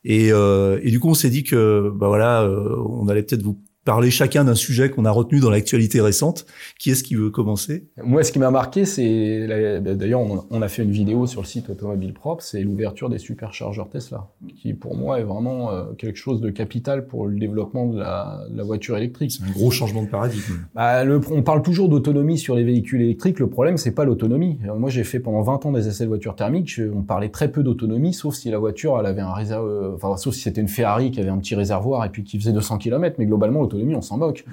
Et, 0.05 0.33
euh, 0.33 0.79
et 0.83 0.91
du 0.91 1.01
coup 1.01 1.09
on 1.09 1.15
s'est 1.15 1.31
dit 1.31 1.45
que 1.45 1.91
bah 1.95 2.09
voilà, 2.09 2.43
euh, 2.43 2.77
on 2.89 3.09
allait 3.09 3.23
peut-être 3.23 3.43
vous 3.43 3.59
parler 3.85 4.11
chacun 4.11 4.45
d'un 4.45 4.55
sujet 4.55 4.91
qu'on 4.91 5.05
a 5.05 5.11
retenu 5.11 5.41
dans 5.41 5.51
l'actualité 5.51 6.01
récente. 6.01 6.47
Qui 6.79 6.91
est-ce 6.91 7.03
qui 7.03 7.15
veut 7.15 7.31
commencer? 7.31 7.89
Moi, 8.03 8.23
ce 8.23 8.33
qui 8.33 8.39
m'a 8.39 8.51
marqué, 8.51 8.85
c'est 8.85 9.47
d'ailleurs, 9.81 10.21
on 10.51 10.63
a 10.63 10.69
fait 10.69 10.83
une 10.83 10.91
vidéo 10.91 11.27
sur 11.27 11.43
le 11.43 11.47
site 11.47 11.71
Automobile 11.71 12.15
Propre, 12.15 12.43
c'est 12.43 12.61
l'ouverture 12.63 13.09
des 13.09 13.19
superchargeurs 13.19 13.89
Tesla, 13.89 14.29
qui 14.57 14.75
pour 14.75 14.97
moi 14.97 15.21
est 15.21 15.25
vraiment 15.25 15.71
euh, 15.71 15.93
quelque 15.99 16.17
chose 16.17 16.41
de 16.41 16.51
capital 16.51 17.07
pour 17.07 17.27
le 17.27 17.39
développement 17.39 17.87
de 17.87 17.99
la, 17.99 18.47
de 18.51 18.57
la 18.57 18.65
voiture 18.65 18.97
électrique. 18.97 19.33
C'est 19.33 19.45
un 19.45 19.53
gros 19.53 19.71
changement 19.71 20.03
de 20.03 20.09
paradigme. 20.09 20.67
Bah, 20.75 21.05
le, 21.05 21.21
on 21.31 21.43
parle 21.43 21.63
toujours 21.63 21.89
d'autonomie 21.89 22.39
sur 22.39 22.55
les 22.55 22.65
véhicules 22.65 23.03
électriques. 23.03 23.39
Le 23.39 23.49
problème, 23.49 23.77
c'est 23.77 23.95
pas 23.95 24.05
l'autonomie. 24.05 24.59
Moi, 24.77 24.91
j'ai 24.91 25.05
fait 25.05 25.21
pendant 25.21 25.43
20 25.43 25.67
ans 25.67 25.73
des 25.73 25.89
essais 25.89 26.05
de 26.05 26.09
voitures 26.09 26.35
thermiques. 26.35 26.81
On 26.95 27.03
parlait 27.03 27.29
très 27.29 27.51
peu 27.51 27.63
d'autonomie, 27.63 28.15
sauf 28.15 28.35
si 28.35 28.51
la 28.51 28.59
voiture, 28.59 28.99
elle 28.99 29.07
avait 29.07 29.21
un 29.21 29.33
réservoir, 29.33 29.69
euh, 29.69 29.93
enfin, 29.95 30.17
sauf 30.17 30.35
si 30.35 30.41
c'était 30.41 30.61
une 30.61 30.69
Ferrari 30.69 31.11
qui 31.11 31.21
avait 31.21 31.31
un 31.31 31.39
petit 31.39 31.55
réservoir 31.55 32.05
et 32.05 32.09
puis 32.09 32.25
qui 32.25 32.39
faisait 32.39 32.53
200 32.53 32.79
km. 32.79 33.17
Mais 33.19 33.27
globalement, 33.27 33.61
on 33.75 34.01
s'en 34.03 34.19
moque. 34.19 34.45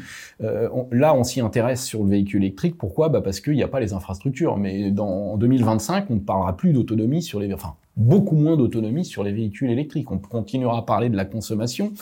Euh, 0.43 0.69
là, 0.91 1.15
on 1.15 1.23
s'y 1.23 1.41
intéresse 1.41 1.83
sur 1.83 2.03
le 2.03 2.09
véhicule 2.09 2.43
électrique. 2.43 2.77
Pourquoi? 2.77 3.09
Bah 3.09 3.21
Parce 3.21 3.39
qu'il 3.39 3.53
n'y 3.53 3.63
a 3.63 3.67
pas 3.67 3.79
les 3.79 3.93
infrastructures. 3.93 4.57
Mais 4.57 4.91
en 4.99 5.37
2025, 5.37 6.05
on 6.09 6.15
ne 6.15 6.19
parlera 6.19 6.55
plus 6.55 6.73
d'autonomie 6.73 7.21
sur 7.21 7.39
les... 7.39 7.53
Enfin, 7.53 7.75
beaucoup 7.97 8.35
moins 8.35 8.57
d'autonomie 8.57 9.05
sur 9.05 9.23
les 9.23 9.31
véhicules 9.31 9.69
électriques. 9.69 10.11
On 10.11 10.17
continuera 10.17 10.79
à 10.79 10.81
parler 10.83 11.09
de 11.09 11.17
la 11.17 11.25
consommation. 11.25 11.93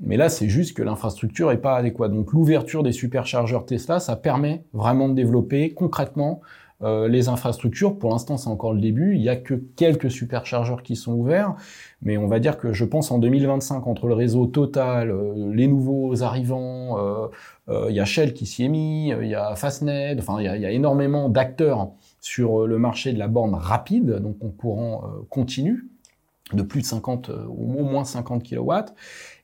Mais 0.00 0.16
là, 0.16 0.28
c'est 0.28 0.48
juste 0.48 0.76
que 0.76 0.82
l'infrastructure 0.82 1.52
est 1.52 1.60
pas 1.60 1.76
adéquate. 1.76 2.12
Donc 2.12 2.32
l'ouverture 2.32 2.82
des 2.82 2.92
superchargeurs 2.92 3.64
Tesla, 3.64 4.00
ça 4.00 4.16
permet 4.16 4.64
vraiment 4.72 5.08
de 5.08 5.14
développer 5.14 5.72
concrètement 5.72 6.40
euh, 6.82 7.08
les 7.08 7.28
infrastructures. 7.28 7.98
Pour 7.98 8.10
l'instant, 8.10 8.36
c'est 8.36 8.48
encore 8.48 8.74
le 8.74 8.80
début. 8.80 9.14
Il 9.14 9.22
y 9.22 9.28
a 9.28 9.36
que 9.36 9.54
quelques 9.54 10.10
superchargeurs 10.10 10.82
qui 10.82 10.96
sont 10.96 11.12
ouverts. 11.12 11.54
Mais 12.02 12.16
on 12.16 12.26
va 12.26 12.40
dire 12.40 12.58
que 12.58 12.72
je 12.72 12.84
pense 12.84 13.10
en 13.10 13.18
2025, 13.18 13.86
entre 13.86 14.06
le 14.08 14.14
réseau 14.14 14.46
Total, 14.46 15.10
euh, 15.10 15.52
les 15.54 15.66
nouveaux 15.68 16.22
arrivants, 16.22 16.98
euh, 16.98 17.86
il 17.88 17.94
y 17.94 18.00
a 18.00 18.04
Shell 18.04 18.34
qui 18.34 18.46
s'y 18.46 18.64
est 18.64 18.68
mis, 18.68 19.08
il 19.08 19.28
y 19.28 19.34
a 19.34 19.54
Fastned, 19.56 20.18
enfin 20.18 20.36
il 20.40 20.44
y 20.44 20.48
a, 20.48 20.56
il 20.56 20.62
y 20.62 20.66
a 20.66 20.70
énormément 20.70 21.28
d'acteurs 21.28 21.92
sur 22.20 22.66
le 22.66 22.78
marché 22.78 23.12
de 23.12 23.18
la 23.18 23.28
borne 23.28 23.54
rapide, 23.54 24.18
donc 24.20 24.36
en 24.42 24.50
courant 24.50 25.04
continu, 25.30 25.88
de 26.52 26.62
plus 26.62 26.82
de 26.82 26.86
50, 26.86 27.30
au 27.30 27.84
moins 27.84 28.04
50 28.04 28.42
kW. 28.42 28.72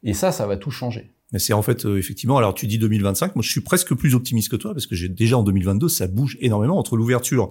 Et 0.03 0.13
ça, 0.13 0.33
ça 0.33 0.47
va 0.47 0.57
tout 0.57 0.71
changer. 0.71 1.11
Mais 1.33 1.39
c'est 1.39 1.53
en 1.53 1.63
fait 1.63 1.85
euh, 1.87 1.97
effectivement. 1.97 2.39
Alors 2.39 2.55
tu 2.55 2.67
dis 2.67 2.79
2025, 2.79 3.37
moi 3.37 3.43
je 3.43 3.51
suis 3.51 3.61
presque 3.61 3.95
plus 3.95 4.15
optimiste 4.15 4.51
que 4.51 4.57
toi 4.57 4.73
parce 4.73 4.87
que 4.87 4.95
j'ai 4.95 5.09
déjà 5.09 5.39
en 5.39 5.43
2022 5.43 5.89
ça 5.89 6.07
bouge 6.07 6.37
énormément 6.41 6.79
entre 6.79 6.97
l'ouverture 6.97 7.51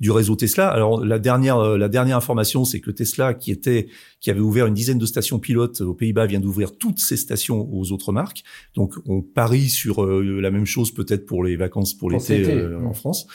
du 0.00 0.10
réseau 0.10 0.36
Tesla. 0.36 0.68
Alors 0.68 1.04
la 1.04 1.18
dernière 1.18 1.58
euh, 1.58 1.78
la 1.78 1.88
dernière 1.88 2.16
information 2.16 2.64
c'est 2.64 2.80
que 2.80 2.90
Tesla 2.90 3.34
qui 3.34 3.50
était 3.50 3.88
qui 4.20 4.30
avait 4.30 4.40
ouvert 4.40 4.66
une 4.66 4.74
dizaine 4.74 4.98
de 4.98 5.06
stations 5.06 5.38
pilotes 5.38 5.80
aux 5.80 5.94
Pays-Bas 5.94 6.26
vient 6.26 6.40
d'ouvrir 6.40 6.76
toutes 6.76 6.98
ses 6.98 7.16
stations 7.16 7.68
aux 7.72 7.92
autres 7.92 8.12
marques. 8.12 8.42
Donc 8.74 8.94
on 9.06 9.22
parie 9.22 9.68
sur 9.68 10.04
euh, 10.04 10.40
la 10.40 10.50
même 10.50 10.66
chose 10.66 10.92
peut-être 10.92 11.24
pour 11.24 11.44
les 11.44 11.56
vacances 11.56 11.94
pour 11.94 12.10
l'été 12.10 12.44
euh, 12.44 12.84
en 12.84 12.92
France 12.92 13.26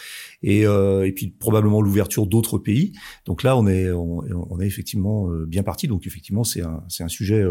et, 0.45 0.65
euh, 0.65 1.05
et 1.05 1.11
puis 1.11 1.27
probablement 1.27 1.81
l'ouverture 1.81 2.27
d'autres 2.27 2.57
pays. 2.57 2.93
Donc 3.25 3.43
là 3.43 3.57
on 3.57 3.67
est 3.67 3.91
on, 3.91 4.21
on 4.49 4.59
est 4.61 4.67
effectivement 4.67 5.27
bien 5.47 5.63
parti. 5.63 5.87
Donc 5.87 6.07
effectivement 6.07 6.43
c'est 6.43 6.61
un 6.61 6.83
c'est 6.87 7.03
un 7.03 7.09
sujet 7.09 7.43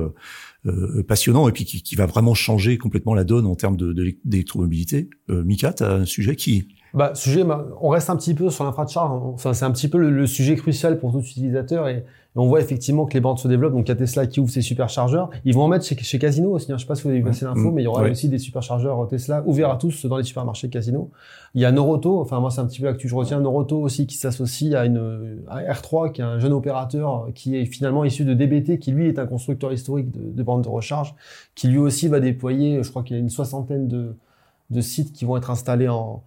euh, 0.66 1.03
passionnant 1.03 1.47
et 1.47 1.53
puis 1.53 1.66
qui, 1.66 1.82
qui, 1.82 1.95
va 1.95 2.07
vraiment 2.07 2.32
changer 2.32 2.78
complètement 2.78 3.12
la 3.14 3.24
donne 3.24 3.45
en 3.45 3.55
termes 3.55 3.76
d'électromobilité. 3.76 5.11
De, 5.28 5.34
euh, 5.34 5.45
Mika, 5.45 5.74
tu 5.74 5.82
as 5.82 5.92
un 5.92 6.05
sujet 6.07 6.36
qui... 6.36 6.68
Bah, 6.95 7.14
sujet, 7.14 7.45
on 7.82 7.90
reste 7.90 8.09
un 8.09 8.16
petit 8.16 8.32
peu 8.32 8.49
sur 8.49 8.64
l'infra 8.64 8.86
de 8.86 8.90
charge. 8.90 9.11
Enfin, 9.11 9.53
c'est 9.53 9.66
un 9.66 9.72
petit 9.72 9.88
peu 9.88 9.99
le, 9.99 10.09
le, 10.09 10.26
sujet 10.26 10.57
crucial 10.57 10.99
pour 10.99 11.12
tout 11.12 11.20
utilisateur 11.20 11.86
et 11.88 12.07
et 12.37 12.39
on 12.39 12.47
voit 12.47 12.61
effectivement 12.61 13.07
que 13.07 13.14
les 13.14 13.20
bandes 13.20 13.39
se 13.39 13.47
développent. 13.47 13.74
Donc, 13.74 13.87
il 13.87 13.91
y 13.91 13.93
a 13.93 13.97
Tesla 13.97 14.26
qui 14.26 14.41
ouvre 14.41 14.51
ses 14.51 14.62
superchargeurs. 14.62 15.30
Ils 15.45 15.55
vont 15.55 15.62
en 15.62 15.68
mettre 15.68 15.85
chez, 15.85 15.97
chez 15.97 16.18
Casino 16.18 16.51
aussi. 16.51 16.72
Hein. 16.72 16.76
Je 16.76 16.82
sais 16.82 16.87
pas 16.87 16.97
si 16.97 17.03
vous 17.05 17.11
avez 17.11 17.18
vu 17.18 17.24
passer 17.24 17.45
l'info, 17.45 17.70
mais 17.70 17.82
il 17.82 17.85
y 17.85 17.89
aura 17.89 18.03
aussi 18.03 18.28
des 18.28 18.39
superchargeurs 18.39 19.07
Tesla 19.09 19.43
ouverts 19.47 19.70
à 19.70 19.76
tous 19.76 20.07
dans 20.07 20.16
les 20.16 20.24
supermarchés 20.24 20.68
Casino. 20.68 21.11
Il 21.55 21.62
y 21.62 21.64
a 21.64 21.70
Noroto. 21.70 22.20
Enfin, 22.20 22.41
moi, 22.41 22.51
c'est 22.51 22.61
un 22.61 22.66
petit 22.66 22.80
peu 22.80 22.87
l'actu. 22.87 23.09
Je 23.09 23.14
retiens 23.14 23.41
Noroto 23.41 23.80
aussi 23.80 24.07
qui 24.09 24.16
s'associe 24.16 24.74
à 24.74 24.85
une 24.85 25.43
à 25.49 25.61
R3, 25.61 26.11
qui 26.11 26.22
est 26.22 26.24
un 26.24 26.41
jeune 26.41 26.53
opérateur 26.53 27.28
qui 27.35 27.57
est 27.57 27.66
finalement 27.66 28.05
issu 28.05 28.24
de 28.24 28.35
DBT, 28.35 28.78
qui 28.80 28.91
lui 28.91 29.07
est 29.07 29.18
un 29.20 29.26
constructeur 29.26 29.72
historique 29.72 30.11
de, 30.11 30.32
de 30.32 30.43
bandes 30.43 30.64
de 30.64 30.68
recharge, 30.68 31.14
qui 31.55 31.68
lui 31.68 31.78
aussi 31.78 32.09
va 32.09 32.18
déployer, 32.18 32.82
je 32.82 32.91
crois 32.91 33.05
qu'il 33.05 33.16
y 33.16 33.18
a 33.18 33.22
une 33.22 33.30
soixantaine 33.30 33.87
de, 33.87 34.16
de 34.70 34.80
sites 34.80 35.12
qui 35.12 35.24
vont 35.24 35.37
être 35.37 35.51
installés 35.51 35.89
en, 35.89 36.22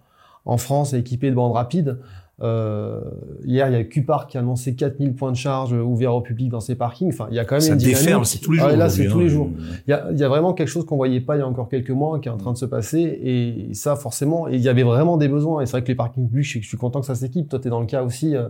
en 0.46 0.56
France 0.56 0.94
et 0.94 0.98
équipés 0.98 1.30
de 1.30 1.34
bandes 1.34 1.52
rapides. 1.52 1.98
Euh, 2.40 3.00
hier, 3.44 3.68
il 3.68 3.72
y 3.72 3.76
a 3.76 3.82
Cupar 3.82 4.28
qui 4.28 4.36
a 4.36 4.40
annoncé 4.40 4.74
4000 4.74 5.14
points 5.14 5.32
de 5.32 5.36
charge 5.36 5.72
ouverts 5.72 6.14
au 6.14 6.20
public 6.20 6.48
dans 6.48 6.60
ses 6.60 6.76
parkings. 6.76 7.08
Enfin, 7.12 7.26
il 7.30 7.36
y 7.36 7.40
a 7.40 7.44
quand 7.44 7.56
même 7.56 7.60
ça 7.60 7.72
une 7.72 7.78
déferle, 7.78 8.24
c'est 8.24 8.38
tous 8.38 8.52
les 8.52 8.58
jours. 8.58 8.68
Ah, 8.70 8.76
là, 8.76 8.88
c'est 8.88 9.06
tous 9.06 9.18
les 9.18 9.26
hein. 9.26 9.28
jours. 9.28 9.50
Il 9.86 9.90
y 9.90 9.92
a, 9.92 10.06
il 10.12 10.18
y 10.18 10.22
a 10.22 10.28
vraiment 10.28 10.52
quelque 10.52 10.68
chose 10.68 10.86
qu'on 10.86 10.96
voyait 10.96 11.20
pas 11.20 11.36
il 11.36 11.40
y 11.40 11.42
a 11.42 11.48
encore 11.48 11.68
quelques 11.68 11.90
mois, 11.90 12.20
qui 12.20 12.28
est 12.28 12.32
en 12.32 12.36
train 12.36 12.52
de 12.52 12.58
se 12.58 12.66
passer. 12.66 13.00
Et 13.00 13.74
ça, 13.74 13.96
forcément, 13.96 14.46
il 14.46 14.60
y 14.60 14.68
avait 14.68 14.84
vraiment 14.84 15.16
des 15.16 15.28
besoins. 15.28 15.62
Et 15.62 15.66
c'est 15.66 15.72
vrai 15.72 15.82
que 15.82 15.88
les 15.88 15.96
parkings 15.96 16.28
publics, 16.28 16.44
je 16.44 16.68
suis 16.68 16.76
content 16.76 17.00
que 17.00 17.06
ça 17.06 17.16
s'équipe. 17.16 17.48
Toi, 17.48 17.58
tu 17.58 17.66
es 17.66 17.70
dans 17.70 17.80
le 17.80 17.86
cas 17.86 18.04
aussi 18.04 18.36
euh, 18.36 18.48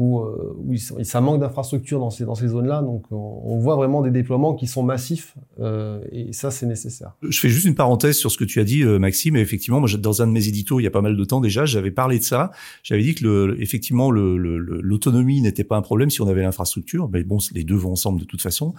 où, 0.00 0.20
euh, 0.20 0.76
ça 1.02 1.20
manque 1.20 1.40
d'infrastructures 1.40 2.00
dans 2.00 2.08
ces, 2.08 2.24
dans 2.24 2.34
ces 2.34 2.48
zones-là. 2.48 2.80
Donc, 2.80 3.04
on, 3.10 3.58
voit 3.58 3.76
vraiment 3.76 4.00
des 4.00 4.10
déploiements 4.10 4.54
qui 4.54 4.66
sont 4.66 4.82
massifs. 4.82 5.34
Euh, 5.60 6.00
et 6.10 6.32
ça, 6.32 6.50
c'est 6.50 6.64
nécessaire. 6.64 7.16
Je 7.22 7.38
fais 7.38 7.50
juste 7.50 7.66
une 7.66 7.74
parenthèse 7.74 8.16
sur 8.16 8.30
ce 8.30 8.38
que 8.38 8.44
tu 8.44 8.60
as 8.60 8.64
dit, 8.64 8.82
Maxime. 8.82 9.36
Et 9.36 9.40
effectivement, 9.40 9.78
dans 9.78 10.22
un 10.22 10.26
de 10.26 10.32
mes 10.32 10.48
éditos, 10.48 10.80
il 10.80 10.84
y 10.84 10.86
a 10.86 10.90
pas 10.90 11.02
mal 11.02 11.18
de 11.18 11.24
temps 11.24 11.40
déjà, 11.40 11.66
j'avais 11.66 11.90
parlé 11.90 12.18
de 12.18 12.24
ça. 12.24 12.50
J'avais 12.82 13.02
dit 13.02 13.14
que, 13.14 13.54
effectivement, 13.60 14.10
l'autonomie 14.10 15.42
n'était 15.42 15.64
pas 15.64 15.76
un 15.76 15.82
problème 15.82 16.08
si 16.08 16.22
on 16.22 16.28
avait 16.28 16.42
l'infrastructure. 16.42 17.10
Mais 17.12 17.22
bon, 17.22 17.36
les 17.52 17.64
deux 17.64 17.76
vont 17.76 17.92
ensemble 17.92 18.20
de 18.20 18.24
toute 18.24 18.40
façon. 18.40 18.72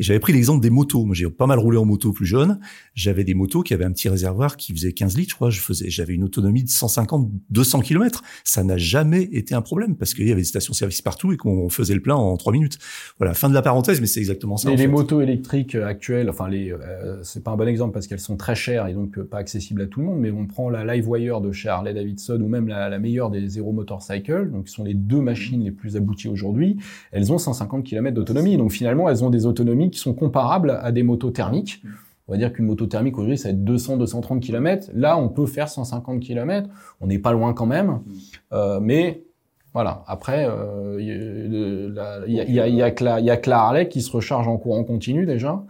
Et 0.00 0.02
j'avais 0.02 0.18
pris 0.18 0.32
l'exemple 0.32 0.60
des 0.60 0.70
motos. 0.70 1.04
Moi, 1.04 1.14
j'ai 1.14 1.30
pas 1.30 1.46
mal 1.46 1.60
roulé 1.60 1.78
en 1.78 1.84
moto 1.84 2.12
plus 2.12 2.26
jeune. 2.26 2.58
J'avais 2.94 3.22
des 3.22 3.34
motos 3.34 3.62
qui 3.62 3.74
avaient 3.74 3.84
un 3.84 3.92
petit 3.92 4.08
réservoir 4.08 4.56
qui 4.56 4.72
faisait 4.72 4.92
15 4.92 5.16
litres, 5.16 5.30
je 5.30 5.34
crois. 5.36 5.50
J'avais 5.86 6.14
une 6.14 6.24
autonomie 6.24 6.64
de 6.64 6.68
150, 6.68 7.30
200 7.50 7.80
km. 7.80 8.24
Ça 8.42 8.64
n'a 8.64 8.76
jamais 8.76 9.22
été 9.22 9.54
un 9.54 9.62
problème 9.62 9.96
parce 9.96 10.14
qu'il 10.14 10.26
y 10.26 10.32
avait 10.32 10.42
des 10.42 10.46
stations-service 10.64 11.02
partout 11.02 11.32
et 11.32 11.36
qu'on 11.36 11.68
faisait 11.68 11.94
le 11.94 12.00
plein 12.00 12.16
en 12.16 12.36
trois 12.36 12.52
minutes. 12.52 12.78
Voilà, 13.18 13.34
fin 13.34 13.48
de 13.48 13.54
la 13.54 13.62
parenthèse, 13.62 14.00
mais 14.00 14.06
c'est 14.06 14.20
exactement 14.20 14.56
ça. 14.56 14.70
Et 14.70 14.76
les 14.76 14.84
fait. 14.84 14.88
motos 14.88 15.20
électriques 15.20 15.74
actuelles, 15.74 16.28
enfin 16.30 16.48
les, 16.48 16.72
euh, 16.72 17.22
c'est 17.22 17.42
pas 17.42 17.52
un 17.52 17.56
bon 17.56 17.68
exemple 17.68 17.92
parce 17.92 18.06
qu'elles 18.06 18.20
sont 18.20 18.36
très 18.36 18.54
chères 18.54 18.86
et 18.86 18.94
donc 18.94 19.20
pas 19.20 19.38
accessibles 19.38 19.82
à 19.82 19.86
tout 19.86 20.00
le 20.00 20.06
monde. 20.06 20.18
Mais 20.18 20.30
on 20.30 20.46
prend 20.46 20.70
la 20.70 20.84
Livewire 20.84 21.40
de 21.40 21.52
chez 21.52 21.68
Harley 21.68 21.94
Davidson 21.94 22.40
ou 22.40 22.48
même 22.48 22.68
la, 22.68 22.88
la 22.88 22.98
meilleure 22.98 23.30
des 23.30 23.46
Zero 23.48 23.72
Motorcycle, 23.72 24.50
donc 24.50 24.64
qui 24.64 24.72
sont 24.72 24.84
les 24.84 24.94
deux 24.94 25.20
machines 25.20 25.62
les 25.62 25.70
plus 25.70 25.96
abouties 25.96 26.28
aujourd'hui, 26.28 26.76
elles 27.12 27.32
ont 27.32 27.38
150 27.38 27.84
km 27.84 28.14
d'autonomie. 28.14 28.56
Donc 28.56 28.72
finalement, 28.72 29.08
elles 29.08 29.24
ont 29.24 29.30
des 29.30 29.46
autonomies 29.46 29.90
qui 29.90 29.98
sont 29.98 30.14
comparables 30.14 30.78
à 30.82 30.92
des 30.92 31.02
motos 31.02 31.30
thermiques. 31.30 31.82
On 32.26 32.32
va 32.32 32.38
dire 32.38 32.52
qu'une 32.52 32.64
moto 32.64 32.86
thermique 32.86 33.18
aujourd'hui, 33.18 33.36
ça 33.36 33.50
va 33.50 33.54
être 33.54 33.64
200-230 33.64 34.40
km. 34.40 34.88
Là, 34.94 35.18
on 35.18 35.28
peut 35.28 35.46
faire 35.46 35.68
150 35.68 36.20
km. 36.20 36.70
On 37.00 37.06
n'est 37.06 37.18
pas 37.18 37.32
loin 37.32 37.52
quand 37.52 37.66
même. 37.66 38.00
Euh, 38.52 38.80
mais 38.80 39.23
voilà. 39.74 40.04
Après, 40.06 40.46
euh, 40.48 40.96
il 41.00 42.32
y, 42.32 42.40
a, 42.40 42.44
y, 42.46 42.60
a, 42.60 42.68
y, 42.68 42.82
a 42.82 42.90
que 42.92 43.04
la, 43.04 43.20
y 43.20 43.28
a 43.28 43.36
que 43.36 43.50
la 43.50 43.60
Harley 43.60 43.88
qui 43.88 44.00
se 44.00 44.10
recharge 44.10 44.48
en 44.48 44.56
courant 44.56 44.84
continu 44.84 45.26
déjà. 45.26 45.62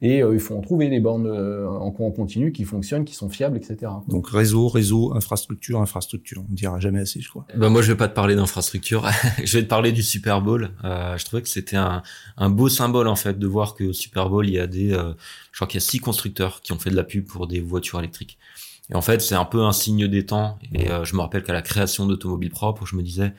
Et 0.00 0.22
euh, 0.22 0.32
il 0.32 0.38
faut 0.38 0.56
en 0.56 0.60
trouver 0.60 0.88
des 0.88 1.00
bornes 1.00 1.26
euh, 1.26 1.68
en 1.68 1.90
courant 1.90 2.12
continu 2.12 2.52
qui 2.52 2.64
fonctionnent, 2.64 3.04
qui 3.04 3.14
sont 3.14 3.28
fiables, 3.28 3.56
etc. 3.56 3.90
Donc 4.06 4.28
réseau, 4.28 4.68
réseau, 4.68 5.12
infrastructure, 5.16 5.80
infrastructure. 5.80 6.44
On 6.48 6.52
ne 6.52 6.56
dira 6.56 6.78
jamais 6.78 7.00
assez, 7.00 7.20
je 7.20 7.28
crois. 7.28 7.46
Ben 7.56 7.68
moi, 7.68 7.82
je 7.82 7.90
vais 7.90 7.98
pas 7.98 8.06
te 8.06 8.14
parler 8.14 8.36
d'infrastructure. 8.36 9.08
je 9.44 9.58
vais 9.58 9.64
te 9.64 9.68
parler 9.68 9.90
du 9.90 10.04
Super 10.04 10.40
Bowl. 10.40 10.70
Euh, 10.84 11.18
je 11.18 11.24
trouvais 11.24 11.42
que 11.42 11.48
c'était 11.48 11.76
un, 11.76 12.02
un 12.36 12.50
beau 12.50 12.68
symbole 12.68 13.08
en 13.08 13.16
fait 13.16 13.40
de 13.40 13.46
voir 13.48 13.74
que 13.74 13.84
au 13.84 13.92
Super 13.92 14.30
Bowl 14.30 14.46
il 14.46 14.54
y 14.54 14.60
a 14.60 14.68
des, 14.68 14.92
euh, 14.92 15.14
je 15.50 15.58
crois 15.58 15.66
qu'il 15.66 15.80
y 15.80 15.82
a 15.82 15.86
six 15.86 15.98
constructeurs 15.98 16.60
qui 16.60 16.72
ont 16.72 16.78
fait 16.78 16.90
de 16.90 16.96
la 16.96 17.04
pub 17.04 17.26
pour 17.26 17.48
des 17.48 17.58
voitures 17.58 17.98
électriques. 17.98 18.38
Et 18.90 18.94
en 18.94 19.02
fait, 19.02 19.20
c'est 19.20 19.34
un 19.34 19.44
peu 19.44 19.62
un 19.64 19.72
signe 19.72 20.08
des 20.08 20.26
temps. 20.26 20.58
Et 20.72 20.90
euh, 20.90 21.04
je 21.04 21.14
me 21.14 21.20
rappelle 21.20 21.42
qu'à 21.42 21.52
la 21.52 21.62
création 21.62 22.06
d'Automobile 22.06 22.50
Propre, 22.50 22.86
je 22.86 22.96
me 22.96 23.02
disais, 23.02 23.34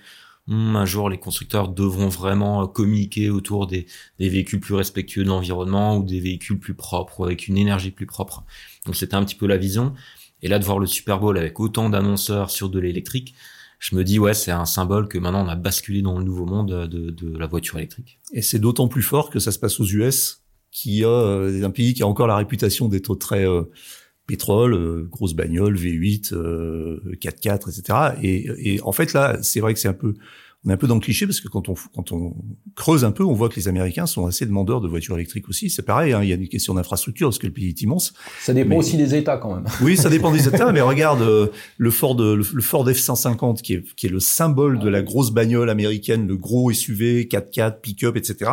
hm, 0.47 0.75
un 0.75 0.85
jour, 0.85 1.09
les 1.09 1.17
constructeurs 1.17 1.69
devront 1.69 2.09
vraiment 2.09 2.67
communiquer 2.67 3.29
autour 3.29 3.67
des, 3.67 3.87
véhicules 4.19 4.59
plus 4.59 4.75
respectueux 4.75 5.23
de 5.23 5.29
l'environnement 5.29 5.97
ou 5.97 6.03
des 6.03 6.19
véhicules 6.19 6.59
plus 6.59 6.73
propres 6.73 7.25
avec 7.25 7.47
une 7.47 7.57
énergie 7.57 7.91
plus 7.91 8.05
propre. 8.05 8.43
Donc 8.85 8.95
c'était 8.95 9.15
un 9.15 9.23
petit 9.23 9.35
peu 9.35 9.47
la 9.47 9.57
vision. 9.57 9.93
Et 10.41 10.47
là, 10.47 10.59
de 10.59 10.63
voir 10.63 10.79
le 10.79 10.87
Super 10.87 11.19
Bowl 11.19 11.37
avec 11.37 11.59
autant 11.59 11.89
d'annonceurs 11.89 12.49
sur 12.49 12.69
de 12.69 12.79
l'électrique, 12.79 13.35
je 13.79 13.95
me 13.95 14.03
dis 14.03 14.19
ouais, 14.19 14.33
c'est 14.33 14.51
un 14.51 14.65
symbole 14.65 15.07
que 15.07 15.17
maintenant 15.17 15.45
on 15.45 15.49
a 15.49 15.55
basculé 15.55 16.01
dans 16.01 16.17
le 16.17 16.23
nouveau 16.23 16.45
monde 16.45 16.87
de, 16.87 17.37
la 17.37 17.47
voiture 17.47 17.77
électrique. 17.77 18.19
Et 18.33 18.41
c'est 18.41 18.59
d'autant 18.59 18.87
plus 18.87 19.01
fort 19.01 19.29
que 19.29 19.39
ça 19.39 19.51
se 19.51 19.59
passe 19.59 19.79
aux 19.79 19.85
US, 19.85 20.43
qui 20.71 21.03
a 21.03 21.07
euh, 21.07 21.63
un 21.63 21.71
pays 21.71 21.93
qui 21.93 22.03
a 22.03 22.07
encore 22.07 22.27
la 22.27 22.35
réputation 22.35 22.87
d'être 22.87 23.15
très 23.15 23.47
euh, 23.47 23.63
pétrole, 24.29 24.75
euh, 24.75 25.07
grosse 25.09 25.33
bagnole, 25.33 25.75
V8, 25.75 26.33
4x4, 27.19 27.69
etc. 27.69 27.99
Et, 28.21 28.75
et 28.75 28.81
en 28.81 28.91
fait 28.91 29.13
là, 29.13 29.39
c'est 29.41 29.59
vrai 29.59 29.73
que 29.73 29.79
c'est 29.79 29.87
un 29.87 29.93
peu 29.93 30.13
on 30.65 30.69
est 30.69 30.73
un 30.73 30.77
peu 30.77 30.87
dans 30.87 30.95
le 30.95 30.99
cliché 30.99 31.25
parce 31.25 31.39
que 31.39 31.47
quand 31.47 31.69
on 31.69 31.75
quand 31.95 32.11
on 32.11 32.35
creuse 32.75 33.05
un 33.05 33.11
peu, 33.11 33.23
on 33.23 33.33
voit 33.33 33.47
que 33.47 33.55
les 33.55 33.69
Américains 33.69 34.05
sont 34.05 34.27
assez 34.27 34.45
demandeurs 34.45 34.81
de 34.81 34.89
voitures 34.89 35.15
électriques 35.15 35.47
aussi. 35.47 35.69
C'est 35.69 35.83
pareil, 35.83 36.11
hein, 36.11 36.19
il 36.21 36.29
y 36.29 36.33
a 36.33 36.35
une 36.35 36.49
question 36.49 36.73
d'infrastructure 36.73 37.29
parce 37.29 37.39
que 37.39 37.47
le 37.47 37.53
pays 37.53 37.69
est 37.69 37.81
immense. 37.81 38.13
Ça 38.41 38.53
dépend 38.53 38.75
aussi 38.75 38.97
des 38.97 39.15
États 39.15 39.37
quand 39.37 39.55
même. 39.55 39.63
Oui, 39.81 39.95
ça 39.95 40.09
dépend 40.09 40.31
des 40.31 40.47
États, 40.53 40.71
mais 40.73 40.81
regarde 40.81 41.21
euh, 41.21 41.47
le 41.77 41.91
Ford 41.91 42.17
le, 42.19 42.43
Ford 42.43 42.87
F150 42.87 43.61
qui 43.61 43.75
est 43.75 43.95
qui 43.95 44.07
est 44.07 44.09
le 44.09 44.19
symbole 44.19 44.79
de 44.79 44.89
la 44.89 45.01
grosse 45.01 45.31
bagnole 45.31 45.69
américaine, 45.69 46.27
le 46.27 46.35
gros 46.35 46.71
SUV 46.73 47.29
4x4 47.31 47.79
pick-up, 47.79 48.17
etc 48.17 48.51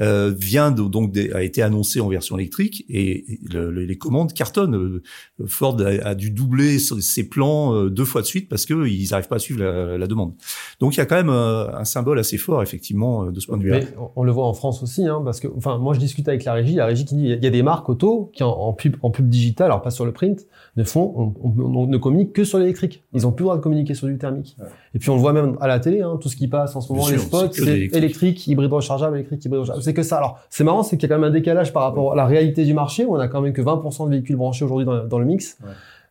euh, 0.00 0.34
vient 0.36 0.70
de, 0.70 0.82
donc 0.82 1.16
a 1.16 1.42
été 1.42 1.62
annoncé 1.62 2.00
en 2.00 2.08
version 2.08 2.36
électrique 2.36 2.84
et 2.88 3.24
les 3.52 3.98
commandes 3.98 4.32
cartonnent. 4.32 4.74
Euh, 4.74 5.02
Ford 5.46 5.76
a, 5.80 6.14
dû 6.14 6.30
doubler 6.30 6.78
ses 6.78 7.28
plans 7.28 7.74
euh, 7.74 7.90
deux 7.90 8.04
fois 8.04 8.20
de 8.20 8.26
suite 8.26 8.48
parce 8.48 8.66
que 8.66 8.86
ils 8.86 9.08
n'arrivent 9.10 9.28
pas 9.28 9.36
à 9.36 9.40
suivre 9.40 9.62
la, 9.62 9.98
la, 9.98 10.06
demande. 10.06 10.32
Donc 10.80 10.94
il 10.94 10.98
y 10.98 11.00
a 11.00 11.06
quand 11.06 11.16
même 11.16 11.30
euh, 11.30 11.74
un 11.76 11.84
symbole 11.84 12.18
assez 12.18 12.38
fort 12.38 12.62
effectivement 12.62 13.26
de 13.26 13.40
ce 13.40 13.46
point 13.46 13.56
de 13.56 13.62
vue-là. 13.62 13.80
On 14.16 14.24
le 14.24 14.32
voit 14.32 14.46
en 14.46 14.54
France 14.54 14.82
aussi, 14.82 15.06
hein, 15.06 15.22
parce 15.24 15.40
que 15.40 15.48
enfin 15.56 15.78
moi 15.78 15.94
je 15.94 16.00
discute 16.00 16.28
avec 16.28 16.44
la 16.44 16.54
régie, 16.54 16.74
la 16.74 16.86
régie 16.86 17.04
qui 17.04 17.14
dit 17.14 17.24
il 17.26 17.44
y 17.44 17.46
a 17.46 17.50
des 17.50 17.62
marques 17.62 17.88
auto 17.88 18.30
qui 18.34 18.42
en, 18.42 18.72
pub 18.72 18.96
en 19.02 19.10
pub 19.10 19.28
digital, 19.28 19.66
alors 19.66 19.82
pas 19.82 19.90
sur 19.90 20.04
le 20.04 20.12
print, 20.12 20.46
ne 20.76 20.84
font 20.84 21.34
on, 21.40 21.86
ne 21.86 21.96
communique 21.98 22.32
que 22.32 22.44
sur 22.44 22.58
l'électrique. 22.58 23.04
Ils 23.12 23.26
ont 23.26 23.32
plus 23.32 23.42
le 23.42 23.46
droit 23.46 23.56
de 23.56 23.62
communiquer 23.62 23.94
sur 23.94 24.08
du 24.08 24.18
thermique. 24.18 24.56
Et 24.94 24.98
puis 24.98 25.10
on 25.10 25.14
le 25.14 25.20
voit 25.20 25.32
même 25.32 25.56
à 25.60 25.68
la 25.68 25.80
télé, 25.80 26.02
hein, 26.02 26.18
tout 26.20 26.28
ce 26.28 26.36
qui 26.36 26.48
passe 26.48 26.74
en 26.76 26.80
ce 26.80 26.92
moment, 26.92 27.08
les 27.08 27.18
spots, 27.18 27.52
c'est 27.52 27.88
électrique, 27.92 28.46
hybride 28.46 28.72
rechargeable, 28.72 29.16
électrique, 29.16 29.44
hybride 29.44 29.60
rechargeable 29.60 29.83
c'est 29.84 29.94
que 29.94 30.02
ça. 30.02 30.18
Alors, 30.18 30.38
c'est 30.50 30.64
marrant, 30.64 30.82
c'est 30.82 30.96
qu'il 30.96 31.08
y 31.08 31.12
a 31.12 31.14
quand 31.14 31.20
même 31.20 31.30
un 31.30 31.32
décalage 31.32 31.72
par 31.72 31.82
rapport 31.82 32.12
à 32.12 32.16
la 32.16 32.26
réalité 32.26 32.64
du 32.64 32.74
marché. 32.74 33.04
Où 33.04 33.16
on 33.16 33.20
a 33.20 33.28
quand 33.28 33.40
même 33.40 33.52
que 33.52 33.62
20% 33.62 34.06
de 34.06 34.10
véhicules 34.10 34.36
branchés 34.36 34.64
aujourd'hui 34.64 34.86
dans, 34.86 35.04
dans, 35.04 35.18
le 35.18 35.24
mix. 35.24 35.58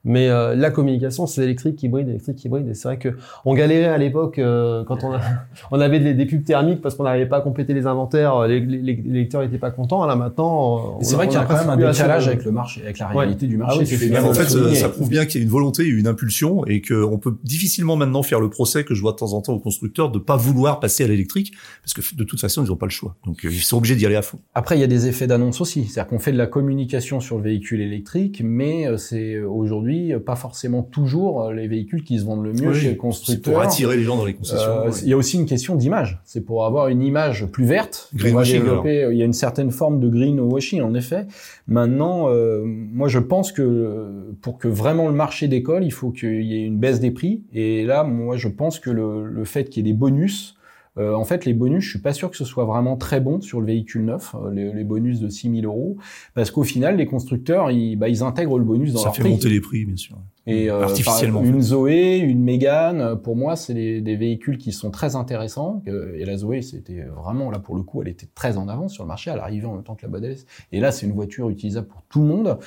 Mais 0.05 0.27
euh, 0.27 0.53
la 0.53 0.69
communication, 0.69 1.27
c'est 1.27 1.43
électrique, 1.43 1.81
hybride, 1.81 2.09
électrique, 2.09 2.43
hybride. 2.43 2.67
Et 2.67 2.73
c'est 2.73 2.89
vrai 2.89 2.99
que 2.99 3.15
on 3.45 3.53
galérait 3.53 3.85
à 3.85 3.97
l'époque 3.97 4.37
euh, 4.37 4.83
quand 4.83 5.05
on, 5.05 5.13
a, 5.13 5.21
on 5.71 5.79
avait 5.79 6.01
des, 6.01 6.13
des, 6.13 6.25
pubs 6.25 6.43
thermiques 6.43 6.81
parce 6.81 6.95
qu'on 6.95 7.05
n'arrivait 7.05 7.25
pas 7.25 7.37
à 7.37 7.41
compléter 7.41 7.73
les 7.73 7.87
inventaires, 7.87 8.45
les, 8.45 8.59
les, 8.59 8.81
les 8.81 8.95
lecteurs 8.95 9.41
n'étaient 9.41 9.57
pas 9.57 9.71
contents. 9.71 10.05
Là 10.05 10.17
maintenant, 10.17 10.99
c'est 11.01 11.15
vrai 11.15 11.27
qu'il 11.27 11.37
y 11.37 11.41
a 11.41 11.45
quand 11.45 11.55
même 11.55 11.69
un 11.69 11.77
décalage 11.77 12.27
avec 12.27 12.43
le 12.43 12.51
marché, 12.51 12.81
avec 12.83 12.99
la 12.99 13.07
réalité 13.07 13.47
du 13.47 13.55
marché. 13.55 13.85
Ah 14.13 14.25
en 14.25 14.33
fait, 14.33 14.49
ça, 14.75 14.89
prouve 14.89 15.09
bien 15.09 15.25
qu'il 15.25 15.39
y 15.39 15.43
a 15.43 15.45
une 15.45 15.51
volonté, 15.51 15.85
une 15.85 16.07
impulsion, 16.07 16.65
et 16.65 16.81
qu'on 16.81 17.17
peut 17.17 17.37
difficilement 17.43 17.95
maintenant 17.95 18.23
faire 18.23 18.41
le 18.41 18.49
procès 18.49 18.83
que 18.83 18.93
je 18.93 19.01
vois 19.01 19.13
de 19.13 19.17
temps 19.17 19.33
en 19.33 19.41
temps 19.41 19.53
aux 19.53 19.59
constructeurs 19.59 20.11
de 20.11 20.19
pas 20.19 20.35
vouloir 20.35 20.81
passer 20.81 21.05
à 21.05 21.07
l'électrique 21.07 21.53
parce 21.81 21.93
que 21.93 22.15
de 22.15 22.23
toute 22.25 22.41
façon 22.41 22.63
ils 22.63 22.67
n'ont 22.67 22.75
pas 22.75 22.87
le 22.87 22.91
choix. 22.91 23.15
Donc 23.25 23.45
euh, 23.45 23.49
ils 23.49 23.61
sont 23.61 23.77
obligés 23.77 23.95
d'y 23.95 24.05
aller 24.05 24.15
à 24.15 24.21
fond. 24.21 24.39
Après, 24.53 24.77
il 24.77 24.81
y 24.81 24.83
a 24.83 24.87
des 24.87 25.07
effets 25.07 25.27
d'annonce 25.27 25.61
aussi, 25.61 25.85
c'est-à-dire 25.85 26.09
qu'on 26.09 26.19
fait 26.19 26.33
de 26.33 26.37
la 26.37 26.47
communication 26.47 27.21
sur 27.21 27.37
le 27.37 27.43
véhicule 27.43 27.79
électrique, 27.79 28.41
mais 28.43 28.85
c'est 28.97 29.39
aujourd'hui 29.39 29.92
pas 30.25 30.35
forcément 30.35 30.83
toujours 30.83 31.43
euh, 31.43 31.53
les 31.53 31.67
véhicules 31.67 32.03
qui 32.03 32.19
se 32.19 32.25
vendent 32.25 32.43
le 32.43 32.53
mieux 32.53 32.73
chez 32.73 32.89
les 32.89 32.97
constructeurs. 32.97 33.53
pour 33.53 33.61
attirer 33.61 33.97
les 33.97 34.03
gens 34.03 34.17
dans 34.17 34.25
les 34.25 34.33
concessions. 34.33 34.85
Euh, 34.85 34.91
il 35.01 35.09
y 35.09 35.13
a 35.13 35.17
aussi 35.17 35.37
une 35.37 35.45
question 35.45 35.75
d'image. 35.75 36.21
C'est 36.25 36.41
pour 36.41 36.65
avoir 36.65 36.87
une 36.87 37.01
image 37.01 37.45
plus 37.47 37.65
verte. 37.65 38.09
Greenwashing. 38.13 38.63
Il 38.85 39.17
y 39.17 39.21
a 39.21 39.25
une 39.25 39.33
certaine 39.33 39.71
forme 39.71 39.99
de 39.99 40.09
greenwashing 40.09 40.81
en 40.81 40.93
effet. 40.93 41.25
Maintenant, 41.67 42.29
euh, 42.29 42.63
moi 42.65 43.07
je 43.07 43.19
pense 43.19 43.51
que 43.51 44.33
pour 44.41 44.57
que 44.57 44.67
vraiment 44.67 45.07
le 45.07 45.13
marché 45.13 45.47
décolle, 45.47 45.83
il 45.83 45.93
faut 45.93 46.11
qu'il 46.11 46.43
y 46.43 46.55
ait 46.55 46.65
une 46.65 46.77
baisse 46.77 46.99
des 46.99 47.11
prix. 47.11 47.43
Et 47.53 47.85
là, 47.85 48.03
moi 48.03 48.37
je 48.37 48.47
pense 48.47 48.79
que 48.79 48.89
le, 48.89 49.25
le 49.25 49.45
fait 49.45 49.69
qu'il 49.69 49.85
y 49.85 49.89
ait 49.89 49.93
des 49.93 49.97
bonus 49.97 50.55
euh, 50.99 51.15
en 51.15 51.23
fait, 51.23 51.45
les 51.45 51.53
bonus, 51.53 51.83
je 51.83 51.89
suis 51.89 51.99
pas 51.99 52.13
sûr 52.13 52.29
que 52.29 52.37
ce 52.37 52.45
soit 52.45 52.65
vraiment 52.65 52.97
très 52.97 53.19
bon 53.19 53.41
sur 53.41 53.59
le 53.59 53.65
véhicule 53.67 54.05
neuf, 54.05 54.35
euh, 54.35 54.51
les, 54.51 54.83
bonus 54.83 55.19
de 55.19 55.27
6000 55.27 55.65
euros, 55.65 55.97
parce 56.35 56.51
qu'au 56.51 56.63
final, 56.63 56.97
les 56.97 57.07
constructeurs, 57.07 57.71
ils, 57.71 57.95
bah, 57.95 58.09
ils 58.09 58.21
intègrent 58.21 58.59
le 58.59 58.65
bonus 58.65 58.93
dans 58.93 58.99
Ça 58.99 59.05
leur 59.05 59.15
fait 59.15 59.27
monter 59.27 59.49
les 59.49 59.59
prix, 59.59 59.85
bien 59.85 59.95
sûr. 59.95 60.17
Et 60.45 60.69
euh, 60.69 60.83
artificiellement. 60.83 61.41
une 61.43 61.61
Zoé, 61.61 62.17
une 62.17 62.43
Mégane, 62.43 63.19
pour 63.21 63.35
moi, 63.35 63.55
c'est 63.55 63.73
des, 63.73 64.15
véhicules 64.15 64.59
qui 64.59 64.71
sont 64.71 64.91
très 64.91 65.15
intéressants. 65.15 65.81
Et 66.15 66.25
la 66.25 66.37
Zoé, 66.37 66.61
c'était 66.61 67.01
vraiment 67.01 67.49
là 67.49 67.59
pour 67.59 67.75
le 67.75 67.81
coup, 67.81 68.01
elle 68.01 68.09
était 68.09 68.27
très 68.35 68.57
en 68.57 68.67
avance 68.67 68.93
sur 68.93 69.03
le 69.03 69.07
marché. 69.07 69.31
Elle 69.31 69.39
arrivait 69.39 69.65
en 69.65 69.75
même 69.75 69.83
temps 69.83 69.95
que 69.95 70.03
la 70.03 70.09
Model 70.09 70.35
Et 70.71 70.79
là, 70.79 70.91
c'est 70.91 71.05
une 71.07 71.13
voiture 71.13 71.49
utilisable 71.49 71.87
pour 71.87 72.03
tout 72.09 72.19
le 72.21 72.27
monde. 72.27 72.59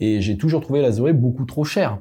Et 0.00 0.20
j'ai 0.20 0.36
toujours 0.36 0.62
trouvé 0.62 0.80
la 0.80 0.90
Zoé 0.90 1.12
beaucoup 1.12 1.44
trop 1.44 1.64
chère. 1.64 2.00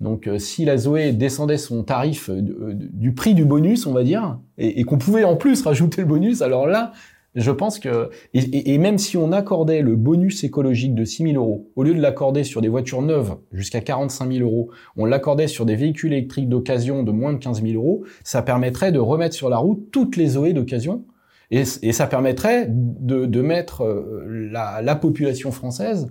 Donc 0.00 0.28
euh, 0.28 0.38
si 0.38 0.64
la 0.64 0.76
Zoé 0.76 1.12
descendait 1.12 1.58
son 1.58 1.82
tarif 1.82 2.30
euh, 2.30 2.34
euh, 2.34 2.72
du 2.74 3.14
prix 3.14 3.34
du 3.34 3.44
bonus, 3.44 3.86
on 3.86 3.92
va 3.92 4.04
dire, 4.04 4.38
et, 4.56 4.84
qu'on 4.84 4.98
pouvait 4.98 5.24
en 5.24 5.36
plus 5.36 5.62
rajouter 5.64 6.02
le 6.02 6.06
bonus, 6.06 6.40
alors 6.40 6.66
là, 6.66 6.92
je 7.34 7.50
pense 7.50 7.78
que 7.78 8.10
et, 8.32 8.78
même 8.78 8.98
si 8.98 9.16
on 9.16 9.32
accordait 9.32 9.82
le 9.82 9.96
bonus 9.96 10.44
écologique 10.44 10.94
de 10.94 11.04
6 11.04 11.24
000 11.32 11.34
euros, 11.34 11.70
au 11.76 11.82
lieu 11.82 11.94
de 11.94 12.00
l'accorder 12.00 12.42
sur 12.42 12.60
des 12.60 12.68
voitures 12.68 13.02
neuves 13.02 13.36
jusqu'à 13.52 13.80
45 13.80 14.32
000 14.32 14.48
euros, 14.48 14.70
on 14.96 15.04
l'accordait 15.04 15.46
sur 15.46 15.66
des 15.66 15.76
véhicules 15.76 16.12
électriques 16.12 16.48
d'occasion 16.48 17.02
de 17.02 17.12
moins 17.12 17.32
de 17.32 17.38
15 17.38 17.62
000 17.62 17.74
euros, 17.74 18.04
ça 18.24 18.42
permettrait 18.42 18.92
de 18.92 18.98
remettre 18.98 19.34
sur 19.34 19.50
la 19.50 19.58
route 19.58 19.90
toutes 19.92 20.16
les 20.16 20.28
Zoé 20.28 20.52
d'occasion. 20.52 21.04
Et, 21.50 21.64
ça 21.64 22.06
permettrait 22.06 22.66
de, 22.68 23.40
mettre 23.40 23.82
la, 24.28 24.82
la, 24.82 24.96
population 24.96 25.50
française 25.50 26.10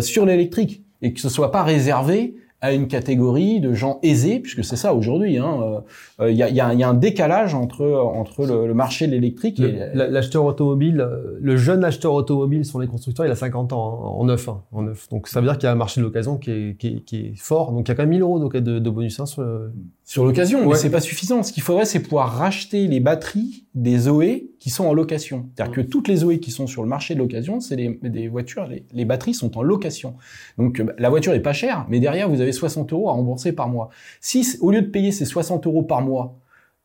sur 0.00 0.24
l'électrique 0.24 0.82
et 1.02 1.12
que 1.12 1.20
ce 1.20 1.28
soit 1.28 1.50
pas 1.50 1.62
réservé 1.62 2.36
à 2.62 2.72
une 2.72 2.86
catégorie 2.86 3.58
de 3.58 3.74
gens 3.74 3.98
aisés, 4.04 4.38
puisque 4.38 4.62
c'est 4.62 4.76
ça 4.76 4.94
aujourd'hui. 4.94 5.36
Hein, 5.36 5.82
euh, 6.20 6.30
il 6.30 6.40
hein, 6.40 6.48
y, 6.48 6.60
a, 6.60 6.72
y, 6.72 6.82
a, 6.82 6.88
un 6.88 6.94
décalage 6.94 7.54
entre 7.54 7.84
entre 7.84 8.46
le, 8.46 8.72
marché 8.72 9.08
de 9.08 9.12
l'électrique 9.12 9.58
et 9.58 9.90
l'acheteur 9.94 10.44
automobile. 10.44 11.00
Euh, 11.00 11.38
le 11.40 11.56
jeune 11.56 11.82
acheteur 11.82 12.14
automobile 12.14 12.64
sur 12.64 12.78
les 12.78 12.86
constructeurs, 12.86 13.26
il 13.26 13.32
a 13.32 13.36
50 13.36 13.72
ans 13.72 14.00
hein, 14.04 14.06
en 14.06 14.24
neuf, 14.24 14.48
hein, 14.48 14.62
en 14.70 14.82
neuf. 14.82 15.08
Donc 15.10 15.26
ça 15.26 15.40
veut 15.40 15.46
dire 15.48 15.58
qu'il 15.58 15.66
y 15.66 15.70
a 15.70 15.72
un 15.72 15.76
marché 15.76 16.00
de 16.00 16.06
l'occasion 16.06 16.38
qui 16.38 16.52
est, 16.52 16.78
qui, 16.78 16.86
est, 16.86 17.00
qui 17.00 17.16
est, 17.16 17.34
fort. 17.36 17.72
Donc 17.72 17.88
il 17.88 17.90
y 17.90 17.92
a 17.92 17.94
quand 17.96 18.04
même 18.04 18.10
1000 18.10 18.22
euros 18.22 18.38
de, 18.48 18.60
de 18.78 18.90
bonus 18.90 19.18
hein, 19.18 19.26
sur 19.26 19.42
le... 19.42 19.72
sur 20.04 20.24
l'occasion. 20.24 20.64
Mais 20.68 20.76
c'est 20.76 20.90
pas 20.90 21.00
suffisant. 21.00 21.42
Ce 21.42 21.52
qu'il 21.52 21.64
faudrait, 21.64 21.84
c'est 21.84 22.00
pouvoir 22.00 22.32
racheter 22.32 22.86
les 22.86 23.00
batteries 23.00 23.61
des 23.74 23.98
Zoé 24.00 24.50
qui 24.58 24.70
sont 24.70 24.84
en 24.84 24.92
location. 24.92 25.48
C'est-à-dire 25.54 25.74
que 25.74 25.80
toutes 25.80 26.08
les 26.08 26.16
Zoé 26.16 26.40
qui 26.40 26.50
sont 26.50 26.66
sur 26.66 26.82
le 26.82 26.88
marché 26.88 27.14
de 27.14 27.18
l'occasion, 27.20 27.60
c'est 27.60 27.76
des, 27.76 28.28
voitures. 28.28 28.66
Les, 28.66 28.84
les, 28.92 29.04
batteries 29.04 29.34
sont 29.34 29.56
en 29.56 29.62
location. 29.62 30.16
Donc 30.58 30.82
la 30.98 31.08
voiture 31.08 31.32
est 31.32 31.40
pas 31.40 31.54
chère, 31.54 31.86
mais 31.88 31.98
derrière 31.98 32.28
vous 32.28 32.40
avez 32.40 32.52
60 32.52 32.92
euros 32.92 33.08
à 33.08 33.12
rembourser 33.12 33.52
par 33.52 33.68
mois. 33.68 33.88
Si 34.20 34.58
au 34.60 34.70
lieu 34.70 34.82
de 34.82 34.88
payer 34.88 35.10
ces 35.10 35.24
60 35.24 35.66
euros 35.66 35.82
par 35.82 36.02
mois, 36.02 36.38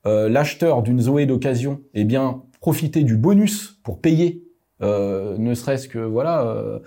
euh, 0.05 0.29
l'acheteur 0.29 0.83
d'une 0.83 1.01
Zoé 1.01 1.25
d'occasion, 1.25 1.81
eh 1.93 2.05
bien, 2.05 2.43
profiter 2.61 3.03
du 3.03 3.17
bonus 3.17 3.79
pour 3.83 3.99
payer, 3.99 4.43
euh, 4.81 5.37
ne 5.37 5.53
serait-ce 5.53 5.87
que 5.87 5.99
voilà. 5.99 6.45
Euh, 6.45 6.79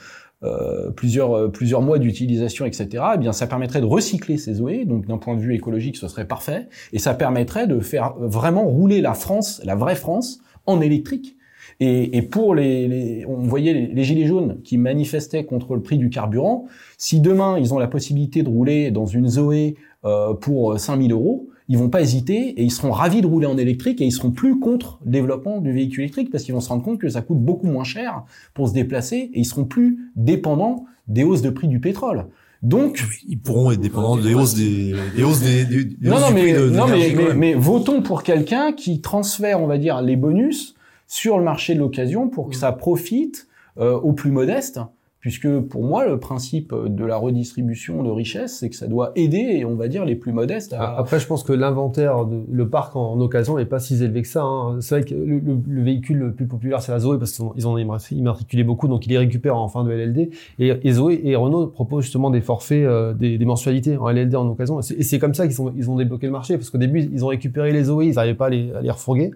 euh 0.43 0.91
plusieurs 0.91 1.33
euh, 1.37 1.49
plusieurs 1.49 1.83
mois 1.83 1.99
d'utilisation, 1.99 2.67
etc. 2.67 3.05
Eh 3.15 3.19
bien, 3.19 3.33
ça 3.33 3.47
permettrait 3.47 3.81
de 3.81 3.87
recycler 3.87 4.39
ces 4.39 4.55
Zoé, 4.55 4.85
donc 4.85 5.07
d'un 5.07 5.19
point 5.19 5.35
de 5.35 5.41
vue 5.41 5.55
écologique, 5.55 5.97
ce 5.97 6.09
serait 6.09 6.27
parfait, 6.27 6.69
et 6.93 6.99
ça 6.99 7.15
permettrait 7.15 7.67
de 7.67 7.81
faire 7.81 8.15
vraiment 8.19 8.65
rouler 8.65 9.01
la 9.01 9.15
France, 9.15 9.61
la 9.65 9.75
vraie 9.75 9.97
France, 9.97 10.41
en 10.67 10.81
électrique. 10.81 11.37
Et, 11.79 12.17
et 12.17 12.23
pour 12.23 12.55
les, 12.55 12.89
les, 12.89 13.27
on 13.27 13.39
voyait 13.39 13.73
les, 13.73 13.87
les, 13.87 14.05
gilets 14.05 14.27
jaunes 14.27 14.61
qui 14.63 14.77
manifestaient 14.77 15.45
contre 15.45 15.75
le 15.75 15.83
prix 15.83 15.99
du 15.99 16.11
carburant. 16.11 16.67
Si 16.99 17.21
demain 17.21 17.59
ils 17.59 17.73
ont 17.73 17.79
la 17.79 17.87
possibilité 17.87 18.43
de 18.43 18.49
rouler 18.49 18.91
dans 18.91 19.07
une 19.07 19.29
Zoé 19.29 19.77
euh, 20.05 20.35
pour 20.35 20.79
5000 20.79 21.13
euros, 21.13 21.50
ils 21.71 21.79
vont 21.79 21.89
pas 21.89 22.03
hésiter 22.03 22.49
et 22.49 22.65
ils 22.65 22.73
seront 22.73 22.91
ravis 22.91 23.23
de 23.23 23.29
rouler 23.29 23.47
en 23.47 23.57
électrique 23.57 24.01
et 24.01 24.05
ils 24.05 24.11
seront 24.11 24.33
plus 24.33 24.59
contre 24.59 24.99
le 25.05 25.13
développement 25.13 25.61
du 25.61 25.71
véhicule 25.71 26.03
électrique 26.03 26.29
parce 26.33 26.43
qu'ils 26.43 26.53
vont 26.53 26.61
se 26.61 26.69
rendre 26.69 26.83
compte 26.83 26.99
que 26.99 27.09
ça 27.09 27.23
coûte 27.23 27.39
beaucoup 27.39 27.69
moins 27.69 27.85
cher 27.85 28.25
pour 28.55 28.69
se 28.69 28.75
déplacer 28.75 29.31
et 29.33 29.39
ils 29.39 29.45
seront 29.45 29.65
plus 29.65 30.11
dépendants 30.17 30.85
des 31.07 31.23
hausses 31.23 31.43
de 31.43 31.51
prix 31.51 31.69
du 31.69 31.79
pétrole. 31.79 32.27
Donc, 32.63 33.05
ils 33.29 33.39
pourront 33.39 33.71
être 33.71 33.81
dépendants 33.81 34.17
des 34.17 34.35
hausses 34.35 34.57
des, 34.57 34.97
des 35.17 35.23
hausses 35.23 35.43
des, 35.43 35.65
des, 35.65 35.97
non, 36.03 36.19
non, 36.19 36.33
mais, 36.35 36.53
non, 36.53 36.89
mais, 36.89 37.15
mais, 37.15 37.35
mais, 37.35 37.55
votons 37.55 38.03
pour 38.03 38.25
quelqu'un 38.25 38.73
qui 38.73 39.01
transfère, 39.01 39.63
on 39.63 39.69
va 39.69 39.79
dire, 39.79 40.03
les 40.03 40.17
bonus 40.17 40.75
sur 41.07 41.39
le 41.39 41.45
marché 41.45 41.75
de 41.75 41.79
l'occasion 41.79 42.29
pour 42.29 42.49
que 42.49 42.57
mm. 42.57 42.59
ça 42.59 42.73
profite 42.73 43.47
euh, 43.79 43.95
aux 43.95 44.13
plus 44.13 44.33
modestes 44.33 44.81
puisque 45.21 45.49
pour 45.61 45.85
moi 45.85 46.07
le 46.07 46.19
principe 46.19 46.75
de 46.75 47.05
la 47.05 47.17
redistribution 47.17 48.03
de 48.03 48.11
richesse 48.11 48.59
c'est 48.59 48.71
que 48.71 48.77
ça 48.77 48.87
doit 48.87 49.13
aider 49.17 49.65
on 49.67 49.75
va 49.75 49.89
dire 49.89 50.05
les 50.05 50.17
plus 50.17 50.33
modestes 50.33 50.73
à... 50.73 50.97
après 50.99 51.21
je 51.21 51.27
pense 51.27 51.43
que 51.43 51.53
l'inventaire 51.53 52.27
le 52.51 52.69
parc 52.69 52.97
en, 52.97 53.21
occasion 53.21 53.59
est 53.59 53.67
pas 53.67 53.81
si 53.81 54.03
élevé 54.03 54.23
que 54.23 54.29
ça 54.29 54.43
hein. 54.43 54.81
c'est 54.81 55.01
vrai 55.01 55.05
que 55.05 55.15
le, 55.15 55.83
véhicule 55.83 56.19
le 56.19 56.33
plus 56.33 56.47
populaire 56.47 56.81
c'est 56.81 56.93
la 56.93 57.01
Zoé 57.01 57.19
parce 57.19 57.33
qu'ils 57.33 57.69
ont 57.69 57.77
immatriculé 57.79 58.65
beaucoup 58.65 58.89
donc 58.89 59.07
ils 59.07 59.11
les 59.11 59.19
récupèrent 59.19 59.57
en 59.57 59.69
fin 59.69 59.85
de 59.85 59.91
LLD 59.91 60.31
et, 60.59 60.93
Zoé 60.93 61.21
et 61.25 61.37
Renault 61.37 61.67
proposent 61.67 62.05
justement 62.05 62.31
des 62.31 62.41
forfaits 62.41 62.85
euh, 62.85 63.13
des, 63.13 63.39
mensualités 63.45 63.97
en 63.99 64.09
LLD 64.09 64.35
en 64.35 64.49
occasion 64.49 64.81
et 64.81 65.03
c'est 65.03 65.19
comme 65.19 65.35
ça 65.35 65.47
qu'ils 65.47 65.57
ils 65.77 65.91
ont 65.91 65.97
débloqué 65.97 66.27
le 66.27 66.33
marché 66.33 66.57
parce 66.57 66.71
qu'au 66.71 66.79
début 66.79 67.09
ils 67.13 67.25
ont 67.25 67.29
récupéré 67.29 67.73
les 67.73 67.85
Zoé 67.85 68.07
ils 68.07 68.15
n'arrivaient 68.15 68.35
pas 68.35 68.47
à 68.47 68.51
les, 68.51 68.73
à 68.73 68.81
les 68.81 68.91
refourguer 68.91 69.33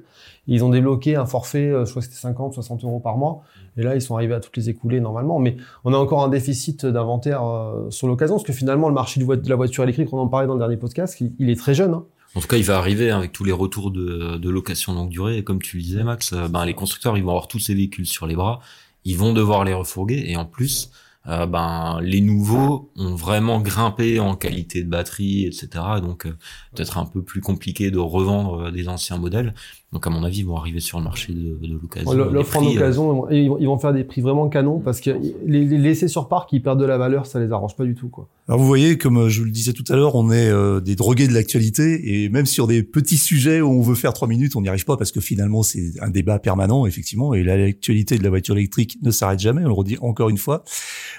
ils 0.46 0.64
ont 0.64 0.68
débloqué 0.68 1.16
un 1.16 1.26
forfait, 1.26 1.70
euh, 1.70 1.84
je 1.84 1.90
crois 1.90 2.02
que 2.02 2.08
c'était 2.08 2.20
50, 2.20 2.54
60 2.54 2.84
euros 2.84 3.00
par 3.00 3.16
mois. 3.16 3.42
Et 3.76 3.82
là, 3.82 3.94
ils 3.94 4.02
sont 4.02 4.14
arrivés 4.14 4.34
à 4.34 4.40
toutes 4.40 4.56
les 4.56 4.68
écouler 4.68 5.00
normalement. 5.00 5.38
Mais 5.38 5.56
on 5.84 5.92
a 5.92 5.98
encore 5.98 6.24
un 6.24 6.28
déficit 6.28 6.86
d'inventaire 6.86 7.44
euh, 7.44 7.90
sur 7.90 8.08
l'occasion, 8.08 8.36
parce 8.36 8.46
que 8.46 8.54
finalement, 8.54 8.88
le 8.88 8.94
marché 8.94 9.20
de 9.20 9.48
la 9.48 9.56
voiture 9.56 9.84
électrique, 9.84 10.12
on 10.12 10.18
en 10.18 10.28
parlait 10.28 10.46
dans 10.46 10.54
le 10.54 10.58
dernier 10.58 10.78
podcast, 10.78 11.22
il, 11.38 11.50
est 11.50 11.56
très 11.56 11.74
jeune. 11.74 11.92
Hein. 11.92 12.04
En 12.34 12.40
tout 12.40 12.48
cas, 12.48 12.56
il 12.56 12.64
va 12.64 12.78
arriver 12.78 13.10
hein, 13.10 13.18
avec 13.18 13.32
tous 13.32 13.44
les 13.44 13.52
retours 13.52 13.90
de, 13.90 14.38
de 14.38 14.50
location 14.50 14.94
longue 14.94 15.10
durée. 15.10 15.38
Et 15.38 15.44
comme 15.44 15.60
tu 15.60 15.76
le 15.76 15.82
disais, 15.82 16.02
Max, 16.02 16.32
euh, 16.32 16.48
ben, 16.48 16.64
les 16.64 16.74
constructeurs, 16.74 17.16
ils 17.18 17.22
vont 17.22 17.30
avoir 17.30 17.48
tous 17.48 17.58
ces 17.58 17.74
véhicules 17.74 18.06
sur 18.06 18.26
les 18.26 18.34
bras. 18.34 18.60
Ils 19.04 19.18
vont 19.18 19.34
devoir 19.34 19.64
les 19.64 19.74
refourguer. 19.74 20.24
Et 20.26 20.36
en 20.36 20.46
plus, 20.46 20.90
euh, 21.26 21.46
ben 21.46 22.00
les 22.02 22.20
nouveaux 22.20 22.90
ont 22.96 23.14
vraiment 23.14 23.60
grimpé 23.60 24.20
en 24.20 24.36
qualité 24.36 24.82
de 24.82 24.88
batterie, 24.88 25.46
etc. 25.46 25.68
Donc 26.02 26.26
peut-être 26.74 26.98
un 26.98 27.06
peu 27.06 27.22
plus 27.22 27.40
compliqué 27.40 27.90
de 27.90 27.98
revendre 27.98 28.70
des 28.70 28.88
anciens 28.88 29.18
modèles. 29.18 29.54
Donc 29.94 30.08
à 30.08 30.10
mon 30.10 30.24
avis, 30.24 30.40
ils 30.40 30.46
vont 30.46 30.56
arriver 30.56 30.80
sur 30.80 30.98
le 30.98 31.04
marché 31.04 31.32
de, 31.32 31.56
de 31.56 31.72
l'occasion. 31.72 32.12
L'offre 32.12 32.56
en 32.58 32.66
occasion, 32.66 33.30
ils, 33.30 33.48
vont, 33.48 33.78
faire 33.78 33.92
des 33.92 34.02
prix 34.02 34.22
vraiment 34.22 34.48
canons 34.48 34.80
parce 34.80 35.00
que 35.00 35.10
les, 35.46 35.64
les 35.64 35.78
laisser 35.78 36.08
sur 36.08 36.26
parc 36.26 36.50
qui 36.50 36.58
perdent 36.58 36.80
de 36.80 36.84
la 36.84 36.98
valeur, 36.98 37.26
ça 37.26 37.38
les 37.38 37.52
arrange 37.52 37.76
pas 37.76 37.84
du 37.84 37.94
tout 37.94 38.08
quoi. 38.08 38.28
Alors 38.46 38.60
vous 38.60 38.66
voyez, 38.66 38.98
comme 38.98 39.28
je 39.28 39.38
vous 39.38 39.46
le 39.46 39.52
disais 39.52 39.72
tout 39.72 39.84
à 39.88 39.96
l'heure, 39.96 40.16
on 40.16 40.30
est 40.30 40.50
euh, 40.50 40.80
des 40.80 40.96
drogués 40.96 41.28
de 41.28 41.32
l'actualité 41.32 42.24
et 42.24 42.28
même 42.28 42.44
sur 42.44 42.66
des 42.66 42.82
petits 42.82 43.16
sujets 43.16 43.62
où 43.62 43.70
on 43.70 43.80
veut 43.80 43.94
faire 43.94 44.12
trois 44.12 44.28
minutes, 44.28 44.54
on 44.56 44.60
n'y 44.60 44.68
arrive 44.68 44.84
pas 44.84 44.98
parce 44.98 45.12
que 45.12 45.20
finalement 45.20 45.62
c'est 45.62 45.92
un 46.00 46.10
débat 46.10 46.38
permanent 46.38 46.84
effectivement 46.84 47.32
et 47.32 47.42
l'actualité 47.42 48.18
de 48.18 48.22
la 48.22 48.28
voiture 48.28 48.56
électrique 48.58 48.98
ne 49.00 49.10
s'arrête 49.10 49.38
jamais. 49.38 49.62
On 49.62 49.68
le 49.68 49.72
redit 49.72 49.96
encore 50.02 50.28
une 50.28 50.36
fois. 50.36 50.62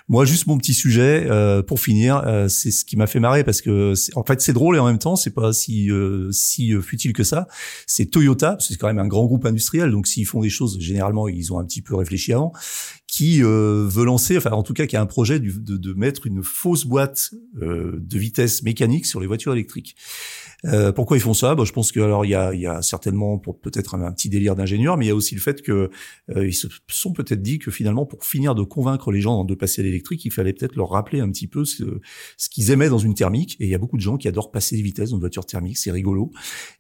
Moi, 0.08 0.26
juste 0.26 0.46
mon 0.46 0.60
petit 0.60 0.76
sujet 0.76 1.26
euh, 1.28 1.64
pour 1.64 1.80
finir, 1.80 2.22
euh, 2.28 2.48
c'est 2.48 2.70
ce 2.70 2.86
qui 2.86 2.96
m'a 2.96 3.08
fait 3.08 3.20
marrer 3.20 3.44
parce 3.44 3.62
que 3.62 3.94
en 4.16 4.24
fait 4.24 4.42
c'est 4.42 4.54
drôle 4.54 4.76
et 4.76 4.80
en 4.80 4.86
même 4.86 5.00
temps 5.00 5.16
c'est 5.16 5.34
pas 5.34 5.52
si 5.52 5.90
si 6.30 6.74
futile 6.82 7.14
que 7.14 7.24
ça. 7.24 7.48
C'est 7.88 8.06
Toyota 8.06 8.58
c'est 8.68 8.78
quand 8.78 8.88
même 8.88 9.00
un 9.00 9.08
grand 9.08 9.26
groupe 9.26 9.46
industriel, 9.46 9.92
donc 9.92 10.08
s'ils 10.08 10.26
font 10.26 10.42
des 10.42 10.50
choses, 10.50 10.80
généralement, 10.80 11.28
ils 11.28 11.54
ont 11.54 11.60
un 11.60 11.66
petit 11.66 11.82
peu 11.82 11.96
réfléchi 11.96 12.34
avant, 12.34 12.52
qui 13.08 13.44
euh, 13.44 13.88
veut 13.88 14.06
lancer, 14.06 14.38
enfin 14.38 14.52
en 14.52 14.64
tout 14.64 14.74
cas 14.74 14.88
qui 14.88 14.96
a 14.96 15.02
un 15.02 15.06
projet 15.06 15.40
de, 15.40 15.78
de 15.78 15.94
mettre 15.94 16.28
une 16.28 16.44
fausse 16.44 16.86
boîte 16.86 17.32
euh, 17.62 17.98
de 17.98 18.18
vitesse 18.18 18.64
mécanique 18.64 19.06
sur 19.06 19.20
les 19.20 19.28
voitures 19.28 19.54
électriques. 19.54 19.96
Euh, 20.66 20.92
pourquoi 20.92 21.18
ils 21.18 21.22
font 21.22 21.34
ça? 21.34 21.56
Bah, 21.56 21.64
Je 21.66 21.72
pense 21.72 21.92
que 21.92 22.00
alors 22.00 22.26
il 22.26 22.30
y 22.30 22.36
a, 22.36 22.54
y 22.54 22.66
a 22.68 22.82
certainement 22.82 23.38
peut-être 23.38 23.96
un, 23.96 24.12
petit 24.12 24.30
délire 24.30 24.56
d'ingénieur, 24.56 24.98
mais 24.98 25.06
il 25.06 25.08
y 25.10 25.12
a 25.12 25.16
aussi 25.16 25.36
le 25.36 25.42
fait 25.42 25.62
que 25.62 25.90
euh, 26.36 26.48
ils 26.48 26.54
se 26.54 26.68
sont 26.88 27.14
peut-être 27.14 27.42
dit 27.42 27.60
que 27.60 27.72
finalement 27.72 28.06
pour 28.06 28.24
finir 28.26 28.56
de 28.56 28.64
convaincre 28.64 29.12
les 29.12 29.22
gens 29.22 29.44
de 29.44 29.56
passer 29.56 29.82
à 29.82 29.86
l'électrique, 29.86 30.26
il 30.26 30.32
fallait 30.32 30.54
peut-être 30.54 30.76
leur 30.76 30.90
rappeler 30.90 31.20
un 31.20 31.30
petit 31.30 31.48
peu 31.48 31.66
ce, 31.66 31.84
ce 32.38 32.50
qu'ils 32.50 32.72
aimaient 32.72 32.90
dans 32.90 32.98
une 32.98 33.14
thermique. 33.14 33.58
Et 33.60 33.66
il 33.66 33.70
y 33.70 33.76
a 33.76 33.78
beaucoup 33.78 33.98
de 33.98 34.02
gens 34.02 34.18
qui 34.18 34.28
adorent 34.28 34.52
passer 34.52 34.76
les 34.76 34.82
vitesses 34.82 35.10
dans 35.10 35.18
une 35.18 35.22
voiture 35.22 35.46
thermique, 35.46 35.78
c'est 35.78 35.92
rigolo. 35.92 36.32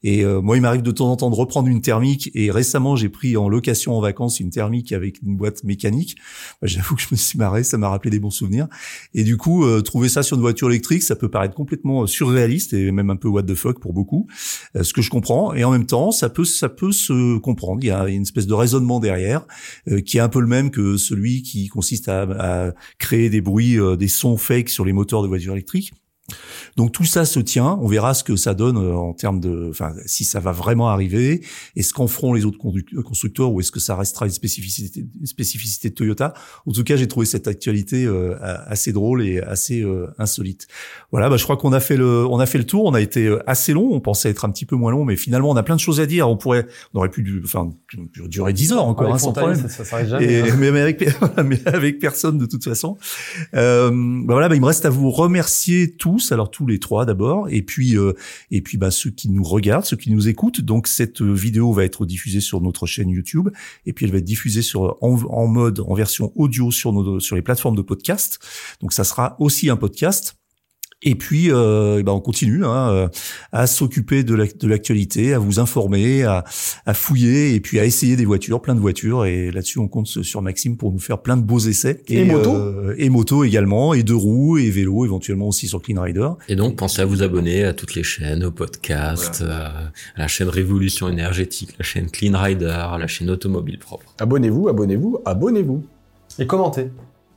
Et 0.03 0.23
euh, 0.23 0.41
moi, 0.41 0.57
il 0.57 0.61
m'arrive 0.61 0.81
de 0.81 0.91
temps 0.91 1.11
en 1.11 1.15
temps 1.15 1.29
de 1.29 1.35
reprendre 1.35 1.67
une 1.67 1.81
thermique. 1.81 2.31
Et 2.33 2.51
récemment, 2.51 2.95
j'ai 2.95 3.09
pris 3.09 3.37
en 3.37 3.49
location 3.49 3.95
en 3.95 4.01
vacances 4.01 4.39
une 4.39 4.49
thermique 4.49 4.91
avec 4.91 5.21
une 5.21 5.35
boîte 5.35 5.63
mécanique. 5.63 6.15
Bah, 6.61 6.67
J'avoue 6.67 6.95
que 6.95 7.01
je 7.01 7.07
me 7.11 7.17
suis 7.17 7.37
marré, 7.37 7.63
ça 7.63 7.77
m'a 7.77 7.89
rappelé 7.89 8.11
des 8.11 8.19
bons 8.19 8.29
souvenirs. 8.29 8.67
Et 9.13 9.23
du 9.23 9.37
coup, 9.37 9.65
euh, 9.65 9.81
trouver 9.81 10.09
ça 10.09 10.23
sur 10.23 10.35
une 10.35 10.41
voiture 10.41 10.69
électrique, 10.69 11.03
ça 11.03 11.15
peut 11.15 11.29
paraître 11.29 11.55
complètement 11.55 12.05
surréaliste 12.07 12.73
et 12.73 12.91
même 12.91 13.09
un 13.09 13.15
peu 13.15 13.27
what 13.27 13.43
the 13.43 13.55
fuck 13.55 13.74
pour 13.79 13.93
beaucoup, 13.93 14.27
euh, 14.75 14.83
ce 14.83 14.93
que 14.93 15.01
je 15.01 15.09
comprends. 15.09 15.53
Et 15.53 15.63
en 15.63 15.71
même 15.71 15.85
temps, 15.85 16.11
ça 16.11 16.29
peut 16.29 16.45
ça 16.45 16.69
peut 16.69 16.91
se 16.91 17.37
comprendre. 17.39 17.79
Il 17.83 17.87
y 17.87 17.91
a 17.91 18.07
une 18.07 18.23
espèce 18.23 18.47
de 18.47 18.53
raisonnement 18.53 18.99
derrière 18.99 19.45
euh, 19.87 20.01
qui 20.01 20.17
est 20.17 20.21
un 20.21 20.29
peu 20.29 20.39
le 20.39 20.47
même 20.47 20.71
que 20.71 20.97
celui 20.97 21.41
qui 21.41 21.67
consiste 21.67 22.09
à, 22.09 22.23
à 22.23 22.71
créer 22.97 23.29
des 23.29 23.41
bruits, 23.41 23.79
euh, 23.79 23.95
des 23.95 24.07
sons 24.07 24.37
fake 24.37 24.69
sur 24.69 24.85
les 24.85 24.93
moteurs 24.93 25.23
de 25.23 25.27
voitures 25.27 25.53
électriques. 25.53 25.93
Donc 26.75 26.91
tout 26.91 27.05
ça 27.05 27.25
se 27.25 27.39
tient. 27.39 27.77
On 27.81 27.87
verra 27.87 28.13
ce 28.13 28.23
que 28.23 28.35
ça 28.35 28.53
donne 28.53 28.77
euh, 28.77 28.95
en 28.95 29.13
termes 29.13 29.39
de, 29.39 29.67
enfin, 29.69 29.93
si 30.05 30.25
ça 30.25 30.39
va 30.39 30.51
vraiment 30.51 30.89
arriver. 30.89 31.41
Est-ce 31.75 31.93
qu'en 31.93 32.07
feront 32.07 32.33
les 32.33 32.45
autres 32.45 32.57
constructeurs 32.57 33.51
ou 33.51 33.59
est-ce 33.59 33.71
que 33.71 33.79
ça 33.79 33.95
restera 33.95 34.25
une 34.25 34.31
spécificité, 34.31 35.05
spécificité 35.23 35.89
de 35.89 35.95
Toyota? 35.95 36.33
En 36.65 36.71
tout 36.71 36.83
cas, 36.83 36.95
j'ai 36.95 37.07
trouvé 37.07 37.25
cette 37.25 37.47
actualité 37.47 38.05
euh, 38.05 38.35
assez 38.65 38.91
drôle 38.91 39.23
et 39.23 39.39
assez 39.39 39.81
euh, 39.81 40.07
insolite. 40.17 40.67
Voilà, 41.11 41.29
bah, 41.29 41.37
je 41.37 41.43
crois 41.43 41.57
qu'on 41.57 41.73
a 41.73 41.79
fait 41.79 41.97
le, 41.97 42.25
on 42.25 42.39
a 42.39 42.45
fait 42.45 42.57
le 42.57 42.65
tour. 42.65 42.85
On 42.85 42.93
a 42.93 43.01
été 43.01 43.35
assez 43.45 43.73
long. 43.73 43.89
On 43.91 43.99
pensait 43.99 44.29
être 44.29 44.45
un 44.45 44.49
petit 44.49 44.65
peu 44.65 44.75
moins 44.75 44.91
long, 44.91 45.05
mais 45.05 45.15
finalement, 45.15 45.51
on 45.51 45.55
a 45.55 45.63
plein 45.63 45.75
de 45.75 45.81
choses 45.81 45.99
à 45.99 46.05
dire. 46.05 46.27
On 46.27 46.37
pourrait, 46.37 46.65
on 46.93 46.99
aurait 46.99 47.09
pu, 47.09 47.41
enfin, 47.43 47.69
durer 48.27 48.53
10 48.53 48.73
heures 48.73 48.85
encore, 48.85 49.13
hein, 49.13 49.19
sans 49.19 49.33
problème. 49.33 49.67
Ça, 49.69 49.85
ça 49.85 50.05
jamais, 50.05 50.41
hein. 50.41 50.55
mais, 50.59 50.81
avec, 50.81 51.05
mais 51.45 51.67
avec 51.67 51.99
personne 51.99 52.37
de 52.37 52.45
toute 52.45 52.63
façon. 52.63 52.97
Euh, 53.53 53.91
bah 53.91 54.33
voilà, 54.33 54.49
bah, 54.49 54.55
il 54.55 54.61
me 54.61 54.65
reste 54.65 54.85
à 54.85 54.89
vous 54.89 55.11
remercier 55.11 55.91
tous. 55.95 56.14
Alors 56.31 56.51
tous 56.51 56.67
les 56.67 56.79
trois 56.79 57.05
d'abord, 57.05 57.49
et 57.49 57.61
puis 57.61 57.97
euh, 57.97 58.13
et 58.51 58.61
puis 58.61 58.77
bah, 58.77 58.91
ceux 58.91 59.09
qui 59.09 59.29
nous 59.29 59.43
regardent, 59.43 59.85
ceux 59.85 59.97
qui 59.97 60.11
nous 60.11 60.27
écoutent. 60.27 60.61
Donc 60.61 60.87
cette 60.87 61.21
euh, 61.21 61.33
vidéo 61.33 61.73
va 61.73 61.85
être 61.85 62.05
diffusée 62.05 62.41
sur 62.41 62.61
notre 62.61 62.85
chaîne 62.85 63.09
YouTube, 63.09 63.49
et 63.85 63.93
puis 63.93 64.05
elle 64.05 64.11
va 64.11 64.19
être 64.19 64.25
diffusée 64.25 64.61
sur 64.61 64.97
en, 65.01 65.47
mode 65.47 65.79
en 65.81 65.93
version 65.93 66.31
audio 66.35 66.71
sur 66.71 66.93
nos 66.93 67.19
sur 67.19 67.35
les 67.35 67.41
plateformes 67.41 67.75
de 67.75 67.81
podcast. 67.81 68.39
Donc 68.81 68.93
ça 68.93 69.03
sera 69.03 69.35
aussi 69.39 69.69
un 69.69 69.77
podcast. 69.77 70.37
Et 71.01 71.15
puis, 71.15 71.51
euh, 71.51 71.97
eh 71.99 72.03
ben 72.03 72.13
on 72.13 72.19
continue 72.19 72.65
hein, 72.65 72.89
euh, 72.89 73.07
à 73.51 73.67
s'occuper 73.67 74.23
de 74.23 74.33
l'actualité, 74.67 75.33
à 75.33 75.39
vous 75.39 75.59
informer, 75.59 76.23
à, 76.23 76.43
à, 76.85 76.93
fouiller 76.93 77.53
et 77.53 77.59
puis 77.59 77.79
à 77.79 77.85
essayer 77.85 78.15
des 78.15 78.25
voitures, 78.25 78.61
plein 78.61 78.75
de 78.75 78.79
voitures. 78.79 79.25
Et 79.25 79.51
là-dessus, 79.51 79.79
on 79.79 79.87
compte 79.87 80.07
sur 80.07 80.41
Maxime 80.41 80.77
pour 80.77 80.91
nous 80.91 80.99
faire 80.99 81.21
plein 81.21 81.37
de 81.37 81.43
beaux 81.43 81.59
essais. 81.59 82.01
Et, 82.07 82.21
et 82.21 82.25
moto 82.25 82.55
euh, 82.55 82.95
Et 82.97 83.09
moto 83.09 83.43
également, 83.43 83.93
et 83.93 84.03
deux 84.03 84.15
roues, 84.15 84.57
et 84.57 84.69
vélo 84.69 85.05
éventuellement 85.05 85.49
aussi 85.49 85.67
sur 85.67 85.81
Clean 85.81 86.01
Rider. 86.01 86.29
Et 86.47 86.55
donc, 86.55 86.77
pensez 86.77 87.01
à 87.01 87.05
vous 87.05 87.21
abonner 87.21 87.65
à 87.65 87.73
toutes 87.73 87.93
les 87.93 88.03
chaînes, 88.03 88.43
aux 88.43 88.51
podcasts, 88.51 89.41
à 89.41 89.91
la 90.17 90.27
chaîne 90.27 90.49
Révolution 90.49 91.09
énergétique, 91.09 91.75
la 91.77 91.83
chaîne 91.83 92.09
Clean 92.09 92.39
Rider, 92.39 92.85
la 92.99 93.07
chaîne 93.07 93.29
Automobile 93.29 93.79
Propre. 93.79 94.15
Abonnez-vous, 94.19 94.69
abonnez-vous, 94.69 95.19
abonnez-vous. 95.25 95.83
Et 96.39 96.47
commentez. 96.47 96.89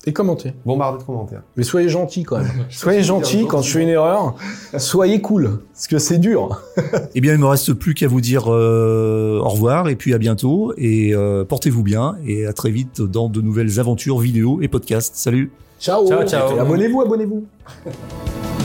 Et 0.09 0.13
commentez. 0.15 0.55
Bombardez 0.65 1.01
de 1.01 1.03
commentaires. 1.03 1.43
Mais 1.59 1.65
soyez 1.65 1.91
gentils 1.91 2.23
quand 2.23 2.39
même. 2.39 2.65
soyez 2.71 3.03
gentils 3.03 3.45
quand 3.47 3.61
je 3.61 3.73
fais 3.73 3.83
une 3.83 3.91
erreur. 3.91 4.37
Soyez 4.79 5.21
cool, 5.21 5.61
parce 5.75 5.87
que 5.87 5.99
c'est 5.99 6.17
dur. 6.17 6.63
eh 7.15 7.21
bien, 7.21 7.35
il 7.35 7.39
me 7.39 7.45
reste 7.45 7.75
plus 7.75 7.93
qu'à 7.93 8.09
vous 8.09 8.23
dire 8.23 8.45
euh, 8.49 9.39
au 9.39 9.49
revoir 9.51 9.91
et 9.91 9.97
puis 9.97 10.15
à 10.15 10.19
bientôt 10.19 10.73
et 10.79 11.15
euh, 11.15 11.45
portez-vous 11.45 11.83
bien 11.83 12.17
et 12.25 12.47
à 12.47 12.55
très 12.55 12.71
vite 12.71 13.03
dans 13.03 13.29
de 13.29 13.43
nouvelles 13.43 13.79
aventures 13.79 14.19
vidéo 14.19 14.61
et 14.63 14.69
podcasts. 14.69 15.15
Salut. 15.15 15.53
Ciao. 15.79 16.09
Ciao, 16.09 16.27
ciao. 16.27 16.59
Abonnez-vous, 16.59 17.03
abonnez-vous. 17.03 17.45